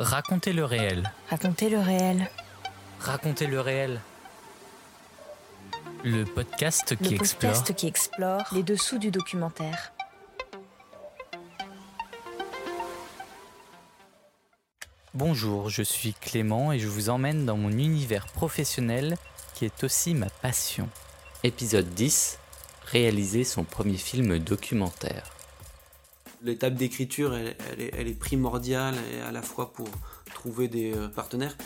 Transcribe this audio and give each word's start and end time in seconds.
Racontez 0.00 0.54
le 0.54 0.64
réel. 0.64 1.12
Racontez 1.28 1.68
le 1.68 1.78
réel. 1.78 2.30
Racontez 3.00 3.46
le 3.46 3.60
réel. 3.60 4.00
Le 6.04 6.24
podcast 6.24 6.96
qui 6.96 7.10
le 7.10 7.20
explore. 7.20 7.52
podcast 7.52 7.74
qui 7.74 7.86
explore 7.86 8.44
les 8.52 8.62
dessous 8.62 8.96
du 8.96 9.10
documentaire. 9.10 9.92
Bonjour, 15.12 15.68
je 15.68 15.82
suis 15.82 16.14
Clément 16.14 16.72
et 16.72 16.78
je 16.78 16.88
vous 16.88 17.10
emmène 17.10 17.44
dans 17.44 17.58
mon 17.58 17.70
univers 17.70 18.26
professionnel 18.26 19.18
qui 19.52 19.66
est 19.66 19.84
aussi 19.84 20.14
ma 20.14 20.30
passion. 20.30 20.88
Épisode 21.44 21.92
10 21.92 22.38
Réaliser 22.86 23.44
son 23.44 23.64
premier 23.64 23.98
film 23.98 24.38
documentaire. 24.38 25.30
L'étape 26.42 26.74
d'écriture, 26.74 27.34
elle, 27.34 28.08
est, 28.08 28.18
primordiale 28.18 28.94
à 29.26 29.32
la 29.32 29.42
fois 29.42 29.72
pour 29.72 29.88
trouver 30.34 30.68
des 30.68 30.94
euh, 30.94 31.08
partenaires 31.08 31.56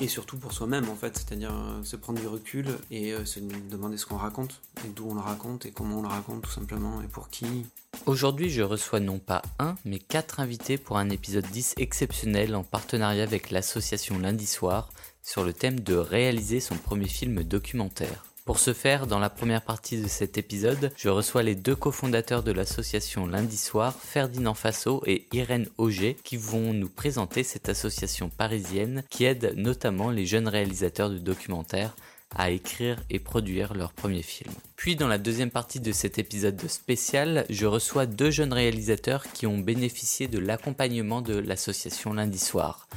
et 0.00 0.08
surtout 0.08 0.38
pour 0.38 0.52
soi-même 0.52 0.88
en 0.88 0.94
fait, 0.94 1.16
c'est-à-dire 1.16 1.52
euh, 1.52 1.82
se 1.84 1.96
prendre 1.96 2.20
du 2.20 2.26
recul 2.26 2.66
et 2.90 3.12
euh, 3.12 3.24
se 3.24 3.38
demander 3.40 3.96
ce 3.96 4.06
qu'on 4.06 4.16
raconte 4.16 4.60
et 4.84 4.88
d'où 4.88 5.08
on 5.10 5.14
le 5.14 5.20
raconte 5.20 5.66
et 5.66 5.72
comment 5.72 5.98
on 5.98 6.02
le 6.02 6.08
raconte 6.08 6.42
tout 6.42 6.50
simplement 6.50 7.02
et 7.02 7.06
pour 7.06 7.28
qui. 7.28 7.66
Aujourd'hui, 8.06 8.50
je 8.50 8.62
reçois 8.62 9.00
non 9.00 9.18
pas 9.18 9.42
un, 9.58 9.74
mais 9.84 9.98
quatre 9.98 10.40
invités 10.40 10.78
pour 10.78 10.96
un 10.96 11.10
épisode 11.10 11.46
10 11.46 11.74
exceptionnel 11.76 12.54
en 12.54 12.64
partenariat 12.64 13.24
avec 13.24 13.50
l'association 13.50 14.18
Lundi 14.18 14.46
Soir 14.46 14.88
sur 15.22 15.44
le 15.44 15.52
thème 15.52 15.80
de 15.80 15.94
réaliser 15.94 16.60
son 16.60 16.76
premier 16.76 17.08
film 17.08 17.44
documentaire. 17.44 18.24
Pour 18.50 18.58
ce 18.58 18.72
faire, 18.72 19.06
dans 19.06 19.20
la 19.20 19.30
première 19.30 19.62
partie 19.62 20.02
de 20.02 20.08
cet 20.08 20.36
épisode, 20.36 20.90
je 20.96 21.08
reçois 21.08 21.44
les 21.44 21.54
deux 21.54 21.76
cofondateurs 21.76 22.42
de 22.42 22.50
l'association 22.50 23.28
Lundi 23.28 23.56
Soir, 23.56 23.94
Ferdinand 23.94 24.54
Fasso 24.54 25.04
et 25.06 25.28
Irène 25.32 25.68
Auger, 25.78 26.16
qui 26.24 26.36
vont 26.36 26.72
nous 26.72 26.88
présenter 26.88 27.44
cette 27.44 27.68
association 27.68 28.28
parisienne 28.28 29.04
qui 29.08 29.24
aide 29.24 29.54
notamment 29.56 30.10
les 30.10 30.26
jeunes 30.26 30.48
réalisateurs 30.48 31.10
de 31.10 31.18
documentaires 31.18 31.94
à 32.34 32.50
écrire 32.50 32.96
et 33.08 33.20
produire 33.20 33.72
leur 33.72 33.92
premier 33.92 34.22
film. 34.22 34.52
Puis 34.74 34.96
dans 34.96 35.06
la 35.06 35.18
deuxième 35.18 35.52
partie 35.52 35.78
de 35.78 35.92
cet 35.92 36.18
épisode 36.18 36.60
spécial, 36.68 37.46
je 37.50 37.66
reçois 37.66 38.06
deux 38.06 38.32
jeunes 38.32 38.52
réalisateurs 38.52 39.30
qui 39.32 39.46
ont 39.46 39.58
bénéficié 39.58 40.26
de 40.26 40.40
l'accompagnement 40.40 41.22
de 41.22 41.38
l'association 41.38 42.14
Lundi 42.14 42.40
Soir, 42.40 42.88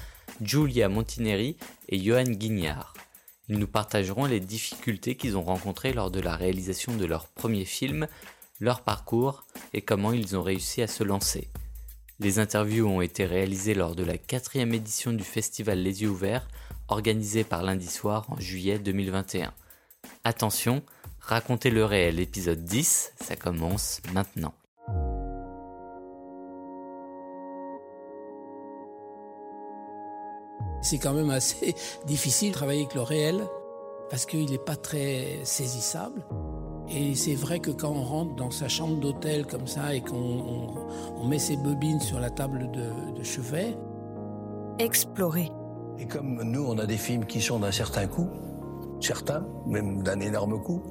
Giulia 0.42 0.90
Montineri 0.90 1.58
et 1.90 2.00
Johan 2.00 2.24
Guignard. 2.24 2.96
Ils 3.50 3.60
nous 3.60 3.68
partageront 3.68 4.26
les 4.26 4.40
difficultés 4.40 5.16
qu'ils 5.16 5.38
ont 5.38 5.44
rencontrées 5.44 5.94
lors 5.94 6.12
de 6.12 6.20
la 6.20 6.36
réalisation 6.36 6.96
de 6.96 7.06
leur 7.06 7.28
premier 7.28 7.66
film, 7.66 8.08
leur 8.60 8.82
parcours 8.82 9.44
et 9.74 9.82
comment 9.82 10.14
ils 10.14 10.38
ont 10.38 10.44
réussi 10.44 10.82
à 10.82 10.88
se 10.88 11.04
lancer. 11.04 11.50
Les 12.20 12.40
interviews 12.40 12.88
ont 12.88 13.02
été 13.02 13.26
réalisées 13.26 13.74
lors 13.74 13.96
de 13.96 14.04
la 14.04 14.18
quatrième 14.18 14.74
édition 14.74 15.12
du 15.12 15.24
festival 15.24 15.80
Les 15.80 16.04
Yeux 16.04 16.10
Ouverts, 16.10 16.48
organisé 16.88 17.44
par 17.44 17.64
lundi 17.64 17.88
soir 17.88 18.26
en 18.30 18.40
juillet 18.40 18.80
2021. 18.80 19.54
Attention, 20.24 20.84
racontez 21.20 21.70
le 21.70 21.84
réel 21.84 22.20
épisode 22.20 22.64
10, 22.64 23.14
ça 23.20 23.36
commence 23.36 24.02
maintenant. 24.14 24.54
C'est 30.84 31.00
quand 31.00 31.14
même 31.14 31.32
assez 31.32 31.74
difficile 32.06 32.50
de 32.50 32.54
travailler 32.54 32.82
avec 32.82 32.94
le 32.94 33.02
réel 33.02 33.44
parce 34.10 34.28
qu'il 34.28 34.52
n'est 34.52 34.58
pas 34.60 34.76
très 34.76 35.40
saisissable. 35.44 36.24
Et 36.90 37.16
c'est 37.16 37.34
vrai 37.34 37.60
que 37.60 37.72
quand 37.72 37.90
on 37.90 38.04
rentre 38.04 38.36
dans 38.36 38.52
sa 38.52 38.68
chambre 38.68 39.00
d'hôtel 39.00 39.48
comme 39.48 39.66
ça 39.66 39.96
et 39.96 40.02
qu'on 40.02 40.16
on, 40.16 40.68
on 41.18 41.28
met 41.28 41.40
ses 41.40 41.58
bobines 41.58 42.02
sur 42.02 42.20
la 42.20 42.30
table 42.30 42.70
de, 42.72 43.18
de 43.18 43.24
chevet, 43.24 43.76
Explorer. 44.80 45.52
Et 46.00 46.08
comme 46.08 46.42
nous, 46.44 46.66
on 46.66 46.78
a 46.80 46.86
des 46.88 46.98
films 46.98 47.26
qui 47.26 47.42
sont 47.42 47.60
d'un 47.60 47.72
certain 47.72 48.08
coût, 48.08 48.28
certains, 49.00 49.46
même 49.68 50.02
d'un 50.02 50.20
énorme 50.20 50.62
coût, 50.62 50.82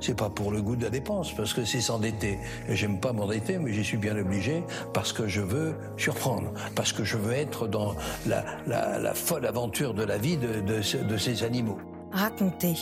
c'est 0.00 0.16
pas 0.16 0.30
pour 0.30 0.50
le 0.50 0.62
goût 0.62 0.76
de 0.76 0.84
la 0.84 0.90
dépense, 0.90 1.32
parce 1.32 1.52
que 1.52 1.64
c'est 1.64 1.80
s'endetter. 1.80 2.38
Et 2.68 2.76
j'aime 2.76 2.98
pas 3.00 3.12
m'endetter, 3.12 3.58
mais 3.58 3.72
j'y 3.72 3.84
suis 3.84 3.96
bien 3.98 4.16
obligé, 4.16 4.64
parce 4.92 5.12
que 5.12 5.28
je 5.28 5.40
veux 5.40 5.74
surprendre, 5.96 6.52
parce 6.74 6.92
que 6.92 7.04
je 7.04 7.16
veux 7.16 7.32
être 7.32 7.66
dans 7.68 7.94
la, 8.26 8.44
la, 8.66 8.98
la 8.98 9.14
folle 9.14 9.46
aventure 9.46 9.94
de 9.94 10.02
la 10.04 10.18
vie 10.18 10.36
de, 10.36 10.60
de, 10.60 10.82
ce- 10.82 10.96
de 10.96 11.16
ces 11.16 11.44
animaux. 11.44 11.78
Raconter. 12.12 12.74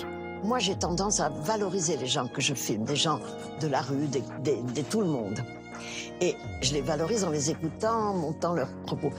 Moi, 0.45 0.59
j'ai 0.61 0.77
tendance 0.77 1.19
à 1.21 1.28
valoriser 1.31 1.97
les 1.97 2.07
gens 2.07 2.28
que 2.28 2.41
je 2.41 2.55
filme, 2.55 2.84
des 2.84 2.97
gens 2.97 3.19
de 3.61 3.67
la 3.67 3.81
rue, 3.81 4.07
des- 4.07 4.23
des- 4.43 4.62
de 4.62 4.83
tout 4.83 5.01
le 5.01 5.09
monde. 5.09 5.41
Et 6.21 6.34
je 6.62 6.73
les 6.75 6.81
valorise 6.81 7.25
en 7.25 7.31
les 7.31 7.51
écoutant, 7.51 8.11
en 8.11 8.15
montant 8.15 8.55
leurs 8.55 8.73
propos. 8.87 9.11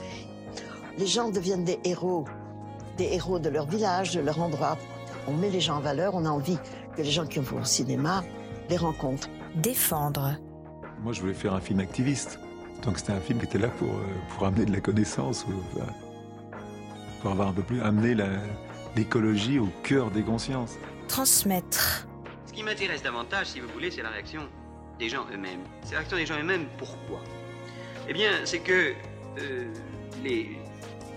Les 0.98 1.06
gens 1.06 1.30
deviennent 1.30 1.64
des 1.64 1.78
héros, 1.84 2.24
des 2.98 3.04
héros 3.12 3.38
de 3.38 3.48
leur 3.48 3.66
village, 3.66 4.14
de 4.14 4.20
leur 4.20 4.40
endroit. 4.40 4.76
On 5.28 5.32
met 5.32 5.50
les 5.50 5.60
gens 5.60 5.76
en 5.76 5.80
valeur, 5.80 6.14
on 6.14 6.24
a 6.24 6.30
envie 6.30 6.58
que 7.00 7.06
les 7.06 7.12
gens 7.12 7.26
qui 7.26 7.38
vont 7.38 7.60
au 7.60 7.64
cinéma 7.64 8.22
les 8.68 8.76
rencontrent. 8.76 9.28
Défendre. 9.54 10.36
Moi, 11.02 11.12
je 11.12 11.20
voulais 11.20 11.34
faire 11.34 11.54
un 11.54 11.60
film 11.60 11.80
activiste. 11.80 12.38
Donc, 12.84 12.98
c'était 12.98 13.12
un 13.12 13.20
film 13.20 13.38
qui 13.38 13.46
était 13.46 13.58
là 13.58 13.68
pour, 13.68 13.88
euh, 13.88 14.04
pour 14.30 14.46
amener 14.46 14.66
de 14.66 14.72
la 14.72 14.80
connaissance, 14.80 15.46
ou, 15.46 15.52
enfin, 15.74 15.92
pour 17.20 17.30
avoir 17.30 17.48
un 17.48 17.52
peu 17.52 17.62
plus, 17.62 17.80
amener 17.80 18.14
l'écologie 18.96 19.58
au 19.58 19.68
cœur 19.82 20.10
des 20.10 20.22
consciences. 20.22 20.76
Transmettre. 21.08 22.06
Ce 22.46 22.52
qui 22.52 22.62
m'intéresse 22.62 23.02
davantage, 23.02 23.46
si 23.48 23.60
vous 23.60 23.68
voulez, 23.68 23.90
c'est 23.90 24.02
la 24.02 24.10
réaction 24.10 24.42
des 24.98 25.08
gens 25.08 25.24
eux-mêmes. 25.32 25.60
C'est 25.82 25.92
la 25.92 25.98
réaction 25.98 26.18
des 26.18 26.26
gens 26.26 26.38
eux-mêmes. 26.38 26.66
Pourquoi? 26.78 27.20
Eh 28.08 28.12
bien, 28.12 28.30
c'est 28.44 28.60
que 28.60 28.92
euh, 29.38 29.72
les 30.22 30.58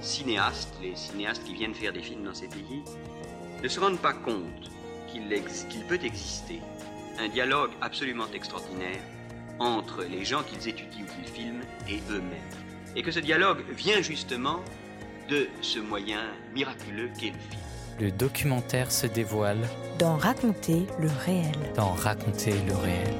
cinéastes, 0.01 0.73
les 0.81 0.95
cinéastes 0.95 1.43
qui 1.43 1.53
viennent 1.53 1.75
faire 1.75 1.93
des 1.93 2.01
films 2.01 2.23
dans 2.23 2.33
ces 2.33 2.47
pays, 2.47 2.83
ne 3.61 3.67
se 3.67 3.79
rendent 3.79 3.99
pas 3.99 4.13
compte 4.13 4.72
qu'il 5.69 5.83
peut 5.85 5.99
exister 6.03 6.61
un 7.19 7.27
dialogue 7.29 7.71
absolument 7.81 8.25
extraordinaire 8.33 8.99
entre 9.59 10.03
les 10.03 10.25
gens 10.25 10.41
qu'ils 10.43 10.67
étudient 10.67 11.03
ou 11.03 11.21
qu'ils 11.21 11.31
filment 11.31 11.63
et 11.87 11.99
eux-mêmes. 12.09 12.95
Et 12.95 13.03
que 13.03 13.11
ce 13.11 13.19
dialogue 13.19 13.63
vient 13.75 14.01
justement 14.01 14.59
de 15.29 15.47
ce 15.61 15.79
moyen 15.79 16.21
miraculeux 16.53 17.09
qu'est 17.19 17.31
le 17.31 17.39
film. 17.49 17.61
Le 17.99 18.11
documentaire 18.11 18.91
se 18.91 19.07
dévoile 19.07 19.69
Dans 19.99 20.17
raconter 20.17 20.85
le 20.99 21.09
réel. 21.25 21.51
dans 21.75 21.93
Raconter 21.93 22.53
le 22.67 22.75
réel. 22.75 23.13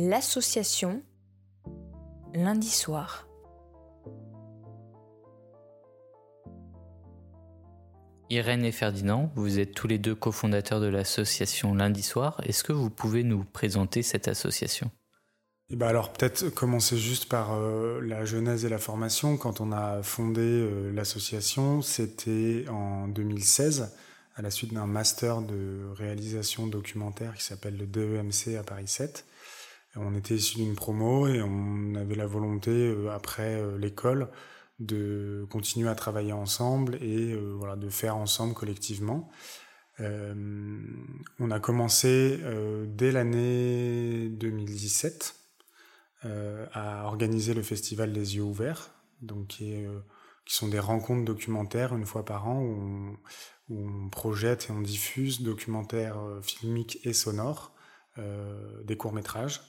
L'association. 0.00 1.02
Lundi 2.32 2.68
soir. 2.68 3.26
Irène 8.30 8.64
et 8.64 8.70
Ferdinand, 8.70 9.32
vous 9.34 9.58
êtes 9.58 9.74
tous 9.74 9.88
les 9.88 9.98
deux 9.98 10.14
cofondateurs 10.14 10.80
de 10.80 10.86
l'association 10.86 11.74
Lundi 11.74 12.04
Soir. 12.04 12.40
Est-ce 12.44 12.62
que 12.62 12.72
vous 12.72 12.90
pouvez 12.90 13.24
nous 13.24 13.42
présenter 13.42 14.04
cette 14.04 14.28
association? 14.28 14.92
Et 15.68 15.74
ben 15.74 15.88
alors 15.88 16.12
peut-être 16.12 16.48
commencer 16.50 16.96
juste 16.96 17.28
par 17.28 17.54
euh, 17.54 18.00
la 18.00 18.24
genèse 18.24 18.64
et 18.64 18.68
la 18.68 18.78
formation. 18.78 19.36
Quand 19.36 19.60
on 19.60 19.72
a 19.72 20.04
fondé 20.04 20.42
euh, 20.42 20.92
l'association, 20.92 21.82
c'était 21.82 22.66
en 22.68 23.08
2016, 23.08 23.92
à 24.36 24.42
la 24.42 24.52
suite 24.52 24.72
d'un 24.72 24.86
master 24.86 25.42
de 25.42 25.88
réalisation 25.96 26.68
documentaire 26.68 27.34
qui 27.34 27.42
s'appelle 27.42 27.76
le 27.76 27.86
DEMC 27.86 28.56
à 28.56 28.62
Paris 28.62 28.86
7. 28.86 29.24
On 29.96 30.14
était 30.14 30.34
issu 30.34 30.56
d'une 30.56 30.74
promo 30.74 31.26
et 31.26 31.42
on 31.42 31.94
avait 31.94 32.14
la 32.14 32.26
volonté, 32.26 32.70
euh, 32.70 33.10
après 33.10 33.60
euh, 33.60 33.78
l'école, 33.78 34.28
de 34.78 35.46
continuer 35.50 35.88
à 35.88 35.94
travailler 35.94 36.32
ensemble 36.32 36.96
et 36.96 37.32
euh, 37.32 37.54
voilà, 37.56 37.76
de 37.76 37.88
faire 37.88 38.16
ensemble 38.16 38.54
collectivement. 38.54 39.30
On 40.00 41.50
a 41.50 41.58
commencé 41.58 42.38
dès 42.86 43.10
l'année 43.10 44.28
2017 44.28 45.34
euh, 46.24 46.66
à 46.72 47.04
organiser 47.06 47.52
le 47.52 47.62
festival 47.62 48.12
Les 48.12 48.36
Yeux 48.36 48.44
Ouverts, 48.44 48.92
qui, 49.48 49.74
sont 50.46 50.68
des 50.68 50.78
rencontres 50.78 51.24
documentaires 51.24 51.96
une 51.96 52.06
fois 52.06 52.24
par 52.24 52.46
an 52.46 52.60
où 52.60 53.16
on, 53.70 53.74
où 53.74 53.88
on 53.88 54.08
projette 54.08 54.68
et 54.70 54.72
on 54.72 54.80
diffuse 54.80 55.42
documentaires 55.42 56.16
filmiques 56.42 57.00
et 57.02 57.12
sonores, 57.12 57.74
des 58.16 58.96
courts-métrages, 58.96 59.62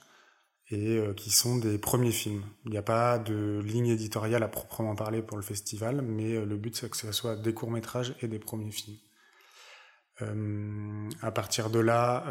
et 0.72 0.98
euh, 0.98 1.14
qui 1.14 1.32
sont 1.32 1.58
des 1.58 1.78
premiers 1.78 2.12
films. 2.12 2.44
Il 2.66 2.72
n'y 2.72 2.78
a 2.78 2.84
pas 2.84 3.18
de 3.18 3.60
ligne 3.64 3.88
éditoriale 3.88 4.44
à 4.44 4.48
proprement 4.48 4.96
parler 4.96 5.22
pour 5.22 5.38
le 5.38 5.44
festival, 5.44 6.02
mais 6.02 6.36
euh, 6.36 6.46
le 6.46 6.58
but 6.58 6.76
c'est 6.76 6.90
que 6.90 6.98
ce 6.98 7.12
soit 7.12 7.36
des 7.36 7.54
courts-métrages 7.54 8.16
et 8.22 8.28
des 8.28 8.40
premiers 8.40 8.72
films. 8.72 8.98
Euh, 10.22 11.10
à 11.22 11.32
partir 11.32 11.70
de 11.70 11.80
là, 11.80 12.26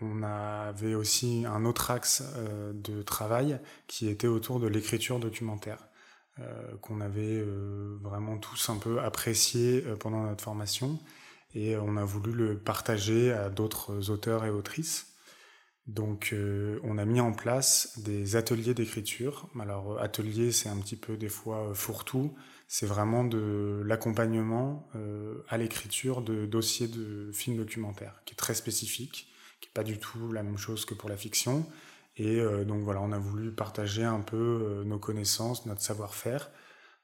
on 0.00 0.22
avait 0.24 0.96
aussi 0.96 1.44
un 1.46 1.64
autre 1.64 1.92
axe 1.92 2.24
de 2.74 3.02
travail 3.02 3.60
qui 3.86 4.08
était 4.08 4.26
autour 4.26 4.58
de 4.58 4.66
l'écriture 4.66 5.20
documentaire. 5.20 5.78
qu'on 6.80 7.00
avait 7.00 7.40
vraiment 8.02 8.38
tous 8.38 8.68
un 8.68 8.78
peu 8.78 8.98
apprécié 9.00 9.82
pendant 10.00 10.24
notre 10.24 10.42
formation 10.42 10.98
et 11.54 11.76
on 11.76 11.96
a 11.96 12.04
voulu 12.04 12.32
le 12.32 12.58
partager 12.58 13.32
à 13.32 13.48
d'autres 13.48 14.10
auteurs 14.10 14.44
et 14.44 14.50
autrices. 14.50 15.13
Donc 15.86 16.30
euh, 16.32 16.80
on 16.82 16.96
a 16.96 17.04
mis 17.04 17.20
en 17.20 17.32
place 17.32 17.98
des 17.98 18.36
ateliers 18.36 18.72
d'écriture. 18.72 19.48
Alors 19.60 20.00
atelier 20.00 20.50
c'est 20.50 20.70
un 20.70 20.78
petit 20.78 20.96
peu 20.96 21.16
des 21.16 21.28
fois 21.28 21.68
euh, 21.68 21.74
fourre-tout, 21.74 22.34
c'est 22.68 22.86
vraiment 22.86 23.22
de 23.24 23.82
l'accompagnement 23.84 24.88
euh, 24.96 25.44
à 25.48 25.58
l'écriture 25.58 26.22
de 26.22 26.46
dossiers 26.46 26.88
de 26.88 27.30
films 27.32 27.58
documentaires, 27.58 28.22
qui 28.24 28.32
est 28.32 28.36
très 28.36 28.54
spécifique, 28.54 29.28
qui 29.60 29.68
n'est 29.68 29.74
pas 29.74 29.84
du 29.84 29.98
tout 29.98 30.32
la 30.32 30.42
même 30.42 30.56
chose 30.56 30.86
que 30.86 30.94
pour 30.94 31.10
la 31.10 31.16
fiction. 31.16 31.66
Et 32.16 32.40
donc 32.64 32.84
voilà, 32.84 33.00
on 33.00 33.10
a 33.10 33.18
voulu 33.18 33.50
partager 33.50 34.04
un 34.04 34.20
peu 34.20 34.84
nos 34.86 35.00
connaissances, 35.00 35.66
notre 35.66 35.80
savoir-faire. 35.80 36.48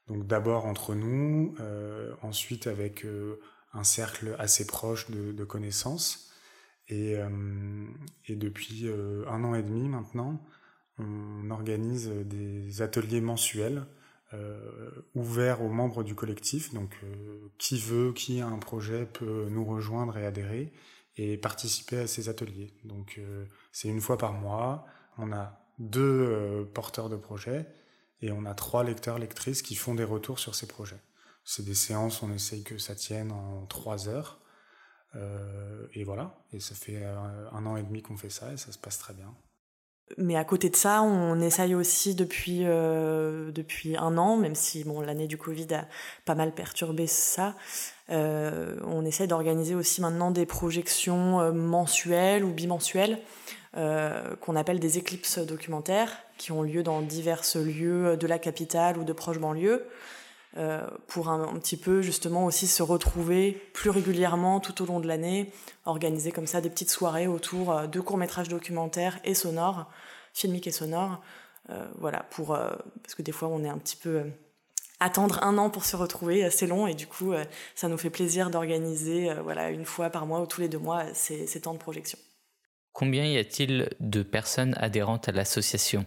Donc 0.07 0.25
d'abord 0.25 0.65
entre 0.65 0.95
nous, 0.95 1.53
ensuite 2.21 2.65
avec 2.65 3.05
un 3.73 3.83
cercle 3.83 4.37
assez 4.39 4.65
proche 4.65 5.11
de, 5.11 5.43
connaissances. 5.43 6.30
Et, 6.91 7.15
euh, 7.15 7.87
et 8.27 8.35
depuis 8.35 8.81
euh, 8.83 9.23
un 9.27 9.45
an 9.45 9.55
et 9.55 9.63
demi 9.63 9.87
maintenant, 9.87 10.45
on 10.99 11.49
organise 11.49 12.09
des 12.09 12.81
ateliers 12.81 13.21
mensuels 13.21 13.85
euh, 14.33 14.91
ouverts 15.15 15.61
aux 15.61 15.69
membres 15.69 16.03
du 16.03 16.15
collectif. 16.15 16.73
Donc, 16.73 16.99
qui 17.57 17.79
veut, 17.79 18.11
qui 18.11 18.41
a 18.41 18.47
un 18.47 18.59
projet 18.59 19.05
peut 19.05 19.47
nous 19.49 19.65
rejoindre 19.65 20.17
et 20.17 20.25
adhérer 20.25 20.71
et 21.17 21.37
participer 21.37 21.97
à 21.97 22.07
ces 22.07 22.29
ateliers. 22.29 22.73
Donc, 22.83 23.19
c'est 23.71 23.87
une 23.87 24.01
fois 24.01 24.17
par 24.17 24.33
mois. 24.33 24.85
On 25.17 25.31
a 25.31 25.65
deux 25.79 26.69
porteurs 26.73 27.09
de 27.09 27.15
projets 27.15 27.65
et 28.21 28.31
on 28.31 28.45
a 28.45 28.53
trois 28.53 28.83
lecteurs, 28.83 29.17
lectrices 29.17 29.61
qui 29.61 29.75
font 29.75 29.95
des 29.95 30.03
retours 30.03 30.39
sur 30.39 30.55
ces 30.55 30.67
projets. 30.67 31.01
C'est 31.43 31.65
des 31.65 31.75
séances, 31.75 32.21
on 32.21 32.31
essaye 32.31 32.63
que 32.63 32.77
ça 32.77 32.95
tienne 32.95 33.31
en 33.31 33.65
trois 33.65 34.07
heures. 34.07 34.40
Euh, 35.15 35.87
et 35.93 36.03
voilà, 36.03 36.33
et 36.53 36.59
ça 36.59 36.75
fait 36.75 37.03
un 37.03 37.65
an 37.65 37.75
et 37.75 37.83
demi 37.83 38.01
qu'on 38.01 38.17
fait 38.17 38.29
ça 38.29 38.53
et 38.53 38.57
ça 38.57 38.71
se 38.71 38.77
passe 38.77 38.97
très 38.97 39.13
bien. 39.13 39.33
Mais 40.17 40.35
à 40.35 40.43
côté 40.43 40.69
de 40.69 40.75
ça, 40.75 41.01
on 41.03 41.39
essaye 41.39 41.73
aussi 41.73 42.15
depuis, 42.15 42.61
euh, 42.65 43.49
depuis 43.51 43.95
un 43.95 44.17
an, 44.17 44.35
même 44.35 44.55
si 44.55 44.83
bon, 44.83 44.99
l'année 44.99 45.27
du 45.27 45.37
Covid 45.37 45.73
a 45.73 45.87
pas 46.25 46.35
mal 46.35 46.53
perturbé 46.53 47.07
ça, 47.07 47.55
euh, 48.09 48.75
on 48.83 49.05
essaye 49.05 49.27
d'organiser 49.27 49.73
aussi 49.73 50.01
maintenant 50.01 50.31
des 50.31 50.45
projections 50.45 51.53
mensuelles 51.53 52.43
ou 52.43 52.51
bimensuelles 52.51 53.19
qu'on 53.73 54.57
appelle 54.57 54.81
des 54.81 54.97
éclipses 54.97 55.39
documentaires, 55.39 56.11
qui 56.37 56.51
ont 56.51 56.61
lieu 56.61 56.83
dans 56.83 57.01
divers 57.01 57.43
lieux 57.55 58.17
de 58.17 58.27
la 58.27 58.37
capitale 58.37 58.97
ou 58.97 59.05
de 59.05 59.13
proches 59.13 59.39
banlieues. 59.39 59.85
Euh, 60.57 60.85
pour 61.07 61.29
un, 61.29 61.57
petit 61.59 61.77
peu 61.77 62.01
justement 62.01 62.43
aussi 62.43 62.67
se 62.67 62.83
retrouver 62.83 63.53
plus 63.73 63.89
régulièrement 63.89 64.59
tout 64.59 64.81
au 64.81 64.85
long 64.85 64.99
de 64.99 65.07
l'année, 65.07 65.49
organiser 65.85 66.33
comme 66.33 66.47
ça 66.47 66.59
des 66.59 66.69
petites 66.69 66.89
soirées 66.89 67.25
autour 67.25 67.71
euh, 67.71 67.87
de 67.87 68.01
courts-métrages 68.01 68.49
documentaires 68.49 69.17
et 69.23 69.33
sonores, 69.33 69.89
filmiques 70.33 70.67
et 70.67 70.71
sonores. 70.71 71.21
Euh, 71.69 71.87
voilà, 71.99 72.25
pour, 72.31 72.47
parce 72.47 73.15
que 73.15 73.21
des 73.21 73.31
fois 73.31 73.47
on 73.47 73.63
est 73.63 73.69
un 73.69 73.77
petit 73.77 73.95
peu... 73.95 74.23
attendre 74.99 75.41
un 75.41 75.57
an 75.57 75.69
pour 75.69 75.85
se 75.85 75.95
retrouver, 75.95 76.49
c'est 76.49 76.67
long 76.67 76.85
et 76.85 76.95
du 76.95 77.07
coup 77.07 77.33
ça 77.75 77.87
nous 77.87 77.97
fait 77.97 78.09
plaisir 78.09 78.49
d'organiser 78.49 79.33
voilà, 79.43 79.69
une 79.69 79.85
fois 79.85 80.09
par 80.09 80.25
mois 80.25 80.41
ou 80.41 80.47
tous 80.47 80.59
les 80.59 80.67
deux 80.67 80.79
mois 80.79 81.05
ces, 81.13 81.47
ces 81.47 81.61
temps 81.61 81.73
de 81.73 81.79
projection. 81.79 82.19
Combien 82.91 83.25
y 83.25 83.37
a-t-il 83.37 83.89
de 84.01 84.21
personnes 84.21 84.75
adhérentes 84.77 85.29
à 85.29 85.31
l'association? 85.31 86.05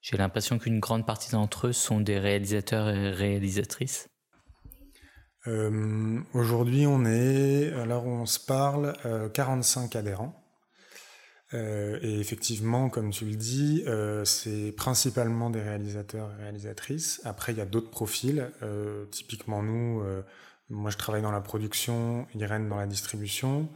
J'ai 0.00 0.16
l'impression 0.16 0.58
qu'une 0.58 0.80
grande 0.80 1.06
partie 1.06 1.32
d'entre 1.32 1.68
eux 1.68 1.72
sont 1.72 2.00
des 2.00 2.18
réalisateurs 2.18 2.88
et 2.88 3.10
réalisatrices. 3.10 4.08
Euh, 5.46 6.20
aujourd'hui, 6.34 6.86
on 6.86 7.04
est, 7.04 7.72
alors 7.72 8.06
on 8.06 8.26
se 8.26 8.38
parle, 8.38 8.94
45 9.32 9.94
euh, 9.94 9.98
adhérents. 9.98 10.44
Euh, 11.54 11.98
et 12.02 12.20
effectivement, 12.20 12.90
comme 12.90 13.10
tu 13.10 13.24
le 13.24 13.36
dis, 13.36 13.84
c'est 14.24 14.72
principalement 14.72 15.50
des 15.50 15.62
réalisateurs 15.62 16.30
et 16.38 16.42
réalisatrices. 16.42 17.20
Après, 17.24 17.52
il 17.52 17.58
y 17.58 17.62
a 17.62 17.66
d'autres 17.66 17.90
profils. 17.90 18.50
typiquement, 19.10 19.62
nous, 19.62 20.02
moi, 20.68 20.90
je 20.90 20.98
travaille 20.98 21.22
dans 21.22 21.32
la 21.32 21.40
production, 21.40 22.26
Irène 22.34 22.68
dans 22.68 22.76
la 22.76 22.86
distribution. 22.86 23.68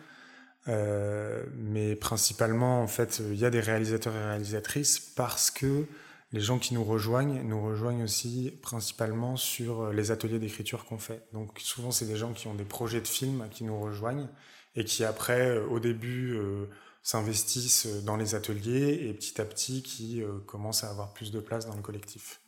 mais 0.66 1.96
principalement, 1.96 2.82
en 2.82 2.88
fait, 2.88 3.22
il 3.30 3.38
y 3.38 3.46
a 3.46 3.50
des 3.50 3.60
réalisateurs 3.60 4.14
et 4.14 4.24
réalisatrices 4.24 5.00
parce 5.00 5.50
que 5.50 5.86
les 6.32 6.40
gens 6.40 6.58
qui 6.58 6.74
nous 6.74 6.84
rejoignent 6.84 7.42
nous 7.42 7.62
rejoignent 7.62 8.04
aussi 8.04 8.52
principalement 8.62 9.36
sur 9.36 9.82
euh, 9.82 9.92
les 9.92 10.10
ateliers 10.10 10.38
d'écriture 10.38 10.84
qu'on 10.86 10.98
fait. 10.98 11.26
Donc 11.32 11.58
souvent 11.60 11.90
c'est 11.90 12.06
des 12.06 12.16
gens 12.16 12.32
qui 12.32 12.46
ont 12.46 12.54
des 12.54 12.64
projets 12.64 13.00
de 13.00 13.08
films 13.08 13.46
qui 13.50 13.64
nous 13.64 13.78
rejoignent 13.78 14.28
et 14.74 14.84
qui 14.84 15.04
après 15.04 15.48
euh, 15.48 15.66
au 15.66 15.78
début 15.78 16.34
euh, 16.34 16.66
s'investissent 17.02 17.86
dans 18.04 18.16
les 18.16 18.34
ateliers 18.34 19.08
et 19.08 19.14
petit 19.14 19.40
à 19.40 19.44
petit 19.44 19.82
qui 19.82 20.22
commencent 20.46 20.84
à 20.84 20.90
avoir 20.90 21.12
plus 21.12 21.32
de 21.32 21.40
place 21.40 21.66
dans 21.66 21.74
le 21.74 21.82
collectif. 21.82 22.40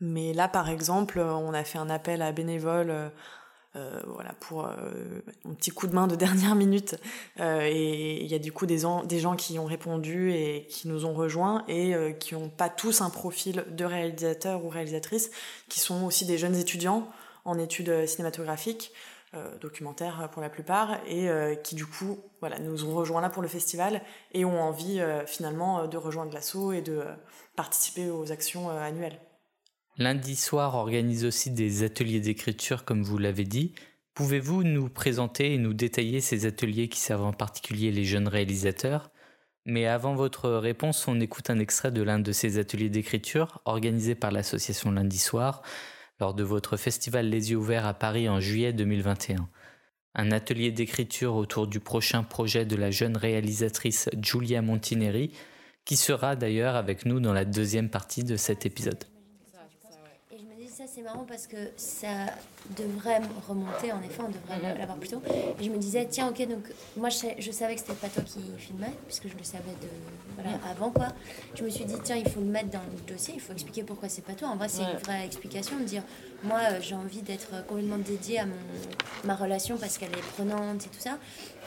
Mais 0.00 0.32
là 0.32 0.46
par 0.46 0.68
exemple 0.68 1.18
on 1.18 1.52
a 1.52 1.64
fait 1.64 1.78
un 1.78 1.90
appel 1.90 2.22
à 2.22 2.30
bénévoles 2.30 3.12
euh, 3.76 4.00
voilà 4.06 4.32
pour 4.40 4.64
euh, 4.64 4.70
un 5.44 5.52
petit 5.52 5.70
coup 5.70 5.86
de 5.88 5.94
main 5.94 6.06
de 6.06 6.16
dernière 6.16 6.54
minute 6.54 6.96
euh, 7.38 7.60
et 7.62 8.22
il 8.22 8.26
y 8.26 8.34
a 8.34 8.38
du 8.38 8.50
coup 8.50 8.64
des, 8.64 8.84
des, 9.04 9.18
gens 9.18 9.36
qui 9.36 9.58
ont 9.58 9.66
répondu 9.66 10.32
et 10.32 10.66
qui 10.70 10.88
nous 10.88 11.04
ont 11.04 11.12
rejoints 11.12 11.64
et 11.68 12.16
qui 12.18 12.34
n'ont 12.34 12.48
pas 12.48 12.70
tous 12.70 13.02
un 13.02 13.10
profil 13.10 13.66
de 13.70 13.84
réalisateur 13.84 14.64
ou 14.64 14.70
réalisatrice 14.70 15.30
qui 15.68 15.80
sont 15.80 16.06
aussi 16.06 16.24
des 16.24 16.38
jeunes 16.38 16.56
étudiants 16.56 17.10
en 17.44 17.58
études 17.58 18.06
cinématographiques 18.06 18.92
documentaires 19.60 20.30
pour 20.32 20.40
la 20.40 20.48
plupart 20.48 20.98
et 21.06 21.28
qui 21.62 21.74
du 21.74 21.84
coup 21.84 22.18
voilà 22.40 22.58
nous 22.58 22.84
ont 22.84 22.94
rejoints 22.94 23.20
là 23.20 23.28
pour 23.28 23.42
le 23.42 23.48
festival 23.48 24.00
et 24.32 24.46
ont 24.46 24.62
envie 24.62 25.02
finalement 25.26 25.86
de 25.86 25.96
rejoindre 25.98 26.32
l'assaut 26.32 26.72
et 26.72 26.80
de 26.80 27.04
participer 27.54 28.08
aux 28.08 28.32
actions 28.32 28.70
annuelles. 28.70 29.20
Lundi 30.00 30.36
soir 30.36 30.76
organise 30.76 31.24
aussi 31.24 31.50
des 31.50 31.82
ateliers 31.82 32.20
d'écriture, 32.20 32.84
comme 32.84 33.02
vous 33.02 33.18
l'avez 33.18 33.42
dit. 33.42 33.74
Pouvez-vous 34.14 34.62
nous 34.62 34.88
présenter 34.88 35.54
et 35.54 35.58
nous 35.58 35.74
détailler 35.74 36.20
ces 36.20 36.46
ateliers 36.46 36.88
qui 36.88 37.00
servent 37.00 37.24
en 37.24 37.32
particulier 37.32 37.90
les 37.90 38.04
jeunes 38.04 38.28
réalisateurs? 38.28 39.10
Mais 39.66 39.86
avant 39.86 40.14
votre 40.14 40.50
réponse, 40.50 41.08
on 41.08 41.18
écoute 41.18 41.50
un 41.50 41.58
extrait 41.58 41.90
de 41.90 42.02
l'un 42.02 42.20
de 42.20 42.30
ces 42.30 42.58
ateliers 42.58 42.90
d'écriture 42.90 43.60
organisés 43.64 44.14
par 44.14 44.30
l'association 44.30 44.92
Lundi 44.92 45.18
soir 45.18 45.62
lors 46.20 46.32
de 46.32 46.44
votre 46.44 46.76
festival 46.76 47.28
Les 47.28 47.50
yeux 47.50 47.56
ouverts 47.56 47.86
à 47.86 47.94
Paris 47.94 48.28
en 48.28 48.38
juillet 48.38 48.72
2021. 48.72 49.48
Un 50.14 50.30
atelier 50.30 50.70
d'écriture 50.70 51.34
autour 51.34 51.66
du 51.66 51.80
prochain 51.80 52.22
projet 52.22 52.64
de 52.64 52.76
la 52.76 52.92
jeune 52.92 53.16
réalisatrice 53.16 54.08
Giulia 54.22 54.62
Montineri, 54.62 55.32
qui 55.84 55.96
sera 55.96 56.36
d'ailleurs 56.36 56.76
avec 56.76 57.04
nous 57.04 57.18
dans 57.18 57.32
la 57.32 57.44
deuxième 57.44 57.90
partie 57.90 58.22
de 58.22 58.36
cet 58.36 58.64
épisode 58.64 59.02
c'est 60.98 61.04
marrant 61.04 61.24
parce 61.28 61.46
que 61.46 61.56
ça 61.76 62.26
devrait 62.76 63.20
remonter, 63.46 63.92
en 63.92 64.02
effet, 64.02 64.20
on 64.20 64.30
devrait 64.30 64.76
l'avoir 64.76 64.98
plus 64.98 65.10
tôt. 65.10 65.22
Et 65.60 65.62
je 65.62 65.70
me 65.70 65.78
disais, 65.78 66.06
tiens, 66.10 66.28
ok, 66.28 66.48
donc 66.48 66.64
moi 66.96 67.08
je, 67.08 67.50
savais 67.52 67.74
que 67.74 67.80
c'était 67.80 67.92
pas 67.94 68.08
toi 68.08 68.22
qui 68.24 68.40
filmais, 68.58 68.92
puisque 69.06 69.28
je 69.28 69.36
le 69.36 69.44
savais 69.44 69.76
de, 69.80 69.88
voilà, 70.34 70.58
avant 70.68 70.90
quoi. 70.90 71.08
Je 71.54 71.62
me 71.62 71.70
suis 71.70 71.84
dit, 71.84 71.94
tiens, 72.02 72.16
il 72.16 72.28
faut 72.28 72.40
le 72.40 72.46
mettre 72.46 72.70
dans 72.70 72.80
le 72.80 73.12
dossier, 73.12 73.34
il 73.34 73.40
faut 73.40 73.52
expliquer 73.52 73.84
pourquoi 73.84 74.08
c'est 74.08 74.24
pas 74.24 74.32
toi. 74.32 74.48
En 74.48 74.56
vrai, 74.56 74.68
c'est 74.68 74.82
une 74.82 74.98
vraie 74.98 75.24
explication, 75.24 75.78
de 75.78 75.84
dire, 75.84 76.02
moi 76.42 76.58
euh, 76.62 76.78
j'ai 76.80 76.96
envie 76.96 77.22
d'être 77.22 77.64
complètement 77.66 77.98
dédiée 77.98 78.40
à 78.40 78.46
mon, 78.46 78.56
ma 79.24 79.36
relation 79.36 79.76
parce 79.76 79.98
qu'elle 79.98 80.12
est 80.12 80.32
prenante 80.34 80.84
et 80.84 80.88
tout 80.88 81.00
ça. 81.00 81.18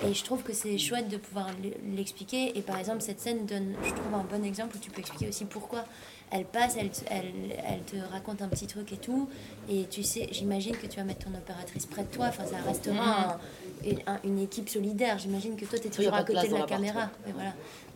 Et 0.06 0.14
je 0.14 0.24
trouve 0.26 0.44
que 0.44 0.52
c'est 0.52 0.78
chouette 0.78 1.08
de 1.08 1.18
pouvoir 1.18 1.48
l'expliquer. 1.96 2.58
Et 2.58 2.62
par 2.62 2.78
exemple, 2.78 3.02
cette 3.02 3.22
scène 3.22 3.46
donne, 3.46 3.76
je 3.82 3.92
trouve, 3.92 4.14
un 4.14 4.24
bon 4.24 4.44
exemple 4.44 4.76
où 4.76 4.80
tu 4.80 4.92
peux 4.92 5.00
expliquer 5.00 5.30
aussi 5.30 5.46
pourquoi 5.46 5.86
elle 6.32 6.46
passe, 6.46 6.78
elle, 6.78 6.90
elle, 7.10 7.82
te 7.82 7.98
raconte 8.12 8.42
un 8.42 8.48
petit 8.48 8.68
truc 8.68 8.94
et 8.94 8.98
tout. 8.98 9.30
Et 9.70 9.86
tu 9.90 10.02
sais, 10.02 10.30
j'imagine 10.32 10.76
que 10.78 10.88
tu 10.88 10.98
vas 10.98 11.04
mettre 11.04 11.26
ton 11.26 11.38
opératrice 11.38 11.86
près 11.86 12.04
de 12.04 12.08
toi. 12.08 12.28
Enfin, 12.28 12.46
ça 12.46 12.58
restera 12.66 13.38
mm-hmm. 13.84 14.20
une 14.24 14.40
équipe 14.40 14.70
solidaire. 14.70 15.18
J'imagine 15.20 15.56
que 15.56 15.66
toi, 15.66 15.78
tu 15.78 15.88
es 15.88 15.92
toujours 15.92 16.14
à 16.14 16.24
côté 16.24 16.48
de 16.48 16.56
la, 16.56 16.64
caméra. 16.64 17.10
voilà. 17.34 17.54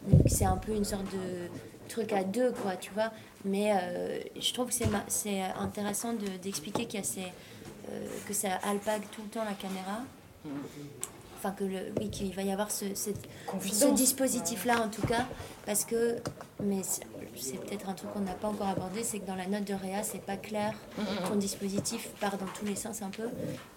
Donc, 0.07 0.21
c'est 0.27 0.45
un 0.45 0.57
peu 0.57 0.73
une 0.73 0.85
sorte 0.85 1.05
de 1.05 1.49
truc 1.87 2.11
à 2.11 2.23
deux, 2.23 2.51
quoi, 2.51 2.75
tu 2.75 2.91
vois. 2.91 3.11
Mais 3.45 3.71
euh, 3.73 4.19
je 4.39 4.53
trouve 4.53 4.67
que 4.67 4.75
c'est 5.07 5.41
intéressant 5.59 6.13
d'expliquer 6.41 6.85
qu'il 6.85 6.99
y 6.99 7.03
a 7.03 7.05
ces, 7.05 7.21
euh, 7.89 8.07
que 8.27 8.33
ça 8.33 8.49
alpague 8.63 9.03
tout 9.11 9.21
le 9.21 9.29
temps 9.29 9.45
la 9.45 9.53
caméra. 9.53 10.01
Enfin 11.37 11.51
que 11.51 11.63
le, 11.63 11.93
oui, 11.99 12.09
qu'il 12.09 12.33
va 12.33 12.41
y 12.41 12.51
avoir 12.51 12.71
ce, 12.71 12.85
ce 12.95 13.93
dispositif-là 13.93 14.81
en 14.81 14.89
tout 14.89 15.05
cas, 15.05 15.25
parce 15.65 15.85
que, 15.85 16.17
mais 16.63 16.81
c'est 17.41 17.57
peut-être 17.57 17.89
un 17.89 17.93
truc 17.93 18.11
qu'on 18.13 18.19
n'a 18.21 18.33
pas 18.33 18.47
encore 18.47 18.67
abordé, 18.67 19.03
c'est 19.03 19.19
que 19.19 19.25
dans 19.25 19.35
la 19.35 19.45
note 19.47 19.63
de 19.65 19.73
Réa, 19.73 20.03
c'est 20.03 20.21
pas 20.21 20.37
clair, 20.37 20.73
ton 21.27 21.35
dispositif 21.35 22.09
part 22.19 22.37
dans 22.37 22.45
tous 22.57 22.65
les 22.65 22.75
sens 22.75 23.01
un 23.01 23.09
peu, 23.09 23.29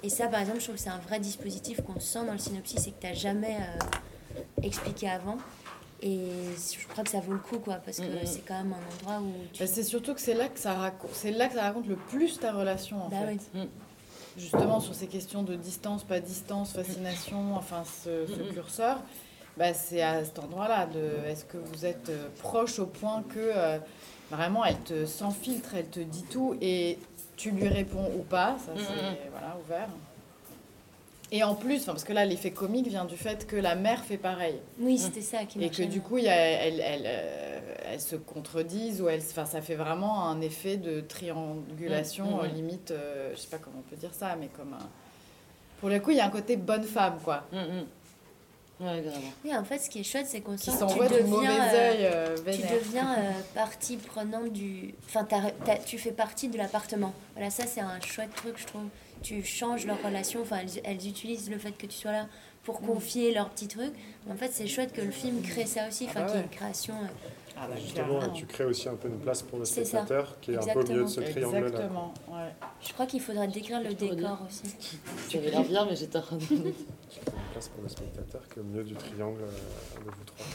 et 0.02 0.08
ça 0.08 0.26
par 0.28 0.40
exemple, 0.40 0.58
je 0.60 0.64
trouve 0.64 0.76
que 0.76 0.80
c'est 0.82 0.88
un 0.90 0.98
vrai 0.98 1.20
dispositif 1.20 1.80
qu'on 1.82 2.00
sent 2.00 2.24
dans 2.26 2.32
le 2.32 2.38
synopsis 2.38 2.86
et 2.86 2.92
que 2.92 3.00
tu 3.00 3.06
n'as 3.06 3.14
jamais 3.14 3.56
euh, 3.56 4.40
expliqué 4.62 5.08
avant. 5.08 5.38
Et 6.00 6.20
je 6.56 6.86
crois 6.86 7.02
que 7.02 7.10
ça 7.10 7.18
vaut 7.18 7.32
le 7.32 7.40
coup, 7.40 7.58
quoi, 7.58 7.74
parce 7.76 7.98
que 7.98 8.04
c'est 8.24 8.42
quand 8.46 8.54
même 8.62 8.72
un 8.72 8.94
endroit 9.10 9.20
où 9.28 9.32
tu... 9.52 9.58
Bah, 9.60 9.66
c'est 9.66 9.82
surtout 9.82 10.14
que 10.14 10.20
c'est 10.20 10.34
là 10.34 10.46
que 10.48 10.58
ça 10.60 10.74
raconte, 10.74 11.10
c'est 11.12 11.32
là 11.32 11.48
que 11.48 11.54
ça 11.54 11.62
raconte 11.62 11.88
le 11.88 11.96
plus 11.96 12.38
ta 12.38 12.52
relation 12.52 13.02
en 13.04 13.08
Bah 13.08 13.16
fait. 13.26 13.38
oui. 13.54 13.60
Mm. 13.62 13.66
Justement 14.38 14.78
sur 14.78 14.94
ces 14.94 15.08
questions 15.08 15.42
de 15.42 15.56
distance, 15.56 16.04
pas 16.04 16.20
distance, 16.20 16.72
fascination, 16.72 17.56
enfin 17.56 17.82
ce, 18.04 18.26
ce 18.28 18.52
curseur, 18.52 19.00
bah, 19.58 19.74
c'est 19.74 20.02
à 20.02 20.24
cet 20.24 20.38
endroit-là 20.38 20.86
de 20.86 21.26
est-ce 21.28 21.44
que 21.44 21.56
vous 21.58 21.84
êtes 21.84 22.08
euh, 22.10 22.28
proche 22.38 22.78
au 22.78 22.86
point 22.86 23.22
que 23.28 23.38
euh, 23.38 23.78
vraiment 24.30 24.64
elle 24.64 24.78
te 24.80 25.04
sans 25.06 25.30
filtre, 25.30 25.70
elle 25.76 25.88
te 25.88 26.00
dit 26.00 26.24
tout 26.24 26.56
et 26.60 26.98
tu 27.36 27.50
lui 27.50 27.68
réponds 27.68 28.10
ou 28.16 28.22
pas, 28.22 28.56
ça 28.64 28.72
c'est 28.76 28.92
Mhm. 28.94 29.16
voilà 29.30 29.56
ouvert. 29.64 29.88
Et 31.30 31.42
en 31.44 31.54
plus, 31.54 31.84
parce 31.84 32.04
que 32.04 32.12
là 32.14 32.24
l'effet 32.24 32.52
comique 32.52 32.86
vient 32.88 33.04
du 33.04 33.16
fait 33.18 33.46
que 33.46 33.56
la 33.56 33.74
mère 33.74 34.02
fait 34.02 34.16
pareil. 34.16 34.54
Oui, 34.80 34.96
c'était 34.98 35.20
ça 35.20 35.44
qui 35.44 35.62
Et 35.62 35.68
que 35.68 35.82
du 35.82 36.00
coup, 36.00 36.16
il 36.18 36.24
y 36.24 36.28
a- 36.28 36.34
elles, 36.34 36.80
elles, 36.80 37.02
euh, 37.04 37.60
elles 37.92 38.00
se 38.00 38.16
contredisent 38.16 39.02
ou 39.02 39.08
elles, 39.10 39.20
ça 39.22 39.44
fait 39.44 39.74
vraiment 39.74 40.26
un 40.26 40.40
effet 40.40 40.78
de 40.78 41.00
triangulation, 41.02 42.24
Mm, 42.24 42.30
mm, 42.36 42.40
euh, 42.40 42.48
mm. 42.48 42.54
limite, 42.54 42.90
euh, 42.92 43.30
je 43.34 43.40
sais 43.40 43.48
pas 43.48 43.58
comment 43.58 43.80
on 43.86 43.90
peut 43.90 43.96
dire 43.96 44.14
ça, 44.14 44.36
mais 44.40 44.48
comme 44.48 44.72
un... 44.72 44.88
Pour 45.80 45.90
le 45.90 46.00
coup, 46.00 46.10
il 46.12 46.16
y 46.16 46.20
a 46.20 46.26
un 46.26 46.30
côté 46.30 46.56
bonne 46.56 46.82
femme, 46.84 47.18
quoi. 47.22 47.44
Ouais, 48.80 49.00
grave. 49.02 49.20
Oui, 49.44 49.56
en 49.56 49.64
fait, 49.64 49.78
ce 49.78 49.90
qui 49.90 50.00
est 50.00 50.04
chouette, 50.04 50.26
c'est 50.28 50.40
qu'on 50.40 50.56
sent 50.56 50.70
que 50.70 50.86
tu 51.08 51.14
deviens, 51.14 51.26
mauvais 51.26 51.48
euh, 51.48 51.90
œil, 51.90 51.98
euh, 52.14 52.36
tu 52.52 52.62
deviens 52.74 53.12
euh, 53.18 53.30
partie 53.54 53.96
prenante 53.96 54.52
du... 54.52 54.94
Enfin, 55.06 55.24
t'as- 55.24 55.50
t'as- 55.64 55.78
tu 55.78 55.98
fais 55.98 56.12
partie 56.12 56.48
de 56.48 56.56
l'appartement. 56.56 57.12
Voilà, 57.34 57.50
ça, 57.50 57.66
c'est 57.66 57.80
un 57.80 58.00
chouette 58.00 58.32
truc, 58.36 58.54
je 58.56 58.66
trouve. 58.66 58.84
Tu 59.22 59.42
changes 59.42 59.84
leur 59.84 60.00
relation. 60.02 60.42
Enfin, 60.42 60.58
elles, 60.62 60.80
elles 60.84 61.08
utilisent 61.08 61.50
le 61.50 61.58
fait 61.58 61.72
que 61.72 61.86
tu 61.86 61.96
sois 61.96 62.12
là 62.12 62.26
pour 62.62 62.80
Mm. 62.82 62.86
confier 62.86 63.34
leurs 63.34 63.50
petits 63.50 63.66
trucs. 63.68 63.94
En 64.30 64.36
fait, 64.36 64.50
c'est 64.52 64.66
chouette 64.68 64.92
que 64.92 65.00
le 65.00 65.10
film 65.10 65.42
crée 65.42 65.66
ça 65.66 65.88
aussi. 65.88 66.04
Enfin, 66.04 66.20
Ah 66.20 66.22
bah 66.22 66.26
qu'il 66.28 66.36
y 66.36 66.38
ait 66.38 66.42
ouais. 66.44 66.48
une 66.52 66.56
création... 66.56 66.94
euh, 66.94 67.28
Ah 67.60 67.66
bah, 67.68 67.76
Justement, 67.76 68.20
tu 68.30 68.46
crées 68.46 68.64
aussi 68.64 68.88
un 68.88 68.94
peu 68.94 69.08
une 69.08 69.18
place 69.18 69.42
pour 69.42 69.58
le 69.58 69.64
spectateur 69.64 70.38
qui 70.40 70.52
est 70.52 70.56
un 70.58 70.72
peu 70.74 70.80
au 70.80 70.86
milieu 70.86 71.02
de 71.04 71.08
ce 71.08 71.20
triangle-là. 71.20 71.66
Exactement, 71.66 72.14
ouais. 72.28 72.54
Je 72.80 72.92
crois 72.92 73.06
qu'il 73.06 73.20
faudrait 73.20 73.48
décrire 73.48 73.82
le 73.82 73.94
décor 73.94 74.38
aussi. 74.46 74.98
Tu 75.28 75.38
avais 75.38 75.50
l'air 75.50 75.64
bien, 75.64 75.86
mais 75.86 75.96
j'étais 75.96 76.18
en 76.18 76.22
train 76.22 76.36
de... 76.36 76.42
Tu 76.42 76.48
crées 76.48 76.72
une 77.26 77.52
place 77.52 77.68
pour 77.68 77.82
le 77.82 77.88
spectateur 77.88 78.42
qui 78.48 78.58
est 78.58 78.62
au 78.62 78.64
milieu 78.64 78.84
du 78.84 78.94
triangle 78.94 79.42
euh, 79.42 80.04
de 80.04 80.10
vous 80.10 80.24
trois. 80.24 80.46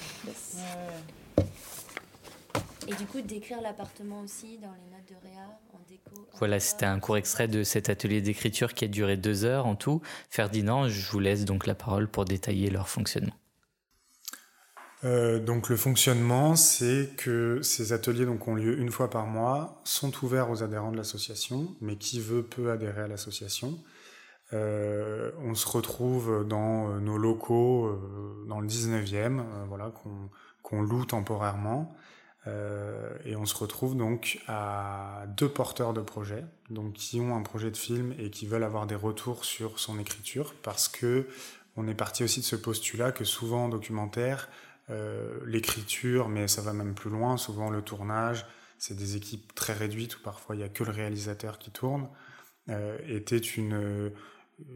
Et 2.88 2.94
du 2.96 3.06
coup, 3.06 3.22
décrire 3.22 3.62
l'appartement 3.62 4.22
aussi 4.22 4.58
dans 4.58 4.74
les 4.74 4.92
notes 4.92 5.08
de 5.08 5.16
Réa, 5.28 5.48
en 5.74 5.80
déco. 5.88 6.28
en 6.34 6.38
Voilà, 6.38 6.60
c'était 6.60 6.86
un 6.86 7.00
court 7.00 7.16
extrait 7.16 7.48
de 7.48 7.64
cet 7.64 7.90
atelier 7.90 8.22
d'écriture 8.22 8.74
qui 8.74 8.84
a 8.84 8.88
duré 8.90 9.16
deux 9.16 9.46
heures 9.46 9.66
en 9.68 9.76
tout. 9.76 10.02
Ferdinand, 10.30 10.90
je 10.90 11.10
vous 11.10 11.20
laisse 11.20 11.46
donc 11.46 11.66
la 11.66 11.76
parole 11.76 12.10
pour 12.10 12.26
détailler 12.26 12.70
leur 12.70 12.90
fonctionnement. 12.90 13.34
Euh, 15.04 15.40
donc 15.40 15.70
le 15.70 15.76
fonctionnement, 15.76 16.56
c'est 16.56 17.10
que 17.18 17.62
ces 17.62 17.92
ateliers 17.92 18.26
donc, 18.26 18.48
ont 18.48 18.56
lieu 18.56 18.80
une 18.80 18.92
fois 18.92 19.10
par 19.10 19.26
mois, 19.26 19.82
sont 19.84 20.14
ouverts 20.24 20.50
aux 20.50 20.64
adhérents 20.64 20.92
de 20.92 20.98
l'association, 20.98 21.76
mais 21.82 21.98
qui 21.98 22.22
veut 22.22 22.44
peut 22.44 22.72
adhérer 22.72 23.02
à 23.02 23.08
l'association. 23.08 23.78
Euh, 24.54 25.32
on 25.40 25.56
se 25.56 25.68
retrouve 25.68 26.46
dans 26.48 26.90
euh, 26.90 27.00
nos 27.00 27.18
locaux 27.18 28.00
dans 28.48 28.60
le 28.60 28.68
19e, 28.68 29.40
euh, 29.40 29.44
voilà, 29.68 29.92
qu'on 30.62 30.82
loue 30.82 31.06
temporairement. 31.06 31.96
Et 33.26 33.38
on 33.38 33.46
se 33.46 33.56
retrouve 33.56 33.96
donc 33.96 34.42
à 34.50 35.24
deux 35.38 35.48
porteurs 35.48 35.94
de 35.94 36.02
projets, 36.02 36.44
donc 36.70 36.92
qui 36.92 37.22
ont 37.22 37.38
un 37.38 37.42
projet 37.42 37.72
de 37.72 37.78
film 37.78 38.14
et 38.20 38.32
qui 38.32 38.48
veulent 38.48 38.66
avoir 38.66 38.86
des 38.86 38.96
retours 38.96 39.46
sur 39.46 39.80
son 39.80 39.98
écriture, 39.98 40.54
parce 40.62 40.90
que 40.90 41.26
on 41.78 41.88
est 41.88 41.94
parti 41.94 42.22
aussi 42.22 42.42
de 42.42 42.46
ce 42.46 42.58
postulat 42.58 43.14
que 43.14 43.24
souvent 43.24 43.64
en 43.64 43.70
documentaire, 43.70 44.50
euh, 44.94 45.40
l'écriture, 45.46 46.30
mais 46.30 46.48
ça 46.48 46.62
va 46.62 46.74
même 46.74 46.94
plus 46.94 47.10
loin, 47.10 47.38
souvent 47.38 47.70
le 47.70 47.82
tournage, 47.82 48.46
c'est 48.78 48.96
des 48.96 49.16
équipes 49.16 49.54
très 49.56 49.74
réduites 49.74 50.18
où 50.18 50.22
parfois 50.24 50.56
il 50.56 50.60
n'y 50.60 50.64
a 50.64 50.70
que 50.70 50.84
le 50.84 50.92
réalisateur 50.92 51.58
qui 51.60 51.72
tourne, 51.72 52.08
euh, 52.70 52.98
était 53.08 53.38
une, 53.38 54.12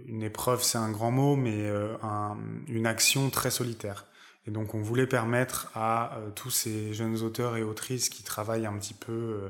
une 0.05 0.23
épreuve, 0.23 0.63
c'est 0.63 0.77
un 0.77 0.91
grand 0.91 1.11
mot, 1.11 1.35
mais 1.35 1.65
euh, 1.67 1.95
un- 2.03 2.37
une 2.67 2.85
action 2.87 3.29
très 3.29 3.51
solitaire. 3.51 4.05
Et 4.45 4.51
donc 4.51 4.73
on 4.73 4.81
voulait 4.81 5.07
permettre 5.07 5.69
à 5.75 6.17
euh, 6.17 6.29
tous 6.31 6.49
ces 6.51 6.93
jeunes 6.93 7.21
auteurs 7.21 7.57
et 7.57 7.63
autrices 7.63 8.09
qui 8.09 8.23
travaillent 8.23 8.65
un 8.65 8.77
petit 8.77 8.93
peu 8.93 9.11
euh, 9.11 9.49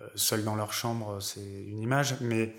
euh, 0.00 0.08
seuls 0.14 0.44
dans 0.44 0.54
leur 0.56 0.72
chambre, 0.72 1.20
c'est 1.20 1.40
une 1.66 1.80
image, 1.80 2.16
mais 2.20 2.54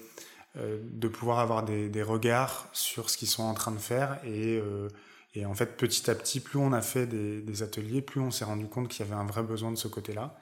euh, 0.57 0.79
de 0.83 1.07
pouvoir 1.07 1.39
avoir 1.39 1.63
des, 1.63 2.03
regards 2.03 2.67
sur 2.73 3.09
ce 3.09 3.17
qu'ils 3.17 3.27
sont 3.29 3.43
en 3.43 3.53
train 3.53 3.71
de 3.71 3.77
faire. 3.79 4.19
Et, 4.25 4.57
euh, 4.57 4.89
et 5.37 5.45
en 5.45 5.53
fait, 5.53 5.77
petit 5.77 6.09
à 6.09 6.15
petit, 6.15 6.39
plus 6.39 6.57
on 6.57 6.73
a 6.73 6.81
fait 6.81 7.05
des, 7.05 7.61
ateliers, 7.61 8.01
plus 8.01 8.19
on 8.19 8.31
s'est 8.31 8.43
rendu 8.43 8.67
compte 8.67 8.87
qu'il 8.87 9.05
y 9.05 9.07
avait 9.07 9.19
un 9.19 9.25
vrai 9.25 9.43
besoin 9.43 9.71
de 9.71 9.77
ce 9.77 9.87
côté-là. 9.87 10.35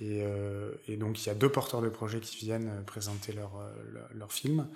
Et, 0.00 0.22
euh, 0.22 0.70
donc 0.98 1.24
il 1.24 1.28
y 1.28 1.30
a 1.30 1.34
deux 1.34 1.48
porteurs 1.48 1.80
de 1.80 1.88
projets 1.88 2.20
qui 2.20 2.36
viennent 2.44 2.68
euh, 2.68 2.82
présenter 2.82 3.32
leur, 3.32 3.56
euh, 3.56 3.72
leur, 4.12 4.32
film. 4.32 4.68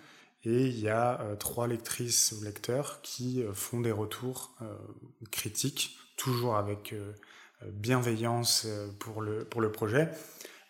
Et 0.45 0.69
il 0.69 0.81
y 0.81 0.89
a 0.89 1.37
trois 1.39 1.67
lectrices 1.67 2.33
ou 2.33 2.45
lecteurs 2.45 3.01
qui 3.03 3.45
font 3.53 3.81
des 3.81 3.91
retours 3.91 4.57
critiques, 5.33 5.99
toujours 6.17 6.57
avec 6.57 6.95
bienveillance 7.67 8.69
pour 9.01 9.21
le, 9.21 9.45
pour 9.45 9.61
le 9.61 9.73
projet. 9.73 10.09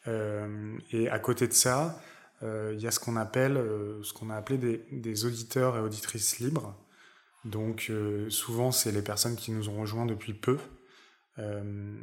Et 0.06 1.10
à 1.10 1.18
côté 1.18 1.46
de 1.46 1.52
ça, 1.52 2.00
il 2.40 2.80
y 2.80 2.86
a 2.86 2.90
ce 2.90 2.98
qu'on 2.98 3.16
appelle, 3.16 3.62
ce 4.02 4.14
qu'on 4.14 4.30
a 4.30 4.36
appelé 4.36 4.86
des 4.90 5.24
auditeurs 5.26 5.76
et 5.76 5.80
auditrices 5.80 6.38
libres. 6.38 6.74
Donc 7.44 7.86
euh, 7.90 8.28
souvent, 8.30 8.72
c'est 8.72 8.92
les 8.92 9.02
personnes 9.02 9.36
qui 9.36 9.52
nous 9.52 9.68
ont 9.68 9.80
rejoints 9.80 10.06
depuis 10.06 10.34
peu. 10.34 10.58
Euh, 11.38 11.94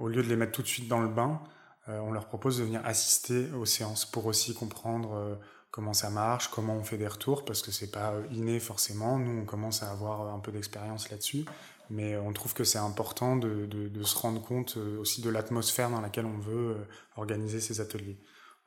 au 0.00 0.08
lieu 0.08 0.22
de 0.22 0.28
les 0.28 0.36
mettre 0.36 0.52
tout 0.52 0.62
de 0.62 0.66
suite 0.66 0.88
dans 0.88 1.00
le 1.00 1.08
bain, 1.08 1.40
euh, 1.88 1.98
on 2.00 2.12
leur 2.12 2.26
propose 2.26 2.58
de 2.58 2.64
venir 2.64 2.80
assister 2.84 3.50
aux 3.52 3.64
séances 3.66 4.04
pour 4.04 4.26
aussi 4.26 4.54
comprendre 4.54 5.38
comment 5.70 5.92
ça 5.92 6.10
marche, 6.10 6.48
comment 6.48 6.74
on 6.76 6.82
fait 6.84 6.98
des 6.98 7.06
retours, 7.06 7.44
parce 7.44 7.62
que 7.62 7.70
c'est 7.70 7.90
pas 7.90 8.14
inné 8.32 8.58
forcément. 8.60 9.18
Nous, 9.18 9.42
on 9.42 9.44
commence 9.44 9.82
à 9.82 9.90
avoir 9.90 10.32
un 10.34 10.38
peu 10.40 10.50
d'expérience 10.52 11.10
là-dessus, 11.10 11.44
mais 11.90 12.16
on 12.16 12.32
trouve 12.32 12.54
que 12.54 12.64
c'est 12.64 12.78
important 12.78 13.36
de, 13.36 13.66
de- 13.66 13.88
de 13.88 14.02
se 14.02 14.16
rendre 14.18 14.40
compte 14.42 14.76
aussi 14.76 15.20
de 15.20 15.30
l'atmosphère 15.30 15.90
dans 15.90 16.00
laquelle 16.00 16.26
on 16.26 16.38
veut 16.38 16.76
organiser 17.16 17.60
ces 17.60 17.80
ateliers. 17.80 18.18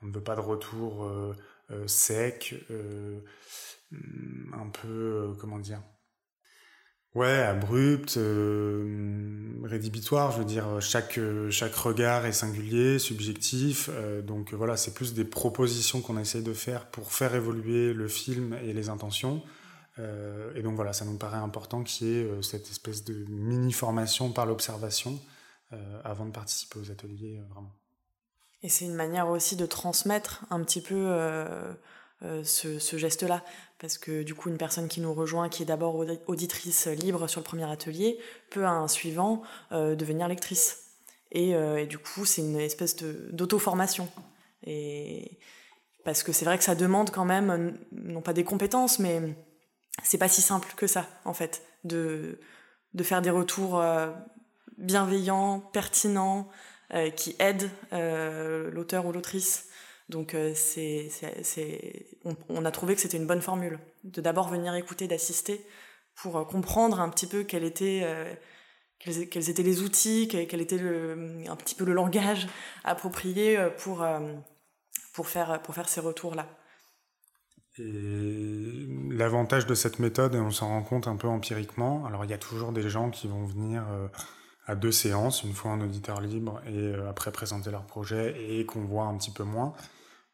On 0.02 0.08
ne 0.08 0.14
veut 0.14 0.24
pas 0.24 0.36
de 0.36 0.42
retour 0.42 1.10
sec, 1.88 2.56
un 3.92 4.70
peu, 4.70 4.88
euh, 4.88 5.34
comment 5.40 5.60
dire, 5.60 5.82
Ouais, 7.18 7.40
abrupt, 7.40 8.18
euh, 8.18 9.60
rédhibitoire, 9.64 10.32
je 10.34 10.38
veux 10.38 10.46
dire, 10.46 10.80
chaque, 10.82 11.18
euh, 11.18 11.50
chaque 11.50 11.74
regard 11.74 12.28
est 12.28 12.32
singulier, 12.32 13.00
subjectif, 13.00 13.90
euh, 13.92 14.22
donc 14.22 14.54
voilà, 14.54 14.78
c'est 14.78 14.94
plus 14.94 15.16
des 15.16 15.26
propositions 15.26 16.02
qu'on 16.02 16.20
essaye 16.20 16.44
de 16.44 16.54
faire 16.54 16.86
pour 16.86 17.12
faire 17.12 17.34
évoluer 17.34 17.92
le 17.94 18.08
film 18.08 18.56
et 18.64 18.72
les 18.72 18.90
intentions. 18.90 19.42
Et 20.54 20.62
donc 20.62 20.76
voilà, 20.76 20.94
ça 20.94 21.06
nous 21.06 21.18
paraît 21.18 21.40
important 21.40 21.82
qu'il 21.82 22.08
y 22.08 22.20
ait 22.20 22.42
cette 22.44 22.70
espèce 22.70 23.04
de 23.04 23.26
mini-formation 23.30 24.32
par 24.32 24.46
l'observation 24.46 25.20
avant 26.04 26.28
de 26.28 26.32
participer 26.32 26.78
aux 26.78 26.92
ateliers, 26.92 27.42
vraiment. 27.50 27.74
Et 28.62 28.70
c'est 28.70 28.86
une 28.86 28.94
manière 28.94 29.28
aussi 29.28 29.56
de 29.56 29.66
transmettre 29.66 30.46
un 30.52 30.62
petit 30.62 30.82
peu 30.82 31.18
euh, 32.24 32.44
ce, 32.44 32.98
geste-là. 32.98 33.44
Parce 33.78 34.00
que 34.00 34.24
du 34.24 34.34
coup, 34.34 34.50
une 34.50 34.58
personne 34.58 34.88
qui 34.88 35.02
nous 35.02 35.14
rejoint, 35.14 35.50
qui 35.50 35.62
est 35.62 35.68
d'abord 35.68 35.96
audi- 35.96 36.20
auditrice 36.26 36.88
libre 36.88 37.28
sur 37.28 37.42
le 37.42 37.44
premier 37.44 37.70
atelier, 37.70 38.18
peut 38.50 38.66
à 38.66 38.72
un 38.72 38.88
suivant 38.88 39.44
euh, 39.72 39.96
devenir 39.96 40.28
lectrice. 40.28 40.96
Et, 41.32 41.54
euh, 41.54 41.78
et 41.78 41.86
du 41.86 42.00
coup, 42.00 42.26
c'est 42.26 42.42
une 42.42 42.60
espèce 42.60 42.96
d'auto-formation. 42.96 44.10
Et 44.66 45.38
parce 46.06 46.24
que 46.24 46.32
c'est 46.32 46.46
vrai 46.46 46.58
que 46.58 46.64
ça 46.64 46.74
demande 46.74 47.12
quand 47.12 47.26
même, 47.26 47.78
non 47.92 48.22
pas 48.22 48.34
des 48.34 48.44
compétences, 48.44 48.98
mais 48.98 49.22
c'est 50.02 50.18
pas 50.18 50.30
si 50.30 50.42
simple 50.42 50.74
que 50.76 50.88
ça, 50.88 51.06
en 51.24 51.34
fait, 51.36 51.62
de, 51.84 52.40
de 52.96 53.04
faire 53.04 53.22
des 53.22 53.30
retours 53.30 53.84
bienveillants, 54.78 55.60
pertinents, 55.60 56.50
qui 57.16 57.36
aident 57.40 57.70
l'auteur 57.92 59.06
ou 59.06 59.12
l'autrice. 59.12 59.68
Donc 60.10 60.36
euh, 60.36 60.54
c'est, 60.56 61.10
on, 62.50 62.66
a 62.66 62.72
trouvé 62.72 62.96
que 62.96 63.02
c'était 63.02 63.18
une 63.18 63.28
bonne 63.28 63.42
formule, 63.42 63.80
de 64.06 64.22
d'abord 64.22 64.48
venir 64.48 64.74
écouter, 64.76 65.08
d'assister, 65.08 65.66
pour 66.16 66.38
euh, 66.38 66.46
comprendre 66.46 67.02
un 67.02 67.10
petit 67.10 67.28
peu 67.28 67.46
euh, 67.54 68.34
quels, 69.00 69.50
étaient 69.50 69.64
les 69.64 69.82
outils, 69.82 70.30
quel, 70.30 70.62
était 70.62 70.78
le, 70.78 71.44
un 71.48 71.56
petit 71.58 71.76
peu 71.76 71.84
le 71.84 71.94
langage 71.94 72.48
approprié 72.86 73.58
pour, 73.80 74.06
pour, 75.14 75.28
faire, 75.28 75.62
pour 75.62 75.76
faire 75.76 75.90
ces 75.90 76.00
retours-là. 76.00 76.48
Et 77.80 78.88
l'avantage 79.12 79.68
de 79.68 79.76
cette 79.76 80.00
méthode, 80.00 80.36
et 80.36 80.40
on 80.40 80.52
s'en 80.52 80.70
rend 80.70 80.84
compte 80.84 81.08
un 81.08 81.18
peu 81.18 81.28
empiriquement, 81.28 82.06
alors 82.06 82.24
il 82.24 82.32
y 82.32 82.34
a 82.34 82.40
toujours 82.40 82.72
des 82.72 82.90
gens 82.90 83.12
qui 83.12 83.28
vont 83.28 83.46
venir 83.46 83.86
à 84.66 84.76
deux 84.76 84.92
séances, 84.92 85.44
une 85.44 85.54
fois 85.54 85.72
en 85.72 85.82
auditeur 85.82 86.22
libre 86.22 86.60
et 86.66 86.96
après 87.08 87.32
présenter 87.32 87.70
leur 87.70 87.84
projet 87.84 88.36
et 88.50 88.66
qu'on 88.66 88.86
voit 88.86 89.04
un 89.04 89.18
petit 89.18 89.32
peu 89.32 89.44
moins. 89.44 89.76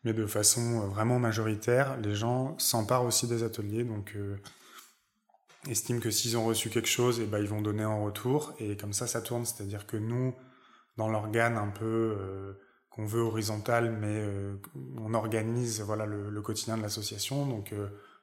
Mais 0.03 0.13
de 0.13 0.25
façon 0.25 0.81
euh, 0.81 0.87
vraiment 0.87 1.19
majoritaire, 1.19 1.97
les 1.97 2.15
gens 2.15 2.57
s'emparent 2.57 3.05
aussi 3.05 3.27
des 3.27 3.43
ateliers. 3.43 3.83
Donc 3.83 4.13
euh, 4.15 4.37
estiment 5.69 5.99
que 5.99 6.11
s'ils 6.11 6.37
ont 6.37 6.45
reçu 6.45 6.69
quelque 6.69 6.89
chose, 6.89 7.19
et 7.19 7.25
ben, 7.25 7.39
ils 7.39 7.47
vont 7.47 7.61
donner 7.61 7.85
en 7.85 8.03
retour. 8.03 8.53
Et 8.59 8.75
comme 8.75 8.93
ça, 8.93 9.07
ça 9.07 9.21
tourne. 9.21 9.45
C'est-à-dire 9.45 9.87
que 9.87 9.97
nous, 9.97 10.33
dans 10.97 11.09
l'organe 11.09 11.57
un 11.57 11.69
peu 11.69 12.17
euh, 12.19 12.53
qu'on 12.89 13.05
veut 13.05 13.21
horizontal, 13.21 13.91
mais 13.91 14.23
on 14.97 15.15
organise 15.15 15.81
voilà, 15.81 16.05
le, 16.05 16.41
quotidien 16.43 16.77
de 16.77 16.83
l'association. 16.83 17.47
Donc, 17.47 17.73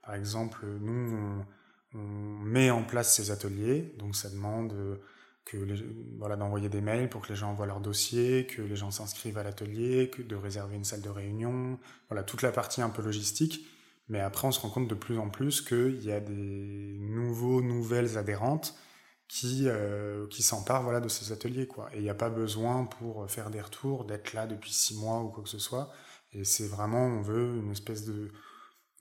par 0.04 0.14
exemple, 0.14 0.64
nous, 0.80 1.44
on, 1.92 1.98
met 1.98 2.70
en 2.70 2.84
place 2.84 3.12
ces 3.16 3.32
ateliers. 3.32 3.92
Donc, 3.98 4.14
ça 4.14 4.30
demande 4.30 4.72
que 5.44 5.56
voilà, 6.18 6.36
d'envoyer 6.36 6.68
des 6.68 6.80
mails 6.80 7.08
pour 7.08 7.22
que 7.22 7.28
les 7.28 7.36
gens 7.36 7.50
envoient 7.50 7.66
leur 7.66 7.80
dossier, 7.80 8.46
que 8.46 8.62
les 8.62 8.76
gens 8.76 8.90
s'inscrivent 8.90 9.38
à 9.38 9.42
l'atelier, 9.42 10.10
que 10.10 10.22
de 10.22 10.36
réserver 10.36 10.76
une 10.76 10.84
salle 10.84 11.02
de 11.02 11.08
réunion. 11.08 11.78
Voilà, 12.08 12.22
toute 12.22 12.42
la 12.42 12.52
partie 12.52 12.82
un 12.82 12.90
peu 12.90 13.02
logistique. 13.02 13.66
Mais 14.08 14.20
après, 14.20 14.48
on 14.48 14.52
se 14.52 14.60
rend 14.60 14.70
compte 14.70 14.88
de 14.88 14.94
plus 14.94 15.18
en 15.18 15.30
plus 15.30 15.60
qu'il 15.60 16.02
y 16.02 16.12
a 16.12 16.20
des 16.20 16.96
nouveaux, 16.98 17.62
nouvelles 17.62 18.18
adhérentes 18.18 18.74
qui, 19.28 19.64
euh, 19.66 20.26
qui 20.28 20.42
s'emparent 20.42 20.82
voilà, 20.82 21.00
de 21.00 21.08
ces 21.08 21.32
ateliers. 21.32 21.66
Quoi. 21.66 21.88
Et 21.94 21.98
il 21.98 22.02
n'y 22.02 22.10
a 22.10 22.14
pas 22.14 22.30
besoin 22.30 22.84
pour 22.84 23.30
faire 23.30 23.50
des 23.50 23.60
retours 23.60 24.04
d'être 24.04 24.32
là 24.32 24.46
depuis 24.46 24.72
six 24.72 24.98
mois 24.98 25.20
ou 25.20 25.28
quoi 25.28 25.44
que 25.44 25.48
ce 25.48 25.60
soit. 25.60 25.92
Et 26.32 26.44
c'est 26.44 26.66
vraiment, 26.66 27.06
on 27.06 27.22
veut 27.22 27.56
une 27.56 27.70
espèce 27.70 28.04
de, 28.04 28.32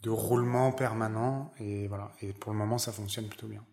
de 0.04 0.10
roulement 0.10 0.72
permanent. 0.72 1.52
Et 1.60 1.88
voilà. 1.88 2.12
Et 2.22 2.34
pour 2.34 2.52
le 2.52 2.58
moment, 2.58 2.78
ça 2.78 2.92
fonctionne 2.92 3.28
plutôt 3.28 3.48
bien. 3.48 3.64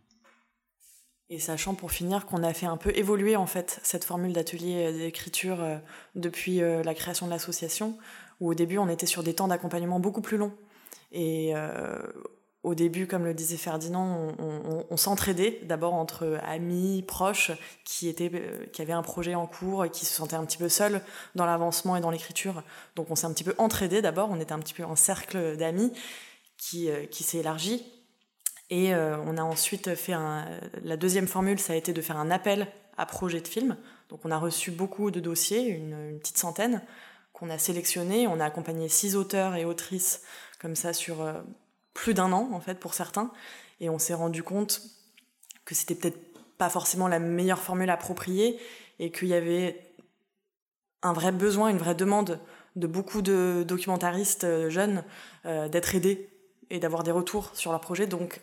Et 1.29 1.41
sachant 1.41 1.75
pour 1.75 1.91
finir 1.91 2.27
qu'on 2.27 2.43
a 2.43 2.53
fait 2.53 2.67
un 2.67 2.77
peu 2.77 2.97
évoluer 2.97 3.35
en 3.35 3.47
fait 3.47 3.81
cette 3.83 4.05
formule 4.05 4.33
d'atelier 4.33 4.93
d'écriture 4.93 5.61
euh, 5.61 5.77
depuis 6.15 6.63
euh, 6.63 6.83
la 6.85 6.95
création 6.95 7.27
de 7.27 7.33
l'association, 7.33 7.99
où 8.41 8.51
au 8.51 8.55
début 8.55 8.79
on 8.79 8.89
était 8.89 9.07
sur 9.07 9.23
des 9.23 9.35
temps 9.35 9.49
d'accompagnement 9.49 9.99
beaucoup 9.99 10.21
plus 10.21 10.37
longs. 10.37 10.53
Et 11.13 11.53
euh, 11.55 11.99
au 12.67 12.75
début, 12.75 13.07
comme 13.07 13.25
le 13.25 13.33
disait 13.33 13.57
Ferdinand, 13.57 14.35
on, 14.91 14.97
s'entraidait 14.97 15.61
d'abord 15.63 15.95
entre 15.95 16.41
amis, 16.43 17.05
proches, 17.07 17.53
qui, 17.85 18.09
étaient, 18.09 18.29
euh, 18.35 18.67
qui 18.73 18.83
avaient 18.83 18.93
un 18.93 19.03
projet 19.03 19.37
en 19.37 19.47
cours 19.47 19.85
et 19.85 19.91
qui 19.91 20.05
se 20.05 20.13
sentaient 20.13 20.35
un 20.35 20.45
petit 20.45 20.59
peu 20.59 20.69
seuls 20.69 21.01
dans 21.37 21.47
l'avancement 21.47 21.97
et 21.97 22.01
dans 22.01 22.11
l'écriture. 22.11 22.65
Donc 22.97 23.09
on 23.09 23.15
s'est 23.15 23.27
un 23.27 23.33
petit 23.33 23.45
peu 23.45 23.55
entraidés 23.59 24.03
d'abord, 24.03 24.31
on 24.33 24.41
était 24.41 24.53
un 24.53 24.59
petit 24.59 24.75
peu 24.75 24.83
un 24.83 24.97
cercle 24.97 25.57
d'amis 25.57 25.93
qui, 26.59 26.91
euh, 26.91 27.07
qui 27.07 27.23
s'est 27.23 27.39
élargi. 27.39 27.85
Et 28.71 28.95
euh, 28.95 29.17
on 29.25 29.37
a 29.37 29.43
ensuite 29.43 29.95
fait 29.95 30.13
un... 30.13 30.45
La 30.83 30.97
deuxième 30.97 31.29
formule, 31.29 31.59
ça 31.59 31.73
a 31.73 31.77
été 31.77 31.93
de 31.93 32.01
faire 32.01 32.17
un 32.17 32.31
appel 32.31 32.67
à 32.97 33.07
projet 33.07 33.41
de 33.41 33.49
film. 33.49 33.77
Donc 34.09 34.21
on 34.25 34.31
a 34.31 34.39
reçu 34.39 34.71
beaucoup 34.71 35.11
de 35.11 35.21
dossiers, 35.21 35.69
une, 35.69 36.19
petite 36.19 36.39
centaine, 36.39 36.83
qu'on 37.33 37.51
a 37.51 37.59
sélectionnés. 37.59 38.27
On 38.27 38.41
a 38.41 38.45
accompagné 38.45 38.89
six 38.89 39.15
auteurs 39.15 39.55
et 39.55 39.65
autrices 39.65 40.23
comme 40.61 40.75
ça 40.75 40.93
sur 40.93 41.23
euh, 41.23 41.35
plus 41.95 42.15
d'un 42.15 42.33
an 42.33 42.51
en 42.53 42.61
fait 42.61 42.81
pour 42.81 42.95
certains 42.95 43.31
et 43.81 43.91
on 43.91 43.99
s'est 43.99 44.15
rendu 44.15 44.43
compte 44.43 44.83
que 45.65 45.75
c'était 45.75 45.95
peut-être 45.95 46.19
pas 46.57 46.71
forcément 46.71 47.09
la 47.09 47.19
meilleure 47.19 47.61
formule 47.61 47.91
appropriée 47.91 48.59
et 48.99 49.11
qu'il 49.11 49.29
y 49.29 49.35
avait 49.35 49.93
un 51.03 51.13
vrai 51.13 51.31
besoin, 51.31 51.69
une 51.69 51.79
vraie 51.79 51.95
demande 51.95 52.41
de 52.75 52.87
beaucoup 52.87 53.23
de 53.23 53.65
documentaristes 53.67 54.45
euh, 54.45 54.71
jeunes 54.71 55.05
d'être 55.45 55.95
aidés 55.95 56.29
et 56.71 56.81
d'avoir 56.81 57.05
des 57.05 57.13
retours 57.13 57.55
sur 57.55 57.71
leur 57.71 57.81
projet. 57.81 58.09
Donc 58.09 58.41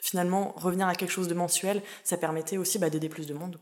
finalement, 0.00 0.52
revenir 0.56 0.86
à 0.86 0.94
quelque 0.94 1.10
chose 1.10 1.28
de 1.28 1.34
mensuel, 1.34 1.82
ça 2.04 2.16
permettait 2.16 2.58
aussi 2.58 2.78
bah, 2.78 2.90
d'aider 2.90 3.08
plus 3.08 3.26
de 3.26 3.34
monde. 3.34 3.58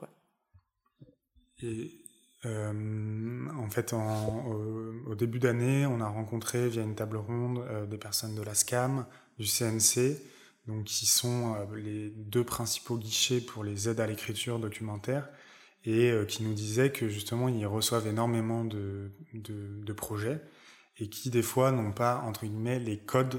Euh, 2.44 3.48
en 3.56 3.70
fait, 3.70 3.94
au, 3.94 5.14
début 5.14 5.38
d'année, 5.38 5.86
on 5.86 6.00
a 6.00 6.08
rencontré 6.08 6.68
via 6.68 6.82
une 6.82 6.94
table 6.94 7.16
ronde 7.16 7.58
euh, 7.58 7.86
des 7.86 7.98
personnes 7.98 8.34
de 8.34 8.42
la 8.42 8.54
SCAM, 8.54 9.06
du 9.38 9.46
CNC, 9.46 10.18
donc 10.66 10.84
qui 10.84 11.06
sont 11.06 11.54
euh, 11.54 11.76
les 11.76 12.10
deux 12.10 12.44
principaux 12.44 12.98
guichets 12.98 13.40
pour 13.40 13.64
les 13.64 13.88
aides 13.88 14.00
à 14.00 14.06
l'écriture 14.06 14.58
documentaire, 14.58 15.28
et 15.86 16.14
qui 16.28 16.42
nous 16.42 16.54
disaient 16.54 16.90
que 16.90 17.10
justement 17.10 17.46
ils 17.46 17.66
reçoivent 17.66 18.06
énormément 18.06 18.64
de, 18.64 19.12
projets 19.94 20.40
et 20.96 21.10
qui 21.10 21.28
des 21.28 21.42
fois 21.42 21.72
n'ont 21.72 21.92
pas 21.92 22.22
entre 22.24 22.46
guillemets 22.46 22.78
les 22.78 22.96
codes 22.96 23.38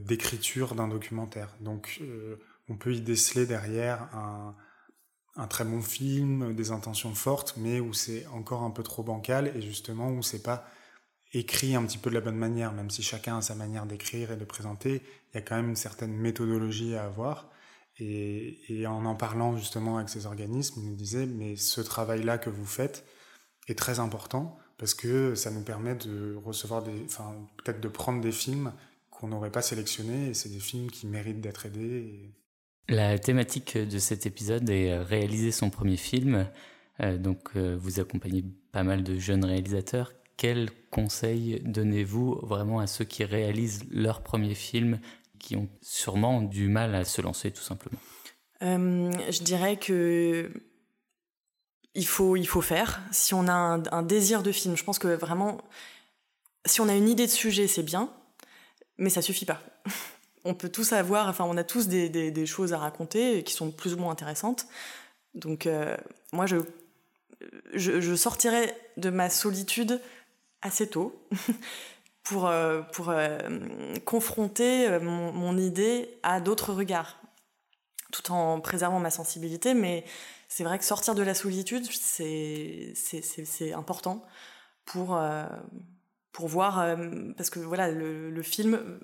d'écriture 0.00 0.74
d'un 0.74 0.88
documentaire. 0.88 1.54
Donc 1.60 2.00
on 2.68 2.76
peut 2.76 2.94
y 2.94 3.00
déceler 3.00 3.46
derrière 3.46 4.02
un 4.14 4.56
un 5.36 5.46
très 5.46 5.64
bon 5.64 5.80
film, 5.80 6.54
des 6.54 6.70
intentions 6.72 7.14
fortes, 7.14 7.54
mais 7.56 7.80
où 7.80 7.92
c'est 7.92 8.26
encore 8.28 8.62
un 8.62 8.70
peu 8.70 8.82
trop 8.82 9.02
bancal 9.02 9.52
et 9.56 9.62
justement 9.62 10.10
où 10.10 10.22
c'est 10.22 10.42
pas 10.42 10.66
écrit 11.32 11.74
un 11.74 11.84
petit 11.84 11.96
peu 11.96 12.10
de 12.10 12.14
la 12.14 12.20
bonne 12.20 12.36
manière, 12.36 12.72
même 12.72 12.90
si 12.90 13.02
chacun 13.02 13.38
a 13.38 13.42
sa 13.42 13.54
manière 13.54 13.86
d'écrire 13.86 14.32
et 14.32 14.36
de 14.36 14.44
présenter, 14.44 15.02
il 15.32 15.36
y 15.36 15.38
a 15.38 15.40
quand 15.40 15.56
même 15.56 15.70
une 15.70 15.76
certaine 15.76 16.12
méthodologie 16.12 16.94
à 16.94 17.04
avoir. 17.04 17.50
Et, 17.98 18.58
et 18.68 18.86
en 18.86 19.04
en 19.04 19.14
parlant 19.14 19.56
justement 19.56 19.96
avec 19.96 20.08
ces 20.08 20.26
organismes, 20.26 20.80
ils 20.82 20.88
nous 20.90 20.96
disaient, 20.96 21.26
mais 21.26 21.56
ce 21.56 21.80
travail-là 21.80 22.36
que 22.36 22.50
vous 22.50 22.66
faites 22.66 23.06
est 23.68 23.78
très 23.78 24.00
important 24.00 24.58
parce 24.76 24.94
que 24.94 25.34
ça 25.34 25.50
nous 25.50 25.62
permet 25.62 25.94
de 25.94 26.34
recevoir 26.44 26.82
des, 26.82 27.04
enfin, 27.04 27.34
peut-être 27.58 27.80
de 27.80 27.88
prendre 27.88 28.20
des 28.20 28.32
films 28.32 28.72
qu'on 29.22 29.28
n'aurait 29.28 29.52
pas 29.52 29.62
sélectionnés 29.62 30.30
et 30.30 30.34
c'est 30.34 30.48
des 30.48 30.58
films 30.58 30.90
qui 30.90 31.06
méritent 31.06 31.40
d'être 31.40 31.64
aidés. 31.66 31.80
Et... 32.88 32.92
La 32.92 33.20
thématique 33.20 33.78
de 33.78 33.98
cet 34.00 34.26
épisode 34.26 34.68
est 34.68 34.98
réaliser 34.98 35.52
son 35.52 35.70
premier 35.70 35.96
film. 35.96 36.48
Euh, 37.00 37.16
donc, 37.16 37.50
euh, 37.54 37.78
vous 37.80 38.00
accompagnez 38.00 38.44
pas 38.72 38.82
mal 38.82 39.04
de 39.04 39.18
jeunes 39.18 39.44
réalisateurs. 39.44 40.12
Quels 40.36 40.70
conseils 40.90 41.62
donnez-vous 41.64 42.40
vraiment 42.42 42.80
à 42.80 42.88
ceux 42.88 43.04
qui 43.04 43.24
réalisent 43.24 43.84
leur 43.90 44.22
premier 44.22 44.56
film, 44.56 44.98
qui 45.38 45.54
ont 45.54 45.68
sûrement 45.80 46.42
du 46.42 46.68
mal 46.68 46.92
à 46.96 47.04
se 47.04 47.22
lancer 47.22 47.52
tout 47.52 47.62
simplement? 47.62 48.00
Euh, 48.62 49.12
Je 49.30 49.42
dirais 49.44 49.76
que 49.76 50.52
il 51.94 52.06
faut, 52.06 52.34
il 52.34 52.48
faut 52.48 52.60
faire. 52.60 53.00
Si 53.12 53.34
on 53.34 53.46
a 53.46 53.52
un, 53.52 53.82
un 53.92 54.02
désir 54.02 54.42
de 54.42 54.50
film, 54.50 54.76
je 54.76 54.82
pense 54.82 54.98
que 54.98 55.08
vraiment, 55.08 55.58
si 56.66 56.80
on 56.80 56.88
a 56.88 56.96
une 56.96 57.08
idée 57.08 57.26
de 57.26 57.30
sujet, 57.30 57.68
c'est 57.68 57.84
bien, 57.84 58.10
mais 59.02 59.10
ça 59.10 59.20
suffit 59.20 59.44
pas 59.44 59.60
on 60.44 60.54
peut 60.54 60.68
tous 60.68 60.92
avoir, 60.92 61.28
enfin, 61.28 61.44
on 61.44 61.56
a 61.56 61.64
tous 61.64 61.88
des, 61.88 62.46
choses 62.46 62.72
à 62.72 62.78
raconter 62.78 63.42
qui 63.44 63.54
sont 63.54 63.70
plus 63.70 63.94
ou 63.94 63.96
moins 63.96 64.12
intéressantes. 64.12 64.66
Donc, 65.34 65.66
euh, 65.66 65.96
moi, 66.32 66.46
je, 66.46 66.56
je, 67.74 68.00
je, 68.00 68.14
sortirai 68.14 68.74
de 68.96 69.10
ma 69.10 69.30
solitude 69.30 70.00
assez 70.60 70.88
tôt 70.88 71.26
pour, 72.24 72.48
euh, 72.48 72.82
pour 72.92 73.10
euh, 73.10 73.38
confronter 74.04 74.98
mon, 75.00 75.32
mon, 75.32 75.56
idée 75.56 76.10
à 76.22 76.40
d'autres 76.40 76.72
regards, 76.72 77.20
tout 78.12 78.32
en 78.32 78.60
préservant 78.60 78.98
ma 78.98 79.10
sensibilité. 79.10 79.74
Mais 79.74 80.04
c'est 80.48 80.64
vrai 80.64 80.78
que 80.78 80.84
sortir 80.84 81.14
de 81.14 81.22
la 81.22 81.34
solitude, 81.34 81.84
c'est 81.92 83.72
important 83.74 84.26
pour 84.84 85.16
pour 86.32 86.48
voir 86.48 86.80
euh, 86.80 86.96
parce 87.36 87.50
que 87.50 87.60
voilà 87.60 87.90
le, 87.90 88.42
film 88.42 88.98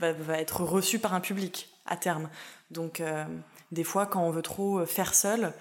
a, 0.00 0.12
va, 0.12 0.38
être 0.38 0.62
reçu 0.62 0.98
par 0.98 1.14
un 1.14 1.20
public 1.20 1.70
à 1.86 1.96
terme. 1.96 2.28
Donc 2.70 3.00
euh, 3.00 3.24
des 3.72 3.84
fois 3.84 4.06
quand 4.06 4.22
on 4.22 4.30
veut 4.30 4.42
trop 4.42 4.84
faire 4.86 5.14
seul 5.14 5.52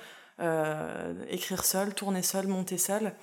euh, 0.41 1.13
écrire 1.29 1.63
seul 1.63 1.93
tourner 1.93 2.21
seul 2.21 2.47
monter 2.47 2.77
seul 2.77 3.13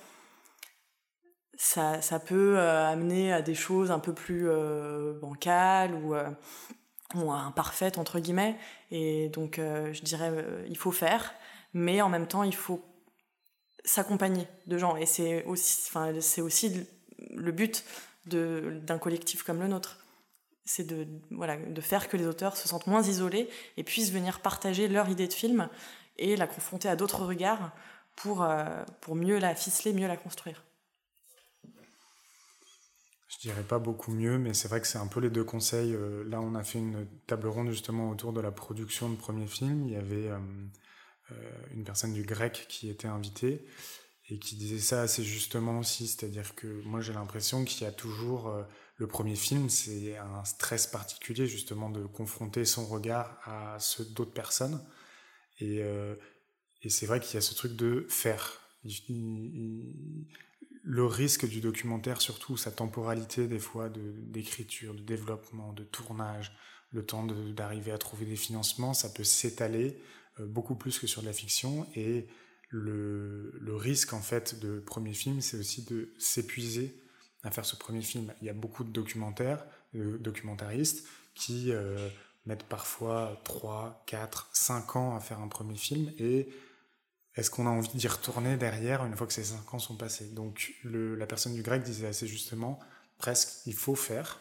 ça, 1.55 2.01
ça 2.01 2.19
peut 2.19 2.57
euh, 2.57 2.87
amener 2.87 3.31
à 3.31 3.43
des 3.43 3.53
choses 3.53 3.91
un 3.91 3.99
peu 3.99 4.13
plus 4.13 4.49
euh, 4.49 5.13
bancales 5.19 5.93
ou, 5.93 6.15
ou 7.13 7.31
imparfaites 7.31 7.99
entre 7.99 8.19
guillemets. 8.19 8.57
Et 8.89 9.29
donc 9.29 9.57
je 9.59 10.01
dirais 10.01 10.31
il 10.67 10.77
faut 10.77 10.91
faire 10.91 11.35
mais 11.73 12.01
en 12.01 12.09
même 12.09 12.27
temps 12.27 12.41
il 12.41 12.55
faut 12.55 12.83
s'accompagner 13.85 14.47
de 14.65 14.79
gens. 14.79 14.95
Et 14.95 15.05
c'est 15.05 15.43
aussi 15.45 15.87
enfin 15.89 16.13
c'est 16.19 16.41
aussi 16.41 16.87
le 17.31 17.51
but 17.51 17.83
d'un 18.25 18.97
collectif 18.97 19.43
comme 19.43 19.59
le 19.59 19.67
nôtre. 19.67 19.99
C'est 20.65 20.85
de, 20.85 21.07
voilà, 21.31 21.57
de 21.57 21.81
faire 21.81 22.07
que 22.07 22.15
les 22.15 22.25
auteurs 22.25 22.55
se 22.55 22.69
sentent 22.69 22.87
moins 22.87 23.03
isolés 23.03 23.49
et 23.75 23.83
puissent 23.83 24.11
venir 24.11 24.39
partager 24.39 24.87
leur 24.87 25.09
idée 25.09 25.27
de 25.27 25.33
film 25.33 25.67
et 26.17 26.35
la 26.37 26.47
confronter 26.47 26.87
à 26.87 26.95
d'autres 26.95 27.25
regards 27.25 27.71
pour, 28.15 28.43
euh, 28.43 28.83
pour 29.01 29.15
mieux 29.15 29.39
la 29.39 29.55
ficeler, 29.55 29.93
mieux 29.93 30.07
la 30.07 30.17
construire. 30.17 30.63
Je 33.27 33.49
dirais 33.49 33.63
pas 33.63 33.79
beaucoup 33.79 34.11
mieux, 34.11 34.37
mais 34.37 34.53
c'est 34.53 34.67
vrai 34.67 34.79
que 34.79 34.87
c'est 34.87 34.99
un 34.99 35.07
peu 35.07 35.19
les 35.19 35.29
deux 35.29 35.43
conseils. 35.43 35.93
Euh, 35.93 36.23
là, 36.29 36.39
on 36.39 36.55
a 36.55 36.63
fait 36.63 36.79
une 36.79 37.07
table 37.27 37.47
ronde 37.47 37.71
justement 37.71 38.09
autour 38.09 38.31
de 38.31 38.39
la 38.39 38.51
production 38.51 39.09
de 39.09 39.15
premier 39.15 39.47
film. 39.47 39.85
Il 39.85 39.91
y 39.91 39.97
avait 39.97 40.29
euh, 40.29 40.39
une 41.73 41.83
personne 41.83 42.13
du 42.13 42.23
grec 42.23 42.67
qui 42.69 42.89
était 42.89 43.07
invitée 43.07 43.65
et 44.29 44.39
qui 44.39 44.55
disait 44.55 44.79
ça 44.79 45.01
assez 45.01 45.23
justement 45.23 45.79
aussi, 45.79 46.07
c'est-à-dire 46.07 46.55
que 46.55 46.67
moi 46.83 47.01
j'ai 47.01 47.13
l'impression 47.13 47.65
qu'il 47.65 47.83
y 47.83 47.87
a 47.87 47.91
toujours 47.91 48.47
euh, 48.47 48.63
le 48.95 49.07
premier 49.07 49.35
film, 49.35 49.69
c'est 49.69 50.17
un 50.17 50.45
stress 50.45 50.87
particulier 50.87 51.47
justement 51.47 51.89
de 51.89 52.05
confronter 52.05 52.63
son 52.65 52.85
regard 52.85 53.37
à 53.43 53.77
ceux 53.79 54.05
d'autres 54.05 54.33
personnes, 54.33 54.81
et, 55.59 55.81
euh, 55.81 56.15
et 56.83 56.89
c'est 56.89 57.05
vrai 57.05 57.19
qu'il 57.19 57.35
y 57.35 57.37
a 57.37 57.41
ce 57.41 57.53
truc 57.53 57.75
de 57.75 58.05
faire. 58.09 58.59
Le 60.85 61.05
risque 61.05 61.47
du 61.47 61.61
documentaire, 61.61 62.19
surtout 62.19 62.57
sa 62.57 62.69
temporalité 62.69 63.47
des 63.47 63.59
fois 63.59 63.89
d'écriture, 63.89 64.93
de, 64.93 64.99
développement, 64.99 65.71
de 65.71 65.85
tournage, 65.85 66.51
le 66.91 67.05
temps 67.05 67.25
d'arriver 67.25 67.91
à 67.91 67.97
trouver 67.97 68.25
des 68.25 68.35
financements, 68.35 68.93
ça 68.93 69.09
peut 69.09 69.23
s'étaler 69.23 69.97
euh, 70.39 70.45
beaucoup 70.45 70.75
plus 70.75 70.99
que 70.99 71.07
sur 71.07 71.21
de 71.21 71.27
la 71.27 71.33
fiction. 71.33 71.87
Et 71.95 72.27
le, 72.73 73.75
risque 73.75 74.13
en 74.13 74.21
fait 74.21 74.59
de 74.59 74.79
premier 74.79 75.13
film, 75.13 75.41
c'est 75.41 75.57
aussi 75.57 75.83
de 75.83 76.13
s'épuiser 76.17 76.99
à 77.43 77.51
faire 77.51 77.65
ce 77.65 77.75
premier 77.75 78.01
film. 78.01 78.33
Il 78.41 78.47
y 78.47 78.49
a 78.49 78.53
beaucoup 78.53 78.83
de 78.83 78.89
documentaires, 78.89 79.65
de 79.93 80.17
documentaristes 80.17 81.07
qui 81.35 81.71
euh, 81.71 82.09
mettent 82.45 82.63
parfois 82.63 83.41
3, 83.43 84.03
4, 84.07 84.49
5 84.53 84.95
ans 84.95 85.15
à 85.15 85.19
faire 85.19 85.39
un 85.39 85.47
premier 85.47 85.75
film 85.75 86.11
et 86.17 86.49
est-ce 87.35 87.49
qu'on 87.49 87.65
a 87.65 87.69
envie 87.69 87.89
d'y 87.95 88.07
retourner 88.07 88.57
derrière 88.57 89.03
une 89.05 89.15
fois 89.15 89.25
que 89.25 89.33
ces 89.33 89.43
5 89.43 89.73
ans 89.73 89.79
sont 89.79 89.97
passés? 89.97 90.29
Donc 90.29 90.73
la 90.83 91.25
personne 91.25 91.53
du 91.55 91.63
grec 91.63 91.83
disait 91.83 92.07
assez 92.07 92.27
justement, 92.27 92.79
presque, 93.17 93.65
il 93.65 93.73
faut 93.73 93.95
faire, 93.95 94.39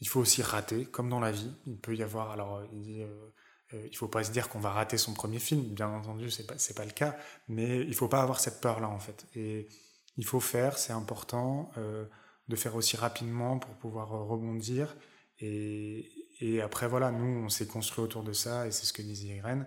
il 0.00 0.08
faut 0.08 0.20
aussi 0.20 0.42
rater, 0.42 0.86
comme 0.86 1.08
dans 1.08 1.20
la 1.20 1.30
vie. 1.30 1.52
Il 1.66 1.78
peut 1.78 1.94
y 1.94 2.02
avoir, 2.02 2.32
alors 2.32 2.64
il 2.72 2.82
dit, 2.82 3.02
euh, 3.02 3.30
euh, 3.74 3.86
il 3.90 3.96
faut 3.96 4.08
pas 4.08 4.24
se 4.24 4.30
dire 4.30 4.48
qu'on 4.48 4.60
va 4.60 4.70
rater 4.70 4.96
son 4.96 5.12
premier 5.12 5.38
film, 5.38 5.62
bien 5.62 5.88
entendu, 5.88 6.30
c'est 6.30 6.46
pas, 6.46 6.54
pas 6.74 6.84
le 6.84 6.92
cas, 6.92 7.16
mais 7.48 7.80
il 7.80 7.94
faut 7.94 8.08
pas 8.08 8.22
avoir 8.22 8.40
cette 8.40 8.60
peur-là 8.60 8.88
en 8.88 8.98
fait. 8.98 9.26
Et 9.34 9.68
il 10.16 10.24
faut 10.24 10.40
faire, 10.40 10.78
c'est 10.78 10.92
important 10.92 11.70
euh, 11.76 12.06
de 12.48 12.56
faire 12.56 12.74
aussi 12.76 12.96
rapidement 12.96 13.58
pour 13.58 13.74
pouvoir 13.74 14.08
rebondir. 14.08 14.96
Et, 15.40 16.10
et 16.40 16.60
après 16.62 16.88
voilà, 16.88 17.10
nous 17.10 17.44
on 17.44 17.48
s'est 17.48 17.66
construit 17.66 18.02
autour 18.02 18.22
de 18.22 18.32
ça 18.32 18.66
et 18.66 18.70
c'est 18.70 18.86
ce 18.86 18.92
que 18.92 19.02
disait 19.02 19.36
Irène. 19.36 19.66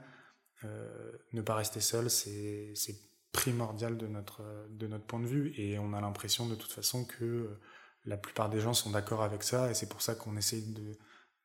Euh, 0.64 1.12
ne 1.34 1.42
pas 1.42 1.56
rester 1.56 1.80
seul, 1.80 2.10
c'est 2.10 2.74
primordial 3.32 3.98
de 3.98 4.08
notre, 4.08 4.42
de 4.70 4.88
notre 4.88 5.06
point 5.06 5.20
de 5.20 5.26
vue 5.28 5.54
et 5.58 5.80
on 5.80 5.94
a 5.94 6.02
l'impression 6.02 6.48
de 6.48 6.56
toute 6.56 6.72
façon 6.72 7.06
que 7.06 7.58
la 8.06 8.18
plupart 8.18 8.50
des 8.50 8.60
gens 8.60 8.74
sont 8.74 8.90
d'accord 8.90 9.24
avec 9.24 9.44
ça 9.44 9.72
et 9.72 9.74
c'est 9.74 9.88
pour 9.88 10.02
ça 10.02 10.16
qu'on 10.16 10.36
essaye 10.36 10.64
de, 10.64 10.98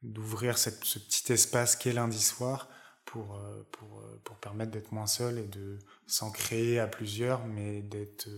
d'ouvrir 0.02 0.58
ce 0.58 0.70
petit 0.70 1.32
espace 1.32 1.76
qu'est 1.76 1.92
lundi 1.92 2.20
soir 2.20 2.68
pour, 3.04 3.40
pour, 3.72 4.02
pour 4.24 4.36
permettre 4.36 4.70
d'être 4.70 4.92
moins 4.92 5.06
seul 5.06 5.38
et 5.38 5.46
de 5.46 5.78
s'en 6.06 6.30
créer 6.30 6.78
à 6.78 6.86
plusieurs 6.86 7.46
mais 7.46 7.82
d'être 7.82 8.28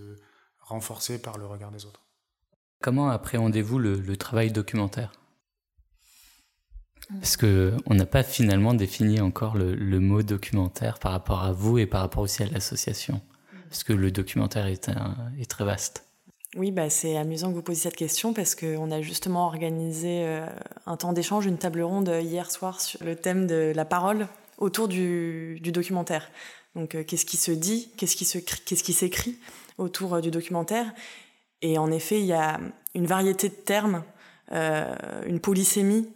renforcé 0.59 1.21
par 1.21 1.37
le 1.37 1.45
regard 1.45 1.71
des 1.71 1.85
autres. 1.85 2.01
Comment 2.81 3.09
appréhendez-vous 3.09 3.77
le, 3.77 3.99
le 3.99 4.17
travail 4.17 4.51
documentaire? 4.51 5.11
Parce 7.09 7.37
que 7.37 7.75
on 7.87 7.95
n'a 7.95 8.05
pas 8.05 8.23
finalement 8.23 8.73
défini 8.73 9.19
encore 9.19 9.57
le, 9.57 9.73
le, 9.73 9.99
mot 9.99 10.21
documentaire 10.21 10.99
par 10.99 11.11
rapport 11.11 11.43
à 11.43 11.51
vous 11.51 11.79
et 11.79 11.87
par 11.87 12.01
rapport 12.01 12.21
aussi 12.21 12.43
à 12.43 12.45
l'association. 12.45 13.21
Parce 13.67 13.83
que 13.83 13.93
le 13.93 14.11
documentaire 14.11 14.67
est, 14.67 14.89
un, 14.89 15.31
est 15.39 15.49
très 15.49 15.65
vaste. 15.65 16.07
Oui, 16.55 16.71
bah 16.71 16.89
c'est 16.89 17.15
amusant 17.15 17.49
que 17.49 17.55
vous 17.55 17.61
posiez 17.61 17.83
cette 17.83 17.95
question 17.95 18.33
parce 18.33 18.55
qu'on 18.55 18.89
a 18.89 19.01
justement 19.01 19.45
organisé 19.45 20.23
euh, 20.23 20.47
un 20.87 20.97
temps 20.97 21.13
d'échange, 21.13 21.45
une 21.45 21.59
table 21.59 21.81
ronde 21.81 22.11
hier 22.21 22.49
soir 22.49 22.81
sur 22.81 23.03
le 23.03 23.15
thème 23.15 23.45
de 23.45 23.71
la 23.75 23.85
parole 23.85 24.27
autour 24.57 24.87
du, 24.87 25.59
documentaire. 25.61 26.29
Donc, 26.75 26.95
euh, 26.95 27.03
qu'est-ce 27.03 27.25
qui 27.25 27.37
se 27.37 27.51
dit, 27.51 27.91
qu'est-ce 27.97 28.15
qui 28.15 28.93
s'écrit 28.93 29.37
autour 29.77 30.15
euh, 30.15 30.21
du 30.21 30.29
documentaire? 30.31 30.93
Et 31.61 31.77
en 31.77 31.91
effet, 31.91 32.19
il 32.19 32.25
y 32.25 32.33
a 32.33 32.59
une 32.93 33.05
variété 33.05 33.49
de 33.49 33.55
termes, 33.55 34.03
euh, 34.51 34.95
une 35.25 35.39
polysémie 35.39 36.09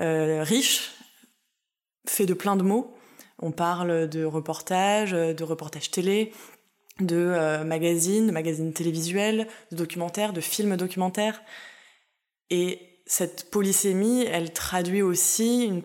euh, 0.00 0.42
riche, 0.42 0.92
fait 2.08 2.26
de 2.26 2.34
plein 2.34 2.56
de 2.56 2.62
mots. 2.62 2.94
On 3.40 3.52
parle 3.52 4.08
de 4.08 4.24
reportage, 4.24 5.12
de 5.12 5.44
reportage 5.44 5.90
télé, 5.90 6.32
de 7.00 7.16
euh, 7.16 7.64
magazines, 7.64 8.26
de 8.26 8.32
magazines 8.32 8.72
télévisuels, 8.72 9.46
de 9.70 9.76
documentaires, 9.76 10.32
de 10.32 10.40
films 10.40 10.76
documentaires. 10.76 11.42
Et 12.50 13.02
cette 13.06 13.50
polysémie, 13.50 14.24
elle 14.24 14.52
traduit 14.52 15.02
aussi 15.02 15.84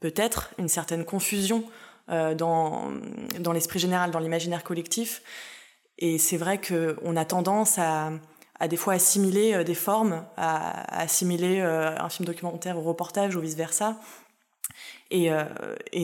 peut-être 0.00 0.54
une 0.58 0.68
certaine 0.68 1.04
confusion 1.04 1.64
euh, 2.10 2.34
dans, 2.34 2.92
dans 3.40 3.52
l'esprit 3.52 3.78
général, 3.78 4.10
dans 4.10 4.18
l'imaginaire 4.18 4.64
collectif. 4.64 5.22
Et 5.98 6.18
c'est 6.18 6.36
vrai 6.36 6.60
qu'on 6.60 7.16
a 7.16 7.24
tendance 7.24 7.78
à, 7.78 8.12
à 8.58 8.68
des 8.68 8.76
fois 8.76 8.94
assimiler 8.94 9.54
euh, 9.54 9.64
des 9.64 9.74
formes, 9.74 10.24
à, 10.36 11.00
assimiler 11.00 11.60
un 11.60 12.08
film 12.08 12.26
documentaire 12.26 12.78
au 12.78 12.82
reportage 12.82 13.36
ou 13.36 13.40
vice-versa. 13.40 14.00
Et 15.10 15.30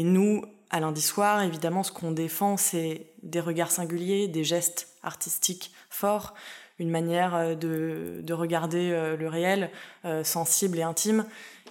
nous, 0.05 0.45
à 0.73 0.81
lundi 0.81 1.03
soir, 1.03 1.43
évidemment, 1.43 1.83
ce 1.83 1.93
qu'on 1.93 2.11
défend, 2.11 2.57
c'est 2.57 3.07
des 3.23 3.41
regards 3.41 3.71
singuliers, 3.71 4.27
des 4.27 4.43
gestes 4.43 4.89
artistiques 5.03 5.73
forts, 5.91 6.35
une 6.79 6.91
manière 6.91 7.57
de, 7.57 8.21
de 8.23 8.35
regarder 8.35 8.91
le 9.17 9.29
réel, 9.29 9.71
euh, 10.05 10.25
sensible 10.25 10.79
et 10.79 10.83
intime. 10.83 11.27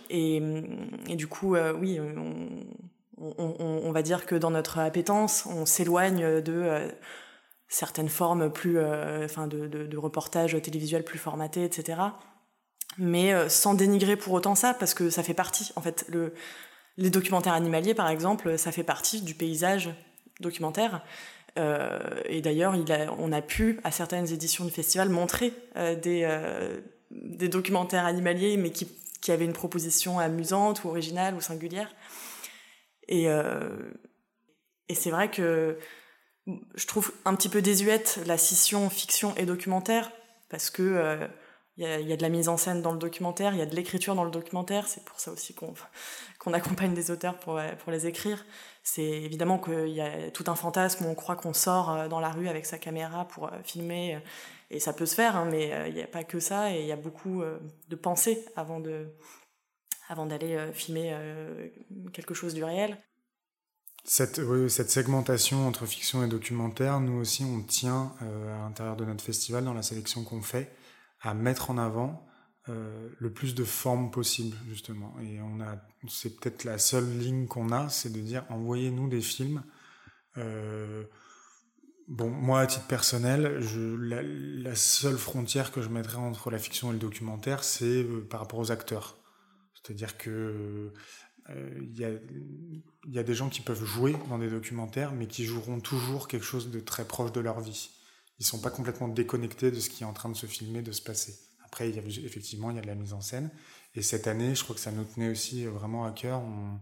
Et, 0.10 0.42
du 1.10 1.28
coup, 1.28 1.56
euh, 1.56 1.74
oui, 1.74 2.00
on, 3.22 3.92
va 3.92 4.02
dire 4.02 4.26
que 4.26 4.36
dans 4.36 4.52
notre 4.52 4.80
appétence, 4.80 5.46
on 5.46 5.66
s'éloigne 5.66 6.42
de 6.42 6.54
euh, 6.54 6.88
certaines 7.68 8.10
formes 8.10 8.52
plus, 8.52 8.78
euh, 8.78 9.26
enfin, 9.26 9.48
de, 9.48 9.68
de, 9.68 9.98
reportages 9.98 10.60
télévisuels 10.62 11.04
plus 11.04 11.20
formatés, 11.20 11.64
etc. 11.64 12.02
Mais 12.98 13.34
euh, 13.34 13.48
sans 13.50 13.74
dénigrer 13.74 14.18
pour 14.18 14.34
autant 14.34 14.56
ça, 14.56 14.74
parce 14.74 14.94
que 14.94 15.10
ça 15.10 15.24
fait 15.24 15.34
partie, 15.34 15.72
en 15.76 15.82
fait, 15.82 16.06
le, 16.10 16.34
les 17.02 17.10
documentaires 17.10 17.54
animaliers, 17.54 17.94
par 17.94 18.10
exemple, 18.10 18.58
ça 18.58 18.72
fait 18.72 18.84
partie 18.84 19.22
du 19.22 19.34
paysage 19.34 19.90
documentaire. 20.40 21.04
Euh, 21.58 22.00
et 22.26 22.42
d'ailleurs, 22.42 22.74
on 23.18 23.32
a 23.32 23.42
pu, 23.42 23.80
à 23.84 23.92
certaines 23.92 24.32
éditions 24.32 24.66
du 24.66 24.72
festival, 24.72 25.10
montrer 25.10 25.54
euh, 25.76 25.96
des, 25.96 26.22
euh, 26.24 26.80
des 27.12 27.50
documentaires 27.50 28.06
animaliers, 28.06 28.58
mais 28.58 28.72
qui, 28.72 28.88
avaient 29.28 29.46
une 29.46 29.54
proposition 29.54 30.20
amusante 30.20 30.84
ou 30.84 30.90
originale 30.90 31.36
ou 31.36 31.42
singulière. 31.42 31.94
Et, 33.08 33.28
c'est 34.94 35.12
vrai 35.12 35.30
que 35.30 35.78
je 36.76 36.88
trouve 36.88 37.14
un 37.24 37.36
petit 37.36 37.48
peu 37.48 37.62
désuète 37.62 38.20
la 38.26 38.38
scission 38.38 38.90
fiction 38.90 39.36
et 39.38 39.46
documentaire, 39.46 40.12
parce 40.50 40.70
que 40.70 41.20
il 41.78 41.86
y, 41.86 41.88
y, 41.88 42.14
a, 42.14 42.18
de 42.18 42.22
la 42.22 42.30
mise 42.30 42.50
en 42.50 42.58
scène 42.58 42.82
dans 42.82 42.92
le 42.92 42.98
documentaire, 42.98 43.54
il 43.54 43.60
y 43.60 43.62
a 43.62 43.66
de 43.66 43.76
l'écriture 43.76 44.16
dans 44.16 44.24
le 44.24 44.32
documentaire, 44.32 44.88
c'est 44.88 45.06
pour 45.06 45.20
ça 45.20 45.32
aussi 45.32 45.54
qu'on 45.54 45.74
qu 46.44 46.54
accompagne 46.54 46.94
des 46.94 47.12
auteurs 47.12 47.38
pour, 47.40 47.62
pour 47.80 47.92
les 47.92 48.08
écrire. 48.08 48.46
C'est 48.84 49.04
évidemment 49.04 49.60
qu'il 49.60 49.90
y 49.90 50.02
a 50.02 50.32
tout 50.32 50.46
un 50.48 50.56
fantasme 50.56 51.06
on 51.06 51.16
croit 51.16 51.36
qu'on 51.36 51.54
sort 51.54 51.92
euh, 51.92 52.08
dans 52.08 52.20
la 52.20 52.32
rue 52.32 52.48
avec 52.48 52.66
sa 52.66 52.78
caméra 52.78 53.28
pour 53.28 53.48
euh, 53.48 53.58
filmer, 53.64 54.20
et 54.70 54.80
ça 54.80 54.94
peut 54.94 55.06
se 55.06 55.16
faire, 55.16 55.36
hein, 55.36 55.48
mais 55.52 55.72
il 55.90 55.94
n'y 55.94 56.02
a 56.02 56.08
pas 56.08 56.24
que 56.24 56.40
ça, 56.40 56.74
et 56.74 56.80
il 56.82 56.88
y 56.88 56.92
a 56.94 56.96
beaucoup 56.96 57.44
de 57.90 57.96
pensées 57.96 58.46
avant 58.56 58.80
d'aller 58.80 60.72
filmer 60.74 61.14
quelque 62.14 62.34
chose 62.34 62.54
du 62.54 62.64
réel. 62.64 62.98
Cette, 64.04 64.90
segmentation 64.90 65.68
entre 65.68 65.86
fiction 65.86 66.24
et 66.24 66.28
documentaire, 66.28 67.00
nous 67.00 67.20
aussi, 67.20 67.44
on 67.44 67.62
tient 67.62 68.14
euh, 68.24 68.56
à 68.56 68.64
l'intérieur 68.64 68.96
de 68.96 69.06
notre 69.06 69.24
festival, 69.24 69.64
dans 69.64 69.74
la 69.74 69.84
sélection 69.84 70.24
qu'on 70.24 70.42
fait, 70.42 70.76
à 71.22 71.34
mettre 71.34 71.70
en 71.70 71.78
avant 71.78 72.28
euh, 72.70 73.10
le 73.18 73.32
plus 73.32 73.56
de 73.56 73.64
formes 73.64 74.12
possible, 74.12 74.56
justement. 74.70 75.16
Et 75.22 75.42
on 75.42 75.62
a, 75.62 75.78
c'est 76.08 76.40
peut-être 76.40 76.64
la 76.64 76.78
seule 76.78 77.10
ligne 77.18 77.48
qu'on 77.48 77.72
a, 77.72 77.90
c'est 77.90 78.12
de 78.12 78.20
dire 78.20 78.46
envoyez-nous 78.50 79.10
des 79.10 79.22
films. 79.22 79.64
Euh, 80.38 81.04
bon, 82.08 82.30
moi, 82.30 82.62
à 82.62 82.68
titre 82.68 82.88
personnel, 82.88 83.60
la, 84.00 84.76
seule 84.76 85.18
frontière 85.18 85.72
que 85.72 85.82
je 85.82 85.90
mettrais 85.90 86.18
entre 86.18 86.52
la 86.52 86.60
fiction 86.60 86.92
et 86.92 86.94
le 86.94 87.00
documentaire, 87.00 87.64
c'est 87.64 88.04
euh, 88.04 88.28
par 88.30 88.42
rapport 88.42 88.60
aux 88.60 88.72
acteurs. 88.72 89.18
C'est-à-dire 89.74 90.18
que 90.18 90.94
il 91.50 91.56
euh, 91.56 91.88
y, 91.94 92.06
a, 92.06 92.12
y, 93.08 93.20
a, 93.20 93.24
des 93.24 93.34
gens 93.34 93.50
qui 93.50 93.62
peuvent 93.62 93.84
jouer 93.84 94.16
dans 94.30 94.38
des 94.38 94.50
documentaires, 94.50 95.12
mais 95.12 95.28
qui 95.28 95.46
joueront 95.46 95.80
toujours 95.80 96.28
quelque 96.28 96.46
chose 96.46 96.70
de 96.70 96.80
très 96.80 97.06
proche 97.06 97.32
de 97.32 97.40
leur 97.40 97.60
vie. 97.60 97.90
Ils 98.40 98.46
sont 98.46 98.62
pas 98.62 98.70
complètement 98.70 99.08
déconnectés 99.08 99.72
de 99.72 99.80
ce 99.80 99.90
qui 99.90 100.04
est 100.04 100.06
en 100.06 100.14
train 100.14 100.30
de 100.30 100.36
se 100.36 100.46
filmer, 100.46 100.82
de 100.82 100.92
se 100.92 101.02
passer. 101.02 101.36
Après, 101.72 101.90
effectivement, 101.90 102.70
il 102.70 102.76
y 102.76 102.80
a 102.80 102.82
de 102.82 102.88
la 102.88 102.96
mise 102.96 103.14
en 103.14 103.22
scène. 103.22 103.50
Et 103.96 104.02
cette 104.02 104.28
année, 104.28 104.56
je 104.56 104.64
crois 104.64 104.76
que 104.76 104.82
ça 104.82 104.92
nous 104.92 105.06
tenait 105.06 105.30
aussi 105.30 105.64
vraiment 105.66 106.06
à 106.06 106.12
cœur. 106.12 106.42
On, 106.42 106.80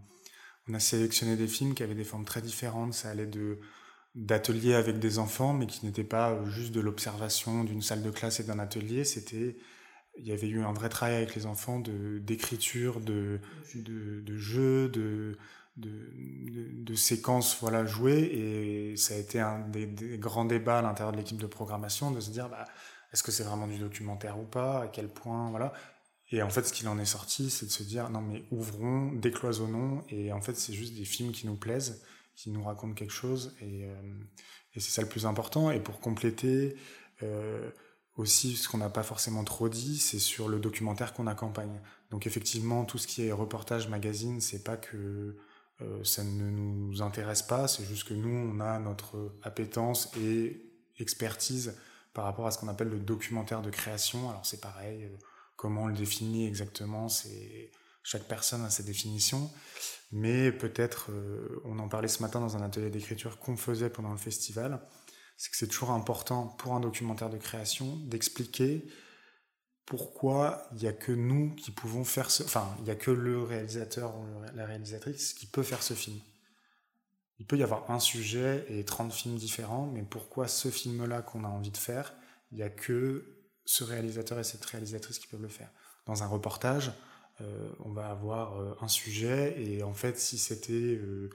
a 0.74 0.78
sélectionné 0.78 1.36
des 1.36 1.48
films 1.48 1.74
qui 1.74 1.82
avaient 1.82 1.96
des 1.96 2.04
formes 2.04 2.24
très 2.24 2.42
différentes. 2.42 2.94
Ça 2.94 3.10
allait 3.10 3.26
de 3.26 3.58
d'ateliers 4.16 4.74
avec 4.74 4.98
des 4.98 5.18
enfants, 5.18 5.52
mais 5.52 5.66
qui 5.66 5.86
n'étaient 5.86 6.04
pas 6.04 6.44
juste 6.46 6.72
de 6.72 6.80
l'observation 6.80 7.64
d'une 7.64 7.82
salle 7.82 8.02
de 8.02 8.10
classe 8.10 8.40
et 8.40 8.44
d'un 8.44 8.58
atelier. 8.58 9.04
C'était 9.04 9.56
il 10.18 10.26
y 10.26 10.32
avait 10.32 10.48
eu 10.48 10.62
un 10.62 10.72
vrai 10.72 10.88
travail 10.88 11.16
avec 11.16 11.34
les 11.34 11.46
enfants 11.46 11.80
de 11.80 12.18
d'écriture, 12.18 13.00
de, 13.00 13.40
de, 13.74 14.20
de 14.20 14.36
jeux, 14.36 14.88
de, 14.88 15.38
de, 15.76 16.94
séquences 16.94 17.56
voilà, 17.60 17.84
jouées. 17.84 18.22
Et 18.22 18.96
ça 18.96 19.14
a 19.14 19.18
été 19.18 19.40
un 19.40 19.60
des, 19.68 19.86
des 19.86 20.18
grands 20.18 20.44
débats 20.44 20.80
à 20.80 20.82
l'intérieur 20.82 21.12
de 21.12 21.18
l'équipe 21.18 21.38
de 21.40 21.46
programmation 21.46 22.10
de 22.10 22.20
se 22.20 22.30
dire 22.30 22.48
bah, 22.48 22.66
est-ce 23.12 23.22
que 23.22 23.32
c'est 23.32 23.44
vraiment 23.44 23.66
du 23.66 23.78
documentaire 23.78 24.38
ou 24.38 24.44
pas 24.44 24.82
À 24.82 24.86
quel 24.88 25.08
point 25.08 25.50
voilà. 25.50 25.72
Et 26.32 26.42
en 26.42 26.50
fait, 26.50 26.62
ce 26.64 26.72
qu'il 26.72 26.86
en 26.88 26.98
est 26.98 27.06
sorti, 27.06 27.50
c'est 27.50 27.66
de 27.66 27.70
se 27.70 27.82
dire 27.82 28.08
non, 28.10 28.20
mais 28.20 28.44
ouvrons, 28.52 29.12
décloisonnons. 29.12 30.04
Et 30.08 30.32
en 30.32 30.40
fait, 30.40 30.56
c'est 30.56 30.72
juste 30.72 30.94
des 30.94 31.04
films 31.04 31.32
qui 31.32 31.46
nous 31.46 31.56
plaisent, 31.56 32.02
qui 32.36 32.50
nous 32.50 32.62
racontent 32.62 32.94
quelque 32.94 33.12
chose. 33.12 33.56
Et, 33.60 33.84
euh, 33.84 33.94
c'est 34.74 34.80
ça 34.80 35.02
le 35.02 35.08
plus 35.08 35.26
important. 35.26 35.72
Et 35.72 35.80
pour 35.80 35.98
compléter, 36.00 36.76
euh, 37.24 37.70
aussi, 38.16 38.56
ce 38.56 38.68
qu'on 38.68 38.78
n'a 38.78 38.90
pas 38.90 39.02
forcément 39.02 39.44
trop 39.44 39.68
dit, 39.68 39.98
c'est 39.98 40.18
sur 40.18 40.48
le 40.48 40.60
documentaire 40.60 41.12
qu'on 41.12 41.26
accompagne. 41.26 41.80
Donc 42.10 42.26
effectivement, 42.26 42.84
tout 42.84 42.98
ce 42.98 43.06
qui 43.06 43.26
est 43.26 43.32
reportage, 43.32 43.88
magazine, 43.88 44.40
c'est 44.40 44.62
pas 44.62 44.76
que 44.76 45.36
euh, 45.80 46.04
ça 46.04 46.22
ne 46.22 46.50
nous 46.50 47.02
intéresse 47.02 47.42
pas, 47.42 47.66
c'est 47.66 47.84
juste 47.84 48.06
que 48.06 48.14
nous, 48.14 48.28
on 48.28 48.60
a 48.60 48.78
notre 48.78 49.32
appétence 49.42 50.10
et 50.18 50.60
expertise 50.98 51.74
par 52.12 52.24
rapport 52.24 52.46
à 52.46 52.50
ce 52.50 52.58
qu'on 52.58 52.68
appelle 52.68 52.88
le 52.88 52.98
documentaire 52.98 53.62
de 53.62 53.70
création. 53.70 54.30
Alors 54.30 54.44
c'est 54.44 54.60
pareil, 54.60 55.04
euh, 55.04 55.16
comment 55.56 55.84
on 55.84 55.86
le 55.86 55.94
définit 55.94 56.46
exactement, 56.46 57.08
c'est 57.08 57.70
chaque 58.02 58.24
personne 58.24 58.64
a 58.64 58.70
ses 58.70 58.82
définitions, 58.82 59.50
mais 60.10 60.52
peut-être, 60.52 61.10
euh, 61.10 61.60
on 61.64 61.78
en 61.78 61.88
parlait 61.88 62.08
ce 62.08 62.22
matin 62.22 62.40
dans 62.40 62.56
un 62.56 62.62
atelier 62.62 62.90
d'écriture 62.90 63.38
qu'on 63.38 63.56
faisait 63.56 63.90
pendant 63.90 64.10
le 64.10 64.18
festival, 64.18 64.80
c'est 65.36 65.50
que 65.50 65.56
c'est 65.56 65.68
toujours 65.68 65.90
important 65.90 66.46
pour 66.46 66.74
un 66.74 66.80
documentaire 66.80 67.30
de 67.30 67.38
création 67.38 67.96
d'expliquer 68.06 68.86
pourquoi 69.86 70.68
il 70.72 70.78
n'y 70.78 70.86
a 70.86 70.92
que 70.92 71.12
nous 71.12 71.54
qui 71.56 71.72
pouvons 71.72 72.04
faire 72.04 72.30
ce... 72.30 72.42
Enfin, 72.42 72.74
il 72.78 72.84
n'y 72.84 72.90
a 72.90 72.94
que 72.94 73.10
le 73.10 73.42
réalisateur 73.42 74.16
ou 74.16 74.24
la 74.54 74.64
réalisatrice 74.64 75.34
qui 75.34 75.46
peut 75.46 75.62
faire 75.62 75.82
ce 75.82 75.94
film. 75.94 76.20
Il 77.40 77.46
peut 77.46 77.56
y 77.56 77.62
avoir 77.62 77.90
un 77.90 77.98
sujet 77.98 78.66
et 78.68 78.84
30 78.84 79.12
films 79.12 79.36
différents, 79.36 79.86
mais 79.86 80.02
pourquoi 80.02 80.46
ce 80.46 80.68
film-là 80.68 81.22
qu'on 81.22 81.42
a 81.44 81.48
envie 81.48 81.70
de 81.70 81.78
faire, 81.78 82.12
il 82.52 82.58
n'y 82.58 82.62
a 82.62 82.68
que 82.68 83.24
ce 83.64 83.82
réalisateur 83.82 84.38
et 84.38 84.44
cette 84.44 84.64
réalisatrice 84.64 85.18
qui 85.18 85.26
peuvent 85.26 85.40
le 85.40 85.48
faire. 85.48 85.70
Dans 86.04 86.22
un 86.22 86.26
reportage, 86.26 86.92
euh, 87.40 87.70
on 87.78 87.92
va 87.92 88.10
avoir 88.10 88.60
euh, 88.60 88.74
un 88.82 88.88
sujet, 88.88 89.54
et 89.58 89.82
en 89.82 89.94
fait, 89.94 90.18
si 90.18 90.36
c'était 90.36 90.72
euh, 90.74 91.30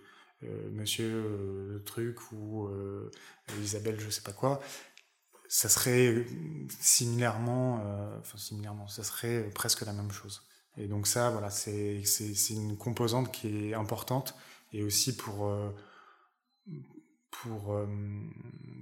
Monsieur 0.72 1.10
le 1.10 1.84
truc 1.84 2.32
ou 2.32 2.70
Isabelle, 3.64 4.00
je 4.00 4.12
sais 4.12 4.22
pas 4.22 4.34
quoi, 4.34 4.60
ça 5.48 5.70
serait 5.70 6.24
similairement, 6.80 7.82
enfin 8.20 8.38
similairement, 8.38 8.88
ça 8.88 9.04
serait 9.04 9.50
presque 9.56 9.82
la 9.82 9.94
même 9.94 10.12
chose. 10.12 10.44
Et 10.78 10.88
donc 10.88 11.08
ça, 11.08 11.32
voilà, 11.32 11.50
c'est 11.50 12.04
une 12.52 12.78
composante 12.78 13.32
qui 13.32 13.70
est 13.70 13.74
importante 13.74 14.36
et 14.72 14.84
aussi 14.84 15.16
pour 15.16 15.50
euh, 17.46 17.50
pour 17.50 17.88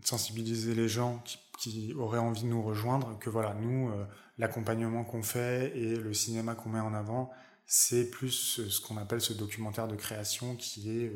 sensibiliser 0.03 0.75
les 0.75 0.87
gens 0.87 1.23
qui, 1.57 1.93
auraient 1.97 2.19
envie 2.19 2.43
de 2.43 2.47
nous 2.47 2.61
rejoindre, 2.61 3.17
que 3.19 3.29
voilà, 3.29 3.53
nous, 3.53 3.89
l'accompagnement 4.37 5.05
qu'on 5.05 5.23
fait 5.23 5.71
et 5.77 5.95
le 5.95 6.13
cinéma 6.13 6.55
qu'on 6.55 6.69
met 6.69 6.79
en 6.79 6.93
avant, 6.93 7.31
c'est 7.65 8.09
plus 8.09 8.59
ce 8.67 8.81
qu'on 8.81 8.97
appelle 8.97 9.21
ce 9.21 9.31
documentaire 9.31 9.87
de 9.87 9.95
création 9.95 10.57
qui 10.57 10.89
est, 10.89 11.11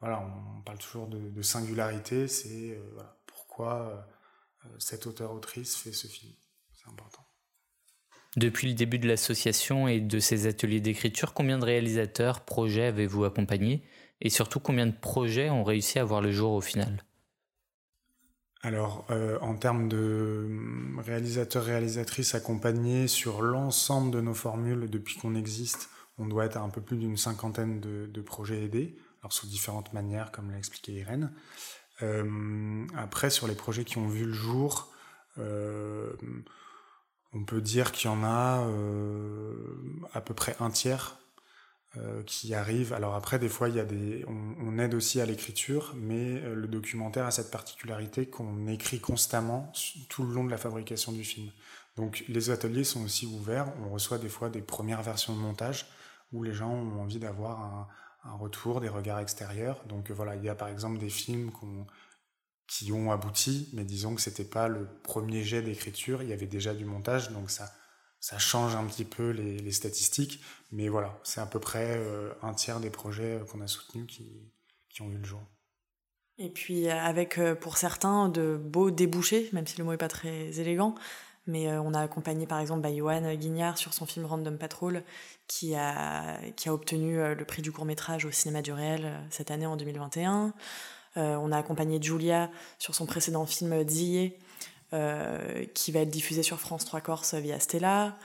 voilà, 0.00 0.26
on 0.56 0.62
parle 0.62 0.78
toujours 0.78 1.06
de, 1.06 1.42
singularité, 1.42 2.28
c'est 2.28 2.78
pourquoi 3.26 4.06
euh, 4.66 4.68
cette 4.78 5.06
auteur-autrice 5.06 5.76
fait 5.76 5.92
ce 5.92 6.06
film. 6.06 6.32
C'est 6.72 6.88
important. 6.88 7.24
Depuis 8.36 8.68
le 8.68 8.74
début 8.74 8.98
de 8.98 9.06
l'association 9.06 9.86
et 9.86 10.00
de 10.00 10.18
ses 10.18 10.46
ateliers 10.46 10.80
d'écriture, 10.80 11.34
combien 11.34 11.58
de 11.58 11.64
réalisateurs, 11.64 12.44
projets 12.44 12.86
avez-vous 12.86 13.24
accompagné 13.24 13.84
Et 14.20 14.30
surtout, 14.30 14.60
combien 14.60 14.86
de 14.86 14.92
projets 14.92 15.50
ont 15.50 15.64
réussi 15.64 15.98
à 15.98 16.04
voir 16.04 16.20
le 16.20 16.32
jour 16.32 16.52
au 16.52 16.60
final? 16.60 17.04
Alors, 18.64 19.04
euh, 19.10 19.38
en 19.42 19.56
termes 19.56 19.88
de 19.88 20.44
hum, 20.46 20.98
réalisateurs, 21.04 21.64
réalisatrices 21.64 22.34
accompagnés 22.34 23.08
sur 23.08 23.42
l'ensemble 23.42 24.10
de 24.10 24.22
nos 24.22 24.32
formules 24.32 24.88
depuis 24.88 25.18
qu'on 25.18 25.34
existe, 25.34 25.90
on 26.16 26.26
doit 26.26 26.46
être 26.46 26.56
à 26.56 26.60
un 26.60 26.70
peu 26.70 26.80
plus 26.80 26.96
d'une 26.96 27.18
cinquantaine 27.18 27.80
de, 27.80 28.20
projets 28.22 28.64
aidés, 28.64 28.96
alors 29.20 29.34
sous 29.34 29.46
différentes 29.46 29.92
manières, 29.92 30.32
comme 30.32 30.50
l'a 30.50 30.56
expliqué 30.56 30.92
Irène. 30.92 31.32
Euh, 32.02 32.86
après, 32.96 33.28
sur 33.28 33.46
les 33.46 33.54
projets 33.54 33.84
qui 33.84 33.98
ont 33.98 34.08
vu 34.08 34.24
le 34.24 34.32
jour, 34.32 34.90
euh, 35.36 36.14
on 37.34 37.44
peut 37.44 37.60
dire 37.60 37.92
qu'il 37.92 38.10
y 38.10 38.14
en 38.14 38.24
a 38.24 38.66
à 40.14 40.20
peu 40.22 40.32
près 40.32 40.56
un 40.60 40.70
tiers 40.70 41.18
qui 42.26 42.54
arrivent. 42.54 42.92
Alors 42.92 43.14
après, 43.14 43.38
des 43.38 43.48
fois, 43.48 43.68
il 43.68 43.76
y 43.76 43.80
a 43.80 43.84
des, 43.84 44.24
on, 44.26 44.78
aide 44.78 44.94
aussi 44.94 45.20
à 45.20 45.26
l'écriture, 45.26 45.94
mais 45.96 46.40
le 46.40 46.66
documentaire 46.66 47.26
a 47.26 47.30
cette 47.30 47.50
particularité 47.50 48.26
qu'on 48.26 48.66
écrit 48.66 49.00
constamment 49.00 49.72
tout 50.08 50.24
le 50.24 50.34
long 50.34 50.44
de 50.44 50.50
la 50.50 50.58
fabrication 50.58 51.12
du 51.12 51.24
film. 51.24 51.50
Donc 51.96 52.24
les 52.28 52.50
ateliers 52.50 52.84
sont 52.84 53.04
aussi 53.04 53.26
ouverts. 53.26 53.72
On 53.84 53.90
reçoit 53.90 54.18
des 54.18 54.28
fois 54.28 54.48
des 54.48 54.62
premières 54.62 55.02
versions 55.02 55.34
de 55.34 55.40
montage 55.40 55.86
où 56.32 56.42
les 56.42 56.52
gens 56.52 56.70
ont 56.70 57.00
envie 57.00 57.18
d'avoir 57.18 57.88
un, 58.24 58.36
retour, 58.36 58.80
des 58.80 58.88
regards 58.88 59.20
extérieurs. 59.20 59.84
Donc 59.86 60.10
voilà, 60.10 60.34
il 60.34 60.42
y 60.42 60.48
a 60.48 60.54
par 60.54 60.68
exemple 60.68 60.98
des 60.98 61.10
films 61.10 61.52
qui 62.66 62.90
ont 62.90 63.12
abouti, 63.12 63.68
mais 63.74 63.84
disons 63.84 64.14
que 64.14 64.20
c'était 64.20 64.44
pas 64.44 64.66
le 64.66 64.88
premier 65.02 65.44
jet 65.44 65.62
d'écriture, 65.62 66.22
il 66.22 66.30
y 66.30 66.32
avait 66.32 66.46
déjà 66.46 66.74
du 66.74 66.86
montage, 66.86 67.30
donc 67.30 67.50
ça, 67.50 67.70
ça 68.24 68.38
change 68.38 68.74
un 68.74 68.84
petit 68.84 69.04
peu 69.04 69.30
les, 69.30 69.72
statistiques. 69.72 70.40
Mais 70.72 70.88
voilà, 70.88 71.18
c'est 71.24 71.40
à 71.40 71.46
peu 71.46 71.60
près 71.60 71.96
euh, 71.98 72.32
un 72.42 72.54
tiers 72.54 72.80
des 72.80 72.90
projets 72.90 73.40
qu'on 73.50 73.60
a 73.60 73.66
soutenus 73.66 74.06
qui, 74.06 75.02
ont 75.02 75.10
eu 75.10 75.16
le 75.16 75.24
jour. 75.24 75.40
Et 76.38 76.48
puis 76.48 76.88
avec 76.88 77.38
euh, 77.38 77.54
pour 77.54 77.76
certains 77.76 78.28
de 78.28 78.56
beaux 78.56 78.90
débouchés, 78.90 79.50
même 79.52 79.66
si 79.66 79.76
le 79.78 79.84
mot 79.84 79.92
est 79.92 79.98
pas 79.98 80.08
très 80.08 80.58
élégant, 80.58 80.94
mais 81.46 81.68
euh, 81.68 81.80
on 81.80 81.92
a 81.94 82.00
accompagné 82.00 82.46
par 82.46 82.60
exemple 82.60 82.80
bah, 82.80 82.94
Johan 82.94 83.34
Guignard 83.34 83.76
sur 83.78 83.92
son 83.92 84.06
film 84.06 84.26
Random 84.26 84.56
Patrol, 84.56 85.02
qui 85.46 85.74
a, 85.74 86.38
qui 86.56 86.68
a 86.68 86.74
obtenu 86.74 87.20
euh, 87.20 87.34
le 87.34 87.44
prix 87.44 87.62
du 87.62 87.72
court 87.72 87.84
métrage 87.84 88.24
au 88.24 88.30
cinéma 88.30 88.62
du 88.62 88.72
réel 88.72 89.02
euh, 89.04 89.20
cette 89.30 89.50
année 89.50 89.66
en 89.66 89.76
2021. 89.76 90.54
on 91.16 91.52
a 91.52 91.58
accompagné 91.58 92.00
Julia 92.00 92.50
sur 92.78 92.94
son 92.94 93.06
précédent 93.06 93.46
film 93.46 93.86
Zillé, 93.88 94.38
qui 95.74 95.92
va 95.92 96.00
être 96.00 96.10
diffusé 96.10 96.42
sur 96.42 96.60
France 96.60 96.84
3 96.84 97.00
Corse 97.00 97.34
via 97.34 97.58
Stella. 97.58 98.16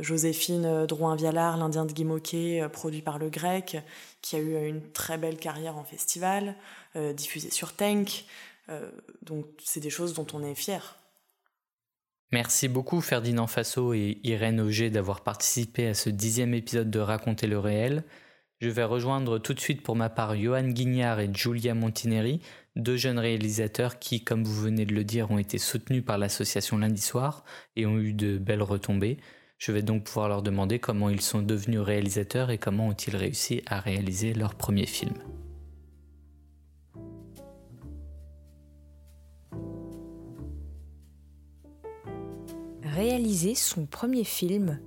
Joséphine 0.00 0.86
Drouin-Vialard, 0.86 1.56
l'Indien 1.56 1.84
de 1.84 1.92
Guimauquet, 1.92 2.66
produit 2.72 3.02
par 3.02 3.18
Le 3.18 3.28
Grec, 3.30 3.76
qui 4.22 4.34
a 4.36 4.40
eu 4.40 4.66
une 4.66 4.82
très 4.92 5.18
belle 5.18 5.36
carrière 5.36 5.76
en 5.76 5.84
festival, 5.84 6.56
diffusé 7.14 7.50
sur 7.50 7.74
Tank. 7.74 8.24
donc 9.22 9.46
c'est 9.62 9.80
des 9.80 9.90
choses 9.90 10.14
dont 10.14 10.26
on 10.32 10.42
est 10.42 10.56
fier. 10.56 10.98
Merci 12.30 12.68
beaucoup 12.68 13.00
Ferdinand 13.00 13.46
Fasso 13.46 13.94
et 13.94 14.18
Irène 14.22 14.60
Auger 14.60 14.90
d'avoir 14.90 15.22
participé 15.22 15.86
à 15.86 15.94
ce 15.94 16.10
dixième 16.10 16.52
épisode 16.52 16.90
de 16.90 16.98
Raconter 16.98 17.46
le 17.46 17.58
réel. 17.58 18.04
Je 18.60 18.68
vais 18.68 18.84
rejoindre 18.84 19.38
tout 19.38 19.54
de 19.54 19.60
suite 19.60 19.82
pour 19.82 19.96
ma 19.96 20.10
part 20.10 20.36
Johan 20.36 20.68
Guignard 20.68 21.20
et 21.20 21.30
Giulia 21.32 21.72
Montineri, 21.74 22.40
deux 22.78 22.96
jeunes 22.96 23.18
réalisateurs 23.18 23.98
qui, 23.98 24.24
comme 24.24 24.44
vous 24.44 24.62
venez 24.62 24.86
de 24.86 24.94
le 24.94 25.04
dire, 25.04 25.30
ont 25.30 25.38
été 25.38 25.58
soutenus 25.58 26.04
par 26.04 26.16
l'association 26.16 26.78
lundi 26.78 27.02
soir 27.02 27.44
et 27.76 27.84
ont 27.84 27.98
eu 27.98 28.14
de 28.14 28.38
belles 28.38 28.62
retombées. 28.62 29.18
Je 29.58 29.72
vais 29.72 29.82
donc 29.82 30.04
pouvoir 30.04 30.28
leur 30.28 30.42
demander 30.42 30.78
comment 30.78 31.10
ils 31.10 31.20
sont 31.20 31.42
devenus 31.42 31.80
réalisateurs 31.80 32.50
et 32.50 32.58
comment 32.58 32.88
ont-ils 32.88 33.16
réussi 33.16 33.62
à 33.66 33.80
réaliser 33.80 34.32
leur 34.32 34.54
premier 34.54 34.86
film. 34.86 35.14
réaliser 42.98 43.54
son 43.54 43.86
premier 43.86 44.24
film 44.24 44.80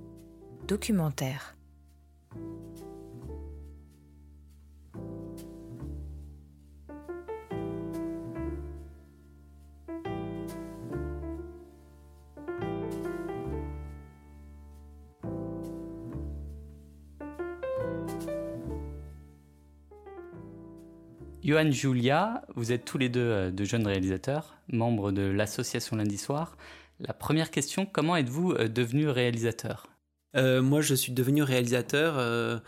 documentaire. 0.68 1.56
Johan 21.44 21.72
Julia, 21.72 22.44
vous 22.54 22.70
êtes 22.70 22.84
tous 22.84 22.98
les 22.98 23.08
deux 23.08 23.20
euh, 23.20 23.50
de 23.50 23.64
jeunes 23.64 23.86
réalisateurs, 23.86 24.54
membres 24.68 25.10
de 25.10 25.22
l'association 25.22 25.96
Lundi 25.96 26.16
Soir. 26.16 26.56
La 27.00 27.12
première 27.12 27.50
question, 27.50 27.84
comment 27.84 28.14
êtes-vous 28.14 28.52
euh, 28.52 28.68
devenu 28.68 29.08
réalisateur? 29.08 29.88
Euh, 30.36 30.62
Moi, 30.62 30.82
je 30.82 30.94
suis 30.94 31.12
devenu 31.12 31.42
réalisateur. 31.42 32.14
Euh, 32.16 32.60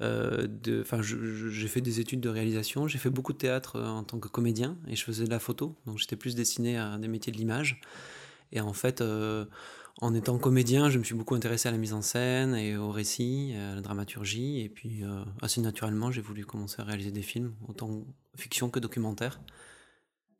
j'ai 0.00 1.68
fait 1.68 1.80
des 1.80 1.98
études 1.98 2.20
de 2.20 2.28
réalisation. 2.28 2.86
J'ai 2.86 2.98
fait 2.98 3.10
beaucoup 3.10 3.32
de 3.32 3.38
théâtre 3.38 3.80
en 3.80 4.04
tant 4.04 4.20
que 4.20 4.28
comédien 4.28 4.78
et 4.86 4.94
je 4.94 5.04
faisais 5.04 5.24
de 5.24 5.30
la 5.30 5.40
photo. 5.40 5.76
Donc, 5.86 5.98
j'étais 5.98 6.16
plus 6.16 6.36
destiné 6.36 6.78
à 6.78 6.98
des 6.98 7.08
métiers 7.08 7.32
de 7.32 7.36
l'image. 7.36 7.80
Et 8.52 8.60
en 8.60 8.72
fait, 8.72 9.02
en 10.00 10.14
étant 10.14 10.38
comédien, 10.38 10.88
je 10.90 10.98
me 10.98 11.04
suis 11.04 11.14
beaucoup 11.14 11.34
intéressé 11.34 11.68
à 11.68 11.72
la 11.72 11.78
mise 11.78 11.92
en 11.92 12.02
scène 12.02 12.54
et 12.54 12.76
au 12.76 12.90
récit, 12.90 13.54
à 13.54 13.74
la 13.74 13.80
dramaturgie. 13.80 14.60
Et 14.60 14.68
puis, 14.68 15.02
assez 15.42 15.60
naturellement, 15.60 16.10
j'ai 16.10 16.22
voulu 16.22 16.46
commencer 16.46 16.80
à 16.80 16.84
réaliser 16.84 17.10
des 17.10 17.22
films, 17.22 17.54
autant 17.68 18.06
fiction 18.36 18.70
que 18.70 18.78
documentaire. 18.78 19.40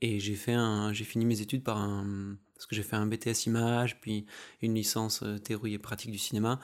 Et 0.00 0.18
j'ai 0.18 0.34
fini 0.34 1.24
mes 1.26 1.40
études 1.40 1.62
par 1.62 1.76
un, 1.76 2.36
parce 2.54 2.66
que 2.66 2.74
j'ai 2.74 2.82
fait 2.82 2.96
un 2.96 3.06
BTS 3.06 3.46
image, 3.46 4.00
puis 4.00 4.26
une 4.62 4.74
licence 4.74 5.22
euh, 5.22 5.38
théorie 5.38 5.74
et 5.74 5.78
pratique 5.78 6.10
du 6.10 6.18
cinéma, 6.18 6.60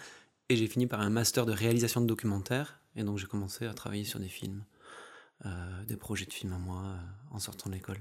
et 0.48 0.56
j'ai 0.56 0.66
fini 0.66 0.86
par 0.86 1.00
un 1.00 1.10
master 1.10 1.46
de 1.46 1.52
réalisation 1.52 2.00
de 2.00 2.06
documentaires. 2.06 2.80
Et 2.96 3.02
donc 3.02 3.18
j'ai 3.18 3.26
commencé 3.26 3.66
à 3.66 3.74
travailler 3.74 4.04
sur 4.04 4.18
des 4.18 4.28
films, 4.28 4.64
euh, 5.44 5.84
des 5.84 5.96
projets 5.96 6.24
de 6.26 6.32
films 6.32 6.54
à 6.54 6.58
moi 6.58 6.82
euh, 6.84 7.34
en 7.34 7.38
sortant 7.38 7.68
de 7.68 7.74
l'école. 7.74 7.98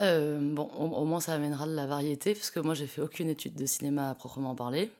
Bon, 0.00 0.68
au, 0.78 1.04
moins 1.04 1.20
ça 1.20 1.34
amènera 1.34 1.66
de 1.66 1.74
la 1.74 1.86
variété, 1.86 2.34
parce 2.34 2.50
que 2.50 2.60
moi 2.60 2.74
j'ai 2.74 2.86
fait 2.86 3.02
aucune 3.02 3.28
étude 3.28 3.54
de 3.54 3.66
cinéma 3.66 4.10
à 4.10 4.14
proprement 4.14 4.54
parler. 4.54 4.90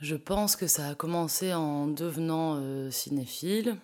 Je 0.00 0.16
pense 0.16 0.56
que 0.56 0.66
ça 0.66 0.88
a 0.88 0.94
commencé 0.94 1.54
en 1.54 1.86
devenant 1.86 2.90
cinéphile 2.90 3.76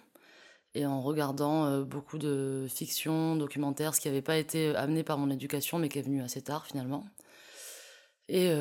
et 0.74 0.84
en 0.86 1.00
regardant 1.00 1.80
beaucoup 1.82 2.18
de 2.18 2.66
fiction, 2.68 3.36
documentaires, 3.36 3.94
ce 3.94 4.00
qui 4.00 4.08
n'avait 4.08 4.22
pas 4.22 4.36
été 4.36 4.74
amené 4.74 5.04
par 5.04 5.18
mon 5.18 5.30
éducation, 5.30 5.78
mais 5.78 5.88
qui 5.88 5.98
est 5.98 6.02
venu 6.02 6.22
assez 6.22 6.42
tard 6.42 6.66
finalement. 6.66 7.06
Et 8.28 8.52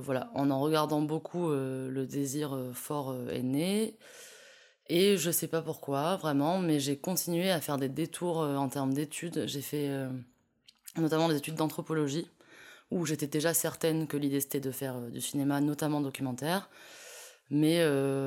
voilà, 0.00 0.30
en 0.34 0.50
en 0.50 0.60
regardant 0.60 1.00
beaucoup, 1.02 1.50
le 1.50 2.06
désir 2.06 2.58
fort 2.74 3.14
est 3.30 3.42
né. 3.42 3.96
Et 4.88 5.16
je 5.18 5.30
sais 5.30 5.48
pas 5.48 5.62
pourquoi, 5.62 6.16
vraiment, 6.16 6.58
mais 6.58 6.80
j'ai 6.80 6.96
continué 6.96 7.50
à 7.50 7.60
faire 7.60 7.76
des 7.76 7.88
détours 7.90 8.38
en 8.38 8.68
termes 8.68 8.94
d'études. 8.94 9.44
J'ai 9.46 9.62
fait 9.62 9.90
notamment 11.00 11.28
des 11.28 11.36
études 11.36 11.54
d'anthropologie, 11.54 12.28
où 12.90 13.04
j'étais 13.06 13.26
déjà 13.26 13.54
certaine 13.54 14.06
que 14.06 14.16
l'idée 14.16 14.40
c'était 14.40 14.60
de 14.60 14.70
faire 14.70 15.00
du 15.00 15.20
cinéma, 15.20 15.60
notamment 15.60 16.00
documentaire. 16.00 16.70
Mais 17.50 17.82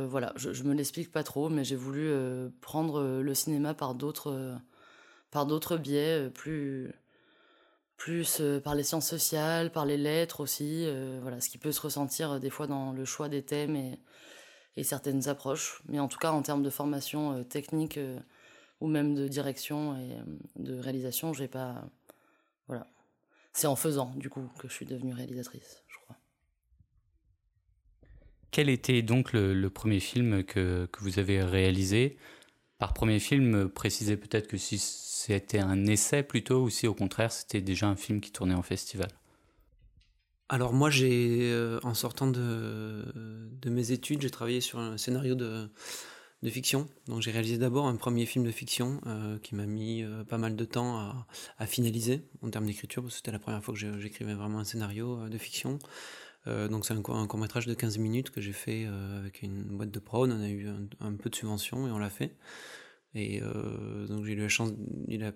voilà, 0.05 0.33
je, 0.35 0.51
je 0.51 0.63
me 0.63 0.73
l'explique 0.73 1.11
pas 1.11 1.23
trop, 1.23 1.49
mais 1.49 1.63
j'ai 1.63 1.75
voulu 1.75 2.11
prendre 2.59 3.21
le 3.21 3.35
cinéma 3.35 3.73
par 3.73 3.93
d'autres, 3.95 4.55
par 5.29 5.45
d'autres 5.45 5.77
biais, 5.77 6.29
plus, 6.31 6.91
plus 7.97 8.41
par 8.63 8.73
les 8.73 8.83
sciences 8.83 9.07
sociales, 9.07 9.71
par 9.71 9.85
les 9.85 9.97
lettres 9.97 10.39
aussi, 10.39 10.87
voilà, 11.21 11.39
ce 11.39 11.49
qui 11.49 11.59
peut 11.59 11.71
se 11.71 11.81
ressentir 11.81 12.39
des 12.39 12.49
fois 12.49 12.65
dans 12.65 12.93
le 12.93 13.05
choix 13.05 13.29
des 13.29 13.43
thèmes 13.43 13.75
et, 13.75 13.99
et 14.75 14.83
certaines 14.83 15.27
approches. 15.27 15.83
Mais 15.87 15.99
en 15.99 16.07
tout 16.07 16.17
cas, 16.17 16.31
en 16.31 16.41
termes 16.41 16.63
de 16.63 16.71
formation 16.71 17.43
technique 17.43 17.99
ou 18.79 18.87
même 18.87 19.13
de 19.13 19.27
direction 19.27 19.97
et 19.97 20.17
de 20.55 20.79
réalisation, 20.79 21.31
j'ai 21.33 21.47
pas, 21.47 21.83
voilà, 22.67 22.87
c'est 23.53 23.67
en 23.67 23.75
faisant 23.75 24.13
du 24.15 24.29
coup 24.29 24.49
que 24.59 24.67
je 24.67 24.73
suis 24.73 24.85
devenue 24.85 25.13
réalisatrice. 25.13 25.83
Quel 28.51 28.67
était 28.67 29.01
donc 29.01 29.31
le, 29.31 29.69
premier 29.69 30.01
film 30.01 30.43
que, 30.43 30.85
que, 30.91 30.99
vous 30.99 31.19
avez 31.19 31.41
réalisé? 31.41 32.17
Par 32.79 32.93
premier 32.93 33.19
film, 33.19 33.69
précisez 33.69 34.17
peut-être 34.17 34.47
que 34.47 34.57
si 34.57 34.77
c'était 34.77 35.59
un 35.59 35.85
essai 35.85 36.21
plutôt, 36.21 36.63
ou 36.63 36.69
si 36.69 36.85
au 36.85 36.93
contraire 36.93 37.31
c'était 37.31 37.61
déjà 37.61 37.87
un 37.87 37.95
film 37.95 38.19
qui 38.19 38.31
tournait 38.31 38.55
en 38.55 38.61
festival. 38.61 39.07
Alors 40.49 40.73
moi, 40.73 40.89
j'ai, 40.89 41.49
euh, 41.49 41.79
en 41.83 41.93
sortant 41.93 42.27
de, 42.27 43.05
de, 43.15 43.69
mes 43.69 43.91
études, 43.93 44.21
j'ai 44.21 44.29
travaillé 44.29 44.59
sur 44.59 44.79
un 44.79 44.97
scénario 44.97 45.33
de, 45.33 45.69
de 46.43 46.49
fiction. 46.49 46.87
Donc 47.07 47.21
j'ai 47.21 47.31
réalisé 47.31 47.57
d'abord 47.57 47.87
un 47.87 47.95
premier 47.95 48.25
film 48.25 48.43
de 48.45 48.51
fiction 48.51 48.99
euh, 49.05 49.37
qui 49.39 49.55
m'a 49.55 49.65
mis 49.65 50.03
euh, 50.03 50.23
pas 50.23 50.37
mal 50.37 50.55
de 50.55 50.65
temps 50.65 50.97
à, 51.57 51.65
finaliser 51.67 52.23
en 52.41 52.49
termes 52.49 52.65
d'écriture, 52.65 53.03
parce 53.03 53.15
que 53.15 53.17
c'était 53.17 53.31
la 53.31 53.39
première 53.39 53.63
fois 53.63 53.73
que 53.73 53.99
j'écrivais 53.99 54.33
vraiment 54.33 54.59
un 54.59 54.63
scénario 54.63 55.29
de 55.29 55.37
fiction. 55.37 55.79
Euh, 56.47 56.67
donc 56.67 56.85
c'est 56.85 56.93
un, 56.93 57.01
court 57.01 57.37
métrage 57.37 57.67
de 57.67 57.73
15 57.73 57.97
minutes 57.99 58.31
que 58.31 58.41
j'ai 58.41 58.53
fait 58.53 58.85
euh, 58.85 59.19
avec 59.19 59.43
une 59.43 59.63
boîte 59.63 59.91
de 59.91 59.99
prod, 59.99 60.29
on 60.31 60.41
a 60.41 60.49
eu 60.49 60.67
un, 60.99 61.13
peu 61.13 61.29
de 61.29 61.35
subvention 61.35 61.87
et 61.87 61.91
on 61.91 61.99
l'a 61.99 62.09
fait. 62.09 62.35
Et 63.13 63.41
euh, 63.41 64.07
donc 64.07 64.25
j'ai 64.25 64.33
eu 64.33 64.37
la 64.37 64.47
chance, 64.47 64.71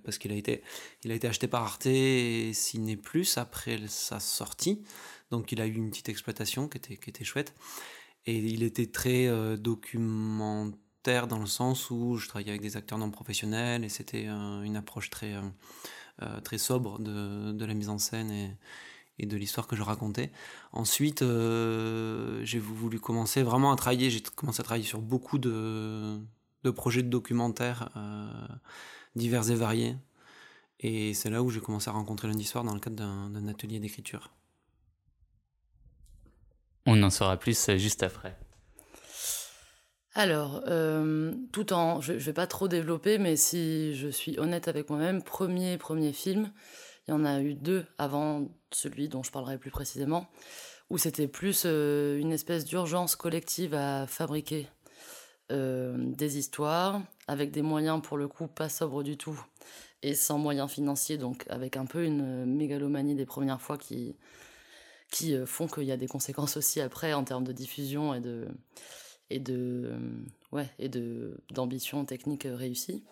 parce 0.03 0.17
qu'il 0.17 0.31
a 0.31 0.35
été, 0.35 0.63
a 1.07 1.13
été 1.13 1.27
acheté 1.27 1.47
par 1.47 1.63
Arte 1.63 1.87
et 1.87 2.53
Ciné 2.53 2.95
Plus 2.95 3.37
après 3.37 3.79
sa 3.87 4.19
sortie. 4.19 4.81
Donc 5.29 5.51
il 5.51 5.59
a 5.61 5.67
eu 5.67 5.73
une 5.73 5.89
petite 5.89 6.09
exploitation 6.09 6.69
qui 6.69 6.77
était, 6.77 6.97
qui 6.97 7.09
était 7.09 7.25
chouette. 7.25 7.53
Et 8.27 8.37
il 8.37 8.63
était 8.63 8.87
très 8.87 9.27
dans 11.05 11.39
le 11.39 11.45
sens 11.45 11.91
où 11.91 12.17
je 12.17 12.27
travaillais 12.27 12.49
avec 12.49 12.61
des 12.61 12.77
acteurs 12.77 12.97
non 12.97 13.11
professionnels 13.11 13.83
et 13.83 13.89
c'était 13.89 14.25
une 14.25 14.75
approche 14.75 15.09
très, 15.09 15.35
très 16.43 16.57
sobre 16.57 16.99
de, 16.99 17.65
la 17.65 17.73
mise 17.73 17.89
en 17.89 17.97
scène 17.97 18.31
et, 19.19 19.25
de 19.25 19.37
l'histoire 19.37 19.67
que 19.67 19.75
je 19.75 19.83
racontais. 19.83 20.31
Ensuite, 20.73 21.21
euh, 21.21 22.43
j'ai 22.43 22.59
voulu 22.59 22.99
commencer 22.99 23.43
vraiment 23.43 23.71
à 23.71 23.75
travailler. 23.75 24.09
J'ai 24.09 24.21
commencé 24.21 24.61
à 24.61 24.63
travailler 24.63 24.85
sur 24.85 24.99
beaucoup 24.99 25.37
de, 25.37 26.19
projets 26.75 27.03
de 27.03 27.09
documentaires 27.09 27.89
euh, 27.95 28.27
divers 29.15 29.49
et 29.51 29.55
variés. 29.55 29.95
Et 30.79 31.13
c'est 31.13 31.29
là 31.29 31.43
où 31.43 31.49
j'ai 31.49 31.61
commencé 31.61 31.89
à 31.89 31.93
rencontrer 31.93 32.27
lundi 32.27 32.43
soir 32.43 32.63
dans 32.63 32.73
le 32.73 32.79
cadre 32.79 32.97
d'un 32.97 33.47
atelier 33.47 33.79
d'écriture. 33.79 34.31
On 36.85 37.01
en 37.01 37.09
saura 37.09 37.37
plus 37.37 37.69
euh, 37.69 37.77
juste 37.77 38.03
après. 38.03 38.37
Alors, 40.17 40.61
euh, 40.67 41.33
tout 41.51 41.73
en, 41.73 41.99
je, 41.99 42.17
je 42.17 42.25
vais 42.25 42.33
pas 42.33 42.47
trop 42.47 42.69
développer, 42.69 43.17
mais 43.17 43.35
si 43.35 43.93
je 43.95 44.07
suis 44.07 44.39
honnête 44.39 44.69
avec 44.69 44.89
moi-même, 44.89 45.21
premier 45.21 45.77
premier 45.77 46.13
film, 46.13 46.53
il 47.05 47.11
y 47.11 47.13
en 47.13 47.25
a 47.25 47.41
eu 47.41 47.53
deux 47.53 47.85
avant 47.97 48.47
celui 48.71 49.09
dont 49.09 49.23
je 49.23 49.31
parlerai 49.31 49.57
plus 49.57 49.71
précisément, 49.71 50.27
où 50.89 50.97
c'était 50.97 51.27
plus 51.27 51.63
euh, 51.65 52.17
une 52.17 52.31
espèce 52.31 52.63
d'urgence 52.63 53.17
collective 53.17 53.73
à 53.73 54.07
fabriquer 54.07 54.69
euh, 55.51 55.95
des 55.97 56.37
histoires, 56.37 57.01
avec 57.27 57.51
des 57.51 57.61
moyens 57.61 58.01
pour 58.01 58.15
le 58.15 58.29
coup 58.29 58.47
pas 58.47 58.69
sobres 58.69 59.03
du 59.03 59.17
tout, 59.17 59.37
et 60.01 60.15
sans 60.15 60.37
moyens 60.37 60.71
financiers, 60.71 61.17
donc 61.17 61.43
avec 61.49 61.75
un 61.75 61.85
peu 61.85 62.05
une 62.05 62.45
mégalomanie 62.45 63.15
des 63.15 63.25
premières 63.25 63.61
fois 63.61 63.77
qui, 63.77 64.15
qui 65.11 65.35
font 65.45 65.67
qu'il 65.67 65.83
y 65.83 65.91
a 65.91 65.97
des 65.97 66.07
conséquences 66.07 66.55
aussi 66.55 66.79
après 66.79 67.11
en 67.11 67.25
termes 67.25 67.43
de 67.43 67.51
diffusion 67.51 68.13
et 68.13 68.21
de 68.21 68.47
et 69.29 69.39
de 69.39 69.93
ouais 70.51 70.69
et 70.79 70.89
de 70.89 71.37
d'ambition 71.51 72.05
technique 72.05 72.47
réussie. 72.49 73.03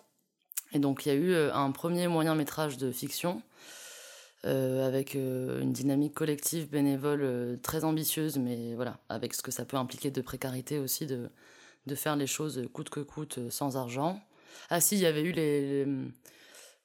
Et 0.72 0.78
donc 0.78 1.06
il 1.06 1.08
y 1.08 1.12
a 1.12 1.14
eu 1.14 1.34
un 1.34 1.70
premier 1.70 2.08
moyen 2.08 2.34
métrage 2.34 2.78
de 2.78 2.90
fiction 2.90 3.42
euh, 4.46 4.86
avec 4.86 5.16
euh, 5.16 5.62
une 5.62 5.72
dynamique 5.72 6.12
collective 6.12 6.68
bénévole 6.68 7.22
euh, 7.22 7.56
très 7.62 7.84
ambitieuse, 7.84 8.36
mais 8.36 8.74
voilà, 8.74 8.98
avec 9.08 9.32
ce 9.32 9.40
que 9.40 9.50
ça 9.50 9.64
peut 9.64 9.78
impliquer 9.78 10.10
de 10.10 10.20
précarité 10.20 10.78
aussi, 10.78 11.06
de, 11.06 11.30
de 11.86 11.94
faire 11.94 12.14
les 12.14 12.26
choses 12.26 12.68
coûte 12.74 12.90
que 12.90 13.00
coûte 13.00 13.38
sans 13.48 13.78
argent. 13.78 14.20
Ah 14.68 14.82
si, 14.82 14.96
il 14.96 15.00
y 15.00 15.06
avait 15.06 15.22
eu 15.22 15.32
les, 15.32 15.86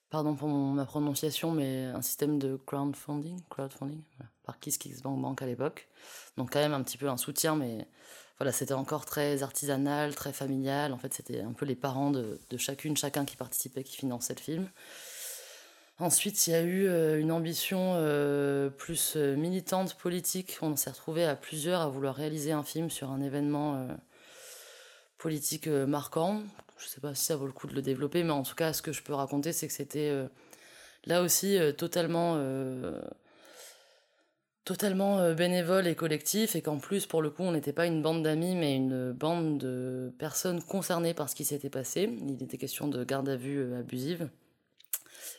pardon 0.08 0.34
pour 0.34 0.48
ma 0.48 0.86
prononciation, 0.86 1.52
mais 1.52 1.84
un 1.84 2.00
système 2.00 2.38
de 2.38 2.56
crowdfunding, 2.64 3.42
crowdfunding 3.50 4.00
voilà, 4.16 4.30
par 4.44 4.58
KissKissBankBank 4.58 5.22
Bank 5.22 5.42
à 5.42 5.46
l'époque. 5.46 5.88
Donc 6.38 6.50
quand 6.52 6.60
même 6.60 6.72
un 6.72 6.82
petit 6.82 6.96
peu 6.96 7.10
un 7.10 7.18
soutien, 7.18 7.56
mais 7.56 7.86
voilà, 8.40 8.52
c'était 8.52 8.72
encore 8.72 9.04
très 9.04 9.42
artisanal, 9.42 10.14
très 10.14 10.32
familial. 10.32 10.94
En 10.94 10.96
fait, 10.96 11.12
c'était 11.12 11.42
un 11.42 11.52
peu 11.52 11.66
les 11.66 11.74
parents 11.74 12.10
de, 12.10 12.38
chacune, 12.56 12.96
chacun 12.96 13.26
qui 13.26 13.36
participait, 13.36 13.84
qui 13.84 13.98
finançait 13.98 14.34
le 14.34 14.40
film. 14.40 14.68
Ensuite, 15.98 16.46
il 16.46 16.52
y 16.52 16.54
a 16.54 16.62
eu 16.62 16.88
euh, 16.88 17.20
une 17.20 17.32
ambition 17.32 17.92
euh, 17.96 18.70
plus 18.70 19.12
euh, 19.16 19.36
militante, 19.36 19.94
politique. 19.98 20.56
On 20.62 20.74
s'est 20.74 20.88
retrouvé 20.88 21.26
à 21.26 21.36
plusieurs 21.36 21.82
à 21.82 21.88
vouloir 21.88 22.14
réaliser 22.14 22.52
un 22.52 22.62
film 22.62 22.88
sur 22.88 23.10
un 23.10 23.20
événement 23.20 23.86
politique 25.18 25.66
marquant. 25.66 26.40
Je 26.78 26.86
ne 26.86 26.88
sais 26.88 27.00
pas 27.02 27.14
si 27.14 27.26
ça 27.26 27.36
vaut 27.36 27.44
le 27.44 27.52
coup 27.52 27.66
de 27.66 27.74
le 27.74 27.82
développer, 27.82 28.24
mais 28.24 28.30
en 28.30 28.42
tout 28.42 28.54
cas, 28.54 28.72
ce 28.72 28.80
que 28.80 28.92
je 28.92 29.02
peux 29.02 29.12
raconter, 29.12 29.52
c'est 29.52 29.66
que 29.66 29.74
c'était 29.74 30.18
là 31.04 31.20
aussi 31.20 31.58
totalement, 31.76 32.36
totalement 34.64 35.32
bénévole 35.32 35.86
et 35.86 35.94
collectif, 35.94 36.54
et 36.54 36.62
qu'en 36.62 36.78
plus, 36.78 37.06
pour 37.06 37.22
le 37.22 37.30
coup, 37.30 37.42
on 37.42 37.52
n'était 37.52 37.72
pas 37.72 37.86
une 37.86 38.02
bande 38.02 38.22
d'amis, 38.22 38.54
mais 38.54 38.76
une 38.76 39.12
bande 39.12 39.58
de 39.58 40.12
personnes 40.18 40.62
concernées 40.62 41.14
par 41.14 41.28
ce 41.28 41.34
qui 41.34 41.44
s'était 41.44 41.70
passé. 41.70 42.16
Il 42.28 42.42
était 42.42 42.58
question 42.58 42.88
de 42.88 43.02
garde 43.04 43.28
à 43.28 43.36
vue 43.36 43.74
abusive. 43.74 44.28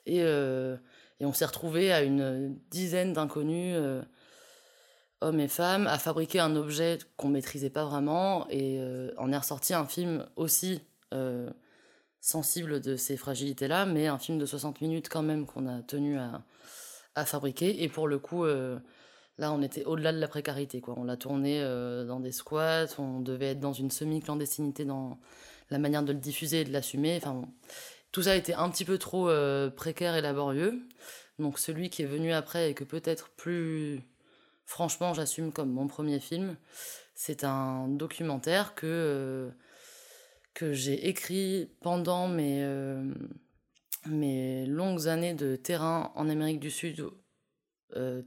Et, 0.06 0.22
euh, 0.22 0.78
et 1.20 1.26
on 1.26 1.34
s'est 1.34 1.46
retrouvé 1.46 1.92
à 1.92 2.02
une 2.02 2.58
dizaine 2.70 3.14
d'inconnus, 3.14 3.76
euh, 3.78 4.02
hommes 5.22 5.40
et 5.40 5.48
femmes, 5.48 5.88
à 5.88 5.98
fabriquer 6.00 6.40
un 6.40 6.56
objet 6.56 6.98
qu'on 7.18 7.30
maîtrisait 7.30 7.70
pas 7.70 7.86
vraiment. 7.86 8.48
Et 8.50 8.80
euh, 8.80 9.12
on 9.18 9.32
est 9.32 9.38
ressorti 9.38 9.74
un 9.74 9.86
film 9.86 10.26
aussi 10.36 10.82
sensible 12.22 12.80
de 12.80 12.96
ces 12.96 13.18
fragilités-là, 13.18 13.86
mais 13.86 14.08
un 14.08 14.18
film 14.18 14.38
de 14.38 14.46
60 14.46 14.80
minutes 14.80 15.10
quand 15.10 15.24
même 15.24 15.46
qu'on 15.46 15.68
a 15.68 15.82
tenu 15.82 16.18
à, 16.18 16.44
à, 17.16 17.26
fabriquer. 17.26 17.84
Et 17.84 17.90
pour 17.90 18.08
le 18.08 18.18
coup, 18.18 18.46
là, 19.42 19.52
on 19.52 19.62
était 19.62 19.84
au-delà 19.84 20.14
de 20.14 20.20
la 20.20 20.30
précarité. 20.30 20.80
Quoi. 20.80 20.94
On 20.98 21.04
l'a 21.04 21.18
tourné 21.18 21.62
dans 22.08 22.22
des 22.22 22.32
squats, 22.32 22.88
on 22.98 23.20
devait 23.20 23.48
être 23.48 23.60
dans 23.60 23.74
une 23.74 23.92
semi-clandestinité 23.92 24.86
dans 24.86 25.20
la 25.70 25.80
manière 25.80 26.04
de 26.04 26.14
le 26.14 26.20
diffuser 26.20 26.62
et 26.62 26.66
de 26.66 26.72
l'assumer. 26.72 27.18
Enfin, 27.18 27.42
tout 28.12 28.24
ça 28.24 28.36
été 28.36 28.54
un 28.54 28.70
petit 28.70 28.86
peu 28.86 28.98
trop 28.98 29.30
euh, 29.30 29.70
précaire 29.70 30.16
et 30.16 30.22
laborieux. 30.22 30.82
Donc 31.40 31.58
celui 31.58 31.90
qui 31.90 32.04
est 32.04 32.08
venu 32.08 32.34
après 32.34 32.70
et 32.70 32.74
que 32.74 32.84
peut-être 32.84 33.30
plus 33.30 34.02
franchement 34.66 35.14
j'assume 35.14 35.52
comme 35.52 35.72
mon 35.72 35.88
premier 35.88 36.20
film, 36.20 36.56
c'est 37.16 37.44
un 37.44 37.88
documentaire 37.88 38.76
que, 38.76 38.86
euh, 38.86 39.50
que 40.54 40.74
j'ai 40.74 41.08
écrit 41.08 41.70
pendant 41.82 42.28
mes, 42.28 42.64
euh, 42.64 43.14
mes 44.08 44.66
longues 44.66 45.08
années 45.08 45.34
de 45.34 45.56
terrain 45.56 46.12
en 46.16 46.30
Amérique 46.30 46.60
du 46.60 46.70
Sud, 46.70 47.06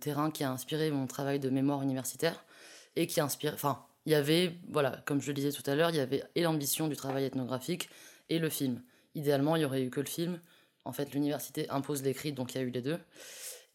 terrain 0.00 0.30
qui 0.30 0.44
a 0.44 0.50
inspiré 0.50 0.90
mon 0.90 1.06
travail 1.06 1.40
de 1.40 1.50
mémoire 1.50 1.82
universitaire 1.82 2.44
et 2.96 3.06
qui 3.06 3.20
inspire... 3.20 3.54
Enfin, 3.54 3.84
il 4.06 4.12
y 4.12 4.14
avait, 4.14 4.54
voilà, 4.68 5.02
comme 5.06 5.20
je 5.20 5.28
le 5.28 5.34
disais 5.34 5.50
tout 5.50 5.68
à 5.68 5.74
l'heure, 5.74 5.90
il 5.90 5.96
y 5.96 6.00
avait 6.00 6.22
et 6.34 6.42
l'ambition 6.42 6.88
du 6.88 6.96
travail 6.96 7.24
ethnographique 7.24 7.88
et 8.28 8.38
le 8.38 8.50
film. 8.50 8.82
Idéalement, 9.14 9.56
il 9.56 9.62
y 9.62 9.64
aurait 9.64 9.82
eu 9.82 9.90
que 9.90 10.00
le 10.00 10.06
film. 10.06 10.40
En 10.84 10.92
fait, 10.92 11.14
l'université 11.14 11.68
impose 11.70 12.02
l'écrit, 12.02 12.32
donc 12.32 12.54
il 12.54 12.58
y 12.58 12.60
a 12.60 12.64
eu 12.64 12.70
les 12.70 12.82
deux. 12.82 12.98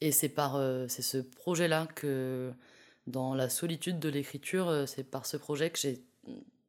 Et 0.02 0.12
c'est 0.12 0.30
par 0.30 0.62
c'est 0.88 1.02
ce 1.02 1.18
projet-là 1.18 1.88
que, 1.96 2.52
dans 3.08 3.34
la 3.34 3.50
solitude 3.50 4.00
de 4.00 4.10
l'écriture, 4.10 4.84
c'est 4.88 5.04
par 5.04 5.26
ce 5.26 5.38
projet 5.38 5.72
que 5.72 5.80
j'ai. 5.80 6.04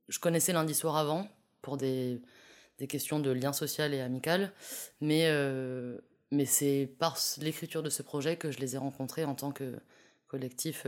Je 0.09 0.19
connaissais 0.19 0.53
lundi 0.53 0.75
soir 0.75 0.97
avant 0.97 1.29
pour 1.61 1.77
des, 1.77 2.23
des 2.79 2.87
questions 2.87 3.21
de 3.21 3.31
lien 3.31 3.53
social 3.53 3.93
et 3.93 4.01
amical, 4.01 4.53
mais 5.01 5.29
mais 6.31 6.45
c'est 6.45 6.93
par 6.99 7.19
l'écriture 7.41 7.83
de 7.83 7.91
ce 7.91 8.03
projet 8.03 8.37
que 8.37 8.51
je 8.51 8.59
les 8.59 8.75
ai 8.75 8.79
rencontrés 8.79 9.25
en 9.25 9.35
tant 9.35 9.53
que 9.53 9.77
collectif 10.29 10.87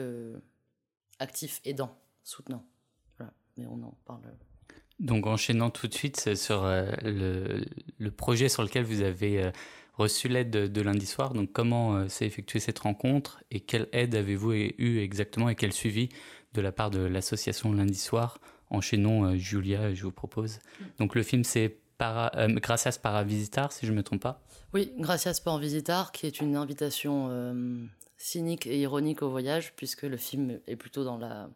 actif, 1.18 1.60
aidant, 1.64 1.96
soutenant. 2.22 2.64
Voilà. 3.18 3.32
Mais 3.56 3.66
on 3.66 3.82
en 3.82 3.96
parle. 4.04 4.22
Donc 5.00 5.26
enchaînant 5.26 5.70
tout 5.70 5.88
de 5.88 5.94
suite 5.94 6.34
sur 6.36 6.62
le, 6.64 7.64
le, 7.98 8.10
projet 8.10 8.48
sur 8.48 8.62
lequel 8.62 8.84
vous 8.84 9.02
avez 9.02 9.50
reçu 9.94 10.28
l'aide 10.28 10.50
de, 10.50 10.80
lundi 10.80 11.06
soir. 11.06 11.34
Donc, 11.34 11.52
comment 11.52 11.96
euh, 11.96 12.08
s'est 12.08 12.26
effectuée 12.26 12.60
cette 12.60 12.78
rencontre 12.78 13.42
et 13.50 13.60
quelle 13.60 13.88
aide 13.92 14.14
avez-vous 14.14 14.52
eu 14.52 14.98
exactement 15.00 15.48
et 15.48 15.54
quel 15.54 15.72
suivi 15.72 16.08
de 16.54 16.60
la 16.60 16.72
part 16.72 16.90
de 16.90 17.00
l'association 17.00 17.72
lundi 17.72 17.98
soir? 17.98 18.38
Enchaînons, 18.70 19.24
euh, 19.24 19.36
Julia, 19.36 19.94
je 19.94 20.04
vous 20.04 20.12
propose. 20.12 20.60
Donc, 20.98 21.14
le 21.14 21.22
film, 21.22 21.44
c'est 21.44 21.78
para, 22.02 22.32
euh, 22.36 22.60
Gracias 22.60 22.98
para 22.98 23.22
Visitar, 23.22 23.72
si 23.72 23.86
je 23.86 23.92
ne 23.92 23.96
me 23.96 24.02
trompe 24.02 24.22
pas. 24.22 24.42
Oui, 24.72 24.92
Gracias 24.98 25.40
para 25.40 25.58
Visitar, 25.58 26.12
qui 26.12 26.26
est 26.26 26.40
une 26.40 26.56
invitation 26.56 27.30
cynique 28.16 28.66
et 28.66 28.78
ironique 28.80 29.22
au 29.22 29.30
voyage, 29.30 29.72
puisque 29.76 30.02
le 30.02 30.16
film 30.16 30.58
est 30.66 30.76
plutôt 30.76 31.04
dans 31.04 31.18
la. 31.18 31.48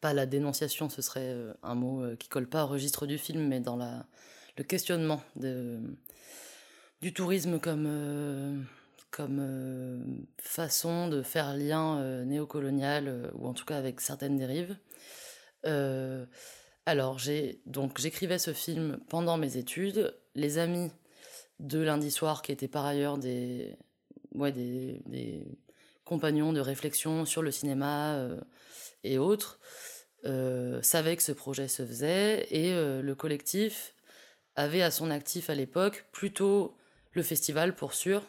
Pas 0.00 0.14
la 0.14 0.24
dénonciation, 0.24 0.88
ce 0.88 1.02
serait 1.02 1.36
un 1.62 1.74
mot 1.74 2.16
qui 2.18 2.28
colle 2.28 2.48
pas 2.48 2.64
au 2.64 2.68
registre 2.68 3.06
du 3.06 3.18
film, 3.18 3.46
mais 3.46 3.60
dans 3.60 3.76
la, 3.76 4.06
le 4.56 4.64
questionnement 4.64 5.22
de 5.36 5.78
du 7.00 7.12
tourisme 7.12 7.58
comme, 7.58 7.86
euh, 7.88 8.56
comme 9.10 9.38
euh, 9.40 10.02
façon 10.38 11.08
de 11.08 11.22
faire 11.22 11.56
lien 11.56 11.98
euh, 11.98 12.24
néocolonial, 12.24 13.30
ou 13.34 13.46
en 13.46 13.54
tout 13.54 13.64
cas 13.64 13.76
avec 13.76 14.00
certaines 14.00 14.36
dérives. 14.36 14.76
Alors, 16.86 17.18
j'ai, 17.18 17.60
donc 17.66 17.98
j'écrivais 17.98 18.38
ce 18.38 18.52
film 18.52 19.00
pendant 19.08 19.36
mes 19.36 19.56
études. 19.56 20.14
Les 20.34 20.58
amis 20.58 20.90
de 21.58 21.78
lundi 21.78 22.10
soir, 22.10 22.42
qui 22.42 22.52
étaient 22.52 22.68
par 22.68 22.86
ailleurs 22.86 23.18
des, 23.18 23.76
ouais, 24.34 24.52
des, 24.52 25.46
compagnons 26.04 26.52
de 26.52 26.60
réflexion 26.60 27.24
sur 27.24 27.42
le 27.42 27.52
cinéma 27.52 28.26
et 29.04 29.18
autres, 29.18 29.60
savaient 30.82 31.16
que 31.16 31.22
ce 31.22 31.32
projet 31.32 31.68
se 31.68 31.86
faisait 31.86 32.46
et 32.50 32.72
le 32.72 33.14
collectif 33.14 33.94
avait 34.56 34.82
à 34.82 34.90
son 34.90 35.10
actif 35.10 35.50
à 35.50 35.54
l'époque 35.54 36.06
plutôt 36.12 36.76
le 37.12 37.22
festival 37.22 37.74
pour 37.74 37.94
sûr. 37.94 38.22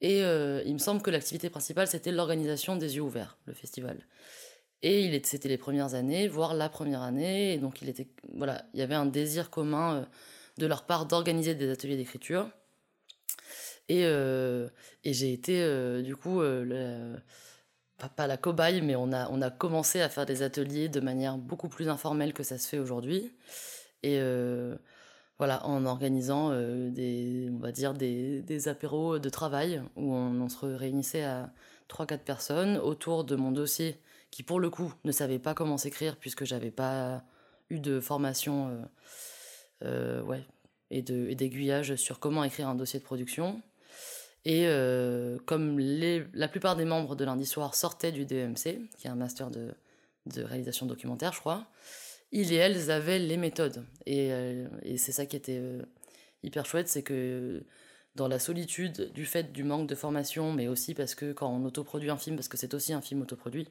Et 0.00 0.22
euh, 0.22 0.62
il 0.64 0.74
me 0.74 0.78
semble 0.78 1.02
que 1.02 1.10
l'activité 1.10 1.50
principale, 1.50 1.88
c'était 1.88 2.12
l'organisation 2.12 2.76
des 2.76 2.96
yeux 2.96 3.02
ouverts, 3.02 3.38
le 3.46 3.54
festival. 3.54 4.06
Et 4.82 5.02
il 5.02 5.26
c'était 5.26 5.48
les 5.48 5.58
premières 5.58 5.94
années, 5.94 6.28
voire 6.28 6.54
la 6.54 6.68
première 6.68 7.02
année. 7.02 7.54
Et 7.54 7.58
donc, 7.58 7.82
il, 7.82 7.88
était, 7.88 8.08
voilà, 8.34 8.64
il 8.74 8.80
y 8.80 8.82
avait 8.82 8.94
un 8.94 9.06
désir 9.06 9.50
commun 9.50 9.96
euh, 9.96 10.04
de 10.58 10.66
leur 10.66 10.84
part 10.84 11.06
d'organiser 11.06 11.54
des 11.54 11.70
ateliers 11.70 11.96
d'écriture. 11.96 12.48
Et, 13.88 14.04
euh, 14.04 14.68
et 15.04 15.12
j'ai 15.12 15.32
été, 15.32 16.02
du 16.02 16.14
coup, 16.14 16.42
pas, 18.16 18.26
la 18.26 18.36
cobaye, 18.36 18.82
mais 18.82 18.96
on 18.96 19.12
a, 19.12 19.30
on 19.30 19.40
a 19.40 19.50
commencé 19.50 20.00
à 20.00 20.08
faire 20.08 20.26
des 20.26 20.42
ateliers 20.42 20.88
de 20.88 21.00
manière 21.00 21.38
beaucoup 21.38 21.68
plus 21.68 21.88
informelle 21.88 22.32
que 22.34 22.42
ça 22.42 22.58
se 22.58 22.68
fait 22.68 22.78
aujourd'hui. 22.78 23.32
Et 24.02 24.20
voilà, 25.38 25.64
en 25.66 25.86
organisant 25.86 26.50
euh, 26.50 26.90
des, 26.90 27.48
on 27.52 27.58
va 27.58 27.70
dire 27.70 27.94
des, 27.94 28.68
apéros 28.68 29.18
de 29.20 29.28
travail 29.28 29.80
où 29.96 30.12
on, 30.12 30.48
se 30.48 30.66
réunissait 30.66 31.22
à 31.22 31.52
3-4 31.88 32.18
personnes 32.18 32.76
autour 32.76 33.24
de 33.24 33.36
mon 33.36 33.52
dossier 33.52 33.96
qui 34.30 34.42
pour 34.42 34.60
le 34.60 34.70
coup 34.70 34.92
ne 35.04 35.12
savait 35.12 35.38
pas 35.38 35.54
comment 35.54 35.78
s'écrire 35.78 36.16
puisque 36.16 36.44
j'avais 36.44 36.70
pas 36.70 37.22
eu 37.70 37.80
de 37.80 38.00
formation 38.00 38.68
euh, 38.68 38.84
euh, 39.84 40.22
ouais, 40.22 40.44
et 40.90 41.02
d'aiguillage 41.02 41.96
sur 41.96 42.18
comment 42.18 42.44
écrire 42.44 42.68
un 42.68 42.74
dossier 42.74 42.98
de 42.98 43.04
production. 43.04 43.62
Et 44.44 44.66
comme 45.44 45.78
les, 45.78 46.24
la 46.32 46.48
plupart 46.48 46.74
des 46.74 46.86
membres 46.86 47.16
de 47.16 47.24
lundi 47.24 47.44
soir 47.44 47.74
sortaient 47.74 48.12
du 48.12 48.24
DEMC, 48.24 48.88
qui 48.96 49.06
est 49.06 49.10
un 49.10 49.14
master 49.14 49.50
de, 49.50 49.74
de 50.26 50.42
réalisation 50.42 50.86
documentaire, 50.86 51.32
je 51.32 51.40
crois, 51.40 51.66
ils 52.32 52.52
et 52.52 52.56
elles 52.56 52.90
avaient 52.90 53.18
les 53.18 53.36
méthodes. 53.36 53.84
Et, 54.06 54.32
euh, 54.32 54.66
c'est 54.96 55.12
ça 55.12 55.26
qui 55.26 55.36
était 55.36 55.58
euh, 55.60 55.82
hyper 56.42 56.66
chouette, 56.66 56.88
c'est 56.88 57.02
que 57.02 57.64
dans 58.14 58.28
la 58.28 58.38
solitude 58.38 59.12
du 59.12 59.24
fait 59.24 59.52
du 59.52 59.64
manque 59.64 59.88
de 59.88 59.94
formation, 59.94 60.52
mais 60.52 60.68
aussi 60.68 60.94
parce 60.94 61.14
que 61.14 61.32
quand 61.32 61.48
on 61.48 61.64
autoproduit 61.64 62.10
un 62.10 62.16
film, 62.16 62.36
parce 62.36 62.48
que 62.48 62.56
c'est 62.56 62.74
aussi 62.74 62.92
un 62.92 63.00
film 63.00 63.22
autoproduit, 63.22 63.68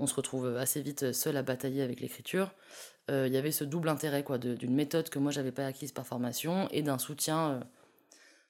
on 0.00 0.06
se 0.06 0.14
retrouve 0.14 0.56
assez 0.56 0.82
vite 0.82 1.12
seul 1.12 1.36
à 1.36 1.42
batailler 1.42 1.82
avec 1.82 2.00
l'écriture. 2.00 2.50
Euh, 3.10 3.26
il 3.26 3.32
y 3.32 3.36
avait 3.36 3.52
ce 3.52 3.64
double 3.64 3.88
intérêt 3.88 4.24
quoi, 4.24 4.38
d'une 4.38 4.74
méthode 4.74 5.08
que 5.08 5.18
moi 5.18 5.30
j'avais 5.30 5.52
pas 5.52 5.66
acquise 5.66 5.92
par 5.92 6.06
formation 6.06 6.68
et 6.70 6.82
d'un 6.82 6.98
soutien 6.98 7.60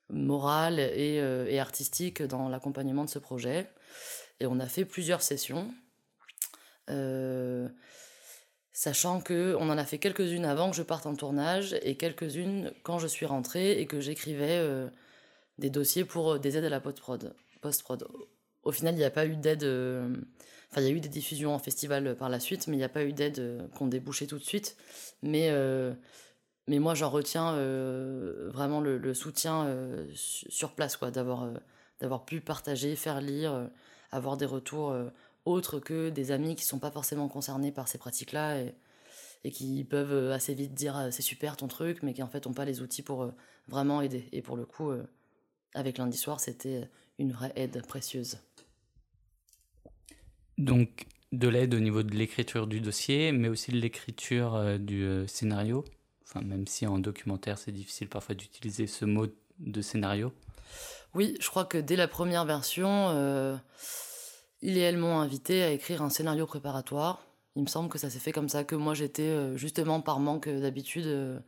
moral 0.08 0.80
et, 0.80 1.16
et, 1.16 1.60
artistique 1.60 2.22
dans 2.22 2.48
l'accompagnement 2.48 3.04
de 3.04 3.10
ce 3.10 3.18
projet. 3.18 3.70
Et 4.40 4.46
on 4.46 4.58
a 4.58 4.66
fait 4.66 4.84
plusieurs 4.84 5.22
sessions. 5.22 5.72
Euh, 6.90 7.68
sachant 8.72 9.20
que 9.20 9.56
on 9.60 9.68
en 9.68 9.78
a 9.78 9.84
fait 9.84 9.98
quelques-unes 9.98 10.44
avant 10.44 10.70
que 10.70 10.76
je 10.76 10.82
parte 10.82 11.06
en 11.06 11.14
tournage 11.14 11.76
et 11.82 11.96
quelques-unes 11.96 12.72
quand 12.82 12.98
je 12.98 13.06
suis 13.06 13.26
rentrée 13.26 13.80
et 13.80 13.86
que 13.86 14.00
j'écrivais 14.00 14.58
euh, 14.58 14.88
des 15.58 15.70
dossiers 15.70 16.04
pour 16.04 16.32
euh, 16.32 16.38
des 16.38 16.56
aides 16.56 16.64
à 16.64 16.70
la 16.70 16.80
post-prod. 16.80 17.34
Post-prod. 17.60 18.08
Au 18.62 18.72
final, 18.72 18.94
il 18.94 18.98
n'y 18.98 19.04
a 19.04 19.10
pas 19.10 19.26
eu 19.26 19.36
d'aide. 19.36 19.64
Euh, 20.72 20.76
enfin, 20.76 20.80
il 20.82 20.88
y 20.88 20.90
a 20.90 20.94
eu 20.94 21.00
des 21.00 21.08
diffusions 21.08 21.54
en 21.54 21.58
festival 21.58 22.16
par 22.16 22.28
la 22.28 22.40
suite, 22.40 22.66
mais 22.66 22.76
il 22.76 22.78
n'y 22.78 22.84
a 22.84 22.88
pas 22.88 23.04
eu 23.04 23.12
d'aide 23.12 23.68
qu'on 23.76 23.86
débouchait 23.86 24.26
tout 24.26 24.38
de 24.38 24.44
suite. 24.44 24.76
Mais, 25.22 25.50
mais 26.66 26.78
moi, 26.78 26.94
j'en 26.94 27.10
retiens 27.10 27.56
vraiment 28.52 28.80
le, 28.80 29.14
soutien 29.14 29.68
sur 30.14 30.72
place, 30.74 30.96
quoi, 30.96 31.10
d'avoir 31.10 31.50
d'avoir 32.00 32.24
pu 32.24 32.40
partager, 32.40 32.96
faire 32.96 33.20
lire, 33.20 33.68
avoir 34.10 34.36
des 34.36 34.46
retours 34.46 34.94
autres 35.44 35.80
que 35.80 36.10
des 36.10 36.32
amis 36.32 36.56
qui 36.56 36.64
sont 36.64 36.78
pas 36.78 36.90
forcément 36.90 37.28
concernés 37.28 37.72
par 37.72 37.88
ces 37.88 37.98
pratiques-là 37.98 38.60
et, 38.60 38.74
et 39.44 39.50
qui 39.50 39.84
peuvent 39.84 40.12
euh, 40.12 40.34
assez 40.34 40.54
vite 40.54 40.74
dire 40.74 40.96
euh, 40.96 41.10
c'est 41.10 41.22
super 41.22 41.56
ton 41.56 41.68
truc, 41.68 42.02
mais 42.02 42.12
qui 42.12 42.22
en 42.22 42.28
fait 42.28 42.46
n'ont 42.46 42.52
pas 42.52 42.64
les 42.64 42.82
outils 42.82 43.02
pour 43.02 43.22
euh, 43.22 43.32
vraiment 43.68 44.02
aider. 44.02 44.28
Et 44.32 44.42
pour 44.42 44.56
le 44.56 44.66
coup, 44.66 44.92
avec 45.74 45.98
lundi 45.98 46.18
soir, 46.18 46.40
c'était 46.40 46.88
une 47.18 47.32
vraie 47.32 47.52
aide 47.54 47.84
précieuse. 47.86 48.38
Donc 50.60 51.06
de 51.32 51.48
l'aide 51.48 51.74
au 51.74 51.80
niveau 51.80 52.02
de 52.02 52.14
l'écriture 52.14 52.66
du 52.66 52.80
dossier, 52.80 53.32
mais 53.32 53.48
aussi 53.48 53.70
de 53.70 53.78
l'écriture 53.78 54.78
du 54.78 55.24
scénario. 55.26 55.84
Enfin, 56.24 56.40
même 56.42 56.66
si 56.66 56.86
en 56.86 56.98
documentaire 56.98 57.58
c'est 57.58 57.72
difficile 57.72 58.08
parfois 58.08 58.34
d'utiliser 58.34 58.86
ce 58.86 59.04
mot 59.04 59.26
de 59.58 59.80
scénario. 59.80 60.32
Oui, 61.14 61.36
je 61.40 61.48
crois 61.48 61.64
que 61.64 61.78
dès 61.78 61.96
la 61.96 62.08
première 62.08 62.44
version, 62.44 63.10
ils 64.62 64.76
et 64.76 64.80
elles 64.80 64.98
m'ont 64.98 65.18
invité 65.18 65.62
à 65.62 65.70
écrire 65.70 66.02
un 66.02 66.10
scénario 66.10 66.46
préparatoire. 66.46 67.24
Il 67.56 67.62
me 67.62 67.68
semble 67.68 67.88
que 67.88 67.98
ça 67.98 68.10
s'est 68.10 68.18
fait 68.18 68.32
comme 68.32 68.48
ça, 68.48 68.64
que 68.64 68.74
moi 68.74 68.94
j'étais 68.94 69.22
euh, 69.22 69.56
justement 69.56 70.00
par 70.00 70.20
manque 70.20 70.48
d'habitude 70.48 71.06
euh, 71.06 71.38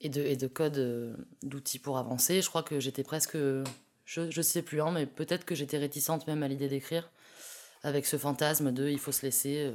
et 0.00 0.08
de, 0.08 0.22
et 0.22 0.36
de 0.36 0.46
code 0.46 0.78
euh, 0.78 1.14
d'outils 1.42 1.78
pour 1.78 1.98
avancer. 1.98 2.42
Je 2.42 2.48
crois 2.48 2.62
que 2.62 2.80
j'étais 2.80 3.04
presque, 3.04 3.36
je 3.36 4.20
ne 4.20 4.42
sais 4.42 4.62
plus, 4.62 4.80
hein, 4.80 4.90
mais 4.90 5.06
peut-être 5.06 5.44
que 5.44 5.54
j'étais 5.54 5.78
réticente 5.78 6.26
même 6.26 6.42
à 6.42 6.48
l'idée 6.48 6.68
d'écrire, 6.68 7.10
avec 7.84 8.06
ce 8.06 8.16
fantasme 8.16 8.72
de 8.72 8.88
il 8.88 8.98
faut 8.98 9.12
se 9.12 9.22
laisser, 9.22 9.72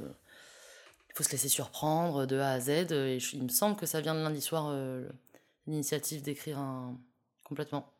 il 1.08 1.14
faut 1.14 1.22
se 1.22 1.32
laisser 1.32 1.48
surprendre 1.48 2.26
de 2.26 2.36
A 2.38 2.50
à 2.50 2.60
Z. 2.60 2.92
Et 2.92 3.18
il 3.32 3.44
me 3.44 3.48
semble 3.48 3.76
que 3.76 3.86
ça 3.86 4.02
vient 4.02 4.14
de 4.14 4.20
lundi 4.20 4.42
soir, 4.42 4.76
l'initiative 5.66 6.20
d'écrire 6.20 6.58
un 6.58 6.98
complètement. 7.44 7.92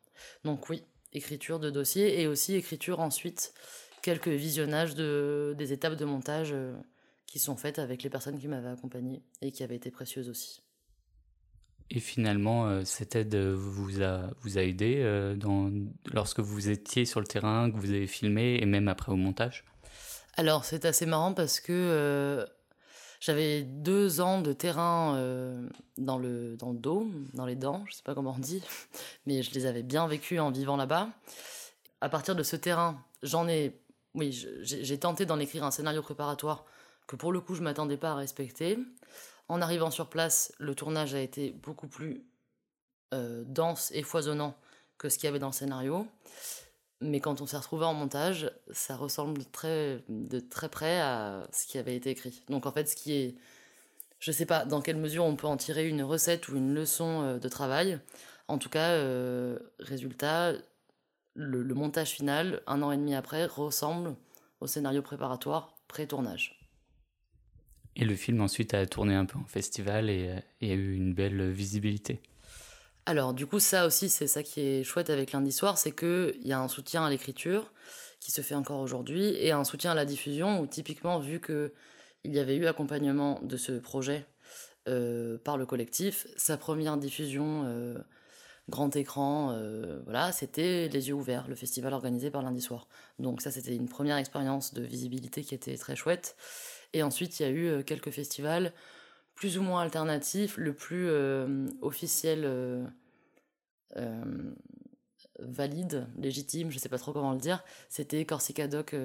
Donc 0.45 0.69
oui, 0.69 0.83
écriture 1.13 1.59
de 1.59 1.69
dossier 1.69 2.21
et 2.21 2.27
aussi 2.27 2.55
écriture 2.55 2.99
ensuite 2.99 3.53
quelques 4.01 4.29
visionnages 4.29 4.95
de, 4.95 5.53
des 5.57 5.73
étapes 5.73 5.95
de 5.95 6.05
montage 6.05 6.51
euh, 6.53 6.73
qui 7.27 7.37
sont 7.39 7.55
faites 7.55 7.79
avec 7.79 8.01
les 8.03 8.09
personnes 8.09 8.39
qui 8.39 8.47
m'avaient 8.47 8.69
accompagné 8.69 9.21
et 9.41 9.51
qui 9.51 9.63
avaient 9.63 9.75
été 9.75 9.91
précieuses 9.91 10.29
aussi. 10.29 10.63
Et 11.89 11.99
finalement, 11.99 12.67
euh, 12.67 12.83
cette 12.85 13.15
aide 13.15 13.35
vous 13.35 14.01
a, 14.01 14.31
vous 14.41 14.57
a 14.57 14.63
aidé 14.63 14.99
euh, 14.99 15.35
dans, 15.35 15.69
lorsque 16.13 16.39
vous 16.39 16.69
étiez 16.69 17.03
sur 17.05 17.19
le 17.19 17.27
terrain, 17.27 17.69
que 17.69 17.75
vous 17.75 17.89
avez 17.89 18.07
filmé 18.07 18.57
et 18.61 18.65
même 18.65 18.87
après 18.87 19.11
au 19.11 19.17
montage? 19.17 19.65
Alors, 20.37 20.65
c'est 20.65 20.85
assez 20.85 21.05
marrant 21.05 21.33
parce 21.33 21.59
que 21.59 22.47
j'avais 23.19 23.63
deux 23.63 24.21
ans 24.21 24.41
de 24.41 24.53
terrain 24.53 25.13
dans, 25.97 26.17
le, 26.17 26.55
dans 26.57 26.71
le 26.71 26.77
dos, 26.77 27.07
dans 27.33 27.45
les 27.45 27.55
dents, 27.55 27.83
je 27.87 27.95
sais 27.95 28.03
pas 28.03 28.15
comment 28.15 28.33
on 28.35 28.39
dit, 28.39 28.63
mais 29.25 29.43
je 29.43 29.53
les 29.53 29.65
avais 29.65 29.83
bien 29.83 30.07
vécus 30.07 30.39
en 30.39 30.51
vivant 30.51 30.77
là-bas. 30.77 31.09
À 31.99 32.09
partir 32.09 32.35
de 32.35 32.43
ce 32.43 32.55
terrain, 32.55 33.03
j'en 33.21 33.47
ai 33.47 33.81
oui, 34.13 34.45
j'ai 34.61 34.99
tenté 34.99 35.25
d'en 35.25 35.39
écrire 35.39 35.63
un 35.63 35.71
scénario 35.71 36.01
préparatoire 36.01 36.65
que 37.07 37.15
pour 37.15 37.31
le 37.31 37.39
coup 37.39 37.55
je 37.55 37.61
m'attendais 37.61 37.97
pas 37.97 38.11
à 38.11 38.15
respecter. 38.15 38.77
En 39.47 39.61
arrivant 39.61 39.91
sur 39.91 40.09
place, 40.09 40.53
le 40.59 40.75
tournage 40.75 41.13
a 41.13 41.21
été 41.21 41.51
beaucoup 41.51 41.87
plus 41.87 42.25
euh, 43.13 43.43
dense 43.45 43.91
et 43.93 44.03
foisonnant 44.03 44.55
que 44.97 45.09
ce 45.09 45.17
qu'il 45.17 45.25
y 45.25 45.27
avait 45.27 45.39
dans 45.39 45.47
le 45.47 45.53
scénario. 45.53 46.07
Mais 47.01 47.19
quand 47.19 47.41
on 47.41 47.47
s'est 47.47 47.57
retrouvé 47.57 47.85
en 47.85 47.95
montage, 47.95 48.51
ça 48.71 48.95
ressemble 48.95 49.43
très, 49.45 50.03
de 50.07 50.39
très 50.39 50.69
près 50.69 50.99
à 51.01 51.47
ce 51.51 51.65
qui 51.65 51.79
avait 51.79 51.95
été 51.95 52.11
écrit. 52.11 52.43
Donc 52.49 52.65
en 52.65 52.71
fait, 52.71 52.87
ce 52.87 52.95
qui 52.95 53.13
est. 53.13 53.35
Je 54.19 54.31
sais 54.31 54.45
pas 54.45 54.65
dans 54.65 54.81
quelle 54.81 54.97
mesure 54.97 55.25
on 55.25 55.35
peut 55.35 55.47
en 55.47 55.57
tirer 55.57 55.87
une 55.87 56.03
recette 56.03 56.47
ou 56.47 56.55
une 56.55 56.75
leçon 56.75 57.23
euh, 57.23 57.39
de 57.39 57.49
travail. 57.49 57.99
En 58.47 58.59
tout 58.59 58.69
cas, 58.69 58.89
euh, 58.89 59.57
résultat, 59.79 60.53
le, 61.33 61.63
montage 61.73 62.11
final, 62.11 62.61
un 62.67 62.83
an 62.83 62.91
et 62.91 62.97
demi 62.97 63.15
après, 63.15 63.45
ressemble 63.45 64.15
au 64.59 64.67
scénario 64.67 65.01
préparatoire 65.01 65.75
pré-tournage. 65.87 66.59
Et 67.95 68.05
le 68.05 68.15
film 68.15 68.41
ensuite 68.41 68.75
a 68.75 68.85
tourné 68.85 69.15
un 69.15 69.25
peu 69.25 69.39
en 69.39 69.45
festival 69.45 70.09
et, 70.09 70.35
et 70.61 70.71
a 70.71 70.75
eu 70.75 70.93
une 70.93 71.13
belle 71.13 71.49
visibilité. 71.49 72.21
Alors 73.05 73.33
du 73.33 73.47
coup 73.47 73.59
ça 73.59 73.87
aussi 73.87 74.09
c'est 74.09 74.27
ça 74.27 74.43
qui 74.43 74.61
est 74.61 74.83
chouette 74.83 75.09
avec 75.09 75.31
lundi 75.31 75.51
soir, 75.51 75.77
c'est 75.77 75.91
qu'il 75.91 76.45
y 76.45 76.53
a 76.53 76.59
un 76.59 76.67
soutien 76.67 77.03
à 77.03 77.09
l'écriture 77.09 77.71
qui 78.19 78.31
se 78.31 78.41
fait 78.41 78.53
encore 78.53 78.79
aujourd'hui 78.79 79.35
et 79.37 79.51
un 79.51 79.63
soutien 79.63 79.91
à 79.91 79.95
la 79.95 80.05
diffusion 80.05 80.59
où 80.59 80.67
typiquement 80.67 81.19
vu 81.19 81.39
que 81.39 81.73
il 82.23 82.33
y 82.33 82.39
avait 82.39 82.55
eu 82.55 82.67
accompagnement 82.67 83.39
de 83.41 83.57
ce 83.57 83.71
projet 83.71 84.27
euh, 84.87 85.39
par 85.43 85.57
le 85.57 85.65
collectif, 85.65 86.27
sa 86.37 86.57
première 86.57 86.97
diffusion 86.97 87.63
euh, 87.65 87.97
grand 88.69 88.95
écran, 88.95 89.51
euh, 89.53 90.01
voilà, 90.03 90.31
c'était 90.31 90.87
Les 90.87 91.09
Yeux 91.09 91.15
Ouverts, 91.15 91.47
le 91.47 91.55
festival 91.55 91.93
organisé 91.93 92.29
par 92.29 92.43
lundi 92.43 92.61
soir. 92.61 92.87
Donc 93.17 93.41
ça 93.41 93.49
c'était 93.49 93.75
une 93.75 93.89
première 93.89 94.17
expérience 94.17 94.75
de 94.75 94.83
visibilité 94.83 95.43
qui 95.43 95.55
était 95.55 95.77
très 95.77 95.95
chouette. 95.95 96.35
Et 96.93 97.01
ensuite 97.01 97.39
il 97.39 97.43
y 97.43 97.45
a 97.47 97.49
eu 97.49 97.83
quelques 97.83 98.11
festivals 98.11 98.73
plus 99.41 99.57
ou 99.57 99.63
moins 99.63 99.81
alternatif, 99.81 100.55
le 100.57 100.71
plus 100.71 101.09
euh, 101.09 101.67
officiel, 101.81 102.43
euh, 102.45 102.85
euh, 103.97 104.53
valide, 105.39 106.07
légitime, 106.15 106.69
je 106.69 106.77
sais 106.77 106.89
pas 106.89 106.99
trop 106.99 107.11
comment 107.11 107.31
le 107.31 107.39
dire, 107.39 107.63
c'était 107.89 108.23
Corsica 108.23 108.67
Doc 108.67 108.95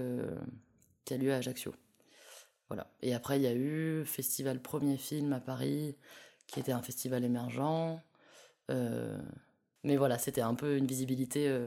qui 1.07 1.15
a 1.15 1.17
lieu 1.17 1.33
à 1.33 1.37
Ajaccio. 1.37 1.75
Voilà. 2.69 2.93
Et 3.01 3.15
après, 3.15 3.39
il 3.39 3.45
y 3.45 3.47
a 3.47 3.55
eu 3.55 4.05
Festival 4.05 4.61
Premier 4.61 4.99
Film 4.99 5.33
à 5.33 5.41
Paris, 5.41 5.97
qui 6.47 6.61
était 6.61 6.73
un 6.73 6.83
festival 6.83 7.25
émergent. 7.25 7.99
mais 8.69 9.97
voilà, 9.97 10.19
c'était 10.19 10.43
un 10.43 10.55
peu 10.55 10.77
une 10.77 10.87
visibilité 10.87 11.67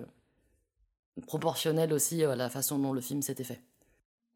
proportionnelle 1.25 1.91
aussi 1.91 2.23
à 2.23 2.35
la 2.35 2.51
façon 2.51 2.77
dont 2.77 2.93
le 2.93 3.01
film 3.01 3.23
s'était 3.23 3.43
fait. 3.43 3.63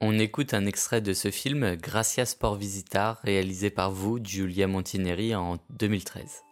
On 0.02 0.20
écoute 0.20 0.54
un 0.54 0.66
extrait 0.66 1.02
de 1.02 1.14
ce 1.14 1.32
film 1.32 1.76
Gracias 1.76 2.36
por 2.36 2.56
visitar, 2.56 3.20
réalisé 3.24 3.70
par 3.70 3.92
vous, 3.92 4.20
Giulia 4.22 4.68
Montineri, 4.68 5.34
en 5.34 5.58
2013. 5.70 6.44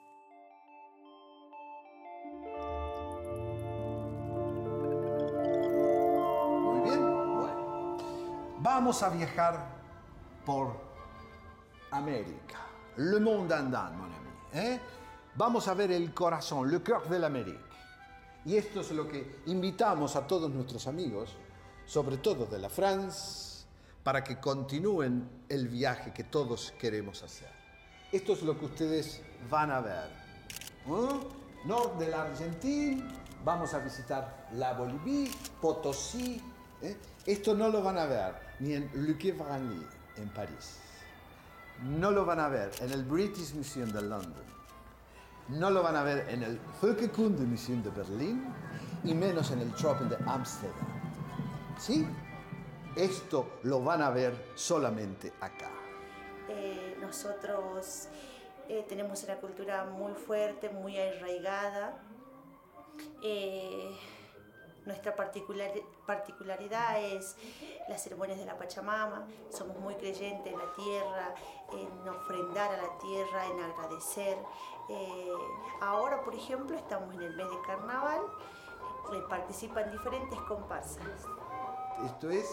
Muy 6.62 6.82
bien, 6.84 7.00
bueno. 7.36 7.98
Vamos 8.60 9.04
a 9.04 9.10
viajar 9.10 9.68
por 10.46 10.80
América, 11.92 12.60
le 12.98 13.20
monde 13.20 13.52
andant, 13.52 13.92
mon 13.98 14.06
ami. 14.06 14.66
¿eh? 14.66 14.80
Vamos 15.36 15.68
a 15.68 15.74
ver 15.74 15.92
el 15.92 16.14
corazón, 16.14 16.70
le 16.70 16.80
cœur 16.80 17.08
de 17.10 17.20
l'Amérique. 17.20 17.60
Y 18.46 18.56
esto 18.56 18.82
es 18.82 18.92
lo 18.92 19.08
que 19.08 19.42
invitamos 19.48 20.16
a 20.16 20.26
todos 20.26 20.50
nuestros 20.50 20.88
amigos 20.88 21.36
sobre 21.92 22.20
todo 22.20 22.46
de 22.46 22.58
la 22.58 22.70
France, 22.70 23.66
para 24.02 24.24
que 24.24 24.40
continúen 24.40 25.28
el 25.50 25.68
viaje 25.68 26.14
que 26.14 26.24
todos 26.24 26.74
queremos 26.80 27.22
hacer. 27.22 27.50
Esto 28.14 28.32
es 28.32 28.44
lo 28.44 28.58
que 28.58 28.64
ustedes 28.64 29.22
van 29.50 29.72
a 29.72 29.82
ver. 29.82 30.08
¿Eh? 30.88 31.20
Norte 31.66 32.06
de 32.06 32.12
la 32.12 32.22
Argentina, 32.22 33.12
vamos 33.44 33.74
a 33.74 33.80
visitar 33.80 34.48
la 34.54 34.72
Bolivia, 34.72 35.32
Potosí. 35.60 36.42
¿eh? 36.82 36.96
Esto 37.26 37.56
no 37.56 37.68
lo 37.68 37.84
van 37.84 37.98
a 37.98 38.06
ver 38.06 38.36
ni 38.62 38.72
en 38.72 38.90
Le 38.94 39.18
Quai 39.18 39.32
Branly, 39.34 39.86
en 40.16 40.30
París. 40.30 40.78
No 41.84 42.10
lo 42.12 42.26
van 42.26 42.40
a 42.40 42.48
ver 42.48 42.72
en 42.80 42.92
el 42.92 43.04
British 43.04 43.54
Museum 43.54 43.92
de 43.92 44.02
London. 44.02 44.46
No 45.50 45.70
lo 45.70 45.84
van 45.84 45.98
a 45.98 46.04
ver 46.04 46.30
en 46.30 46.42
el 46.44 46.58
Völkerkunde 46.82 47.44
Museum 47.44 47.84
de 47.84 47.90
Berlín 47.90 48.46
y 49.04 49.14
menos 49.14 49.52
en 49.52 49.60
el 49.60 49.74
Tropen 49.74 50.08
de 50.08 50.16
Ámsterdam. 50.26 50.91
¿Sí? 51.78 52.08
Esto 52.96 53.60
lo 53.64 53.82
van 53.82 54.02
a 54.02 54.10
ver 54.10 54.52
solamente 54.56 55.32
acá. 55.40 55.70
Eh, 56.50 56.98
nosotros 57.00 58.10
eh, 58.68 58.86
tenemos 58.90 59.24
una 59.24 59.36
cultura 59.38 59.86
muy 59.86 60.14
fuerte, 60.14 60.70
muy 60.70 61.00
arraigada. 61.00 62.02
Eh, 63.24 63.98
nuestra 64.86 65.16
particular, 65.16 65.72
particularidad 66.06 67.02
es 67.02 67.38
las 67.88 68.04
ceremonias 68.04 68.38
de 68.40 68.46
la 68.46 68.58
Pachamama. 68.58 69.26
Somos 69.50 69.78
muy 69.78 69.96
creyentes 69.96 70.52
en 70.52 70.60
la 70.60 70.74
tierra, 70.74 71.36
en 71.72 72.10
ofrendar 72.10 72.72
a 72.74 72.78
la 72.78 72.98
tierra, 72.98 73.46
en 73.48 73.60
agradecer. 73.60 74.38
ahora, 75.80 76.22
por 76.24 76.36
ejemplo, 76.36 76.76
estamos 76.76 77.16
en 77.16 77.22
el 77.22 77.36
mes 77.38 77.50
de 77.50 77.62
carnaval. 77.66 78.20
participan 79.30 79.92
diferentes 79.92 80.40
comparsas. 80.42 81.26
Esto 82.06 82.30
es, 82.30 82.46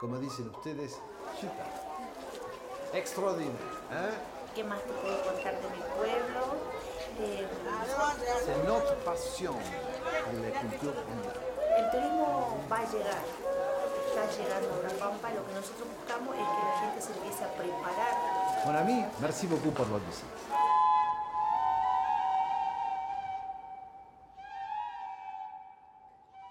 como 0.00 0.18
dicen 0.18 0.48
ustedes, 0.50 0.92
super. 1.40 1.66
Extraordinario. 2.92 3.52
¿eh? 3.92 4.10
¿Qué 4.54 4.64
más 4.64 4.80
te 4.82 4.92
puedo 4.92 5.22
contar 5.22 5.54
de 5.54 5.68
mi 5.68 5.82
pueblo? 5.96 6.56
Eh, 7.18 7.46
C'est 8.44 8.64
notre 8.66 8.94
passion 9.04 9.54
de 9.54 10.50
la 10.50 10.60
culture 10.60 10.94
El 11.78 11.90
turismo 11.90 12.58
va 12.70 12.76
a 12.76 12.84
llegar, 12.84 13.22
está 14.06 14.26
llegando 14.36 14.68
a 14.74 14.82
la 14.82 14.94
Pampa. 14.98 15.30
Lo 15.32 15.46
que 15.46 15.52
nosotros 15.54 15.88
buscamos 15.96 16.34
es 16.34 16.42
que 16.42 16.62
la 16.68 16.78
gente 16.80 17.00
se 17.00 17.12
empiece 17.12 17.44
a 17.44 17.48
preparar. 17.52 18.14
Mon 18.66 18.76
ami, 18.76 19.04
merci 19.20 19.46
beaucoup 19.46 19.72
pour 19.72 19.86
votre 19.86 20.04
visite. 20.06 20.26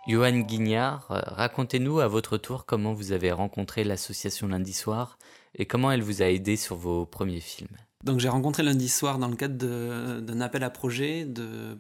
Johan 0.08 0.42
Guignard, 0.42 1.08
euh, 1.10 1.20
racontez-nous 1.26 2.00
à 2.00 2.08
votre 2.08 2.38
tour 2.38 2.68
comment 2.68 2.94
vous 2.94 3.12
avez 3.12 3.32
rencontré 3.32 3.84
l'association 3.84 4.48
Lundi 4.48 4.74
Soir 4.74 5.18
et 5.56 5.66
comment 5.66 5.92
elle 5.92 6.04
vous 6.04 6.22
a 6.22 6.26
aidé 6.26 6.58
sur 6.58 6.76
vos 6.76 7.08
premiers 7.08 7.40
films. 7.40 7.76
Donc 8.04 8.20
j'ai 8.20 8.30
rencontré 8.30 8.62
Lundi 8.62 8.88
Soir 8.88 9.18
dans 9.18 9.28
le 9.28 9.36
cadre 9.36 10.20
d'un 10.20 10.42
appel 10.42 10.64
à 10.64 10.70
projet 10.70 11.28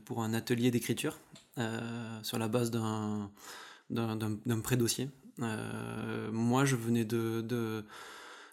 pour 0.05 0.23
un 0.23 0.33
atelier 0.33 0.71
d'écriture 0.71 1.19
euh, 1.59 1.79
sur 2.23 2.39
la 2.39 2.47
base 2.47 2.71
d'un 2.71 3.29
pré-dossier. 4.63 5.11
Euh, 5.41 6.31
moi 6.31 6.65
je 6.65 6.75
venais 6.75 7.05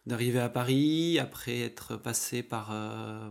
d'arriver 0.05 0.41
à 0.41 0.51
Paris 0.51 1.19
après 1.19 1.61
être 1.61 1.97
passé 1.97 2.43
par, 2.43 2.77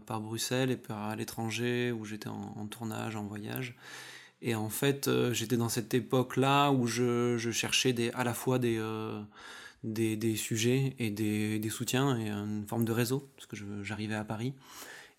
par 0.08 0.20
Bruxelles 0.22 0.72
et 0.72 0.78
par 0.78 1.16
l'étranger 1.16 1.92
où 1.92 2.04
j'étais 2.04 2.30
en, 2.30 2.66
tournage, 2.66 3.16
en 3.16 3.26
voyage. 3.26 3.76
Et 4.42 4.56
en 4.56 4.70
fait, 4.70 5.08
euh, 5.08 5.34
j'étais 5.34 5.58
dans 5.58 5.70
cette 5.70 5.94
époque-là 5.94 6.72
où 6.72 6.88
je, 6.88 7.38
cherchais 7.52 8.12
à 8.14 8.24
la 8.24 8.34
fois 8.34 8.58
des, 8.58 8.78
euh, 8.80 9.22
des, 9.84 10.36
sujets 10.36 10.96
et 11.00 11.12
des, 11.12 11.70
soutiens 11.70 12.18
et 12.18 12.30
une 12.30 12.66
forme 12.68 12.86
de 12.86 12.92
réseau, 12.92 13.30
parce 13.36 13.46
que 13.46 13.56
j'arrivais 13.84 14.16
à 14.16 14.24
Paris. 14.24 14.54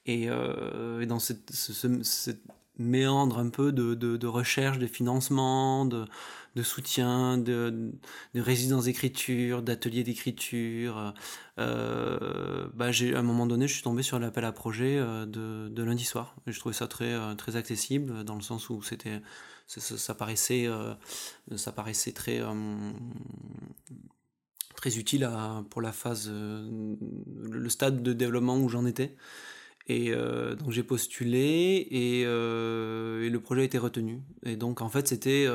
Et, 0.06 0.28
euh, 0.28 1.06
dans 1.06 1.20
cette, 1.20 1.52
ce, 1.52 2.32
méandre 2.78 3.38
un 3.38 3.50
peu 3.50 3.70
de 3.70 4.26
recherche, 4.26 4.78
de 4.78 4.86
financement, 4.86 5.84
de, 5.84 6.06
de 6.54 6.62
soutien, 6.62 7.38
de, 7.38 7.92
de 8.34 8.40
résidence 8.40 8.84
d'écriture, 8.84 9.62
d'ateliers 9.62 10.04
d'écriture. 10.04 11.14
Euh, 11.58 12.68
bah 12.74 12.86
à 12.86 13.18
un 13.18 13.22
moment 13.22 13.46
donné, 13.46 13.68
je 13.68 13.74
suis 13.74 13.82
tombé 13.82 14.02
sur 14.02 14.18
l'appel 14.18 14.44
à 14.44 14.52
projet 14.52 14.96
euh, 14.98 15.26
de, 15.26 15.82
lundi 15.82 16.04
soir. 16.04 16.36
Je 16.46 16.58
trouvais 16.58 16.74
ça 16.74 16.86
très, 16.88 17.12
euh, 17.12 17.34
accessible 17.54 18.24
dans 18.24 18.34
le 18.34 18.42
sens 18.42 18.70
où 18.70 18.82
ça, 18.82 20.14
paraissait, 20.14 20.68
ça 21.56 21.72
paraissait 21.72 22.12
très, 22.12 22.40
très 24.76 24.98
utile 24.98 25.28
pour 25.70 25.80
la 25.80 25.92
phase, 25.92 26.30
le 26.30 27.68
stade 27.68 28.02
de 28.02 28.12
développement 28.12 28.58
où 28.58 28.68
j'en 28.68 28.84
étais. 28.84 29.16
Et 29.88 30.12
donc 30.12 30.70
j'ai 30.70 30.82
postulé 30.82 31.88
et, 31.90 32.24
le 32.24 33.38
projet 33.38 33.62
a 33.62 33.64
été 33.64 33.78
retenu. 33.78 34.20
Et 34.44 34.56
donc 34.56 34.82
en 34.82 34.88
fait 34.88 35.08
c'était... 35.08 35.46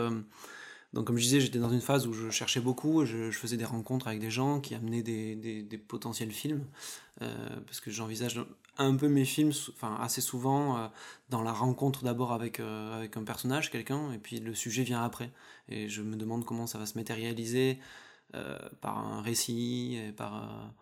donc 0.94 1.06
comme 1.06 1.18
je 1.18 1.24
disais, 1.24 1.40
j'étais 1.40 1.60
dans 1.60 1.70
une 1.70 1.82
phase 1.82 2.08
où 2.08 2.14
je 2.14 2.30
cherchais 2.30 2.60
beaucoup, 2.60 3.06
je, 3.06 3.30
je, 3.30 3.38
faisais 3.38 3.58
des 3.58 3.66
rencontres 3.66 4.08
avec 4.08 4.20
des 4.20 4.32
gens 4.32 4.60
qui 4.62 4.74
amenaient 4.74 5.04
des, 5.04 5.36
des, 5.36 5.78
potentiels 5.78 6.32
films, 6.32 6.66
parce 7.20 7.80
que 7.80 7.92
j'envisage 7.92 8.40
un 8.78 8.96
peu 8.96 9.08
mes 9.08 9.26
films, 9.26 9.52
enfin 9.74 9.98
assez 10.00 10.22
souvent 10.22 10.90
dans 11.30 11.42
la 11.42 11.52
rencontre 11.52 12.04
d'abord 12.04 12.32
avec, 12.32 12.60
avec 12.60 13.18
un 13.18 13.24
personnage, 13.24 13.70
quelqu'un, 13.70 14.12
et 14.14 14.18
puis 14.18 14.40
le 14.40 14.54
sujet 14.56 14.84
vient 14.84 15.04
après. 15.04 15.32
Et 15.68 15.90
je 15.90 16.02
me 16.02 16.16
demande 16.16 16.46
comment 16.46 16.68
ça 16.68 16.78
va 16.78 16.86
se 16.86 16.98
matérialiser 16.98 17.80
par 18.82 18.98
un 18.98 19.22
récit, 19.22 19.98
et 19.98 20.12
par 20.14 20.74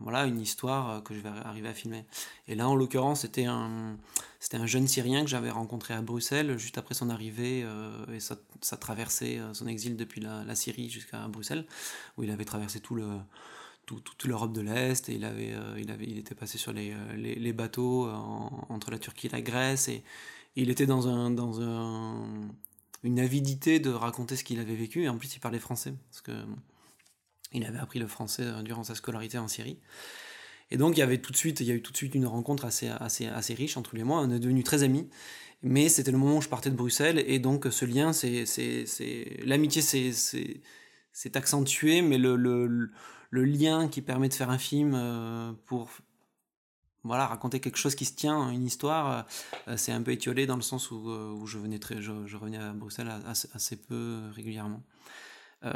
voilà, 0.00 0.26
une 0.26 0.40
histoire 0.40 1.02
que 1.02 1.14
je 1.14 1.20
vais 1.20 1.28
arriver 1.28 1.68
à 1.68 1.74
filmer. 1.74 2.04
Et 2.48 2.54
là, 2.54 2.68
en 2.68 2.74
l'occurrence, 2.74 3.20
c'était 3.20 3.44
un, 3.44 3.96
c'était 4.40 4.56
un 4.56 4.66
jeune 4.66 4.88
Syrien 4.88 5.22
que 5.22 5.30
j'avais 5.30 5.50
rencontré 5.50 5.94
à 5.94 6.02
Bruxelles 6.02 6.58
juste 6.58 6.78
après 6.78 6.94
son 6.94 7.10
arrivée 7.10 7.66
et 8.12 8.20
ça, 8.20 8.36
ça, 8.60 8.76
traversait 8.76 9.40
son 9.52 9.66
exil 9.66 9.96
depuis 9.96 10.20
la, 10.20 10.54
Syrie 10.54 10.90
jusqu'à 10.90 11.28
Bruxelles, 11.28 11.66
où 12.16 12.24
il 12.24 12.30
avait 12.30 12.44
traversé 12.44 12.80
tout 12.80 12.94
le 12.94 13.06
toute 13.84 14.24
l'Europe 14.24 14.52
de 14.52 14.60
l'Est 14.60 15.08
et 15.08 15.14
il 15.14 15.24
avait, 15.24 15.54
il 15.78 15.90
avait, 15.90 16.06
il 16.06 16.16
était 16.18 16.34
passé 16.34 16.56
sur 16.56 16.72
les, 16.72 16.94
les, 17.16 17.52
bateaux 17.52 18.08
entre 18.68 18.90
la 18.90 18.98
Turquie 18.98 19.26
et 19.26 19.30
la 19.30 19.42
Grèce 19.42 19.88
et, 19.88 20.02
il 20.54 20.70
était 20.70 20.86
dans 20.86 21.08
un, 21.08 21.30
dans 21.30 21.60
un, 21.60 22.26
une 23.02 23.18
avidité 23.18 23.80
de 23.80 23.90
raconter 23.90 24.36
ce 24.36 24.44
qu'il 24.44 24.60
avait 24.60 24.74
vécu 24.74 25.04
et 25.04 25.08
en 25.08 25.16
plus 25.16 25.34
il 25.34 25.40
parlait 25.40 25.58
français 25.58 25.94
il 27.54 27.64
avait 27.64 27.78
appris 27.78 27.98
le 27.98 28.06
français 28.06 28.44
durant 28.64 28.84
sa 28.84 28.94
scolarité 28.94 29.38
en 29.38 29.48
Syrie. 29.48 29.78
Et 30.70 30.76
donc 30.76 30.96
il 30.96 31.00
y 31.00 31.02
avait 31.02 31.18
tout 31.18 31.32
de 31.32 31.36
suite, 31.36 31.60
il 31.60 31.66
y 31.66 31.70
a 31.70 31.74
eu 31.74 31.82
tout 31.82 31.92
de 31.92 31.96
suite 31.96 32.14
une 32.14 32.26
rencontre 32.26 32.64
assez, 32.64 32.88
assez, 32.88 33.26
assez 33.26 33.54
riche 33.54 33.76
entre 33.76 33.94
lui 33.94 34.00
et 34.00 34.04
moi. 34.04 34.20
On 34.20 34.30
est 34.30 34.38
devenus 34.38 34.64
très 34.64 34.82
amis. 34.82 35.08
Mais 35.62 35.88
c'était 35.88 36.10
le 36.10 36.18
moment 36.18 36.38
où 36.38 36.42
je 36.42 36.48
partais 36.48 36.70
de 36.70 36.74
Bruxelles 36.76 37.22
et 37.26 37.38
donc 37.38 37.66
ce 37.70 37.84
lien, 37.84 38.12
c'est, 38.12 38.46
c'est, 38.46 38.84
c'est 38.86 39.40
l'amitié, 39.44 39.80
c'est, 39.80 40.12
c'est, 41.12 41.36
accentué, 41.36 42.02
mais 42.02 42.18
le, 42.18 42.34
le, 42.34 42.90
le, 43.30 43.44
lien 43.44 43.88
qui 43.88 44.02
permet 44.02 44.28
de 44.28 44.34
faire 44.34 44.50
un 44.50 44.58
film 44.58 44.94
euh, 44.94 45.52
pour 45.66 45.88
voilà, 47.04 47.26
raconter 47.26 47.60
quelque 47.60 47.78
chose 47.78 47.94
qui 47.94 48.04
se 48.04 48.14
tient, 48.14 48.50
une 48.50 48.66
histoire, 48.66 49.26
euh, 49.68 49.76
c'est 49.76 49.92
un 49.92 50.02
peu 50.02 50.10
étiolé 50.10 50.46
dans 50.46 50.56
le 50.56 50.62
sens 50.62 50.90
où, 50.90 51.10
euh, 51.10 51.32
où 51.32 51.46
je, 51.46 51.58
venais 51.58 51.78
très, 51.78 52.02
je, 52.02 52.12
revenais 52.36 52.58
à 52.58 52.72
Bruxelles 52.72 53.10
assez, 53.54 53.76
peu 53.76 54.20
régulièrement. 54.34 54.82
Euh, 55.64 55.70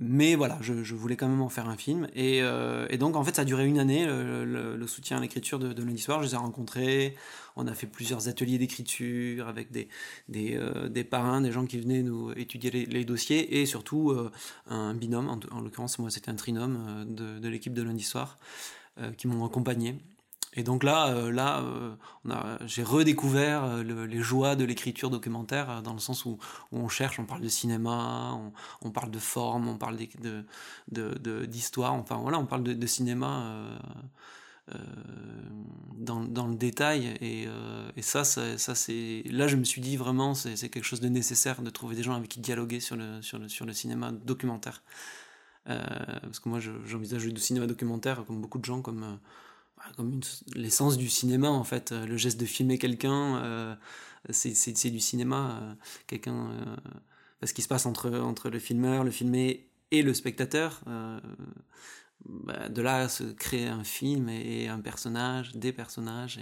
mais 0.00 0.34
voilà, 0.34 0.58
je, 0.60 0.94
voulais 0.94 1.16
quand 1.16 1.28
même 1.28 1.40
en 1.40 1.48
faire 1.48 1.68
un 1.68 1.76
film. 1.76 2.08
Et, 2.14 2.38
et, 2.38 2.98
donc, 2.98 3.16
en 3.16 3.24
fait, 3.24 3.36
ça 3.36 3.42
a 3.42 3.44
duré 3.44 3.66
une 3.66 3.78
année, 3.78 4.04
le, 4.06 4.86
soutien 4.86 5.18
à 5.18 5.20
l'écriture 5.20 5.58
de, 5.58 5.82
lundi 5.82 6.00
soir. 6.00 6.20
Je 6.20 6.26
les 6.28 6.34
ai 6.34 6.36
rencontrés. 6.36 7.16
On 7.54 7.66
a 7.66 7.74
fait 7.74 7.86
plusieurs 7.86 8.28
ateliers 8.28 8.58
d'écriture 8.58 9.46
avec 9.46 9.70
des, 9.70 9.88
des, 10.28 10.58
des, 10.90 11.04
parrains, 11.04 11.40
des 11.40 11.52
gens 11.52 11.66
qui 11.66 11.78
venaient 11.78 12.02
nous 12.02 12.32
étudier 12.32 12.70
les, 12.70 13.04
dossiers 13.04 13.60
et 13.60 13.66
surtout 13.66 14.12
un 14.66 14.94
binôme. 14.94 15.28
En, 15.28 15.38
en 15.56 15.60
l'occurrence, 15.60 15.98
moi, 15.98 16.10
c'était 16.10 16.30
un 16.30 16.36
trinôme 16.36 17.06
de 17.08 17.48
l'équipe 17.48 17.74
de 17.74 17.82
lundi 17.82 18.02
soir. 18.02 18.38
qui 19.16 19.28
m'ont 19.28 19.44
accompagné 19.44 19.96
et 20.54 20.62
donc 20.64 20.84
là, 20.84 21.08
euh, 21.08 21.32
là 21.32 21.62
euh, 21.62 22.58
j'ai 22.66 22.82
redécouvert 22.82 23.64
euh, 23.64 23.82
les 23.82 24.20
joies 24.20 24.54
de 24.54 24.64
l'écriture 24.64 25.08
documentaire 25.08 25.82
dans 25.82 25.94
le 25.94 25.98
sens 25.98 26.26
où, 26.26 26.38
on 26.72 26.88
cherche, 26.88 27.18
on 27.18 27.24
parle 27.24 27.40
de 27.40 27.48
cinéma, 27.48 28.38
on, 28.82 28.90
parle 28.90 29.10
de 29.10 29.18
forme, 29.18 29.68
on 29.68 29.78
parle 29.78 29.96
d'histoire, 31.48 31.94
enfin 31.94 32.16
voilà, 32.16 32.38
on 32.38 32.46
parle 32.46 32.64
de, 32.64 32.86
cinéma 32.86 33.78
dans, 35.96 36.46
le 36.46 36.54
détail. 36.54 37.16
Et, 37.22 37.48
ça, 38.02 38.24
ça, 38.24 38.58
ça 38.58 38.74
c'est 38.74 39.22
là, 39.30 39.48
je 39.48 39.56
me 39.56 39.64
suis 39.64 39.80
dit 39.80 39.96
vraiment, 39.96 40.34
c'est 40.34 40.68
quelque 40.68 40.84
chose 40.84 41.00
de 41.00 41.08
nécessaire 41.08 41.62
de 41.62 41.70
trouver 41.70 41.96
des 41.96 42.02
gens 42.02 42.14
avec 42.14 42.28
qui 42.28 42.40
dialoguer 42.40 42.80
sur 42.80 42.96
le, 42.96 43.22
sur 43.22 43.38
le, 43.38 43.48
sur 43.48 43.64
le 43.64 43.72
cinéma 43.72 44.12
documentaire. 44.12 44.82
parce 45.64 46.40
que 46.40 46.48
moi, 46.50 46.60
j'envisage 46.60 47.24
le 47.24 47.36
cinéma 47.36 47.66
documentaire 47.66 48.24
comme 48.26 48.42
beaucoup 48.42 48.58
de 48.58 48.66
gens, 48.66 48.82
comme 48.82 49.18
comme 49.96 50.20
l'essence 50.54 50.96
du 50.96 51.08
cinéma 51.08 51.48
en 51.48 51.64
fait. 51.64 51.92
Le 51.92 52.16
geste 52.16 52.40
de 52.40 52.46
filmer 52.46 52.78
quelqu'un, 52.78 53.42
euh, 53.42 53.74
c'est 54.30 54.90
du 54.90 55.00
cinéma. 55.00 55.60
Euh, 55.62 55.74
quelqu'un, 56.06 56.50
euh, 56.50 56.76
parce 57.40 57.52
qu'il 57.52 57.64
se 57.64 57.68
passe 57.68 57.86
entre, 57.86 58.10
entre 58.18 58.50
le 58.50 58.58
filmeur, 58.58 59.04
le 59.04 59.10
filmé 59.10 59.68
et 59.90 60.02
le 60.02 60.14
spectateur. 60.14 60.82
Bah, 62.24 62.68
de 62.68 62.82
là 62.82 63.08
se 63.08 63.24
crée 63.24 63.66
un 63.66 63.82
film 63.82 64.28
et, 64.28 64.68
un 64.68 64.78
personnage, 64.78 65.56
des 65.56 65.72
personnages. 65.72 66.38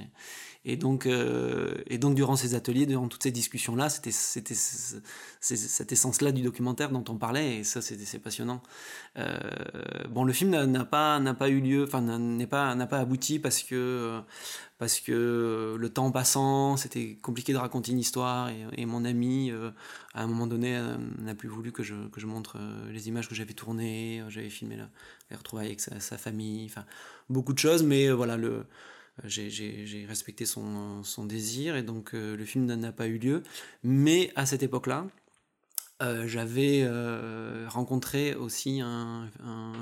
Donc, 0.76 1.06
euh, 1.06 1.74
et 1.86 1.96
donc, 1.96 2.14
durant 2.14 2.36
ces 2.36 2.54
ateliers, 2.54 2.84
durant 2.84 3.08
toutes 3.08 3.22
ces 3.22 3.30
discussions-là, 3.30 3.88
c'était 3.88 4.10
cette 4.12 5.92
essence-là 5.92 6.32
du 6.32 6.42
documentaire 6.42 6.90
dont 6.90 7.04
on 7.08 7.16
parlait, 7.16 7.58
et 7.58 7.64
ça, 7.64 7.80
c'est 7.80 8.18
passionnant. 8.18 8.62
Euh, 9.18 9.38
bon, 10.10 10.24
le 10.24 10.34
film 10.34 10.50
n'a 10.50 10.84
pas, 10.84 11.18
pas 11.38 11.48
eu 11.48 11.60
lieu, 11.60 11.84
enfin, 11.84 12.02
n'a 12.02 12.46
pas, 12.46 12.76
pas 12.86 12.98
abouti 12.98 13.38
parce 13.38 13.62
que 13.62 14.20
parce 14.78 15.00
que 15.00 15.76
le 15.78 15.88
temps 15.90 16.10
passant, 16.10 16.78
c'était 16.78 17.18
compliqué 17.20 17.52
de 17.52 17.58
raconter 17.58 17.92
une 17.92 17.98
histoire 17.98 18.50
et, 18.76 18.86
mon 18.86 19.04
ami, 19.04 19.50
euh, 19.50 19.70
à 20.14 20.22
un 20.22 20.26
moment 20.26 20.46
donné, 20.46 20.80
n'a 21.18 21.34
plus 21.34 21.48
voulu 21.48 21.70
que 21.70 21.82
je, 21.82 21.94
que 22.08 22.18
je 22.18 22.26
montre 22.26 22.58
les 22.90 23.08
images 23.08 23.28
que 23.28 23.34
j'avais 23.34 23.52
tournées, 23.52 24.22
j'avais 24.28 24.48
filmé 24.48 24.78
les 25.30 25.36
retrouvailles 25.36 25.66
avec 25.66 25.80
sa, 25.80 26.18
famille, 26.18 26.66
enfin 26.66 26.84
beaucoup 27.28 27.52
de 27.52 27.58
choses, 27.58 27.82
mais 27.82 28.10
voilà, 28.10 28.38
le, 28.38 28.64
j'ai 29.24 30.06
respecté 30.08 30.46
son, 30.46 31.02
désir 31.24 31.76
et 31.76 31.82
donc 31.82 32.12
le 32.12 32.44
film 32.44 32.66
n'a 32.66 32.92
pas 32.92 33.06
eu 33.06 33.18
lieu. 33.18 33.42
Mais 33.82 34.32
à 34.36 34.46
cette 34.46 34.62
époque-là, 34.62 35.06
j'avais 36.26 36.88
rencontré 37.68 38.34
aussi 38.34 38.80
un, 38.80 39.28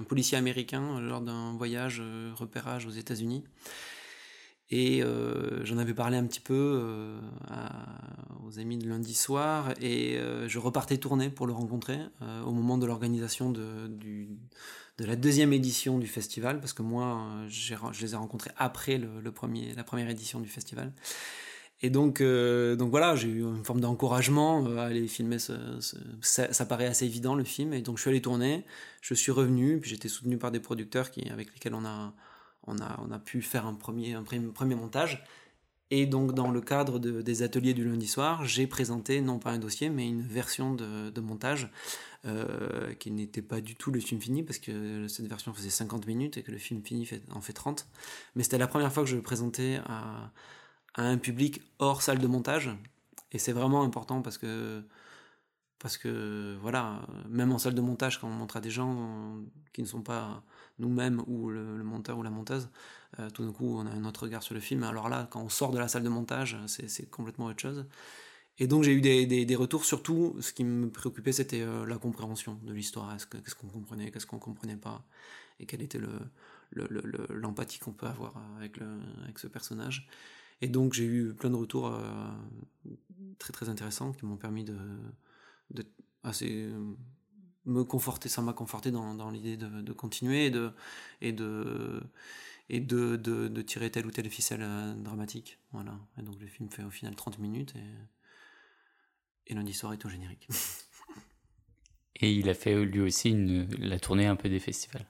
policier 0.08 0.38
américain 0.38 1.00
lors 1.00 1.20
d'un 1.20 1.54
voyage 1.56 2.02
repérage 2.36 2.86
aux 2.86 2.90
États-Unis 2.90 3.44
et 4.70 5.02
euh, 5.02 5.64
j'en 5.64 5.78
avais 5.78 5.94
parlé 5.94 6.16
un 6.16 6.26
petit 6.26 6.40
peu 6.40 6.80
euh, 6.82 7.20
aux 8.46 8.58
amis 8.58 8.76
de 8.76 8.88
lundi 8.88 9.14
soir, 9.14 9.72
et 9.80 10.18
euh, 10.18 10.46
je 10.48 10.58
repartais 10.58 10.98
tourner 10.98 11.30
pour 11.30 11.46
le 11.46 11.52
rencontrer 11.52 11.98
au 12.44 12.52
moment 12.52 12.76
de 12.76 12.86
l'organisation 12.86 13.50
de, 13.50 13.90
de 14.98 15.04
la 15.04 15.16
deuxième 15.16 15.52
édition 15.52 15.98
du 15.98 16.06
festival, 16.06 16.60
parce 16.60 16.72
que 16.72 16.82
moi, 16.82 17.28
je 17.48 17.74
les 18.00 18.12
ai 18.12 18.16
rencontrés 18.16 18.50
après 18.56 18.98
le, 18.98 19.30
premier, 19.30 19.74
la 19.74 19.84
première 19.84 20.10
édition 20.10 20.40
du 20.40 20.48
festival. 20.48 20.92
Et 21.80 21.90
donc, 21.90 22.20
donc 22.20 22.90
voilà, 22.90 23.14
j'ai 23.14 23.28
eu 23.28 23.42
une 23.42 23.64
forme 23.64 23.80
d'encouragement 23.80 24.66
à 24.76 24.86
aller 24.86 25.06
filmer. 25.06 25.38
Ce, 25.38 25.52
ça, 26.20 26.52
ça, 26.52 26.66
paraît 26.66 26.86
assez 26.86 27.04
évident 27.04 27.36
le 27.36 27.44
film, 27.44 27.72
et 27.72 27.80
donc 27.82 27.98
je 27.98 28.02
suis 28.02 28.10
allé 28.10 28.20
tourner. 28.20 28.64
Je 29.00 29.14
suis 29.14 29.30
revenu, 29.30 29.78
puis 29.78 29.90
j'étais 29.90 30.08
soutenu 30.08 30.36
par 30.36 30.50
des 30.50 30.58
producteurs 30.58 31.12
qui, 31.12 31.28
avec 31.30 31.54
lesquels 31.54 31.74
on 31.74 31.84
a 31.84 32.12
on 32.68 32.78
a, 32.78 33.00
on 33.06 33.10
a 33.10 33.18
pu 33.18 33.42
faire 33.42 33.66
un 33.66 33.74
premier, 33.74 34.14
un 34.14 34.22
premier 34.22 34.74
montage. 34.74 35.24
Et 35.90 36.06
donc, 36.06 36.34
dans 36.34 36.50
le 36.50 36.60
cadre 36.60 36.98
des 36.98 37.42
ateliers 37.42 37.72
du 37.72 37.84
lundi 37.84 38.06
soir, 38.06 38.44
j'ai 38.44 38.66
présenté 38.66 39.20
non 39.22 39.38
pas 39.38 39.52
un 39.52 39.58
dossier, 39.58 39.88
mais 39.88 40.06
une 40.06 40.20
version 40.20 40.74
de, 40.74 41.20
montage 41.20 41.70
euh, 42.26 42.92
qui 42.94 43.10
n'était 43.10 43.42
pas 43.42 43.60
du 43.60 43.74
tout 43.74 43.90
le 43.90 44.00
film 44.00 44.20
fini, 44.20 44.42
parce 44.42 44.58
que 44.58 45.08
cette 45.08 45.26
version 45.26 45.54
faisait 45.54 45.70
50 45.70 46.06
minutes 46.06 46.36
et 46.36 46.42
que 46.42 46.50
le 46.50 46.58
film 46.58 46.82
fini 46.82 47.08
en 47.30 47.40
fait 47.40 47.52
30. 47.52 47.86
Mais 48.36 48.42
c'était 48.42 48.58
la 48.58 48.66
première 48.66 48.92
fois 48.92 49.02
que 49.02 49.08
je 49.08 49.16
le 49.16 49.22
présentais 49.22 49.80
à, 49.86 50.30
à 50.94 51.02
un 51.02 51.16
public 51.16 51.62
hors 51.78 52.02
salle 52.02 52.18
de 52.18 52.26
montage. 52.26 52.70
Et 53.32 53.38
c'est 53.38 53.52
vraiment 53.52 53.82
important 53.82 54.20
parce 54.20 54.36
que 54.36 54.82
parce 55.78 55.96
que 55.96 56.56
voilà, 56.60 57.06
même 57.28 57.52
en 57.52 57.58
salle 57.58 57.74
de 57.74 57.80
montage, 57.80 58.20
quand 58.20 58.28
on 58.28 58.32
montre 58.32 58.56
à 58.56 58.60
des 58.60 58.70
gens 58.70 59.36
qui 59.72 59.82
ne 59.82 59.86
sont 59.86 60.02
pas 60.02 60.42
nous-mêmes 60.78 61.22
ou 61.26 61.50
le, 61.50 61.82
monteur 61.84 62.18
ou 62.18 62.22
la 62.22 62.30
monteuse, 62.30 62.68
euh, 63.18 63.30
tout 63.30 63.44
d'un 63.44 63.52
coup 63.52 63.78
on 63.78 63.86
a 63.86 63.90
un 63.90 64.04
autre 64.04 64.24
regard 64.24 64.42
sur 64.42 64.54
le 64.54 64.60
film. 64.60 64.82
Alors 64.82 65.08
là, 65.08 65.28
quand 65.30 65.40
on 65.40 65.48
sort 65.48 65.70
de 65.70 65.78
la 65.78 65.88
salle 65.88 66.02
de 66.02 66.08
montage, 66.08 66.56
c'est 66.66 67.08
complètement 67.10 67.46
autre 67.46 67.60
chose. 67.60 67.86
Et 68.60 68.66
donc 68.66 68.82
j'ai 68.82 68.92
eu 68.92 69.00
des, 69.00 69.26
des, 69.26 69.56
retours, 69.56 69.84
surtout 69.84 70.36
ce 70.40 70.52
qui 70.52 70.64
me 70.64 70.90
préoccupait 70.90 71.30
c'était 71.30 71.60
euh, 71.60 71.86
la 71.86 71.96
compréhension 71.96 72.58
de 72.64 72.72
l'histoire. 72.72 73.16
Qu'est-ce 73.16 73.54
qu'on 73.54 73.68
comprenait, 73.68 74.10
qu'est-ce 74.10 74.26
qu'on 74.26 74.40
comprenait 74.40 74.76
pas, 74.76 75.04
et 75.60 75.66
quelle 75.66 75.82
était 75.82 76.00
l'empathie 76.72 77.78
le, 77.78 77.84
qu'on 77.84 77.92
peut 77.92 78.06
avoir 78.06 78.34
avec, 78.56 78.80
avec 79.22 79.38
ce 79.38 79.46
personnage. 79.46 80.08
Et 80.60 80.66
donc 80.66 80.92
j'ai 80.92 81.04
eu 81.04 81.34
plein 81.34 81.50
de 81.50 81.54
retours 81.54 81.86
euh, 81.86 82.00
très 83.38 83.52
très 83.52 83.68
intéressants 83.68 84.12
qui 84.12 84.26
m'ont 84.26 84.36
permis 84.36 84.64
de, 84.64 84.76
de 85.70 85.84
assez 86.22 86.70
me 87.68 87.84
conforter, 87.84 88.28
ça 88.28 88.42
m'a 88.42 88.52
conforté 88.52 88.90
dans, 88.90 89.14
dans 89.14 89.30
l'idée 89.30 89.56
de, 89.56 89.68
de, 89.82 89.92
continuer 89.92 90.46
et 90.46 90.50
de 90.50 90.72
et 91.20 91.32
de 91.32 92.02
et 92.70 92.80
de, 92.80 93.16
de, 93.16 93.48
de, 93.48 93.62
tirer 93.62 93.90
telle 93.90 94.06
ou 94.06 94.10
telle 94.10 94.28
ficelle 94.28 94.60
euh, 94.62 94.94
dramatique. 94.94 95.58
Voilà. 95.72 95.98
Et 96.18 96.22
donc 96.22 96.38
le 96.38 96.46
film 96.46 96.68
fait 96.70 96.82
au 96.82 96.90
final 96.90 97.14
30 97.14 97.38
minutes 97.38 97.74
et, 97.76 99.52
et 99.52 99.54
lundi 99.54 99.72
soir 99.72 99.92
est 99.94 100.04
au 100.04 100.08
générique. 100.08 100.48
et 102.16 102.30
il 102.30 102.48
a 102.50 102.54
fait 102.54 102.74
lui 102.84 103.00
aussi 103.00 103.30
une, 103.30 103.68
la 103.78 103.98
tournée 103.98 104.26
un 104.26 104.36
peu 104.36 104.50
des 104.50 104.60
festivals. 104.60 105.06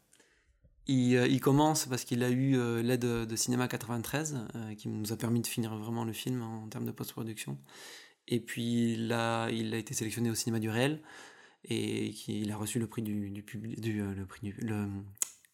Il, 0.87 1.17
euh, 1.17 1.27
il 1.27 1.41
commence 1.41 1.87
parce 1.87 2.05
qu'il 2.05 2.23
a 2.23 2.31
eu 2.31 2.57
euh, 2.57 2.81
l'aide 2.81 3.01
de 3.01 3.37
Cinéma 3.37 3.67
93 3.67 4.47
qui 4.77 4.89
nous 4.89 5.13
a 5.13 5.17
permis 5.17 5.41
de 5.41 5.47
finir 5.47 5.77
vraiment 5.77 6.05
le 6.05 6.13
film 6.13 6.43
en 6.43 6.69
termes 6.69 6.87
de 6.87 6.93
post-production. 6.93 7.59
Et 8.29 8.41
puis 8.41 8.97
là, 8.97 9.49
il 9.49 9.75
a 9.75 9.79
été 9.79 9.95
sélectionné 9.95 10.31
au 10.31 10.35
cinéma 10.35 10.61
du 10.61 10.69
réel 10.69 11.03
et 11.65 12.15
il 12.29 12.53
a 12.53 12.57
reçu 12.57 12.79
le 12.79 12.87
prix 12.87 13.03
du, 13.03 13.33
euh, 13.57 14.15
le 14.15 14.27
prix 14.27 14.55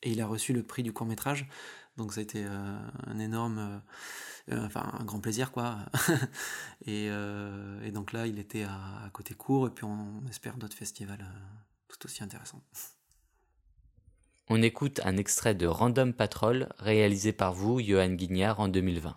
et 0.03 0.11
il 0.11 0.21
a 0.21 0.27
reçu 0.27 0.53
le 0.53 0.65
prix 0.65 0.83
du 0.83 0.93
court 0.93 1.07
métrage. 1.07 1.49
Donc 1.97 2.13
ça 2.13 2.21
a 2.21 2.23
été 2.25 2.45
euh, 2.45 2.79
un 3.07 3.19
énorme, 3.21 3.81
euh, 4.51 4.67
enfin 4.67 4.91
un 4.99 5.05
grand 5.05 5.21
plaisir 5.21 5.53
quoi. 5.53 5.79
et, 6.87 7.07
et, 7.07 7.91
donc 7.93 8.13
là, 8.13 8.27
il 8.27 8.41
était 8.41 8.65
à, 8.65 9.05
à, 9.05 9.11
côté 9.11 9.35
court 9.35 9.69
et 9.69 9.71
puis 9.71 9.85
on 9.85 10.27
espère 10.29 10.57
d'autres 10.57 10.77
festivals 10.77 11.25
tout 11.87 12.05
aussi 12.05 12.25
intéressants. 12.25 12.63
On 14.49 14.61
écoute 14.61 15.01
un 15.05 15.17
extrait 15.17 15.55
de 15.55 15.67
Random 15.67 16.13
Patrol 16.13 16.69
réalisé 16.79 17.33
par 17.33 17.55
vous, 17.55 17.81
Johan 17.81 18.11
Guignard, 18.11 18.59
en 18.59 18.69
2020. 18.69 19.17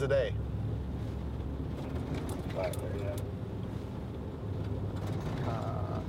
wonder 0.00 0.06
if 0.06 0.06
today's 0.06 0.08
the 0.08 0.08
day. 0.08 0.34
Uh, 5.46 6.00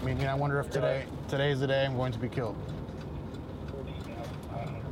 I 0.00 0.04
mean, 0.04 0.26
I 0.26 0.34
wonder 0.34 0.60
if 0.60 0.70
today 0.70 1.06
today's 1.28 1.60
the 1.60 1.66
day 1.66 1.84
I'm 1.84 1.96
going 1.96 2.12
to 2.12 2.18
be 2.18 2.28
killed. 2.28 2.56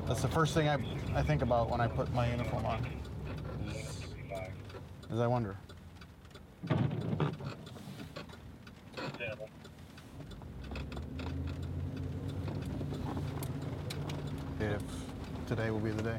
That's 0.07 0.23
the 0.23 0.29
first 0.29 0.55
thing 0.55 0.69
I, 0.69 0.79
I 1.15 1.23
think 1.23 1.43
about 1.43 1.71
when 1.71 1.81
I 1.81 1.87
put 1.87 2.13
my 2.13 2.31
uniform 2.31 2.67
on. 2.67 2.87
Is 5.11 5.21
I 5.21 5.27
wonder. 5.27 5.57
If 14.61 14.83
today 15.47 15.71
will 15.71 15.81
be 15.81 15.91
the 15.91 16.03
day. 16.03 16.19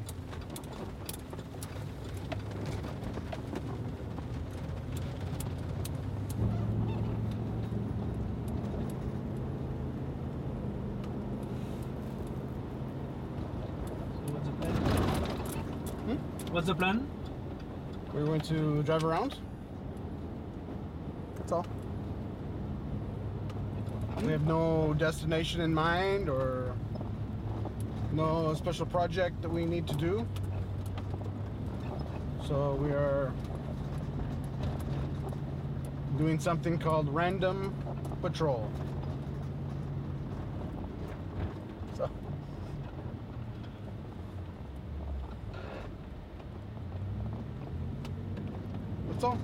What's 16.64 16.78
the 16.78 16.82
plan? 16.82 17.06
We're 18.14 18.24
going 18.24 18.40
to 18.40 18.82
drive 18.84 19.04
around. 19.04 19.36
That's 21.36 21.52
all. 21.52 21.66
We 24.22 24.32
have 24.32 24.46
no 24.46 24.94
destination 24.94 25.60
in 25.60 25.74
mind 25.74 26.30
or 26.30 26.74
no 28.12 28.54
special 28.54 28.86
project 28.86 29.42
that 29.42 29.50
we 29.50 29.66
need 29.66 29.86
to 29.88 29.94
do. 29.94 30.26
So 32.48 32.78
we 32.80 32.92
are 32.92 33.30
doing 36.16 36.38
something 36.40 36.78
called 36.78 37.10
random 37.10 37.74
patrol. 38.22 38.70
So 41.98 42.08
that's 49.10 49.24
all. 49.24 49.38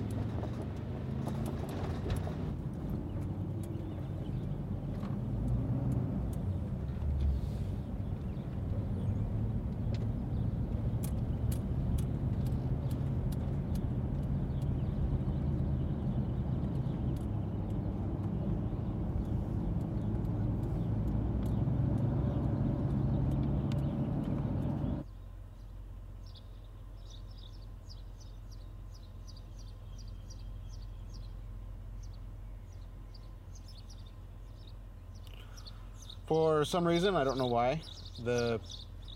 For 36.61 36.65
some 36.65 36.87
reason, 36.87 37.15
I 37.15 37.23
don't 37.23 37.39
know 37.39 37.47
why, 37.47 37.81
the 38.23 38.59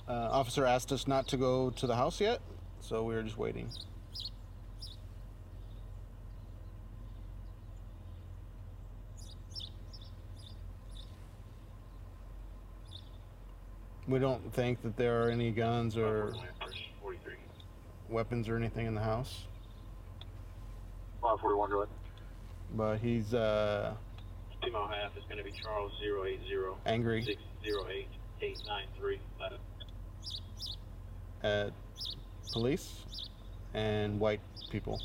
uh, 0.07 0.11
officer 0.11 0.65
asked 0.65 0.91
us 0.91 1.07
not 1.07 1.27
to 1.27 1.37
go 1.37 1.69
to 1.69 1.85
the 1.85 1.95
house 1.95 2.19
yet, 2.19 2.41
so 2.79 3.03
we 3.03 3.13
were 3.13 3.21
just 3.21 3.37
waiting. 3.37 3.69
We 14.07 14.17
don't 14.17 14.51
think 14.51 14.81
that 14.81 14.97
there 14.97 15.21
are 15.21 15.29
any 15.29 15.51
guns 15.51 15.97
or 15.97 16.33
weapons 18.09 18.49
or 18.49 18.57
anything 18.57 18.87
in 18.87 18.95
the 18.95 19.03
house. 19.03 19.43
541, 21.21 21.69
go 21.69 21.81
ahead. 21.83 21.89
But 22.75 22.97
he's 22.97 23.35
uh, 23.35 23.93
Two 24.65 24.73
half 24.73 25.15
is 25.15 25.23
going 25.25 25.37
to 25.37 25.43
be 25.43 25.51
Charles 25.51 25.91
080 26.01 26.39
Angry. 26.85 27.23
608 27.23 28.07
893. 28.41 29.19
at 31.43 31.67
uh, 31.67 31.69
police 32.51 33.03
and 33.75 34.19
white 34.19 34.41
people. 34.71 34.99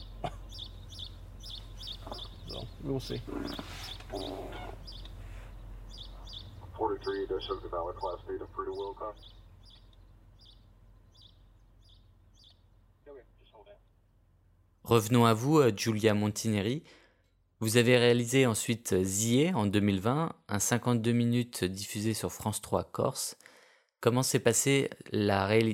so 2.48 2.64
we'll 2.82 3.00
see. 3.00 3.20
43 6.78 7.26
does 7.26 7.42
show 7.44 7.56
the 7.56 7.68
valid 7.68 7.96
class 7.96 8.16
data 8.26 8.46
for 8.54 8.64
the 8.64 8.72
Wilcox. 8.72 9.18
Revenons 14.84 15.24
à 15.24 15.34
vous, 15.34 15.58
euh, 15.58 15.70
Giulia 15.76 16.14
Montineri. 16.14 16.82
Vous 17.60 17.76
avez 17.76 17.98
réalisé 17.98 18.46
ensuite 18.46 18.94
Zie 19.02 19.52
en 19.52 19.66
2020, 19.66 20.32
un 20.48 20.58
52 20.58 21.12
minutes 21.12 21.62
diffusé 21.62 22.14
sur 22.14 22.32
France 22.32 22.62
3 22.62 22.84
Corse. 22.84 23.36
Comment 24.00 24.22
s'est 24.22 24.38
passée 24.38 24.88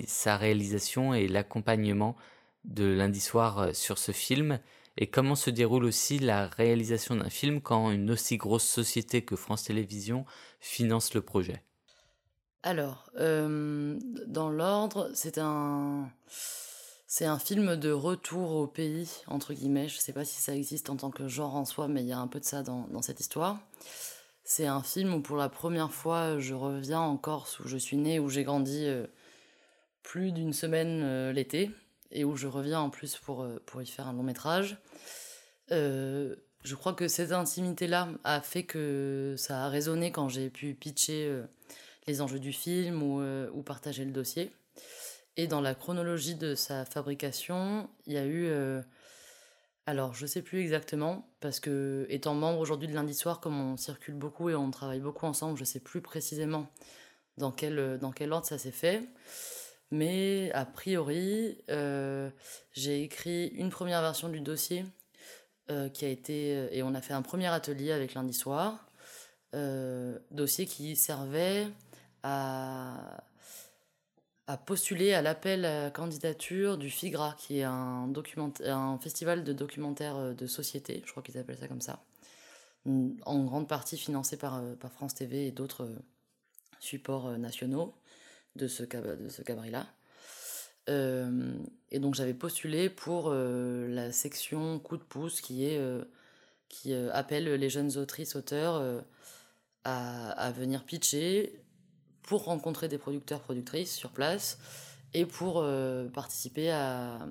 sa 0.08 0.36
réalisation 0.36 1.14
et 1.14 1.28
l'accompagnement 1.28 2.16
de 2.64 2.86
lundi 2.86 3.20
soir 3.20 3.60
euh, 3.60 3.72
sur 3.72 3.98
ce 3.98 4.10
film? 4.10 4.58
Et 4.96 5.06
comment 5.06 5.36
se 5.36 5.48
déroule 5.48 5.84
aussi 5.84 6.18
la 6.18 6.48
réalisation 6.48 7.14
d'un 7.14 7.30
film 7.30 7.60
quand 7.60 7.92
une 7.92 8.10
aussi 8.10 8.36
grosse 8.36 8.66
société 8.66 9.22
que 9.22 9.36
France 9.36 9.62
Télévisions 9.62 10.24
finance 10.58 11.14
le 11.14 11.20
projet? 11.20 11.62
Alors, 12.64 13.10
euh, 13.16 13.96
dans 14.26 14.50
l'ordre, 14.50 15.08
c'est 15.14 15.38
un, 15.38 16.10
c'est 17.06 17.24
un 17.24 17.38
film 17.38 17.76
de 17.76 17.92
retour 17.92 18.52
au 18.52 18.66
pays, 18.66 19.08
entre 19.28 19.54
guillemets. 19.54 19.88
Je 19.88 19.98
sais 19.98 20.12
pas 20.12 20.24
si 20.24 20.40
ça 20.40 20.56
existe 20.56 20.90
en 20.90 20.96
tant 20.96 21.10
que 21.10 21.28
genre 21.28 21.54
en 21.54 21.64
soi, 21.64 21.86
mais 21.86 22.02
il 22.02 22.08
y 22.08 22.12
a 22.12 22.18
un 22.18 22.26
peu 22.26 22.40
de 22.40 22.44
ça 22.44 22.62
dans, 22.62 23.00
cette 23.02 23.20
histoire. 23.20 23.60
C'est 24.42 24.66
un 24.66 24.82
film 24.82 25.14
où 25.14 25.20
pour 25.20 25.36
la 25.36 25.48
première 25.48 25.92
fois, 25.92 26.38
je 26.40 26.54
reviens 26.54 27.00
en 27.00 27.16
Corse, 27.16 27.60
où 27.60 27.68
je 27.68 27.76
suis 27.76 27.96
née, 27.96 28.18
où 28.18 28.28
j'ai 28.28 28.42
grandi 28.42 28.86
euh, 28.86 29.06
plus 30.02 30.32
d'une 30.32 30.52
semaine 30.52 31.02
euh, 31.04 31.32
l'été, 31.32 31.70
et 32.10 32.24
où 32.24 32.36
je 32.36 32.48
reviens 32.48 32.80
en 32.80 32.90
plus 32.90 33.16
pour, 33.16 33.42
euh, 33.42 33.62
pour 33.66 33.80
y 33.82 33.86
faire 33.86 34.08
un 34.08 34.12
long 34.12 34.24
métrage. 34.24 34.76
Je 35.70 36.74
crois 36.74 36.94
que 36.94 37.06
cette 37.06 37.30
intimité-là 37.30 38.08
a 38.24 38.40
fait 38.40 38.64
que 38.64 39.36
ça 39.38 39.64
a 39.64 39.68
résonné 39.68 40.10
quand 40.10 40.28
j'ai 40.28 40.50
pu 40.50 40.74
pitcher 40.74 41.42
les 42.08 42.20
enjeux 42.20 42.40
du 42.40 42.52
film 42.52 43.04
ou 43.04 43.62
partager 43.62 44.04
le 44.04 44.10
dossier. 44.10 44.50
Et 45.36 45.46
dans 45.46 45.60
la 45.60 45.74
chronologie 45.74 46.34
de 46.34 46.54
sa 46.54 46.84
fabrication, 46.84 47.88
il 48.06 48.14
y 48.14 48.18
a 48.18 48.24
eu. 48.24 48.46
euh, 48.46 48.82
alors, 49.86 50.14
je 50.14 50.26
sais 50.26 50.42
plus 50.42 50.60
exactement, 50.60 51.28
parce 51.40 51.60
que, 51.60 52.06
étant 52.10 52.34
membre 52.34 52.58
aujourd'hui 52.60 52.88
de 52.88 52.94
lundi 52.94 53.14
soir, 53.14 53.40
comme 53.40 53.60
on 53.60 53.76
circule 53.76 54.14
beaucoup 54.14 54.50
et 54.50 54.54
on 54.56 54.70
travaille 54.70 55.00
beaucoup 55.00 55.26
ensemble, 55.26 55.56
je 55.58 55.64
sais 55.64 55.80
plus 55.80 56.00
précisément 56.00 56.66
dans 57.38 57.52
quel, 57.52 57.98
dans 58.00 58.10
quel 58.12 58.32
ordre 58.32 58.46
ça 58.46 58.58
s'est 58.58 58.72
fait. 58.72 59.02
Mais 59.92 60.50
a 60.54 60.64
priori, 60.66 61.58
euh, 61.70 62.30
j'ai 62.72 63.02
écrit 63.02 63.48
une 63.48 63.70
première 63.70 64.00
version 64.02 64.28
du 64.28 64.40
dossier 64.40 64.84
euh, 65.70 65.88
qui 65.88 66.04
a 66.04 66.08
été. 66.08 66.68
Et 66.76 66.82
on 66.82 66.94
a 66.94 67.00
fait 67.00 67.14
un 67.14 67.22
premier 67.22 67.46
atelier 67.48 67.92
avec 67.92 68.14
lundi 68.14 68.34
soir. 68.34 68.86
euh, 69.54 70.18
dossier 70.30 70.66
qui 70.66 70.96
servait 70.96 71.68
à, 72.22 73.24
a 74.46 74.56
postulé 74.56 75.12
à 75.12 75.22
l'appel 75.22 75.64
à 75.64 75.90
candidature 75.90 76.78
du 76.78 76.88
FIGRA, 76.88 77.34
qui 77.38 77.58
est 77.58 77.64
un, 77.64 78.12
un 78.64 78.98
festival 78.98 79.42
de 79.42 79.52
documentaires 79.52 80.34
de 80.34 80.46
société, 80.46 81.02
je 81.04 81.10
crois 81.10 81.22
qu'ils 81.22 81.38
appellent 81.38 81.58
ça 81.58 81.68
comme 81.68 81.80
ça, 81.80 82.04
en 82.86 83.44
grande 83.44 83.68
partie 83.68 83.98
financé 83.98 84.36
par, 84.36 84.62
par 84.76 84.92
France 84.92 85.14
TV 85.14 85.48
et 85.48 85.50
d'autres 85.50 85.88
supports 86.78 87.36
nationaux 87.38 87.94
de 88.54 88.68
ce, 88.68 88.84
de 88.84 89.28
ce 89.28 89.42
cabri-là. 89.42 89.86
et 90.88 91.98
donc 91.98 92.14
j'avais 92.14 92.34
postulé 92.34 92.88
pour 92.88 93.30
la 93.32 94.12
section 94.12 94.78
coup 94.78 94.96
de 94.96 95.02
pouce 95.02 95.40
qui 95.40 95.64
est 95.64 95.80
qui 96.68 96.94
appelle 96.94 97.52
les 97.54 97.70
jeunes 97.70 97.96
autrices 97.96 98.36
auteurs 98.36 99.02
à, 99.82 100.30
à, 100.30 100.50
venir 100.52 100.84
pitcher 100.84 101.60
pour 102.26 102.44
rencontrer 102.44 102.88
des 102.88 102.98
producteurs 102.98 103.40
productrices 103.40 103.94
sur 103.94 104.10
place 104.10 104.58
et 105.14 105.24
pour 105.24 105.64
participer 106.12 106.70
à, 106.70 107.26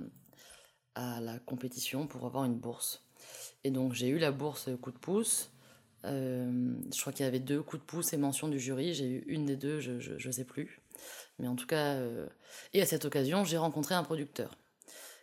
la 0.95 1.37
compétition 1.45 2.07
pour 2.07 2.25
avoir 2.25 2.45
une 2.45 2.57
bourse. 2.57 3.05
Et 3.63 3.69
donc 3.69 3.93
j'ai 3.93 4.07
eu 4.07 4.17
la 4.17 4.31
bourse 4.31 4.69
coup 4.81 4.91
de 4.91 4.97
pouce. 4.97 5.51
je 6.03 7.01
crois 7.01 7.13
qu'il 7.13 7.25
y 7.25 7.27
avait 7.27 7.39
deux 7.39 7.61
coups 7.61 7.81
de 7.81 7.85
pouce 7.85 8.13
et 8.13 8.17
mention 8.17 8.47
du 8.47 8.59
jury. 8.59 8.93
J'ai 8.93 9.07
eu 9.07 9.23
une 9.27 9.45
des 9.45 9.57
deux, 9.57 9.79
je 9.79 10.27
ne 10.27 10.31
sais 10.31 10.45
plus. 10.45 10.81
Mais 11.39 11.47
en 11.47 11.55
tout 11.55 11.67
cas, 11.67 11.95
euh, 11.95 12.27
et 12.73 12.81
à 12.81 12.85
cette 12.85 13.05
occasion, 13.05 13.43
j'ai 13.43 13.57
rencontré 13.57 13.95
un 13.95 14.03
producteur 14.03 14.57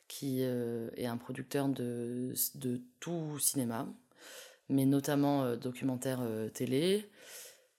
qui 0.09 0.39
euh, 0.43 0.91
est 0.97 1.07
un 1.07 1.17
producteur 1.17 1.69
de, 1.69 2.35
de, 2.57 2.83
tout 3.01 3.39
cinéma, 3.39 3.89
mais 4.69 4.85
notamment 4.85 5.45
euh, 5.45 5.57
documentaire 5.57 6.21
télé. 6.53 7.09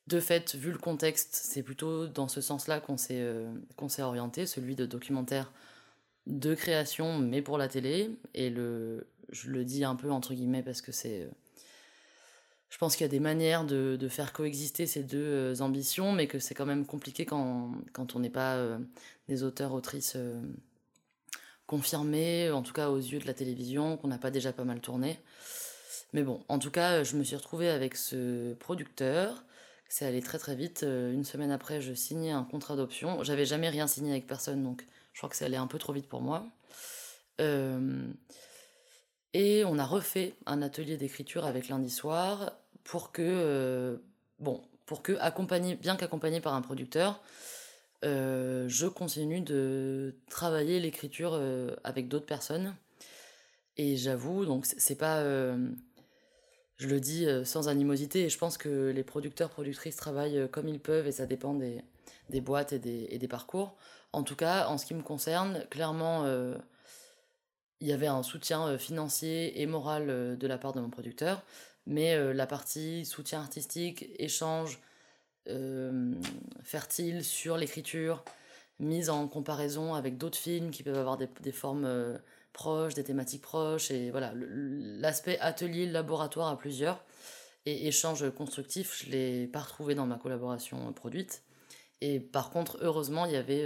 De 0.08 0.20
fait, 0.20 0.56
vu 0.56 0.72
le 0.72 0.78
contexte, 0.78 1.30
c'est 1.34 1.64
plutôt 1.64 2.08
dans 2.08 2.28
ce 2.28 2.42
sens-là 2.42 2.82
qu'on 2.82 2.98
s'est 2.98 3.26
qu'on 3.78 3.88
s'est 3.88 4.02
orienté, 4.02 4.46
celui 4.46 4.76
de 4.76 4.86
documentaire 4.86 5.52
de 6.28 6.56
création, 6.56 7.18
mais 7.20 7.42
pour 7.42 7.58
la 7.58 7.68
télé. 7.70 8.12
Et 8.34 8.50
le, 8.50 9.08
je 9.32 9.50
le 9.50 9.64
dis 9.64 9.84
un 9.86 9.96
peu 9.96 10.12
entre 10.12 10.34
guillemets 10.34 10.64
parce 10.64 10.82
que 10.82 10.92
c'est 10.92 11.30
je 12.74 12.80
pense 12.80 12.96
qu'il 12.96 13.04
y 13.04 13.06
a 13.06 13.12
des 13.12 13.20
manières 13.20 13.66
de, 13.66 13.98
de, 14.00 14.08
faire 14.08 14.34
coexister 14.34 14.88
ces 14.88 15.04
deux 15.04 15.20
euh, 15.20 15.56
ambitions, 15.60 16.12
mais 16.12 16.26
que 16.26 16.40
c'est 16.40 16.56
quand 16.56 16.66
même 16.66 16.88
compliqué 16.88 17.24
quand, 17.24 17.72
quand 17.94 18.16
on 18.16 18.20
n'est 18.20 18.32
pas 18.32 18.56
euh, 18.56 18.80
des 19.28 19.44
auteurs, 19.44 19.74
autrices 19.74 20.14
euh, 20.16 20.42
confirmés, 21.68 22.50
en 22.50 22.64
tout 22.64 22.74
cas 22.74 22.90
aux 22.90 22.98
yeux 22.98 23.20
de 23.20 23.28
la 23.28 23.36
télévision, 23.36 23.96
qu'on 23.98 24.08
n'a 24.08 24.18
pas 24.18 24.32
déjà 24.32 24.54
pas 24.54 24.64
mal 24.64 24.80
tourné. 24.82 25.20
Mais 26.14 26.24
bon, 26.24 26.44
en 26.50 26.58
tout 26.58 26.72
cas, 26.72 27.04
je 27.04 27.16
me 27.16 27.24
suis 27.24 27.36
retrouvée 27.36 27.70
avec 27.70 27.96
ce 27.96 28.54
producteur. 28.56 29.44
C'est 29.96 30.06
allé 30.06 30.24
très 30.24 30.40
très 30.40 30.56
vite. 30.56 30.82
Une 30.82 31.24
semaine 31.24 31.52
après, 31.52 31.80
je 31.80 31.94
signais 31.94 32.32
un 32.32 32.44
contrat 32.44 32.76
d'option. 32.76 33.24
J'avais 33.24 33.46
jamais 33.46 33.70
rien 33.70 33.86
signé 33.86 34.10
avec 34.10 34.26
personne, 34.26 34.64
donc 34.64 34.88
je 35.14 35.20
crois 35.20 35.30
que 35.30 35.36
ça 35.36 35.46
allait 35.46 35.56
un 35.56 35.68
peu 35.68 35.78
trop 35.78 35.94
vite 35.94 36.10
pour 36.10 36.22
moi. 36.22 36.48
et 37.38 37.44
on 39.64 39.78
a 39.78 39.86
refait 39.86 40.34
un 40.48 40.64
atelier 40.64 40.98
d'écriture 40.98 41.46
avec 41.46 41.68
lundi 41.68 41.92
soir 41.92 42.54
pour 42.84 43.12
que, 43.12 43.22
euh, 43.22 43.98
bon, 44.40 44.64
pour 44.88 45.04
que, 45.04 45.12
accompagné, 45.20 45.76
bien 45.76 45.96
qu'accompagné 45.96 46.42
par 46.42 46.56
un 46.56 46.64
producteur, 46.64 47.22
euh, 48.04 48.66
je 48.68 48.88
continue 48.88 49.42
de 49.42 50.16
travailler 50.28 50.80
l'écriture 50.80 51.34
euh, 51.36 51.76
avec 51.84 52.08
d'autres 52.08 52.26
personnes. 52.26 52.76
Et 53.78 53.96
j'avoue, 53.96 54.48
donc 54.48 54.66
c'est 54.66 54.98
pas, 54.98 55.24
je 56.84 56.88
le 56.88 57.00
dis 57.00 57.26
sans 57.46 57.68
animosité, 57.68 58.24
et 58.24 58.30
je 58.30 58.38
pense 58.38 58.58
que 58.58 58.90
les 58.90 59.04
producteurs, 59.04 59.50
productrices 59.50 59.96
travaillent 59.96 60.48
comme 60.52 60.68
ils 60.68 60.80
peuvent, 60.80 61.08
et 61.08 61.12
ça 61.12 61.26
dépend 61.26 61.54
des, 61.54 62.42
boîtes 62.42 62.74
et 62.74 62.80
des, 62.80 63.28
parcours. 63.28 63.76
En 64.12 64.24
tout 64.24 64.36
cas, 64.36 64.68
en 64.68 64.78
ce 64.78 64.86
qui 64.86 64.94
me 64.94 65.02
concerne, 65.02 65.66
clairement, 65.70 66.26
il 67.80 67.88
y 67.88 67.94
avait 67.94 68.08
un 68.08 68.24
soutien 68.24 68.78
financier 68.78 69.62
et 69.62 69.66
moral 69.66 70.38
de 70.38 70.48
la 70.48 70.58
part 70.58 70.74
de 70.74 70.82
mon 70.82 70.90
producteur 70.90 71.44
mais 71.86 72.16
euh, 72.16 72.34
la 72.34 72.48
partie 72.48 73.06
soutien 73.06 73.40
artistique, 73.40 74.06
échange 74.18 74.80
euh, 75.50 76.14
fertile 76.64 77.24
sur 77.24 77.58
l'écriture, 77.58 78.24
mise 78.80 79.10
en 79.10 79.28
comparaison 79.28 79.94
avec 79.94 80.18
d'autres 80.18 80.38
films 80.38 80.72
qui 80.72 80.84
peuvent 80.84 80.98
avoir 80.98 81.18
des, 81.18 81.52
formes 81.52 81.86
euh, 81.86 82.18
proches, 82.54 82.94
des 82.94 83.04
thématiques 83.04 83.42
proches, 83.42 83.92
et 83.92 84.12
voilà, 84.12 84.34
l'aspect 84.36 85.38
atelier, 85.40 85.86
laboratoire 85.86 86.48
à 86.48 86.58
plusieurs, 86.58 87.04
et 87.66 87.88
échange 87.88 88.30
constructif, 88.32 89.04
je 89.04 89.12
l'ai 89.12 89.48
pas 89.48 89.60
retrouvé 89.60 89.96
dans 89.96 90.06
ma 90.06 90.18
collaboration 90.18 90.92
produite. 90.94 91.44
Et 92.02 92.20
par 92.20 92.50
contre, 92.50 92.78
heureusement, 92.82 93.26
il 93.26 93.32
y 93.32 93.38
avait 93.38 93.66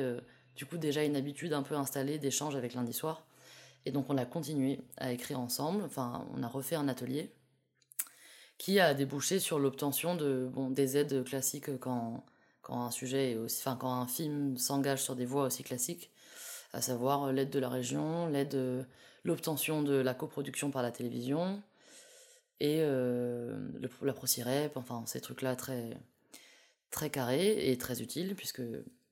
du 0.55 0.65
coup 0.65 0.77
déjà 0.77 1.03
une 1.03 1.15
habitude 1.15 1.53
un 1.53 1.63
peu 1.63 1.75
installée 1.75 2.19
d'échange 2.19 2.55
avec 2.55 2.73
lundi 2.73 2.93
soir. 2.93 3.25
Et 3.85 3.91
donc 3.91 4.09
on 4.09 4.17
a 4.17 4.25
continué 4.25 4.81
à 4.97 5.11
écrire 5.11 5.39
ensemble, 5.39 5.81
enfin 5.83 6.27
on 6.35 6.43
a 6.43 6.47
refait 6.47 6.75
un 6.75 6.88
atelier 6.88 7.31
qui 8.57 8.79
a 8.79 8.93
débouché 8.93 9.39
sur 9.39 9.59
l'obtention 9.59 10.15
de 10.15 10.49
bon, 10.51 10.69
des 10.69 10.97
aides 10.97 11.23
classiques 11.23 11.77
quand, 11.79 12.25
quand 12.61 12.81
un 12.83 12.91
sujet 12.91 13.31
est 13.31 13.38
aussi, 13.38 13.61
enfin, 13.61 13.77
quand 13.79 13.91
un 13.91 14.07
film 14.07 14.57
s'engage 14.57 15.03
sur 15.03 15.15
des 15.15 15.25
voies 15.25 15.45
aussi 15.45 15.63
classiques, 15.63 16.11
à 16.78 16.82
savoir 16.82 17.34
l'aide 17.34 17.49
de 17.49 17.59
la 17.59 17.69
région, 17.69 18.28
l'aide, 18.28 18.86
l'obtention 19.23 19.82
de 19.82 19.95
la 19.95 20.13
coproduction 20.13 20.69
par 20.69 20.84
la 20.84 20.91
télévision 20.91 21.61
et 22.59 22.78
euh, 22.82 23.57
la 24.01 24.13
ProCirep, 24.13 24.78
enfin 24.78 25.03
ces 25.07 25.19
trucs-là 25.19 25.55
très 25.55 25.97
très 26.91 27.09
carrés 27.09 27.71
et 27.71 27.78
très 27.78 28.01
utiles 28.01 28.36
puisque 28.36 28.61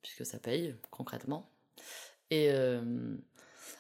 puisque 0.04 0.26
ça 0.26 0.38
paye 0.38 0.76
concrètement. 0.92 1.50
Et 2.30 2.50
euh, 2.52 3.16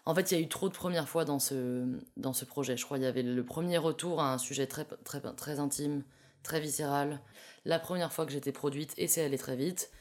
en 0.05 0.15
fait, 0.15 0.31
il 0.31 0.37
y 0.37 0.37
a 0.37 0.43
eu 0.43 0.47
trop 0.47 0.69
de 0.69 0.73
premières 0.73 1.07
fois 1.07 1.23
dans 1.23 1.39
ce, 1.39 1.85
dans 2.17 2.33
ce 2.33 2.45
projet. 2.45 2.77
Je 2.77 2.85
crois 2.85 2.97
qu'il 2.97 3.05
y 3.05 3.09
avait 3.09 3.23
le 3.23 3.43
premier 3.43 3.77
retour 3.77 4.21
à 4.21 4.33
un 4.33 4.37
sujet 4.39 4.65
très, 4.67 4.85
très, 5.03 5.21
très 5.35 5.59
intime, 5.59 6.03
très 6.43 6.59
viscéral. 6.59 7.21
La 7.63 7.79
première 7.79 8.11
fois 8.11 8.25
que 8.25 8.31
j'étais 8.31 8.51
produite, 8.51 8.93
et 8.97 9.07
c'est 9.07 9.23
allé 9.23 9.37
très 9.37 9.55
vite. 9.55 9.91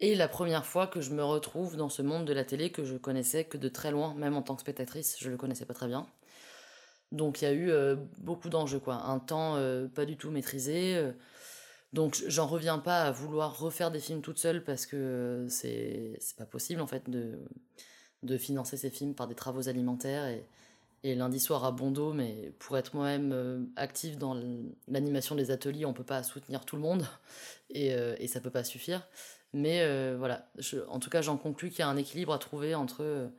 Et 0.00 0.14
la 0.14 0.28
première 0.28 0.66
fois 0.66 0.86
que 0.86 1.00
je 1.00 1.10
me 1.12 1.24
retrouve 1.24 1.76
dans 1.76 1.88
ce 1.88 2.02
monde 2.02 2.24
de 2.24 2.32
la 2.32 2.44
télé 2.44 2.70
que 2.70 2.84
je 2.84 2.96
connaissais 2.96 3.44
que 3.44 3.56
de 3.56 3.68
très 3.68 3.90
loin, 3.90 4.14
même 4.14 4.36
en 4.36 4.42
tant 4.42 4.54
que 4.56 4.60
spectatrice, 4.62 5.16
je 5.20 5.30
le 5.30 5.36
connaissais 5.36 5.66
pas 5.66 5.74
très 5.74 5.86
bien. 5.86 6.06
Donc 7.12 7.42
il 7.42 7.44
y 7.44 7.48
a 7.48 7.52
eu 7.52 7.70
euh, 7.70 7.96
beaucoup 8.18 8.48
d'enjeux, 8.48 8.80
quoi. 8.80 8.96
Un 8.96 9.20
temps 9.20 9.56
euh, 9.56 9.86
pas 9.88 10.04
du 10.04 10.16
tout 10.16 10.30
maîtrisé. 10.30 10.96
Euh. 10.96 11.12
donc 11.92 12.22
j'en 12.28 12.46
reviens 12.46 12.78
pas 12.78 13.02
à 13.04 13.10
vouloir 13.12 13.58
refaire 13.58 13.90
des 13.90 14.00
films 14.00 14.20
toute 14.22 14.38
seule 14.38 14.64
parce 14.64 14.86
que 14.86 15.46
c'est 15.48 16.18
pas 16.36 16.46
possible 16.46 16.80
en 16.80 16.86
fait 16.86 17.08
de 17.10 17.38
de 18.24 18.38
financer 18.38 18.76
ces 18.78 18.90
films 18.90 19.14
par 19.14 19.28
des 19.28 19.34
travaux 19.34 19.68
alimentaires 19.68 20.26
et, 20.26 20.46
et 21.02 21.14
lundi 21.14 21.38
soir 21.38 21.64
à 21.64 21.72
Bondo, 21.72 22.14
mais 22.14 22.54
pour 22.58 22.78
être 22.78 22.94
moi-même 22.96 23.70
active 23.76 24.16
dans 24.18 24.34
l'animation 24.88 25.34
des 25.36 25.50
ateliers, 25.50 25.84
on 25.84 25.92
peut 25.92 26.04
pas 26.04 26.22
soutenir 26.22 26.64
tout 26.64 26.76
le 26.76 26.82
monde 26.82 27.06
et, 27.70 27.88
et 27.90 28.26
ça 28.28 28.40
peut 28.40 28.50
pas 28.50 28.64
suffire. 28.64 29.06
Mais 29.54 29.80
euh, 29.80 30.16
voilà, 30.18 30.46
en 30.88 30.98
tout 30.98 31.10
cas, 31.10 31.22
j'en 31.22 31.36
conclus 31.36 31.70
qu'il 31.70 31.78
y 31.78 31.82
a 31.82 31.88
un 31.88 31.96
équilibre 31.96 32.32
à 32.32 32.38
trouver 32.38 32.74
entre 32.74 33.30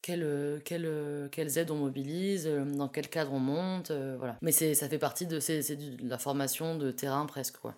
quelles, 0.00 0.60
quelles, 0.64 1.28
quelles, 1.30 1.58
aides 1.58 1.70
on 1.70 1.76
mobilise, 1.76 2.46
dans 2.46 2.88
quel 2.88 3.08
cadre 3.08 3.32
on 3.32 3.40
monte, 3.40 3.90
voilà. 3.90 4.38
Mais 4.40 4.52
ça 4.52 4.88
fait 4.88 4.98
partie 4.98 5.26
de, 5.26 5.40
c'est, 5.40 5.76
de 5.76 6.08
la 6.08 6.18
formation 6.18 6.76
de 6.76 6.90
terrain 6.90 7.26
presque, 7.26 7.58
quoi. 7.58 7.74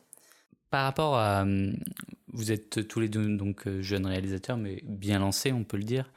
Par 0.70 0.85
rapport 0.85 1.16
à, 1.16 1.47
vous 2.35 2.51
êtes 2.53 2.87
tous 2.89 3.01
les 3.01 3.09
deux 3.09 3.37
donc 3.37 3.66
euh, 3.66 3.81
jeunes 3.81 4.07
réalisateurs, 4.07 4.57
mais 4.57 4.83
bien 4.85 5.20
lancés, 5.20 5.53
on 5.53 5.64
peut 5.64 5.77
le 5.77 5.85
dire. 5.85 6.11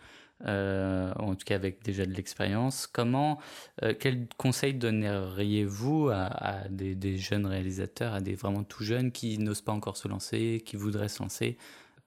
Euh, 0.45 1.11
en 1.15 1.33
tout 1.33 1.45
cas 1.45 1.55
avec 1.55 1.83
déjà 1.83 2.05
de 2.05 2.13
l'expérience. 2.13 2.87
Comment, 2.87 3.39
euh, 3.83 3.93
quel 3.99 4.27
conseil 4.37 4.73
donneriez-vous 4.75 6.09
à, 6.11 6.67
des, 6.69 7.17
jeunes 7.17 7.45
réalisateurs, 7.45 8.13
à 8.13 8.21
des 8.21 8.35
vraiment 8.35 8.63
tout 8.63 8.83
jeunes 8.83 9.11
qui 9.11 9.37
n'osent 9.39 9.61
pas 9.61 9.71
encore 9.71 9.97
se 9.97 10.07
lancer, 10.07 10.61
qui 10.65 10.75
voudraient 10.75 11.09
se 11.09 11.23
lancer? 11.23 11.57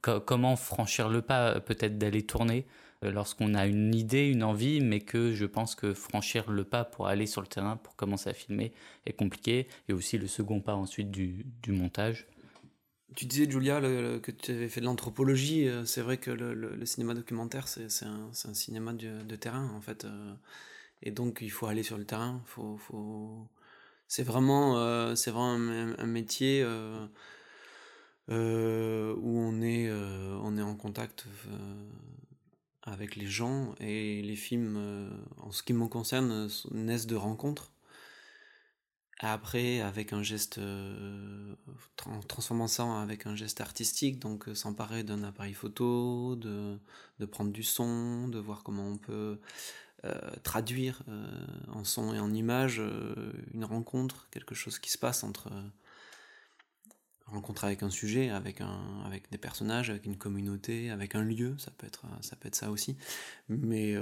Comment 0.03 0.57
franchir 0.57 1.11
le 1.11 1.21
pas, 1.21 1.61
peut-être 1.61 1.99
d'aller 1.99 2.23
tourner 2.23 2.65
lorsqu'on 3.03 3.55
a 3.55 3.67
une 3.67 3.95
idée, 3.95 4.31
une 4.31 4.43
envie, 4.43 4.81
mais 4.81 5.01
que 5.01 5.35
je 5.35 5.45
pense 5.45 5.75
que 5.75 5.93
franchir 5.93 6.51
le 6.51 6.65
pas 6.65 6.85
pour 6.85 7.07
aller 7.07 7.27
sur 7.27 7.43
le 7.43 7.47
terrain, 7.47 7.77
pour 7.77 7.97
commencer 7.97 8.31
à 8.31 8.33
filmer, 8.33 8.73
est 9.05 9.13
compliqué, 9.13 9.67
et 9.89 9.93
aussi 9.93 10.17
le 10.17 10.27
second 10.27 10.61
pas 10.61 10.75
ensuite 10.75 11.11
du 11.11 11.45
montage. 11.69 12.27
Tu 13.17 13.27
disais, 13.27 13.51
Julia, 13.51 13.81
que 13.81 14.31
tu 14.31 14.53
avais 14.53 14.69
fait 14.69 14.81
de 14.81 14.87
l'anthropologie. 14.87 15.69
Euh, 15.69 15.85
c'est 15.85 16.01
vrai 16.01 16.19
que 16.19 16.31
le, 16.31 16.87
cinéma 16.87 17.15
documentaire, 17.15 17.67
c'est 17.67 18.05
un, 18.05 18.55
cinéma 18.55 18.93
de, 18.93 19.37
terrain, 19.37 19.69
en 19.75 19.81
fait. 19.81 20.05
Euh. 20.05 20.35
Et 21.03 21.11
donc, 21.11 21.39
il 21.41 21.51
faut 21.51 21.67
aller 21.67 21.83
sur 21.83 21.99
le 21.99 22.05
terrain. 22.05 22.43
Faut. 22.47 23.49
C'est 24.07 24.23
vraiment, 24.23 24.79
euh, 24.79 25.15
vraiment 25.27 25.55
un, 25.55 26.07
métier 26.07 26.65
où 28.29 28.33
on 28.33 29.61
est, 29.63 29.91
on 29.91 30.57
est 30.57 30.63
en 30.63 30.77
contact 30.77 31.27
avec 32.83 33.17
les 33.17 33.27
gens. 33.27 33.75
Et 33.81 34.23
les 34.23 34.37
films, 34.37 35.11
en 35.39 35.51
ce 35.51 35.63
qui 35.63 35.73
me 35.73 35.87
concerne, 35.89 36.49
naissent 36.73 37.07
de 37.07 37.17
rencontres. 37.17 37.73
Après, 39.29 39.81
avec 39.81 40.15
un 40.15 40.23
geste, 40.23 40.59
euh, 40.59 41.55
en 42.07 42.21
transformant 42.21 42.69
ça 42.69 43.03
avec 43.03 43.27
un 43.27 43.37
geste 43.37 43.61
artistique, 43.61 44.19
donc 44.19 44.49
euh, 44.49 44.55
s'emparer 44.55 45.05
d'un 45.05 45.23
appareil 45.25 45.53
photo, 45.53 46.37
de, 46.37 46.79
prendre 47.27 47.53
du 47.53 47.63
son, 47.63 48.29
de 48.29 48.39
voir 48.39 48.63
comment 48.63 48.89
on 48.89 48.97
peut 48.97 49.39
euh, 50.07 50.19
traduire 50.43 51.03
euh, 51.09 51.47
en 51.69 51.85
son 51.85 52.15
et 52.15 52.19
en 52.19 52.33
image 52.33 52.81
euh, 52.81 53.33
une 53.53 53.67
rencontre, 53.67 54.29
quelque 54.31 54.55
chose 54.55 54.79
qui 54.79 54.91
se 54.91 54.97
passe 54.97 55.23
entre 55.23 55.51
rencontre 57.27 57.65
avec 57.65 57.83
un 57.83 57.91
sujet, 57.91 58.31
avec, 58.31 58.63
un, 58.63 59.03
avec 59.05 59.31
des 59.31 59.39
personnages, 59.39 59.91
avec 59.91 60.07
une 60.07 60.17
communauté, 60.17 60.91
avec 60.91 61.15
un 61.15 61.23
lieu, 61.23 61.57
ça 61.59 61.71
peut 61.71 61.87
être 61.87 62.07
ça, 62.23 62.35
peut 62.35 62.49
être 62.49 62.57
ça 62.57 62.71
aussi. 62.71 62.97
Mais 63.49 63.95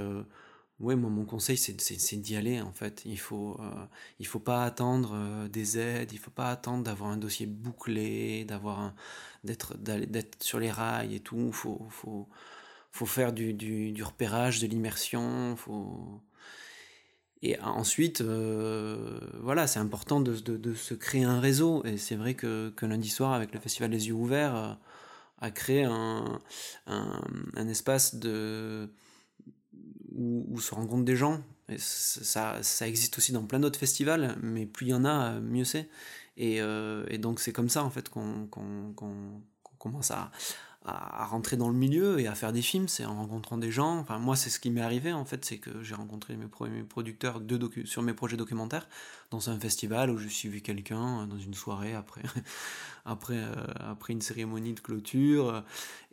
Ouais, 0.79 0.95
moi, 0.95 1.09
mon 1.09 1.25
conseil, 1.25 1.57
c'est 1.57 2.15
d'y 2.17 2.37
aller, 2.37 2.61
en 2.61 2.71
fait. 2.71 3.01
Il 3.05 3.19
faut, 3.19 3.57
euh, 3.59 4.23
faut 4.23 4.39
pas 4.39 4.63
attendre 4.63 5.11
euh, 5.13 5.47
des 5.49 5.77
aides, 5.77 6.13
il 6.13 6.19
faut 6.19 6.31
pas 6.31 6.51
attendre 6.51 6.83
d'avoir 6.85 7.09
un 7.09 7.17
dossier 7.17 7.45
bouclé, 7.47 8.45
d'avoir 8.45 8.93
d'être, 9.43 9.77
d'être 9.77 10.41
sur 10.41 10.57
les 10.59 10.71
rails 10.71 11.13
et 11.15 11.19
tout. 11.19 11.51
Faut, 11.51 11.85
faut, 11.89 12.29
faut 12.91 13.05
faire 13.05 13.33
du, 13.33 13.53
du, 13.53 14.03
repérage, 14.03 14.59
de 14.59 14.67
l'immersion, 14.67 15.55
faut... 15.57 16.21
Et 17.41 17.59
ensuite, 17.61 18.21
euh, 18.21 19.19
voilà, 19.41 19.67
c'est 19.67 19.79
important 19.79 20.19
de, 20.19 20.35
de, 20.37 20.73
se 20.73 20.93
créer 20.93 21.23
un 21.23 21.39
réseau. 21.39 21.83
Et 21.85 21.97
c'est 21.97 22.15
vrai 22.15 22.35
que, 22.35 22.69
que, 22.75 22.85
lundi 22.85 23.09
soir, 23.09 23.33
avec 23.33 23.53
le 23.53 23.59
Festival 23.61 23.91
des 23.91 24.07
Yeux 24.09 24.13
Ouverts, 24.13 24.77
a 25.39 25.51
créé 25.51 25.83
un, 25.85 26.41
un 26.87 27.67
espace 27.67 28.15
de 28.15 28.89
où, 30.19 30.59
se 30.59 30.75
rencontrent 30.75 31.05
des 31.05 31.15
gens. 31.15 31.41
Ça, 31.77 32.61
ça 32.61 32.87
existe 32.87 33.17
aussi 33.17 33.31
dans 33.31 33.45
plein 33.45 33.59
d'autres 33.59 33.79
festivals, 33.79 34.35
mais 34.41 34.65
plus 34.65 34.87
il 34.87 34.89
y 34.89 34.93
en 34.93 35.05
a, 35.05 35.39
mieux 35.39 35.63
c'est. 35.63 35.87
Et, 36.37 36.61
euh, 36.61 37.05
et, 37.09 37.17
donc 37.17 37.39
c'est 37.39 37.51
comme 37.51 37.69
ça 37.69 37.83
en 37.83 37.89
fait 37.89 38.09
qu'on 38.09 38.47
commence 39.77 40.11
à, 40.11 40.31
à, 40.85 41.25
rentrer 41.25 41.57
dans 41.57 41.67
le 41.67 41.75
milieu 41.75 42.19
et 42.19 42.27
à 42.27 42.35
faire 42.35 42.53
des 42.53 42.61
films, 42.61 42.87
c'est 42.87 43.05
en 43.05 43.15
rencontrant 43.15 43.57
des 43.57 43.69
gens. 43.71 43.97
Enfin, 43.97 44.17
moi, 44.17 44.35
c'est 44.35 44.49
ce 44.49 44.59
qui 44.59 44.69
m'est 44.69 44.81
arrivé 44.81 45.11
en 45.11 45.25
fait, 45.25 45.43
c'est 45.43 45.57
que 45.57 45.83
j'ai 45.83 45.93
rencontré 45.93 46.35
mes 46.37 46.47
premiers 46.47 46.83
producteurs 46.83 47.41
de 47.41 47.59
sur 47.85 48.01
mes 48.01 48.13
projets 48.13 48.37
documentaires 48.37 48.87
dans 49.29 49.49
un 49.49 49.59
festival 49.59 50.09
où 50.09 50.17
je 50.17 50.27
suivi 50.27 50.61
quelqu'un 50.61 51.27
dans 51.27 51.37
une 51.37 51.53
soirée 51.53 51.93
après, 51.93 52.21
après, 53.05 53.37
euh, 53.37 53.53
après 53.79 54.13
une 54.13 54.21
cérémonie 54.21 54.73
de 54.73 54.79
clôture. 54.79 55.63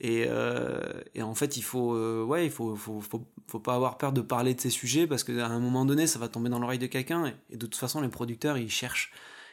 Et, 0.01 0.25
euh, 0.29 0.81
et 1.15 1.23
en 1.23 1.35
fait, 1.35 1.57
il 1.57 1.63
faut, 1.63 1.95
euh, 1.95 2.25
ouais, 2.25 2.45
il 2.45 2.51
faut, 2.51 2.75
faut, 2.75 3.01
faut, 3.01 3.25
faut, 3.47 3.61
pas 3.61 3.75
avoir 3.75 3.99
peur 3.99 4.13
de 4.13 4.21
parler 4.21 4.55
de 4.55 4.61
ces 4.61 4.71
sujets 4.71 5.07
parce 5.07 5.23
qu'à 5.23 5.47
un 5.47 5.61
moment 5.61 5.85
donné, 5.85 6.07
ça 6.09 6.19
va 6.19 6.29
tomber 6.29 6.51
dans 6.51 6.59
l'oreille 6.59 6.81
de 6.81 6.87
quelqu'un. 6.87 7.33
Et, 7.51 7.57
de 7.57 7.67
toute 7.67 7.77
façon, 7.77 8.01
les 8.01 8.09
producteurs, 8.09 8.59
ils 8.59 8.71
cherchent, 8.71 9.13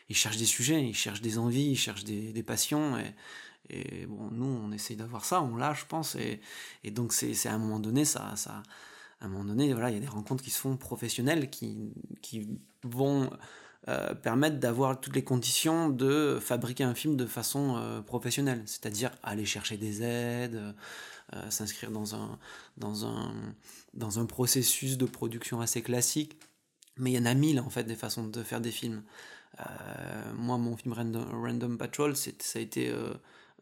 ils 0.10 0.16
cherchent 0.16 0.38
des 0.38 0.46
sujets, 0.46 0.84
ils 0.84 0.96
cherchent 0.96 1.22
des 1.22 1.38
envies, 1.38 1.72
ils 1.72 1.78
cherchent 1.78 2.04
des, 2.04 2.34
des 2.34 2.44
passions. 2.44 2.98
Et 3.70 4.06
bon, 4.06 4.30
nous, 4.32 4.46
on 4.46 4.72
essaye 4.72 4.98
d'avoir 4.98 5.26
ça, 5.26 5.42
on 5.42 5.56
l'a, 5.56 5.74
je 5.74 5.86
pense. 5.86 6.16
Et, 6.16 6.42
donc, 6.92 7.14
c'est 7.14 7.48
à 7.48 7.54
un 7.54 7.58
moment 7.58 7.80
donné, 7.80 8.06
ça, 8.06 8.36
ça, 8.36 8.64
à 9.22 9.26
un 9.26 9.30
moment 9.30 9.46
donné, 9.46 9.74
voilà, 9.74 9.90
il 9.90 9.94
y 9.94 9.98
a 9.98 10.02
des 10.02 10.08
rencontres 10.08 10.44
qui 10.44 10.52
se 10.52 10.60
font 10.60 10.76
professionnelles, 10.78 11.50
qui, 11.50 11.94
qui 12.22 12.60
vont 12.84 13.30
euh, 13.88 14.14
permettre 14.14 14.60
d'avoir 14.60 15.00
toutes 15.00 15.16
les 15.16 15.24
conditions 15.24 15.90
de 15.90 16.40
fabriquer 16.42 16.84
un 16.84 16.94
film 16.94 17.16
de 17.16 17.26
façon 17.26 17.76
euh, 17.78 18.02
professionnelle. 18.02 18.64
C'est-à-dire 18.66 19.12
aller 19.24 19.46
chercher 19.46 19.78
des 19.78 20.04
aides, 20.04 20.76
euh, 21.34 21.50
s'inscrire 21.50 21.92
dans 21.92 22.16
un, 22.16 22.38
dans, 22.78 23.06
un, 23.06 23.34
dans 23.94 24.20
un 24.20 24.26
processus 24.26 24.98
de 24.98 25.06
production 25.06 25.62
assez 25.62 25.82
classique. 25.82 26.38
Mais 26.98 27.12
il 27.12 27.16
y 27.16 27.20
en 27.20 27.26
a 27.26 27.34
mille, 27.34 27.60
en 27.60 27.70
fait, 27.70 27.86
des 27.86 27.96
façons 27.96 28.28
de 28.28 28.44
faire 28.44 28.62
des 28.62 28.72
films. 28.72 29.04
moi, 30.36 30.58
mon 30.58 30.78
film 30.78 30.94
Random, 30.94 31.26
Random 31.32 31.78
Patrol, 31.78 32.16
ça 32.16 32.32
a 32.56 32.60
été 32.60 32.94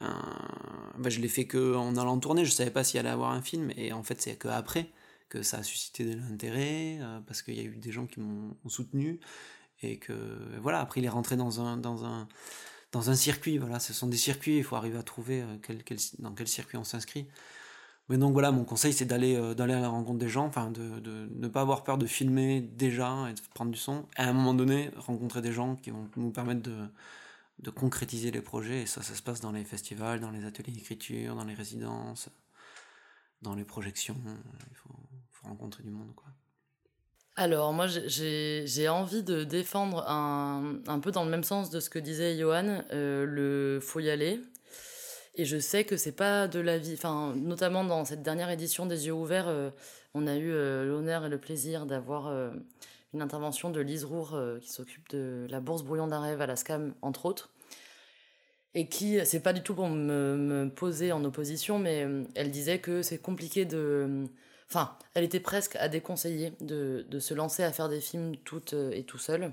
bah, 0.02 1.10
je 1.10 1.20
l'ai 1.20 1.28
fait 1.28 1.46
que 1.46 1.76
en 1.76 1.96
allant 1.98 2.18
tourner, 2.20 2.46
je 2.46 2.52
savais 2.52 2.72
pas 2.72 2.84
s'il 2.84 3.00
allait 3.00 3.10
avoir 3.10 3.32
un 3.32 3.42
film, 3.42 3.72
et 3.78 3.94
en 3.94 4.04
fait 4.04 4.22
c'est 4.22 4.36
que 4.36 4.48
après 4.48 4.90
que 5.30 5.44
ça 5.44 5.60
a 5.60 5.64
suscité 5.64 6.04
de 6.04 6.20
l'intérêt, 6.20 7.00
euh, 7.02 7.20
parce 7.26 7.42
qu'il 7.42 7.56
y 7.56 7.60
a 7.60 7.64
eu 7.64 7.78
des 7.78 7.92
gens 7.92 8.06
qui 8.06 8.20
m'ont 8.20 8.56
soutenu, 8.68 9.20
et 9.82 9.98
que 9.98 10.14
voilà, 10.62 10.80
après 10.82 11.02
il 11.02 11.06
est 11.06 11.10
rentré 11.10 11.38
dans 11.38 11.62
un, 11.62 11.78
dans 11.78 12.06
un, 12.06 12.28
dans 12.92 13.10
un 13.10 13.16
circuit, 13.16 13.58
voilà, 13.58 13.80
ce 13.80 13.94
sont 13.94 14.08
des 14.08 14.18
circuits, 14.18 14.58
il 14.58 14.64
faut 14.64 14.76
arriver 14.76 14.98
à 14.98 15.04
trouver 15.04 15.42
euh, 15.42 15.58
quel, 15.62 15.84
quel, 15.84 15.98
dans 16.20 16.34
quel 16.34 16.48
circuit 16.48 16.78
on 16.78 16.84
s'inscrit. 16.84 17.28
Mais 18.10 18.18
donc 18.18 18.34
voilà, 18.34 18.52
mon 18.52 18.66
conseil 18.66 18.94
c'est 18.94 19.06
d'aller 19.06 19.40
d'aller 19.56 19.74
à 19.74 19.80
la 19.80 19.88
rencontre 19.90 20.20
des 20.20 20.28
gens, 20.28 20.46
enfin 20.46 20.70
de, 20.70 21.00
de, 21.00 21.30
ne 21.34 21.48
pas 21.48 21.62
avoir 21.62 21.84
peur 21.84 21.98
de 21.98 22.06
filmer 22.06 22.60
déjà 22.60 23.30
et 23.30 23.34
de 23.34 23.40
prendre 23.54 23.72
du 23.72 23.78
son, 23.78 24.06
et 24.18 24.22
à 24.22 24.30
un 24.30 24.34
moment 24.34 24.54
donné 24.54 24.92
rencontrer 24.98 25.42
des 25.42 25.54
gens 25.54 25.78
qui 25.78 25.92
vont 25.92 26.10
nous 26.18 26.32
permettre 26.32 26.62
de 26.62 26.76
de 27.62 27.70
concrétiser 27.70 28.32
les 28.32 28.42
projets. 28.42 28.82
Et 28.82 28.86
ça, 28.86 29.02
ça 29.02 29.16
se 29.16 29.22
passe 29.22 29.42
dans 29.42 29.52
les 29.52 29.64
festivals, 29.64 30.20
dans 30.20 30.32
les 30.32 30.46
ateliers 30.46 30.72
d'écriture, 30.72 31.36
dans 31.36 31.44
les 31.44 31.54
résidences, 31.54 32.30
dans 33.42 33.56
les 33.56 33.66
projections. 33.66 34.18
Il 34.70 34.76
faut, 34.76 34.90
rencontrer 35.44 35.82
du 35.82 35.90
monde. 35.90 36.14
Quoi. 36.16 36.30
Alors, 37.36 37.74
moi, 37.74 37.88
j'ai 37.88 38.90
envie 38.90 39.24
de 39.24 39.44
défendre 39.44 40.08
un, 40.08 40.80
un, 40.86 41.00
peu 41.00 41.12
dans 41.12 41.24
le 41.24 41.32
même 41.32 41.44
sens 41.44 41.72
de 41.72 41.80
ce 41.80 41.90
que 41.90 41.98
disait 41.98 42.38
Johan, 42.38 42.84
euh, 42.92 43.26
le 43.26 43.80
faut 43.82 44.00
y 44.00 44.12
aller. 44.12 44.40
Et 45.34 45.46
je 45.46 45.58
sais 45.58 45.84
que 45.84 45.98
c'est 45.98 46.12
pas 46.12 46.48
de 46.48 46.60
la 46.60 46.78
vie. 46.78 46.94
Enfin, 46.94 47.34
notamment 47.36 47.84
dans 47.84 48.06
cette 48.06 48.22
dernière 48.22 48.52
édition 48.52 48.86
des 48.86 49.08
Yeux 49.08 49.14
ouverts, 49.14 49.48
euh, 49.48 49.72
on 50.14 50.28
a 50.28 50.36
eu 50.36 50.52
euh, 50.52 50.86
l'honneur 50.86 51.26
et 51.26 51.30
le 51.30 51.40
plaisir 51.40 51.88
d'avoir 51.88 52.28
une 53.14 53.22
intervention 53.22 53.70
de 53.70 53.82
Lise 53.82 54.06
Roure 54.06 54.36
euh, 54.36 54.60
qui 54.60 54.70
s'occupe 54.70 55.10
de 55.10 55.46
la 55.50 55.60
bourse 55.60 55.84
brouillon 55.84 56.08
d'un 56.08 56.22
rêve 56.22 56.42
à 56.42 56.48
la 56.48 56.56
SCAM, 56.56 56.94
entre 57.02 57.26
autres. 57.26 57.52
Et 58.74 58.88
qui, 58.88 59.20
c'est 59.26 59.42
pas 59.42 59.52
du 59.52 59.62
tout 59.62 59.76
pour 59.76 59.90
me, 59.90 60.70
poser 60.70 61.12
en 61.12 61.24
opposition, 61.26 61.78
mais 61.78 62.06
euh, 62.06 62.24
elle 62.36 62.52
disait 62.52 62.80
que 62.80 63.02
c'est 63.02 63.18
compliqué 63.18 63.66
de. 63.66 64.28
Enfin, 64.70 64.98
elle 65.14 65.26
était 65.26 65.42
presque 65.42 65.76
à 65.76 65.90
déconseiller 65.90 66.54
de, 66.62 67.06
de 67.10 67.20
se 67.20 67.34
lancer 67.34 67.64
à 67.64 67.74
faire 67.74 67.90
des 67.90 68.00
films 68.00 68.38
toute 68.38 68.74
euh, 68.74 68.92
et 68.92 69.04
tout 69.04 69.18
seul. 69.18 69.52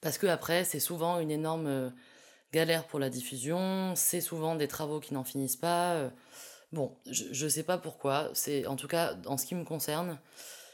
Parce 0.00 0.18
que 0.18 0.26
après, 0.26 0.64
c'est 0.64 0.80
souvent 0.80 1.20
une 1.20 1.30
énorme 1.30 1.92
galère 2.52 2.86
pour 2.86 2.98
la 2.98 3.10
diffusion, 3.10 3.92
c'est 3.94 4.22
souvent 4.22 4.56
des 4.56 4.66
travaux 4.66 4.98
qui 4.98 5.12
n'en 5.12 5.24
finissent 5.24 5.56
pas. 5.56 6.10
Bon, 6.72 6.96
je, 7.10 7.24
je 7.32 7.46
sais 7.46 7.64
pas 7.64 7.76
pourquoi, 7.76 8.30
c'est 8.32 8.66
en 8.66 8.76
tout 8.76 8.88
cas 8.88 9.16
en 9.26 9.36
ce 9.36 9.44
qui 9.44 9.54
me 9.54 9.62
concerne, 9.62 10.18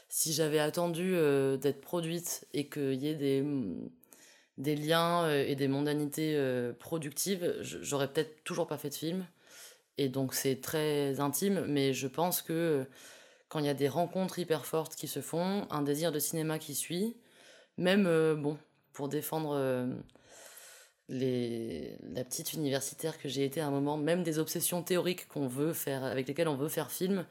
si 0.09 0.33
j'avais 0.33 0.59
attendu 0.59 1.15
euh, 1.15 1.57
d'être 1.57 1.81
produite 1.81 2.47
et 2.53 2.69
qu'il 2.69 2.95
y 2.95 3.07
ait 3.07 3.15
des, 3.15 3.43
des 4.57 4.75
liens 4.75 5.25
euh, 5.25 5.45
et 5.45 5.55
des 5.55 5.67
mondanités 5.67 6.35
euh, 6.35 6.73
productives, 6.73 7.55
j'aurais 7.61 8.11
peut-être 8.11 8.43
toujours 8.43 8.67
pas 8.67 8.77
fait 8.77 8.89
de 8.89 8.95
film. 8.95 9.25
Et 9.97 10.09
donc 10.09 10.33
c'est 10.33 10.61
très 10.61 11.19
intime, 11.19 11.65
mais 11.67 11.93
je 11.93 12.07
pense 12.07 12.41
que 12.41 12.85
quand 13.49 13.59
il 13.59 13.65
y 13.65 13.69
a 13.69 13.73
des 13.73 13.87
rencontres 13.89 14.39
hyper 14.39 14.65
fortes 14.65 14.95
qui 14.95 15.07
se 15.07 15.21
font, 15.21 15.67
un 15.71 15.81
désir 15.81 16.11
de 16.11 16.19
cinéma 16.19 16.59
qui 16.59 16.75
suit, 16.75 17.17
même, 17.77 18.03
bon, 18.35 18.57
pour 18.93 19.09
défendre 19.09 19.87
les, 21.09 21.97
la 22.13 22.23
petite 22.23 22.53
universitaire 22.53 23.17
que 23.17 23.27
j'ai 23.27 23.45
été 23.45 23.59
à 23.59 23.67
un 23.67 23.71
moment, 23.71 23.97
même 23.97 24.21
des 24.21 24.37
obsessions 24.37 24.83
théoriques 24.83 25.27
qu'on 25.29 25.47
veut 25.47 25.73
faire, 25.73 26.03
avec 26.03 26.27
lesquelles 26.27 26.47
on 26.47 26.55
veut 26.55 26.69
faire 26.69 26.91
film, 26.91 27.25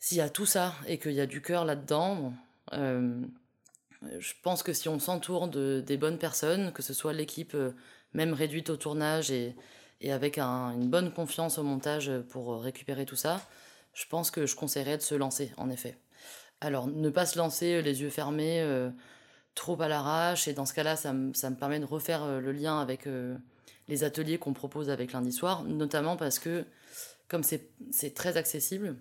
s'il 0.00 0.18
y 0.18 0.20
a 0.20 0.28
tout 0.28 0.46
ça 0.46 0.74
et 0.86 0.98
qu'il 0.98 1.12
y 1.12 1.20
a 1.20 1.26
du 1.26 1.40
cœur 1.42 1.64
là-dedans, 1.64 2.32
euh, 2.72 3.22
je 4.18 4.32
pense 4.42 4.62
que 4.62 4.72
si 4.72 4.88
on 4.88 4.98
s'entoure 4.98 5.48
de, 5.48 5.82
des 5.86 5.96
bonnes 5.96 6.18
personnes, 6.18 6.72
que 6.72 6.82
ce 6.82 6.94
soit 6.94 7.12
l'équipe 7.12 7.54
euh, 7.54 7.72
même 8.12 8.32
réduite 8.32 8.70
au 8.70 8.76
tournage 8.76 9.30
et, 9.30 9.54
avec 10.10 10.38
un, 10.38 10.72
une 10.72 10.88
bonne 10.88 11.12
confiance 11.12 11.58
au 11.58 11.62
montage 11.62 12.10
pour 12.30 12.62
récupérer 12.62 13.04
tout 13.04 13.16
ça, 13.16 13.40
je 13.92 14.06
pense 14.06 14.30
que 14.30 14.46
je 14.46 14.56
conseillerais 14.56 14.96
de 14.96 15.02
se 15.02 15.14
lancer, 15.14 15.52
en 15.58 15.68
effet. 15.68 15.98
Alors, 16.62 16.86
ne 16.86 17.10
pas 17.10 17.26
se 17.26 17.38
lancer 17.38 17.82
les 17.82 18.00
yeux 18.00 18.10
fermés, 18.10 18.62
euh, 18.62 18.90
trop 19.54 19.80
à 19.82 19.88
l'arrache, 19.88 20.48
et 20.48 20.52
dans 20.52 20.66
ce 20.66 20.74
cas-là, 20.74 20.96
ça, 20.96 21.12
me 21.12 21.54
permet 21.54 21.80
de 21.80 21.84
refaire 21.84 22.22
euh, 22.22 22.40
le 22.40 22.52
lien 22.52 22.80
avec 22.80 23.06
euh, 23.06 23.36
les 23.88 24.04
ateliers 24.04 24.38
qu'on 24.38 24.52
propose 24.52 24.90
avec 24.90 25.12
lundi 25.12 25.32
soir, 25.32 25.64
notamment 25.64 26.16
parce 26.16 26.38
que, 26.38 26.64
comme 27.28 27.42
c'est 27.42 28.14
très 28.14 28.36
accessible, 28.36 28.88
euh, 28.88 28.94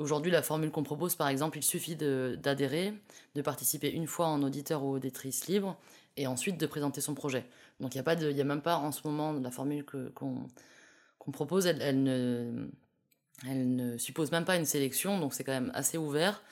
Aujourd'hui, 0.00 0.32
la 0.32 0.42
formule 0.42 0.70
qu'on 0.70 0.82
propose, 0.82 1.14
par 1.14 1.28
exemple, 1.28 1.58
il 1.58 1.62
suffit 1.62 1.94
d'adhérer, 1.94 2.94
de, 3.34 3.42
participer 3.42 3.90
une 3.90 4.06
fois 4.06 4.28
en 4.28 4.42
auditeur 4.42 4.82
ou 4.82 4.94
auditrice 4.94 5.46
libre, 5.46 5.76
et 6.16 6.26
ensuite 6.26 6.58
de 6.58 6.66
présenter 6.66 7.02
son 7.02 7.14
projet. 7.14 7.44
Donc 7.80 7.94
il 7.94 8.02
n'y 8.02 8.08
a, 8.08 8.10
a 8.10 8.44
même 8.44 8.62
pas 8.62 8.76
en 8.76 8.92
ce 8.92 9.06
moment 9.06 9.32
la 9.32 9.50
formule 9.50 9.84
qu'on 10.14 11.32
propose, 11.32 11.66
elle, 11.66 12.02
ne, 12.02 13.98
suppose 13.98 14.32
même 14.32 14.46
pas 14.46 14.56
une 14.56 14.64
sélection, 14.64 15.18
donc 15.18 15.34
c'est 15.34 15.44
quand 15.44 15.52
même 15.52 15.70
assez 15.74 15.98
ouvert. 15.98 16.42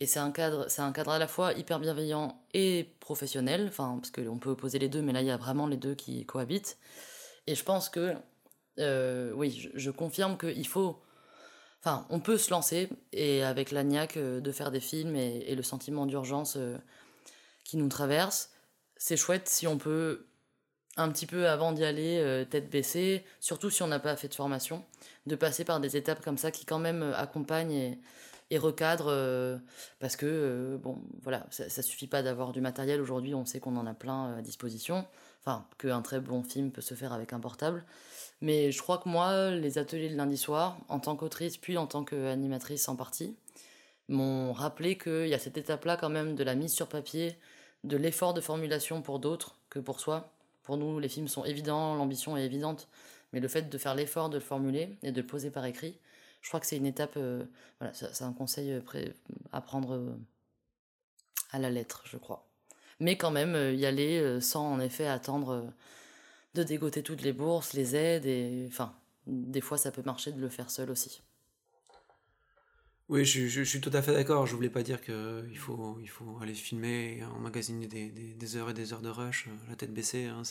Et 0.00 0.06
c'est 0.06 0.18
un 0.18 0.32
cadre, 0.32 0.66
un 0.78 0.92
cadre 0.92 1.12
à 1.12 1.18
la 1.18 1.28
fois 1.28 1.52
hyper 1.52 1.78
bienveillant 1.80 2.42
et 2.52 2.88
professionnel, 3.00 3.66
enfin 3.68 3.98
parce 4.00 4.10
qu'on 4.10 4.38
peut 4.38 4.50
opposer 4.50 4.78
les 4.78 4.88
deux, 4.88 5.02
mais 5.02 5.12
là 5.12 5.20
il 5.20 5.26
y 5.26 5.30
a 5.30 5.36
vraiment 5.36 5.66
les 5.66 5.76
deux 5.76 5.94
qui 5.94 6.24
cohabitent. 6.26 6.78
Et 7.46 7.54
je 7.54 7.62
pense 7.62 7.90
que, 7.90 8.14
euh, 8.78 9.32
oui, 9.34 9.70
je 9.74 9.90
confirme 9.90 10.36
qu'il 10.36 10.66
faut 10.66 11.03
Enfin, 11.84 12.06
on 12.08 12.18
peut 12.18 12.38
se 12.38 12.50
lancer 12.50 12.88
et 13.12 13.42
avec 13.42 13.70
l'agnac 13.70 14.16
euh, 14.16 14.40
de 14.40 14.52
faire 14.52 14.70
des 14.70 14.80
films 14.80 15.16
et, 15.16 15.54
le 15.54 15.62
sentiment 15.62 16.06
d'urgence, 16.06 16.56
euh, 16.56 16.78
qui 17.62 17.76
nous 17.76 17.88
traversent. 17.88 18.52
C'est 18.96 19.18
chouette 19.18 19.48
si 19.48 19.66
on 19.66 19.76
peut 19.76 20.24
un 20.96 21.10
petit 21.10 21.26
peu 21.26 21.46
avant 21.46 21.72
d'y 21.72 21.84
aller, 21.84 22.18
euh, 22.20 22.46
tête 22.46 22.70
baissée, 22.70 23.22
surtout 23.38 23.68
si 23.68 23.82
on 23.82 23.86
n'a 23.86 23.98
pas 23.98 24.16
fait 24.16 24.28
de 24.28 24.34
formation, 24.34 24.82
de 25.26 25.36
passer 25.36 25.64
par 25.64 25.78
des 25.78 25.98
étapes 25.98 26.24
comme 26.24 26.38
ça 26.38 26.50
qui 26.50 26.64
quand 26.64 26.78
même 26.78 27.02
accompagnent 27.16 27.98
et, 28.50 28.58
recadrent, 28.58 29.58
parce 29.98 30.14
que, 30.14 30.78
bon, 30.80 31.02
voilà, 31.22 31.44
ça, 31.50 31.68
ça 31.68 31.82
suffit 31.82 32.06
pas 32.06 32.22
d'avoir 32.22 32.52
du 32.52 32.60
matériel. 32.60 33.00
Aujourd'hui, 33.00 33.34
on 33.34 33.44
sait 33.44 33.58
qu'on 33.58 33.76
en 33.76 33.84
a 33.84 33.94
plein 33.94 34.36
à 34.36 34.42
disposition, 34.42 35.04
enfin, 35.40 35.66
qu'un 35.76 36.02
très 36.02 36.20
bon 36.20 36.44
film 36.44 36.70
peut 36.70 36.80
se 36.80 36.94
faire 36.94 37.12
avec 37.12 37.32
un 37.32 37.40
portable, 37.40 37.84
mais 38.40 38.72
je 38.72 38.80
crois 38.82 38.98
que 38.98 39.08
moi, 39.08 39.50
les 39.50 39.78
ateliers 39.78 40.08
de 40.08 40.16
lundi 40.16 40.36
soir, 40.36 40.78
en 40.88 41.00
tant 41.00 41.16
qu'autrice, 41.16 41.56
puis 41.56 41.76
en 41.76 41.86
tant 41.86 42.04
qu'animatrice 42.04 42.88
en 42.88 42.96
partie, 42.96 43.36
m'ont 44.08 44.52
rappelé 44.52 44.98
qu'il 44.98 45.28
y 45.28 45.34
a 45.34 45.38
cette 45.38 45.56
étape-là 45.56 45.96
quand 45.96 46.10
même 46.10 46.34
de 46.34 46.44
la 46.44 46.54
mise 46.54 46.72
sur 46.72 46.88
papier, 46.88 47.36
de 47.84 47.96
l'effort 47.96 48.34
de 48.34 48.40
formulation 48.40 49.02
pour 49.02 49.18
d'autres 49.18 49.56
que 49.70 49.78
pour 49.78 50.00
soi, 50.00 50.30
pour 50.62 50.76
nous, 50.76 50.98
les 50.98 51.08
films 51.08 51.28
sont 51.28 51.44
évidents, 51.44 51.94
l'ambition 51.94 52.36
est 52.36 52.44
évidente, 52.44 52.88
mais 53.32 53.40
le 53.40 53.48
fait 53.48 53.68
de 53.68 53.78
faire 53.78 53.94
l'effort 53.94 54.30
de 54.30 54.36
le 54.36 54.42
formuler 54.42 54.96
et 55.02 55.12
de 55.12 55.20
le 55.20 55.26
poser 55.26 55.50
par 55.50 55.64
écrit, 55.66 55.98
je 56.44 56.48
crois 56.48 56.60
que 56.60 56.66
c'est 56.66 56.76
une 56.76 56.86
étape, 56.86 57.14
euh, 57.16 57.42
voilà, 57.80 57.94
c'est 57.94 58.22
un 58.22 58.32
conseil 58.32 58.70
euh, 58.72 58.80
à 59.50 59.62
prendre 59.62 59.94
euh, 59.94 60.14
à 61.50 61.58
la 61.58 61.70
lettre, 61.70 62.02
je 62.04 62.18
crois. 62.18 62.46
Mais 63.00 63.16
quand 63.16 63.30
même, 63.30 63.74
y 63.74 63.86
aller 63.86 64.40
sans 64.40 64.72
en 64.72 64.78
effet 64.78 65.06
attendre 65.06 65.72
de 66.54 66.62
dégoter 66.62 67.02
toutes 67.02 67.22
les 67.22 67.32
bourses, 67.32 67.72
les 67.72 67.96
aides, 67.96 68.26
et 68.26 68.66
enfin, 68.68 68.94
des 69.26 69.60
fois 69.60 69.78
ça 69.78 69.90
peut 69.90 70.02
marcher 70.04 70.32
de 70.32 70.40
le 70.40 70.48
faire 70.48 70.70
seul 70.70 70.90
aussi. 70.90 71.22
Oui, 73.10 73.26
je, 73.26 73.62
suis 73.62 73.80
tout 73.82 73.90
à 73.92 74.00
fait 74.00 74.14
d'accord. 74.14 74.46
Je 74.46 74.56
voulais 74.56 74.70
pas 74.70 74.82
dire 74.82 75.02
qu'il 75.02 75.58
faut, 75.58 75.98
il 76.00 76.08
faut 76.08 76.38
aller 76.40 76.54
filmer 76.54 77.22
emmagasiner 77.36 77.86
des, 77.86 78.08
des, 78.08 78.56
heures 78.56 78.70
et 78.70 78.74
des 78.74 78.94
heures 78.94 79.02
de 79.02 79.10
rush, 79.10 79.46
euh, 79.48 79.50
la 79.68 79.76
tête 79.76 79.92
baissée. 79.92 80.24
Hein, 80.24 80.42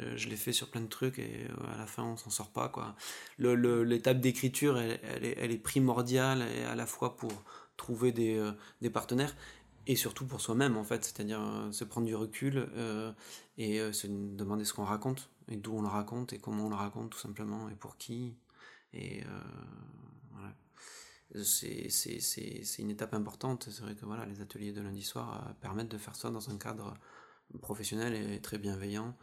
euh, 0.00 0.12
je 0.16 0.28
l'ai 0.28 0.36
fait 0.36 0.52
sur 0.52 0.70
plein 0.70 0.82
de 0.82 0.88
trucs 0.88 1.18
et 1.18 1.46
euh, 1.48 1.74
à 1.74 1.78
la 1.78 1.86
fin 1.86 2.02
on 2.02 2.18
s'en 2.18 2.28
sort 2.28 2.50
pas. 2.50 2.68
Quoi. 2.68 2.94
L'étape 3.38 4.20
d'écriture, 4.20 4.78
elle, 4.78 5.00
elle, 5.04 5.24
est, 5.24 5.36
elle, 5.40 5.52
est, 5.52 5.58
primordiale 5.58 6.42
et 6.54 6.64
à 6.64 6.74
la 6.74 6.84
fois 6.84 7.16
pour 7.16 7.32
trouver 7.78 8.12
des, 8.12 8.38
des 8.82 8.90
partenaires 8.90 9.34
et 9.86 9.96
surtout 9.96 10.26
pour 10.26 10.40
soi-même 10.40 10.76
en 10.76 10.84
fait. 10.84 11.04
C'est-à-dire 11.04 11.40
se 11.72 11.84
prendre 11.84 12.06
du 12.06 12.14
recul 12.14 12.68
et 13.58 13.92
se 13.92 14.06
demander 14.06 14.64
ce 14.64 14.72
qu'on 14.72 14.84
raconte 14.84 15.30
et 15.48 15.56
d'où 15.56 15.76
on 15.76 15.82
le 15.82 15.88
raconte 15.88 16.32
et 16.32 16.38
comment 16.38 16.66
on 16.66 16.70
le 16.70 16.76
raconte 16.76 17.10
tout 17.10 17.18
simplement 17.18 17.68
et 17.68 17.74
pour 17.74 17.96
qui. 17.96 18.36
Et 18.92 19.22
voilà 20.32 20.54
c'est 21.42 22.78
une 22.78 22.90
étape 22.90 23.14
importante. 23.14 23.68
C'est 23.70 23.82
vrai 23.82 23.94
que 23.94 24.04
voilà, 24.04 24.26
les 24.26 24.40
ateliers 24.40 24.72
de 24.72 24.80
lundi 24.80 25.02
soir 25.02 25.44
euh, 25.48 25.52
permettent 25.60 25.90
de 25.90 25.98
faire 25.98 26.16
ça 26.16 26.30
dans 26.30 26.50
un 26.50 26.58
cadre 26.58 26.94
professionnel 27.60 28.14
et 28.14 28.40
très 28.40 28.58
bienveillant. 28.58 29.16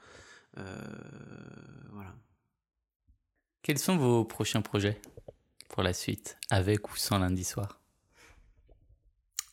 Euh, 0.58 0.78
voilà. 1.92 2.14
Quels 3.62 3.80
sont 3.80 3.98
vos 3.98 4.26
prochains 4.26 4.62
projets 4.62 5.00
pour 5.70 5.84
la 5.84 5.94
suite, 5.94 6.38
avec 6.50 6.92
ou 6.92 6.96
sans 6.98 7.20
lundi 7.20 7.44
soir? 7.44 7.81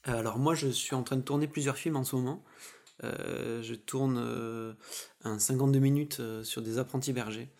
Alors 0.08 0.38
moi, 0.38 0.54
je 0.54 0.68
suis 0.68 0.94
en 0.94 1.02
train 1.02 1.16
de 1.16 1.22
tourner 1.22 1.46
plusieurs 1.46 1.76
films 1.76 1.96
en 1.96 2.04
ce 2.04 2.16
moment. 2.16 2.42
Euh, 3.04 3.62
je 3.62 3.74
tourne 3.74 4.76
un 5.24 5.38
52 5.38 5.78
minutes 5.78 6.20
sur 6.42 6.62
des 6.62 6.78
apprentis 6.78 7.12
bergers. 7.12 7.50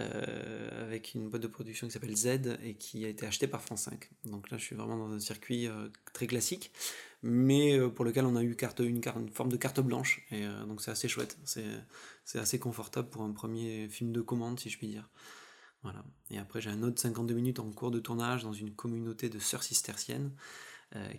Euh, 0.00 0.86
avec 0.86 1.12
une 1.12 1.28
boîte 1.28 1.42
de 1.42 1.48
production 1.48 1.86
qui 1.86 1.92
s'appelle 1.92 2.16
Z 2.16 2.56
et 2.62 2.76
qui 2.76 3.04
a 3.04 3.08
été 3.08 3.26
achetée 3.26 3.46
par 3.46 3.60
France 3.60 3.82
5. 3.82 4.08
Donc 4.24 4.50
là, 4.50 4.56
je 4.56 4.64
suis 4.64 4.74
vraiment 4.74 4.96
dans 4.96 5.12
un 5.12 5.20
circuit 5.20 5.66
euh, 5.66 5.88
très 6.14 6.26
classique, 6.26 6.72
mais 7.22 7.78
euh, 7.78 7.90
pour 7.90 8.06
lequel 8.06 8.24
on 8.24 8.34
a 8.34 8.42
eu 8.42 8.56
carte, 8.56 8.80
une, 8.80 9.02
carte, 9.02 9.18
une 9.18 9.28
forme 9.28 9.50
de 9.50 9.58
carte 9.58 9.80
blanche, 9.80 10.24
et 10.30 10.46
donc 10.66 10.80
c'est 10.80 10.90
assez 10.90 11.08
chouette. 11.08 11.36
C'est 11.44 12.38
assez 12.38 12.58
confortable 12.58 13.10
pour 13.10 13.20
un 13.20 13.32
premier 13.32 13.86
film 13.88 14.12
de 14.12 14.22
commande, 14.22 14.58
si 14.58 14.70
je 14.70 14.78
puis 14.78 14.86
dire. 14.86 15.10
Voilà. 15.82 16.04
Et 16.30 16.38
après, 16.38 16.62
j'ai 16.62 16.70
un 16.70 16.82
autre 16.82 16.98
52 16.98 17.34
minutes 17.34 17.58
en 17.58 17.70
cours 17.70 17.90
de 17.90 18.00
tournage 18.00 18.44
dans 18.44 18.52
une 18.54 18.74
communauté 18.74 19.28
de 19.28 19.38
sœurs 19.38 19.62
cisterciennes 19.62 20.30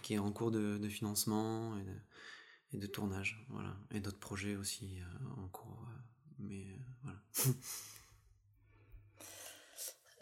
qui 0.02 0.14
est 0.14 0.20
en 0.20 0.32
cours 0.32 0.52
de, 0.52 0.88
financement 0.90 1.74
et 2.72 2.78
de, 2.78 2.88
tournage. 2.88 3.46
Voilà. 3.50 3.76
Et 3.92 4.00
d'autres 4.00 4.20
projets 4.20 4.56
aussi 4.56 5.00
en 5.38 5.48
cours. 5.48 5.86
mais 6.40 6.66
voilà. 7.04 7.20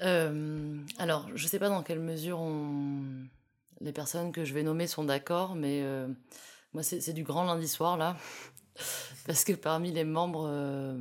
Euh, 0.02 0.84
alors, 0.98 1.28
je 1.36 1.44
ne 1.44 1.48
sais 1.48 1.60
pas 1.60 1.70
dans 1.70 1.84
quelle 1.84 2.00
mesure 2.00 2.42
les 3.82 3.92
personnes 3.92 4.32
que 4.32 4.46
je 4.46 4.54
vais 4.54 4.64
nommer 4.64 4.88
sont 4.88 5.04
d'accord, 5.04 5.56
mais 5.56 5.82
euh, 5.84 6.08
moi, 6.74 6.84
c'est 6.84 7.14
du 7.14 7.24
grand 7.24 7.46
lundi 7.46 7.68
soir, 7.68 7.98
là. 7.98 8.18
Parce 9.26 9.44
que 9.44 9.54
parmi 9.54 9.92
les 9.92 10.04
membres 10.04 10.48
euh, 10.48 10.98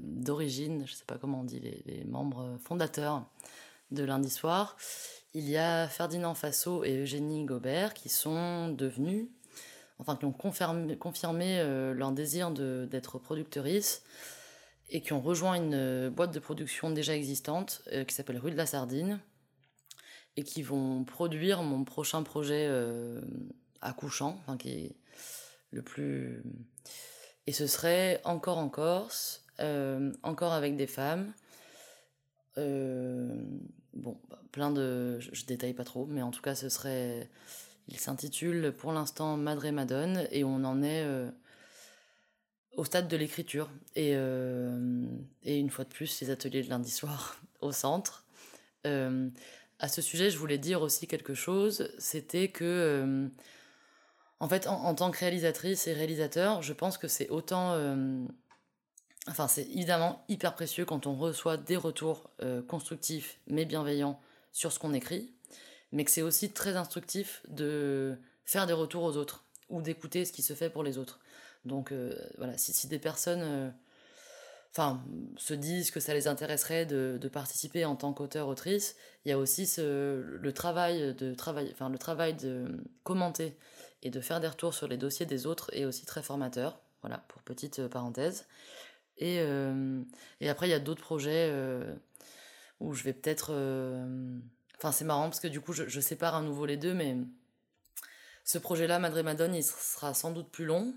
d'origine, 0.00 0.86
je 0.86 0.92
ne 0.92 0.96
sais 0.96 1.04
pas 1.04 1.18
comment 1.18 1.40
on 1.40 1.44
dit, 1.44 1.60
les, 1.60 2.04
membres 2.04 2.58
fondateurs 2.62 3.26
de 3.90 4.04
lundi 4.04 4.30
soir, 4.30 4.76
il 5.34 5.48
y 5.48 5.56
a 5.56 5.88
Ferdinand 5.88 6.34
Fasso 6.34 6.84
et 6.84 7.02
Eugénie 7.02 7.44
Gobert 7.44 7.94
qui 7.94 8.08
sont 8.08 8.68
devenus, 8.68 9.28
enfin, 9.98 10.16
qui 10.16 10.24
ont 10.24 10.32
confirmé, 10.32 10.96
confirmé 10.96 11.62
leur 11.94 12.12
désir 12.12 12.50
d'être 12.50 13.18
productrices 13.18 14.02
et 14.90 15.00
qui 15.00 15.12
ont 15.12 15.20
rejoint 15.20 15.54
une 15.54 15.74
euh, 15.74 16.10
boîte 16.10 16.34
de 16.34 16.40
production 16.40 16.90
déjà 16.90 17.14
existante 17.14 17.82
euh, 17.92 18.04
qui 18.04 18.14
s'appelle 18.14 18.38
Rue 18.38 18.50
de 18.50 18.56
la 18.56 18.66
Sardine 18.66 19.20
et 20.36 20.42
qui 20.42 20.62
vont 20.62 21.04
produire 21.04 21.62
mon 21.62 21.84
prochain 21.84 22.22
projet 22.22 22.66
euh, 22.68 23.20
accouchant, 23.80 24.38
enfin 24.40 24.56
qui 24.56 24.70
est 24.70 24.96
le 25.70 25.82
plus. 25.82 26.42
Et 27.46 27.52
ce 27.52 27.66
serait 27.66 28.20
encore 28.24 28.58
en 28.58 28.68
Corse, 28.68 29.44
encore 30.22 30.52
avec 30.52 30.76
des 30.76 30.86
femmes. 30.86 31.32
Bon, 33.94 34.16
bah, 34.28 34.42
plein 34.52 34.70
de. 34.70 35.18
Je, 35.20 35.44
détaille 35.44 35.74
pas 35.74 35.84
trop, 35.84 36.06
mais 36.06 36.22
en 36.22 36.30
tout 36.30 36.42
cas, 36.42 36.54
ce 36.54 36.68
serait. 36.68 37.28
Il 37.88 37.98
s'intitule 37.98 38.72
pour 38.76 38.92
l'instant 38.92 39.36
Madre 39.36 39.68
Madone 39.70 40.26
et 40.30 40.44
on 40.44 40.64
en 40.64 40.82
est 40.82 41.04
au 42.76 42.84
stade 42.84 43.08
de 43.08 43.16
l'écriture. 43.16 43.68
Et, 43.94 44.12
euh, 44.14 45.04
et, 45.44 45.58
une 45.58 45.70
fois 45.70 45.84
de 45.84 45.90
plus, 45.90 46.20
les 46.20 46.30
ateliers 46.30 46.62
de 46.62 46.70
lundi 46.70 46.90
soir 46.90 47.40
au 47.60 47.72
centre. 47.72 48.24
Euh, 48.86 49.28
à 49.78 49.88
ce 49.88 50.02
sujet, 50.02 50.30
je 50.30 50.38
voulais 50.38 50.58
dire 50.58 50.82
aussi 50.82 51.06
quelque 51.06 51.34
chose. 51.34 51.92
C'était 51.98 52.48
que, 52.48 52.64
euh, 52.64 53.28
en 54.40 54.48
fait, 54.48 54.66
en, 54.66 54.94
tant 54.94 55.10
que 55.10 55.18
réalisatrice 55.18 55.86
et 55.86 55.92
réalisateur, 55.92 56.62
je 56.62 56.72
pense 56.72 56.98
que 56.98 57.08
c'est 57.08 57.28
autant. 57.28 57.76
Enfin, 59.28 59.48
c'est 59.48 59.62
évidemment 59.62 60.24
hyper 60.28 60.54
précieux 60.54 60.84
quand 60.84 61.06
on 61.06 61.14
reçoit 61.14 61.56
des 61.56 61.76
retours 61.76 62.30
constructifs 62.68 63.38
mais 63.46 63.64
bienveillants 63.64 64.20
sur 64.52 64.72
ce 64.72 64.78
qu'on 64.78 64.94
écrit, 64.94 65.32
mais 65.92 66.04
que 66.04 66.10
c'est 66.10 66.22
aussi 66.22 66.52
très 66.52 66.76
instructif 66.76 67.42
de 67.48 68.16
faire 68.44 68.66
des 68.66 68.72
retours 68.72 69.04
aux 69.04 69.16
autres 69.16 69.44
ou 69.68 69.80
d'écouter 69.82 70.24
ce 70.24 70.32
qui 70.32 70.42
se 70.42 70.54
fait 70.54 70.70
pour 70.70 70.82
les 70.82 70.98
autres. 70.98 71.20
Donc 71.64 71.92
euh, 71.92 72.14
voilà, 72.38 72.56
si, 72.58 72.88
des 72.88 72.98
personnes 72.98 73.42
euh, 73.42 73.70
se 75.36 75.54
disent 75.54 75.90
que 75.90 76.00
ça 76.00 76.14
les 76.14 76.26
intéresserait 76.26 76.86
de, 76.86 77.18
participer 77.32 77.84
en 77.84 77.96
tant 77.96 78.12
qu'auteur-autrice, 78.12 78.96
il 79.24 79.28
y 79.28 79.32
a 79.32 79.38
aussi 79.38 79.70
le, 79.78 80.50
travail 80.52 81.14
de, 81.14 81.34
travail, 81.34 81.74
le 81.78 81.98
travail 81.98 82.34
de 82.34 82.82
commenter 83.02 83.56
et 84.02 84.10
de 84.10 84.20
faire 84.20 84.40
des 84.40 84.48
retours 84.48 84.74
sur 84.74 84.88
les 84.88 84.96
dossiers 84.96 85.26
des 85.26 85.46
autres 85.46 85.70
est 85.74 85.84
aussi 85.84 86.06
très 86.06 86.22
formateur. 86.22 86.80
Voilà, 87.02 87.24
pour 87.28 87.42
petite 87.42 87.78
euh, 87.78 87.88
parenthèse. 87.88 88.46
Et, 89.20 89.36
et 90.40 90.48
après, 90.48 90.66
il 90.66 90.70
y 90.70 90.74
a 90.74 90.80
d'autres 90.80 91.02
projets 91.02 91.52
où 92.80 92.94
je 92.94 93.04
vais 93.04 93.12
peut-être... 93.12 93.52
Enfin, 94.76 94.92
c'est 94.92 95.04
marrant 95.04 95.24
parce 95.24 95.40
que 95.40 95.48
du 95.48 95.60
coup, 95.60 95.72
je, 95.72 96.00
sépare 96.00 96.34
à 96.34 96.42
nouveau 96.42 96.66
les 96.66 96.76
deux, 96.76 96.94
mais 96.94 97.16
ce 98.44 98.58
projet-là, 98.58 98.98
Madre 98.98 99.22
Madone, 99.22 99.54
il 99.54 99.62
sera 99.62 100.14
sans 100.14 100.32
doute 100.32 100.50
plus 100.50 100.64
long 100.64 100.94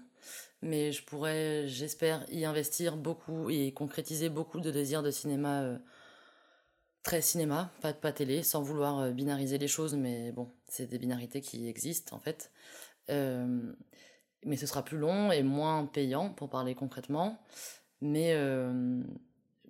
mais 0.63 0.91
je 0.91 1.03
pourrais, 1.03 1.67
j'espère, 1.67 2.25
y 2.31 2.45
investir 2.45 2.95
beaucoup 2.97 3.49
et 3.49 3.73
concrétiser 3.73 4.29
beaucoup 4.29 4.61
de 4.61 4.71
désirs 4.71 5.03
de 5.03 5.11
cinéma 5.11 5.61
euh, 5.61 5.77
très 7.03 7.21
cinéma, 7.21 7.69
pas, 7.81 7.93
pas 7.93 8.13
télé, 8.13 8.43
sans 8.43 8.61
vouloir 8.61 8.99
euh, 8.99 9.11
binariser 9.11 9.57
les 9.57 9.67
choses, 9.67 9.95
mais 9.95 10.31
bon, 10.31 10.49
c'est 10.67 10.87
des 10.87 10.97
binarités 10.97 11.41
qui 11.41 11.67
existent 11.67 12.15
en 12.15 12.19
fait. 12.19 12.51
Euh, 13.09 13.73
mais 14.45 14.55
ce 14.57 14.65
sera 14.65 14.83
plus 14.83 14.97
long 14.97 15.31
et 15.31 15.43
moins 15.43 15.85
payant 15.85 16.29
pour 16.29 16.49
parler 16.49 16.75
concrètement. 16.75 17.41
Mais, 18.05 18.35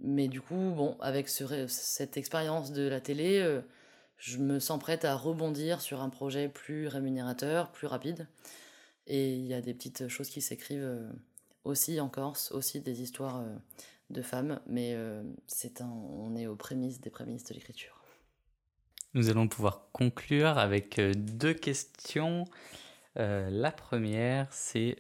mais 0.02 0.28
du 0.28 0.42
coup, 0.42 0.74
bon, 0.76 0.98
avec 1.00 1.30
ce, 1.30 1.68
cette 1.68 2.18
expérience 2.18 2.72
de 2.72 2.88
la 2.88 3.00
télé, 3.00 3.62
je 4.18 4.38
me 4.38 4.60
sens 4.60 4.80
prête 4.80 5.04
à 5.04 5.16
rebondir 5.16 5.82
sur 5.82 6.02
un 6.02 6.10
projet 6.10 6.48
plus 6.48 6.88
rémunérateur, 6.88 7.72
plus 7.72 7.88
rapide. 7.88 8.28
Et 9.06 9.34
il 9.34 9.46
y 9.46 9.54
a 9.54 9.60
des 9.60 9.74
petites 9.74 10.08
choses 10.08 10.30
qui 10.30 10.42
s'écrivent 10.42 10.82
euh, 10.82 11.12
aussi 11.66 12.00
en 12.00 12.08
Corse, 12.08 12.52
aussi 12.54 12.80
des 12.80 13.02
histoires 13.02 13.42
euh, 13.42 13.56
de 14.10 14.22
femmes, 14.22 14.62
mais 14.66 14.94
euh, 14.96 15.24
c'est 15.48 15.82
on 15.82 16.38
est 16.38 16.48
aux 16.48 16.56
prémices 16.56 17.02
des 17.02 17.10
prémices 17.10 17.44
de 17.44 17.54
l'écriture. 17.54 18.02
Nous 19.14 19.30
allons 19.30 19.50
pouvoir 19.50 19.90
conclure 19.92 20.58
avec 20.58 21.00
deux 21.00 21.54
questions. 21.54 22.46
la 23.16 23.72
première, 23.72 24.52
c'est 24.52 24.98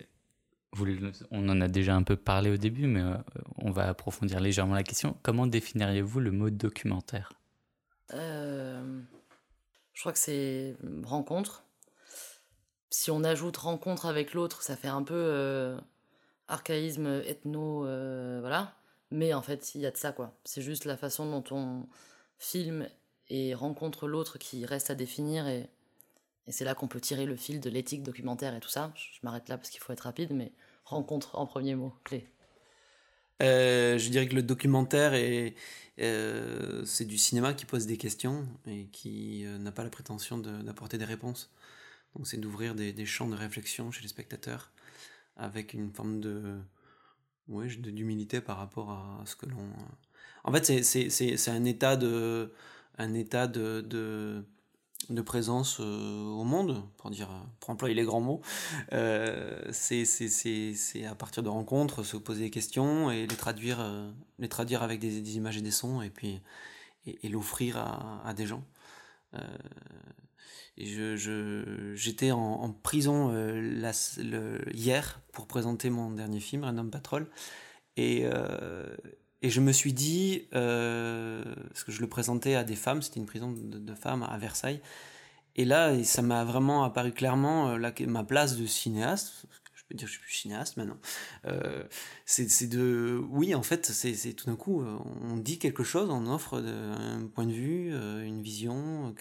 on 1.31 1.49
en 1.49 1.61
a 1.61 1.67
déjà 1.67 1.95
un 1.95 2.03
peu 2.03 2.15
parlé 2.15 2.49
au 2.51 2.57
début, 2.57 2.87
mais 2.87 3.01
euh, 3.01 3.17
on 3.57 3.71
va 3.71 3.87
approfondir 3.87 4.39
légèrement 4.39 4.75
la 4.75 4.83
question. 4.83 5.17
Comment 5.23 5.47
définiriez-vous 5.47 6.19
le 6.19 6.31
mot 6.31 6.49
documentaire? 6.49 7.31
Euh, 8.13 9.01
Je 9.93 9.99
crois 10.01 10.13
que 10.13 10.19
c'est 10.19 10.75
rencontre. 11.03 11.63
Si 12.89 13.11
on 13.11 13.23
ajoute 13.23 13.57
rencontre 13.57 14.05
avec 14.05 14.33
l'autre, 14.33 14.61
ça 14.61 14.75
fait 14.75 14.87
un 14.87 15.03
peu 15.03 15.15
euh, 15.15 15.77
archaïsme 16.47 17.21
ethno, 17.25 17.81
voilà. 18.41 18.75
Mais 19.11 19.33
en 19.33 19.41
fait, 19.41 19.75
il 19.75 19.81
y 19.81 19.85
a 19.85 19.91
de 19.91 19.97
ça, 19.97 20.11
quoi. 20.11 20.35
C'est 20.43 20.61
juste 20.61 20.85
la 20.85 20.97
façon 20.97 21.29
dont 21.29 21.43
on 21.55 21.87
filme 22.39 22.87
et 23.29 23.53
rencontre 23.53 24.07
l'autre 24.07 24.37
qui 24.37 24.65
reste 24.65 24.89
à 24.89 24.95
définir 24.95 25.45
et 26.47 26.51
c'est 26.51 26.65
là 26.65 26.75
qu'on 26.75 26.87
peut 26.87 26.99
tirer 26.99 27.25
le 27.25 27.35
fil 27.35 27.59
de 27.59 27.69
l'éthique 27.69 28.03
documentaire 28.03 28.55
et 28.55 28.59
tout 28.59 28.69
ça. 28.69 28.91
Je 28.95 29.19
m'arrête 29.23 29.47
là 29.49 29.57
parce 29.57 29.69
qu'il 29.69 29.79
faut 29.79 29.93
être 29.93 30.01
rapide, 30.01 30.31
mais 30.33 30.51
rencontre 30.85 31.37
en 31.37 31.45
premier 31.45 31.75
mot, 31.75 31.93
clé. 32.03 32.27
Euh, 33.41 33.97
je 33.97 34.09
dirais 34.09 34.27
que 34.27 34.35
le 34.35 34.43
documentaire 34.43 35.13
est, 35.13 35.55
euh, 35.99 36.83
c'est 36.85 37.05
du 37.05 37.17
cinéma 37.17 37.53
qui 37.53 37.65
pose 37.65 37.87
des 37.87 37.97
questions 37.97 38.47
et 38.67 38.87
qui 38.87 39.45
euh, 39.45 39.57
n'a 39.57 39.71
pas 39.71 39.83
la 39.83 39.89
prétention 39.89 40.37
d'apporter 40.37 40.97
des 40.97 41.05
réponses. 41.05 41.51
Donc 42.15 42.27
c'est 42.27 42.37
d'ouvrir 42.37 42.75
des, 42.75 43.05
champs 43.05 43.27
de 43.27 43.35
réflexion 43.35 43.91
chez 43.91 44.01
les 44.01 44.07
spectateurs 44.07 44.71
avec 45.35 45.73
une 45.73 45.91
forme 45.91 46.19
de 46.19 46.59
ouais, 47.47 47.67
d'humilité 47.67 48.39
par 48.39 48.57
rapport 48.57 48.91
à 48.91 49.23
ce 49.25 49.35
que 49.35 49.47
l'on. 49.47 49.67
En 50.43 50.51
fait, 50.53 50.83
c'est 50.83 51.49
un 51.49 51.65
état 51.65 51.95
de 51.97 52.53
un 52.99 53.13
état 53.15 53.47
de, 53.47 53.81
de 53.81 54.45
de 55.09 55.21
présence 55.21 55.79
euh, 55.79 56.25
au 56.29 56.43
monde, 56.43 56.83
pour 56.97 57.09
dire, 57.09 57.29
pour 57.59 57.69
employer 57.69 57.95
les 57.95 58.03
grands 58.03 58.21
mots. 58.21 58.41
Euh, 58.93 59.61
c'est 59.71 60.05
à 61.05 61.15
partir 61.15 61.43
de 61.43 61.49
rencontres, 61.49 62.03
se 62.03 62.17
poser 62.17 62.45
des 62.45 62.49
questions 62.49 63.11
et 63.11 63.27
les 63.27 63.35
traduire, 63.35 63.79
euh, 63.79 64.11
les 64.39 64.49
traduire 64.49 64.83
avec 64.83 64.99
des, 64.99 65.35
images 65.35 65.57
et 65.57 65.61
des 65.61 65.71
sons 65.71 66.01
et 66.01 66.09
puis 66.09 66.41
et, 67.05 67.29
l'offrir 67.29 67.77
à, 67.77 68.33
des 68.33 68.45
gens. 68.45 68.63
je, 70.77 71.93
j'étais 71.95 72.31
en, 72.31 72.71
prison 72.71 73.29
la, 73.31 73.91
hier 74.73 75.19
pour 75.33 75.47
présenter 75.47 75.89
mon 75.89 76.11
dernier 76.11 76.39
film, 76.39 76.63
Un 76.63 76.77
homme 76.77 76.91
patrol. 76.91 77.29
Et, 77.97 78.25
et 79.43 79.49
je 79.49 79.59
me 79.59 79.73
suis 79.73 79.91
dit, 79.91 80.47
euh, 80.55 81.43
parce 81.67 81.83
que 81.83 81.91
je 81.91 81.99
le 81.99 82.07
présentais 82.07 82.55
à 82.55 82.63
des 82.63 82.77
femmes, 82.77 83.01
c'était 83.01 83.19
une 83.19 83.25
prison 83.25 83.51
de, 83.51 83.93
femmes 83.93 84.23
à 84.23 84.37
Versailles, 84.37 84.81
et 85.57 85.65
là, 85.65 86.01
ça 86.05 86.21
m'a 86.21 86.45
vraiment 86.45 86.85
apparu 86.85 87.11
clairement 87.11 87.69
euh, 87.69 88.07
ma 88.07 88.23
place 88.23 88.55
de 88.55 88.65
cinéaste, 88.65 89.45
je 89.75 89.83
peux 89.89 89.95
dire 89.95 90.07
que 90.07 90.13
je 90.13 90.17
suis 90.17 90.25
plus 90.25 90.33
cinéaste 90.33 90.77
maintenant, 90.77 90.97
euh, 91.45 91.83
c'est 92.25 92.67
de, 92.67 93.21
oui, 93.31 93.53
en 93.53 93.63
fait, 93.63 93.85
c'est 93.85 94.33
tout 94.33 94.45
d'un 94.45 94.55
coup, 94.55 94.81
on 94.81 95.35
dit 95.35 95.59
quelque 95.59 95.83
chose, 95.83 96.09
on 96.09 96.25
offre 96.25 96.63
un 96.63 97.27
point 97.27 97.45
de 97.45 97.51
vue, 97.51 97.93
une 98.25 98.41
vision, 98.41 99.13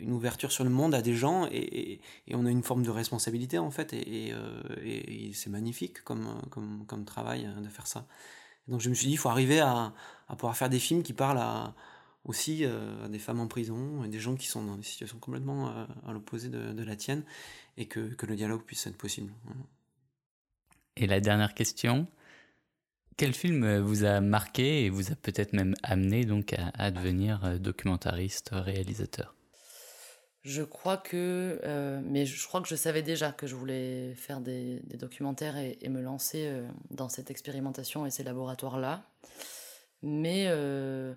une 0.00 0.12
ouverture 0.12 0.50
sur 0.50 0.64
le 0.64 0.70
monde 0.70 0.94
à 0.94 1.02
des 1.02 1.14
gens, 1.14 1.46
et, 1.52 2.00
on 2.32 2.46
a 2.46 2.50
une 2.50 2.62
forme 2.62 2.84
de 2.84 2.90
responsabilité, 2.90 3.58
en 3.58 3.70
fait, 3.70 3.92
et, 3.92 4.32
c'est 5.34 5.50
magnifique 5.50 6.02
comme 6.04 7.04
travail 7.04 7.46
de 7.62 7.68
faire 7.68 7.86
ça. 7.86 8.06
Donc 8.70 8.80
je 8.80 8.88
me 8.88 8.94
suis 8.94 9.08
dit, 9.08 9.14
il 9.14 9.18
faut 9.18 9.28
arriver 9.28 9.60
à, 9.60 9.92
pouvoir 10.30 10.56
faire 10.56 10.70
des 10.70 10.78
films 10.78 11.02
qui 11.02 11.12
parlent 11.12 11.42
aussi 12.24 12.64
euh, 12.64 13.04
à 13.04 13.08
des 13.08 13.18
femmes 13.18 13.40
en 13.40 13.48
prison 13.48 14.04
et 14.04 14.08
des 14.08 14.20
gens 14.20 14.36
qui 14.36 14.46
sont 14.46 14.62
dans 14.62 14.76
des 14.76 14.84
situations 14.84 15.18
complètement 15.18 15.68
euh, 15.68 15.84
à 16.06 16.12
l'opposé 16.12 16.48
de, 16.48 16.82
la 16.82 16.96
tienne 16.96 17.24
et 17.76 17.86
que, 17.86 18.14
le 18.22 18.36
dialogue 18.36 18.62
puisse 18.62 18.86
être 18.86 18.96
possible. 18.96 19.32
Et 20.96 21.06
la 21.08 21.20
dernière 21.20 21.54
question, 21.54 22.06
quel 23.16 23.34
film 23.34 23.78
vous 23.78 24.04
a 24.04 24.20
marqué 24.20 24.84
et 24.84 24.90
vous 24.90 25.10
a 25.10 25.16
peut-être 25.16 25.52
même 25.52 25.74
amené 25.82 26.24
donc 26.24 26.54
à 26.74 26.90
devenir 26.92 27.44
euh, 27.44 27.58
documentariste, 27.58 28.50
réalisateur? 28.52 29.34
Je 30.42 30.62
crois 30.62 30.96
que, 30.96 31.60
euh, 31.64 32.00
mais 32.02 32.24
je 32.24 32.46
crois 32.46 32.62
que 32.62 32.68
je 32.68 32.74
savais 32.74 33.02
déjà 33.02 33.30
que 33.30 33.46
je 33.46 33.54
voulais 33.54 34.14
faire 34.14 34.40
des, 34.40 34.80
documentaires 34.94 35.56
et, 35.58 35.88
me 35.88 36.00
lancer 36.00 36.46
euh, 36.46 36.66
dans 36.90 37.10
cette 37.10 37.30
expérimentation 37.30 38.06
et 38.06 38.10
ces 38.10 38.22
laboratoires-là. 38.22 39.04
Mais 40.02 40.46
euh, 40.48 41.14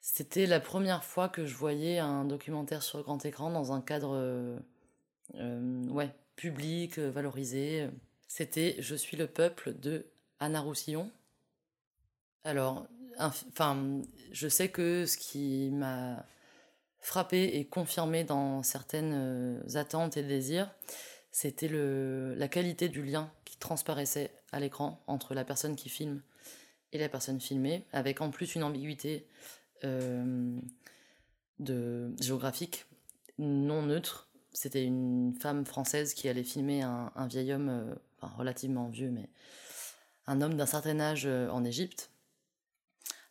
c'était 0.00 0.46
la 0.46 0.58
première 0.58 1.04
fois 1.04 1.28
que 1.28 1.44
je 1.44 1.54
voyais 1.54 1.98
un 1.98 2.24
documentaire 2.24 2.82
sur 2.82 3.02
grand 3.02 3.22
écran 3.26 3.50
dans 3.50 3.72
un 3.72 3.82
cadre 3.82 4.58
ouais, 5.34 6.10
public, 6.34 6.98
valorisé. 6.98 7.90
C'était 8.26 8.76
Je 8.78 8.94
suis 8.94 9.18
le 9.18 9.26
peuple 9.26 9.78
de 9.78 10.06
Anna 10.38 10.60
Roussillon. 10.60 11.10
Alors, 12.44 12.86
enfin, 13.18 14.00
je 14.32 14.48
sais 14.48 14.70
que 14.70 15.04
ce 15.04 15.18
qui 15.18 15.68
m'a 15.72 16.24
frappé 17.00 17.56
et 17.58 17.64
confirmé 17.64 18.24
dans 18.24 18.62
certaines 18.62 19.14
euh, 19.14 19.74
attentes 19.74 20.16
et 20.16 20.22
désirs, 20.22 20.70
c'était 21.32 21.68
la 21.68 22.48
qualité 22.48 22.88
du 22.88 23.02
lien 23.02 23.30
qui 23.44 23.56
transparaissait 23.56 24.32
à 24.52 24.60
l'écran 24.60 25.02
entre 25.06 25.34
la 25.34 25.44
personne 25.44 25.76
qui 25.76 25.88
filme 25.88 26.22
et 26.92 26.98
la 26.98 27.08
personne 27.08 27.40
filmée, 27.40 27.86
avec 27.92 28.20
en 28.20 28.30
plus 28.30 28.56
une 28.56 28.64
ambiguïté 28.64 29.28
euh, 29.84 30.58
géographique 32.20 32.86
non 33.38 33.82
neutre. 33.82 34.28
C'était 34.52 34.84
une 34.84 35.36
femme 35.40 35.64
française 35.64 36.14
qui 36.14 36.28
allait 36.28 36.42
filmer 36.42 36.82
un, 36.82 37.28
vieil 37.28 37.52
homme, 37.52 37.68
euh, 37.68 37.94
relativement 38.36 38.88
vieux, 38.88 39.10
mais 39.10 39.28
un 40.26 40.40
homme 40.42 40.54
d'un 40.54 40.66
certain 40.66 40.98
âge 40.98 41.26
en 41.26 41.64
Égypte 41.64 42.10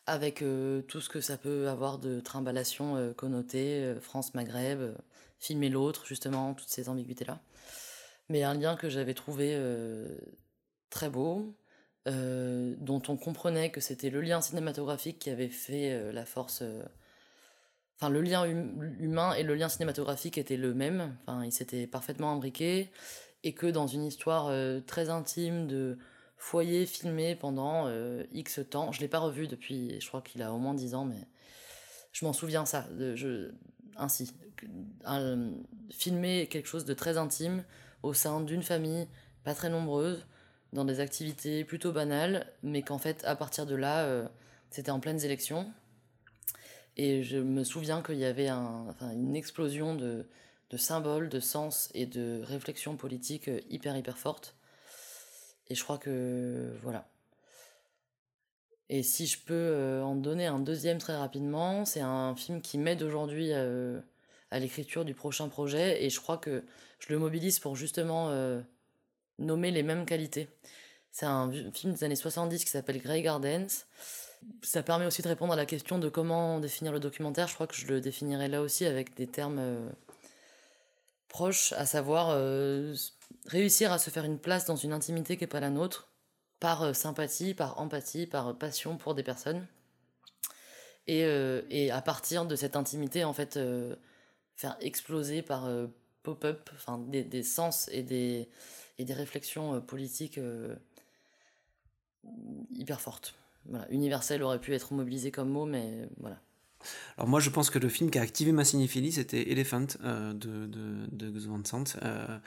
avec 0.09 0.41
euh, 0.41 0.81
tout 0.81 1.01
ce 1.01 1.09
que 1.09 1.21
ça 1.21 1.37
peut 1.37 1.69
avoir 1.69 1.99
de 1.99 2.19
trimballation 2.19 2.95
euh, 2.95 3.13
connotée, 3.13 3.83
euh, 3.83 3.99
France-Maghreb, 3.99 4.95
filmer 5.37 5.69
l'autre, 5.69 6.05
justement, 6.07 6.55
toutes 6.55 6.69
ces 6.69 6.89
ambiguïtés-là. 6.89 7.39
Mais 8.27 8.43
un 8.43 8.55
lien 8.55 8.75
que 8.75 8.89
j'avais 8.89 9.13
trouvé 9.13 9.57
très 10.91 11.09
beau, 11.09 11.55
dont 12.05 13.01
on 13.07 13.17
comprenait 13.17 13.71
que 13.71 13.81
c'était 13.81 14.11
le 14.11 14.21
lien 14.21 14.39
cinématographique 14.41 15.17
qui 15.17 15.31
avait 15.31 15.49
fait 15.49 16.11
la 16.11 16.25
force. 16.25 16.61
Enfin, 17.95 18.09
le 18.09 18.21
lien 18.21 18.43
hum, 18.43 18.95
humain 18.99 19.33
et 19.33 19.41
le 19.41 19.55
lien 19.55 19.67
cinématographique 19.67 20.37
étaient 20.37 20.57
le 20.57 20.75
même, 20.75 21.15
enfin, 21.25 21.43
ils 21.43 21.51
s'étaient 21.51 21.87
parfaitement 21.87 22.33
imbriqués, 22.33 22.91
et 23.43 23.53
que 23.53 23.65
dans 23.65 23.87
une 23.87 24.03
histoire 24.03 24.53
très 24.85 25.09
intime 25.09 25.65
de 25.65 25.97
foyer 26.39 26.85
filmé 26.85 27.35
pendant 27.35 27.85
euh, 27.87 28.23
X 28.31 28.61
temps. 28.69 28.91
Je 28.91 29.01
l'ai 29.01 29.07
pas 29.07 29.19
revu 29.19 29.47
depuis, 29.47 29.99
je 29.99 30.07
crois 30.07 30.21
qu'il 30.21 30.41
a 30.41 30.51
au 30.53 30.57
moins 30.57 30.73
10 30.73 30.95
ans, 30.95 31.05
mais 31.05 31.27
je 32.13 32.25
m'en 32.25 32.33
souviens 32.33 32.65
ça. 32.65 32.87
Je, 32.97 33.51
ainsi, 33.97 34.33
filmer 35.91 36.47
quelque 36.47 36.67
chose 36.67 36.85
de 36.85 36.93
très 36.93 37.17
intime 37.17 37.63
au 38.01 38.13
sein 38.13 38.39
d'une 38.41 38.63
famille 38.63 39.07
pas 39.43 39.53
très 39.53 39.69
nombreuse, 39.69 40.25
dans 40.73 40.85
des 40.85 40.99
activités 40.99 41.63
plutôt 41.63 41.91
banales, 41.91 42.47
mais 42.63 42.83
qu'en 42.83 42.99
fait, 42.99 43.23
à 43.25 43.35
partir 43.35 43.65
de 43.65 43.75
là, 43.75 44.03
euh, 44.03 44.27
c'était 44.69 44.91
en 44.91 44.99
pleines 44.99 45.23
élections. 45.23 45.71
Et 46.95 47.23
je 47.23 47.37
me 47.37 47.63
souviens 47.63 48.01
qu'il 48.01 48.17
y 48.17 48.25
avait 48.25 48.49
une 48.49 49.35
explosion 49.35 49.95
de, 49.95 50.27
de, 50.69 50.77
symboles, 50.77 51.29
de 51.29 51.39
sens 51.39 51.89
et 51.93 52.05
de 52.05 52.41
réflexions 52.43 52.97
politiques 52.97 53.47
euh, 53.47 53.61
hyper, 53.69 53.95
hyper 53.97 54.17
fortes 54.17 54.55
et 55.69 55.75
je 55.75 55.83
crois 55.83 55.97
que 55.97 56.73
voilà. 56.81 57.07
Et 58.89 59.03
si 59.03 59.27
je 59.27 59.37
peux 59.39 59.53
euh, 59.53 60.03
en 60.03 60.15
donner 60.15 60.47
un 60.47 60.59
deuxième 60.59 60.97
très 60.97 61.15
rapidement, 61.15 61.85
c'est 61.85 62.01
un 62.01 62.35
film 62.35 62.61
qui 62.61 62.79
m'aide 62.79 63.03
aujourd'hui 63.03 63.49
euh, 63.53 63.99
à 64.49 64.57
l'écriture 64.57 65.05
du 65.05 65.13
prochain 65.13 65.47
projet 65.47 66.03
et 66.03 66.09
je 66.09 66.19
crois 66.19 66.37
que 66.37 66.63
je 66.99 67.13
le 67.13 67.19
mobilise 67.19 67.59
pour 67.59 67.75
justement 67.75 68.29
euh, 68.29 68.61
nommer 69.37 69.69
les 69.69 69.83
mêmes 69.83 70.05
qualités. 70.07 70.49
C'est 71.11 71.27
un 71.27 71.51
film 71.71 71.93
des 71.93 72.03
années 72.03 72.15
70 72.15 72.65
qui 72.65 72.71
s'appelle 72.71 72.99
Grey 72.99 73.21
Gardens. 73.21 73.85
Ça 74.63 74.81
permet 74.81 75.05
aussi 75.05 75.21
de 75.21 75.27
répondre 75.27 75.53
à 75.53 75.55
la 75.55 75.65
question 75.65 75.99
de 75.99 76.09
comment 76.09 76.59
définir 76.59 76.91
le 76.91 76.99
documentaire. 76.99 77.47
Je 77.47 77.53
crois 77.53 77.67
que 77.67 77.75
je 77.75 77.87
le 77.87 78.01
définirai 78.01 78.47
là 78.47 78.61
aussi 78.61 78.85
avec 78.85 79.15
des 79.15 79.27
termes 79.27 79.91
proches, 81.27 81.73
à 81.73 81.85
savoir 81.85 82.29
réussir 83.45 83.91
à 83.91 83.99
se 83.99 84.09
faire 84.09 84.25
une 84.25 84.39
place 84.39 84.65
dans 84.65 84.75
une 84.75 84.93
intimité 84.93 85.37
qui 85.37 85.43
n'est 85.43 85.47
pas 85.47 85.59
la 85.59 85.69
nôtre, 85.69 86.09
par 86.59 86.83
euh, 86.83 86.93
sympathie, 86.93 87.53
par 87.53 87.79
empathie, 87.79 88.27
par 88.27 88.57
passion 88.57 88.97
pour 88.97 89.15
des 89.15 89.23
personnes. 89.23 89.65
Et, 91.07 91.23
euh, 91.23 91.61
et 91.69 91.91
à 91.91 92.01
partir 92.01 92.45
de 92.45 92.55
cette 92.55 92.75
intimité, 92.75 93.23
en 93.23 93.33
fait, 93.33 93.57
euh, 93.57 93.95
faire 94.55 94.77
exploser 94.81 95.41
par 95.41 95.67
pop-up 96.21 96.69
des, 97.07 97.23
des, 97.23 97.43
sens 97.43 97.89
et 97.91 98.03
des, 98.03 98.49
et 98.97 99.05
des 99.05 99.13
réflexions 99.13 99.81
politiques 99.81 100.39
hyper 102.75 102.99
fortes. 102.99 103.35
Voilà. 103.65 103.89
Universel 103.89 104.43
aurait 104.43 104.59
pu 104.59 104.73
être 104.73 104.93
mobilisé 104.93 105.31
comme 105.31 105.49
mot, 105.49 105.65
mais 105.65 106.09
voilà. 106.17 106.39
Alors 107.17 107.27
moi 107.27 107.39
je 107.39 107.49
pense 107.49 107.69
que 107.69 107.79
le 107.79 107.89
film 107.89 108.09
qui 108.09 108.19
a 108.19 108.21
activé 108.21 108.51
ma 108.51 108.63
cinéphilie 108.63 109.11
c'était 109.11 109.51
Elephant 109.51 109.87
de, 110.01 110.65
de, 110.65 111.29
Gus 111.29 111.45
Van 111.45 111.61
Sant. 111.65 111.83
euh, 112.01 112.39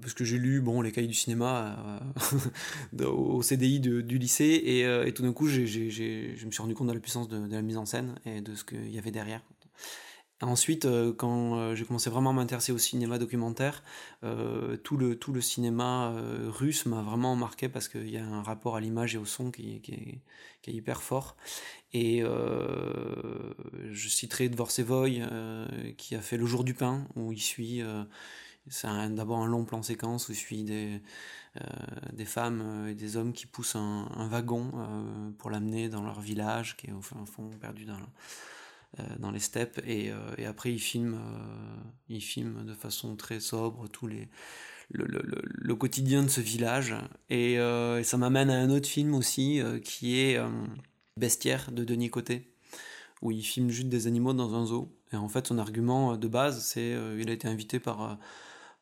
parce 0.00 0.14
que 0.14 0.24
j'ai 0.24 0.38
lu 0.38 0.60
bon, 0.60 0.80
les 0.80 0.92
cahiers 0.92 1.08
du 1.08 1.14
cinéma 1.14 2.00
euh, 3.00 3.06
au 3.06 3.42
CDI 3.42 3.80
du 3.80 4.18
lycée, 4.18 4.62
et, 4.64 4.84
euh, 4.84 5.06
et 5.06 5.12
tout 5.12 5.22
d'un 5.22 5.32
coup, 5.32 5.46
je 5.46 5.60
me 5.60 6.50
suis 6.50 6.62
rendu 6.62 6.74
compte 6.74 6.88
de 6.88 6.92
la 6.92 7.00
puissance 7.00 7.28
de, 7.28 7.46
la 7.50 7.62
mise 7.62 7.76
en 7.76 7.86
scène 7.86 8.14
et 8.24 8.40
de 8.40 8.54
ce 8.54 8.64
qu'il 8.64 8.90
y 8.90 8.98
avait 8.98 9.10
derrière. 9.10 9.42
Ensuite, 10.42 10.86
euh, 10.86 11.12
quand 11.12 11.56
euh, 11.56 11.76
j'ai 11.76 11.84
commencé 11.84 12.10
vraiment 12.10 12.30
à 12.30 12.32
m'intéresser 12.32 12.72
au 12.72 12.78
cinéma 12.78 13.18
documentaire, 13.18 13.84
euh, 14.24 14.76
tout, 14.76 14.96
le, 14.96 15.16
tout 15.16 15.32
le 15.32 15.40
cinéma 15.40 16.14
russe 16.48 16.84
m'a 16.86 17.00
vraiment 17.00 17.36
marqué 17.36 17.68
parce 17.68 17.88
qu'il 17.88 18.10
y 18.10 18.16
a 18.16 18.24
un 18.24 18.42
rapport 18.42 18.74
à 18.74 18.80
l'image 18.80 19.14
et 19.14 19.18
au 19.18 19.24
son 19.24 19.52
qui, 19.52 19.80
qui, 19.80 19.92
est, 19.92 20.18
qui 20.60 20.70
est, 20.70 20.74
hyper 20.74 21.02
fort. 21.02 21.36
Et 21.92 22.22
je 23.90 24.08
citerai 24.08 24.48
Dvorsevoy 24.48 25.22
qui 25.96 26.14
a 26.16 26.20
fait 26.20 26.36
Le 26.36 26.46
jour 26.46 26.64
du 26.64 26.74
pain, 26.74 27.06
où 27.14 27.32
il 27.32 27.40
suit, 27.40 27.82
c'est 28.68 28.88
d'abord 29.14 29.38
un 29.38 29.46
long 29.46 29.64
plan 29.64 29.82
séquence 29.82 30.28
où 30.28 30.32
il 30.32 30.36
suit 30.36 30.64
des, 30.64 31.02
des 32.12 32.24
femmes 32.24 32.86
et 32.88 32.94
des 32.94 33.16
hommes 33.16 33.32
qui 33.32 33.46
poussent 33.46 33.76
un, 33.76 34.28
wagon 34.28 34.70
pour 35.38 35.50
l'amener 35.50 35.88
dans 35.88 36.02
leur 36.02 36.20
village, 36.20 36.76
qui 36.76 36.86
est 36.86 36.92
au 36.92 37.00
fond 37.00 37.50
perdu 37.60 37.84
dans 37.84 37.98
euh, 39.00 39.04
dans 39.18 39.30
les 39.30 39.38
steppes. 39.38 39.80
Et, 39.86 40.10
euh, 40.10 40.46
après 40.46 40.70
il 40.70 40.78
filme, 40.78 41.14
euh, 41.14 41.76
il 42.10 42.20
filme 42.20 42.66
de 42.66 42.74
façon 42.74 43.16
très 43.16 43.40
sobre 43.40 43.88
tous 43.88 44.06
les, 44.06 44.28
le, 44.90 45.06
le, 45.06 45.22
le, 45.42 45.74
quotidien 45.74 46.22
de 46.22 46.28
ce 46.28 46.42
village. 46.42 46.94
Et, 47.30 47.56
ça 48.04 48.18
m'amène 48.18 48.50
à 48.50 48.58
un 48.58 48.68
autre 48.68 48.88
film 48.88 49.14
aussi 49.14 49.62
qui 49.82 50.18
est 50.18 50.38
Bestiaire 51.16 51.72
de 51.72 51.84
Denis 51.84 52.10
Côté 52.10 52.48
où 53.22 53.30
il 53.30 53.42
filme 53.42 53.70
juste 53.70 53.88
des 53.88 54.06
animaux 54.06 54.34
dans 54.34 54.54
un 54.54 54.66
zoo. 54.66 54.94
Et 55.12 55.16
en 55.16 55.28
fait 55.28 55.46
son 55.46 55.56
argument 55.56 56.16
de 56.18 56.28
base 56.28 56.62
c'est 56.62 56.94
il 57.18 57.30
a 57.30 57.32
été 57.32 57.48
invité 57.48 57.80
par 57.80 58.18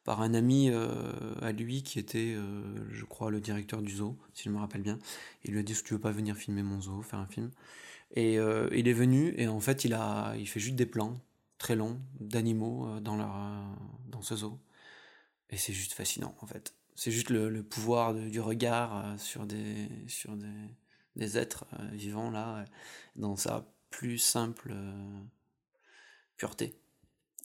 par 0.05 0.23
un 0.23 0.35
ami 0.35 0.71
à 1.43 1.53
lui 1.53 1.83
qui 1.83 1.99
était, 1.99 2.37
je 2.91 3.05
crois, 3.05 3.31
le 3.31 3.41
directeur 3.41 3.83
du 3.83 3.93
zoo, 3.97 4.19
si 4.35 4.45
je 4.45 4.51
me 4.51 4.59
rappelle 4.59 4.83
bien. 4.83 4.99
Il 5.45 5.53
lui 5.53 5.61
a 5.61 5.63
dit, 5.63 5.75
si 5.75 5.85
tu 5.85 5.95
veux 5.95 6.01
pas 6.01 6.11
venir 6.11 6.37
filmer 6.37 6.63
mon 6.63 6.81
zoo, 6.81 7.03
faire 7.03 7.19
un 7.19 7.27
film? 7.27 7.51
Et 8.13 8.39
euh, 8.39 8.69
il 8.73 8.89
est 8.89 8.93
venu 8.93 9.35
et 9.37 9.47
en 9.49 9.61
fait 9.61 9.85
il 9.85 9.95
a 9.95 10.35
il 10.37 10.49
fait 10.49 10.61
juste 10.61 10.77
des 10.77 10.87
plans 10.87 11.21
très 11.59 11.77
longs 11.77 12.01
d'animaux 12.19 12.89
euh, 12.89 13.01
dans 13.01 13.19
euh, 13.21 13.75
dans 14.09 14.23
ce 14.23 14.37
zoo. 14.37 14.59
Et 15.51 15.57
c'est 15.57 15.73
juste 15.73 15.95
fascinant 15.95 16.35
en 16.41 16.47
fait. 16.47 16.75
C'est 16.97 17.13
juste 17.13 17.31
le, 17.31 17.63
pouvoir 17.63 18.15
du 18.15 18.41
regard 18.41 19.19
sur 19.19 19.47
des 19.47 19.89
sur 20.09 20.37
des, 20.37 20.49
des 21.17 21.39
êtres 21.39 21.67
vivants 21.93 22.31
là 22.31 22.65
dans 23.17 23.37
sa 23.37 23.73
plus 23.91 24.19
simple 24.19 24.75
pureté 26.37 26.79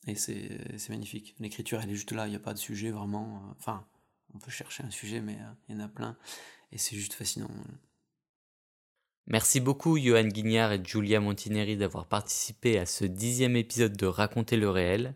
et 0.08 0.16
c'est 0.16 0.90
magnifique 0.90 1.36
l'écriture 1.40 1.82
elle 1.82 1.90
est 1.90 1.96
juste 1.96 2.12
là 2.12 2.28
il 2.28 2.32
n'y 2.32 2.36
a 2.36 2.40
pas 2.40 2.54
de 2.54 2.60
sujet 2.60 2.92
vraiment 2.92 3.42
enfin 3.58 3.86
on 4.34 4.40
peut 4.40 4.52
chercher 4.52 4.84
un 4.84 4.92
sujet 4.92 5.22
mais 5.22 5.38
il 5.68 5.76
y 5.76 5.78
en 5.78 5.84
a 5.84 5.88
plein 5.88 6.18
et 6.72 6.78
c'est 6.78 6.96
juste 6.96 7.14
fascinant 7.14 7.50
Merci 9.28 9.60
beaucoup 9.60 9.98
Johan 9.98 10.28
Guignard 10.28 10.72
et 10.72 10.82
Julia 10.86 11.20
Montineri 11.20 11.78
d'avoir 11.78 12.06
participé 12.06 12.78
à 12.78 12.86
ce 12.86 13.06
dixième 13.06 13.56
épisode 13.56 13.98
de 13.98 14.06
Raconter 14.06 14.56
le 14.56 14.70
réel 14.70 15.16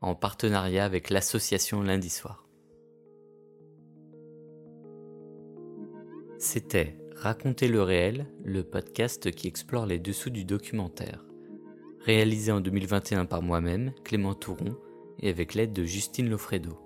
en 0.00 0.14
partenariat 0.14 0.86
avec 0.86 1.10
l'association 1.10 1.82
Lundi 1.82 2.08
Soir. 2.08 2.46
C'était 6.38 6.96
Raconter 7.16 7.68
le 7.68 7.82
réel, 7.82 8.26
le 8.42 8.64
podcast 8.64 9.30
qui 9.30 9.46
explore 9.46 9.84
les 9.84 9.98
dessous 9.98 10.30
du 10.30 10.46
documentaire. 10.46 11.29
Réalisé 12.04 12.50
en 12.50 12.60
2021 12.60 13.26
par 13.26 13.42
moi-même, 13.42 13.92
Clément 14.04 14.34
Touron, 14.34 14.74
et 15.18 15.28
avec 15.28 15.52
l'aide 15.52 15.74
de 15.74 15.84
Justine 15.84 16.30
Lofredo. 16.30 16.78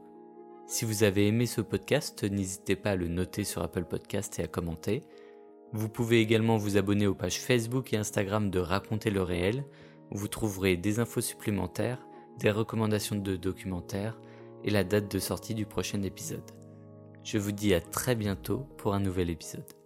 Si 0.67 0.85
vous 0.85 1.05
avez 1.05 1.29
aimé 1.29 1.47
ce 1.47 1.61
podcast, 1.61 2.25
n'hésitez 2.25 2.75
pas 2.75 2.91
à 2.91 2.97
le 2.97 3.07
noter 3.07 3.45
sur 3.45 3.63
Apple 3.63 3.85
Podcast 3.85 4.41
et 4.41 4.43
à 4.43 4.49
commenter. 4.49 5.05
Vous 5.73 5.89
pouvez 5.89 6.21
également 6.21 6.57
vous 6.57 6.77
abonner 6.77 7.07
aux 7.07 7.15
pages 7.15 7.39
Facebook 7.39 7.93
et 7.93 7.97
Instagram 7.97 8.51
de 8.51 8.59
Raconter 8.59 9.11
le 9.11 9.23
réel, 9.23 9.65
où 10.11 10.19
vous 10.19 10.27
trouverez 10.27 10.77
des 10.77 10.99
infos 10.99 11.21
supplémentaires, 11.21 12.05
des 12.41 12.51
recommandations 12.51 13.17
de 13.17 13.37
documentaires 13.37 14.19
et 14.65 14.71
la 14.71 14.83
date 14.83 15.13
de 15.13 15.21
sortie 15.21 15.55
du 15.55 15.65
prochain 15.65 16.03
épisode. 16.03 16.51
Je 17.23 17.39
vous 17.39 17.53
dis 17.53 17.73
à 17.73 17.81
très 17.81 18.17
bientôt 18.17 18.67
pour 18.79 18.95
un 18.95 19.01
nouvel 19.01 19.31
épisode. 19.31 19.84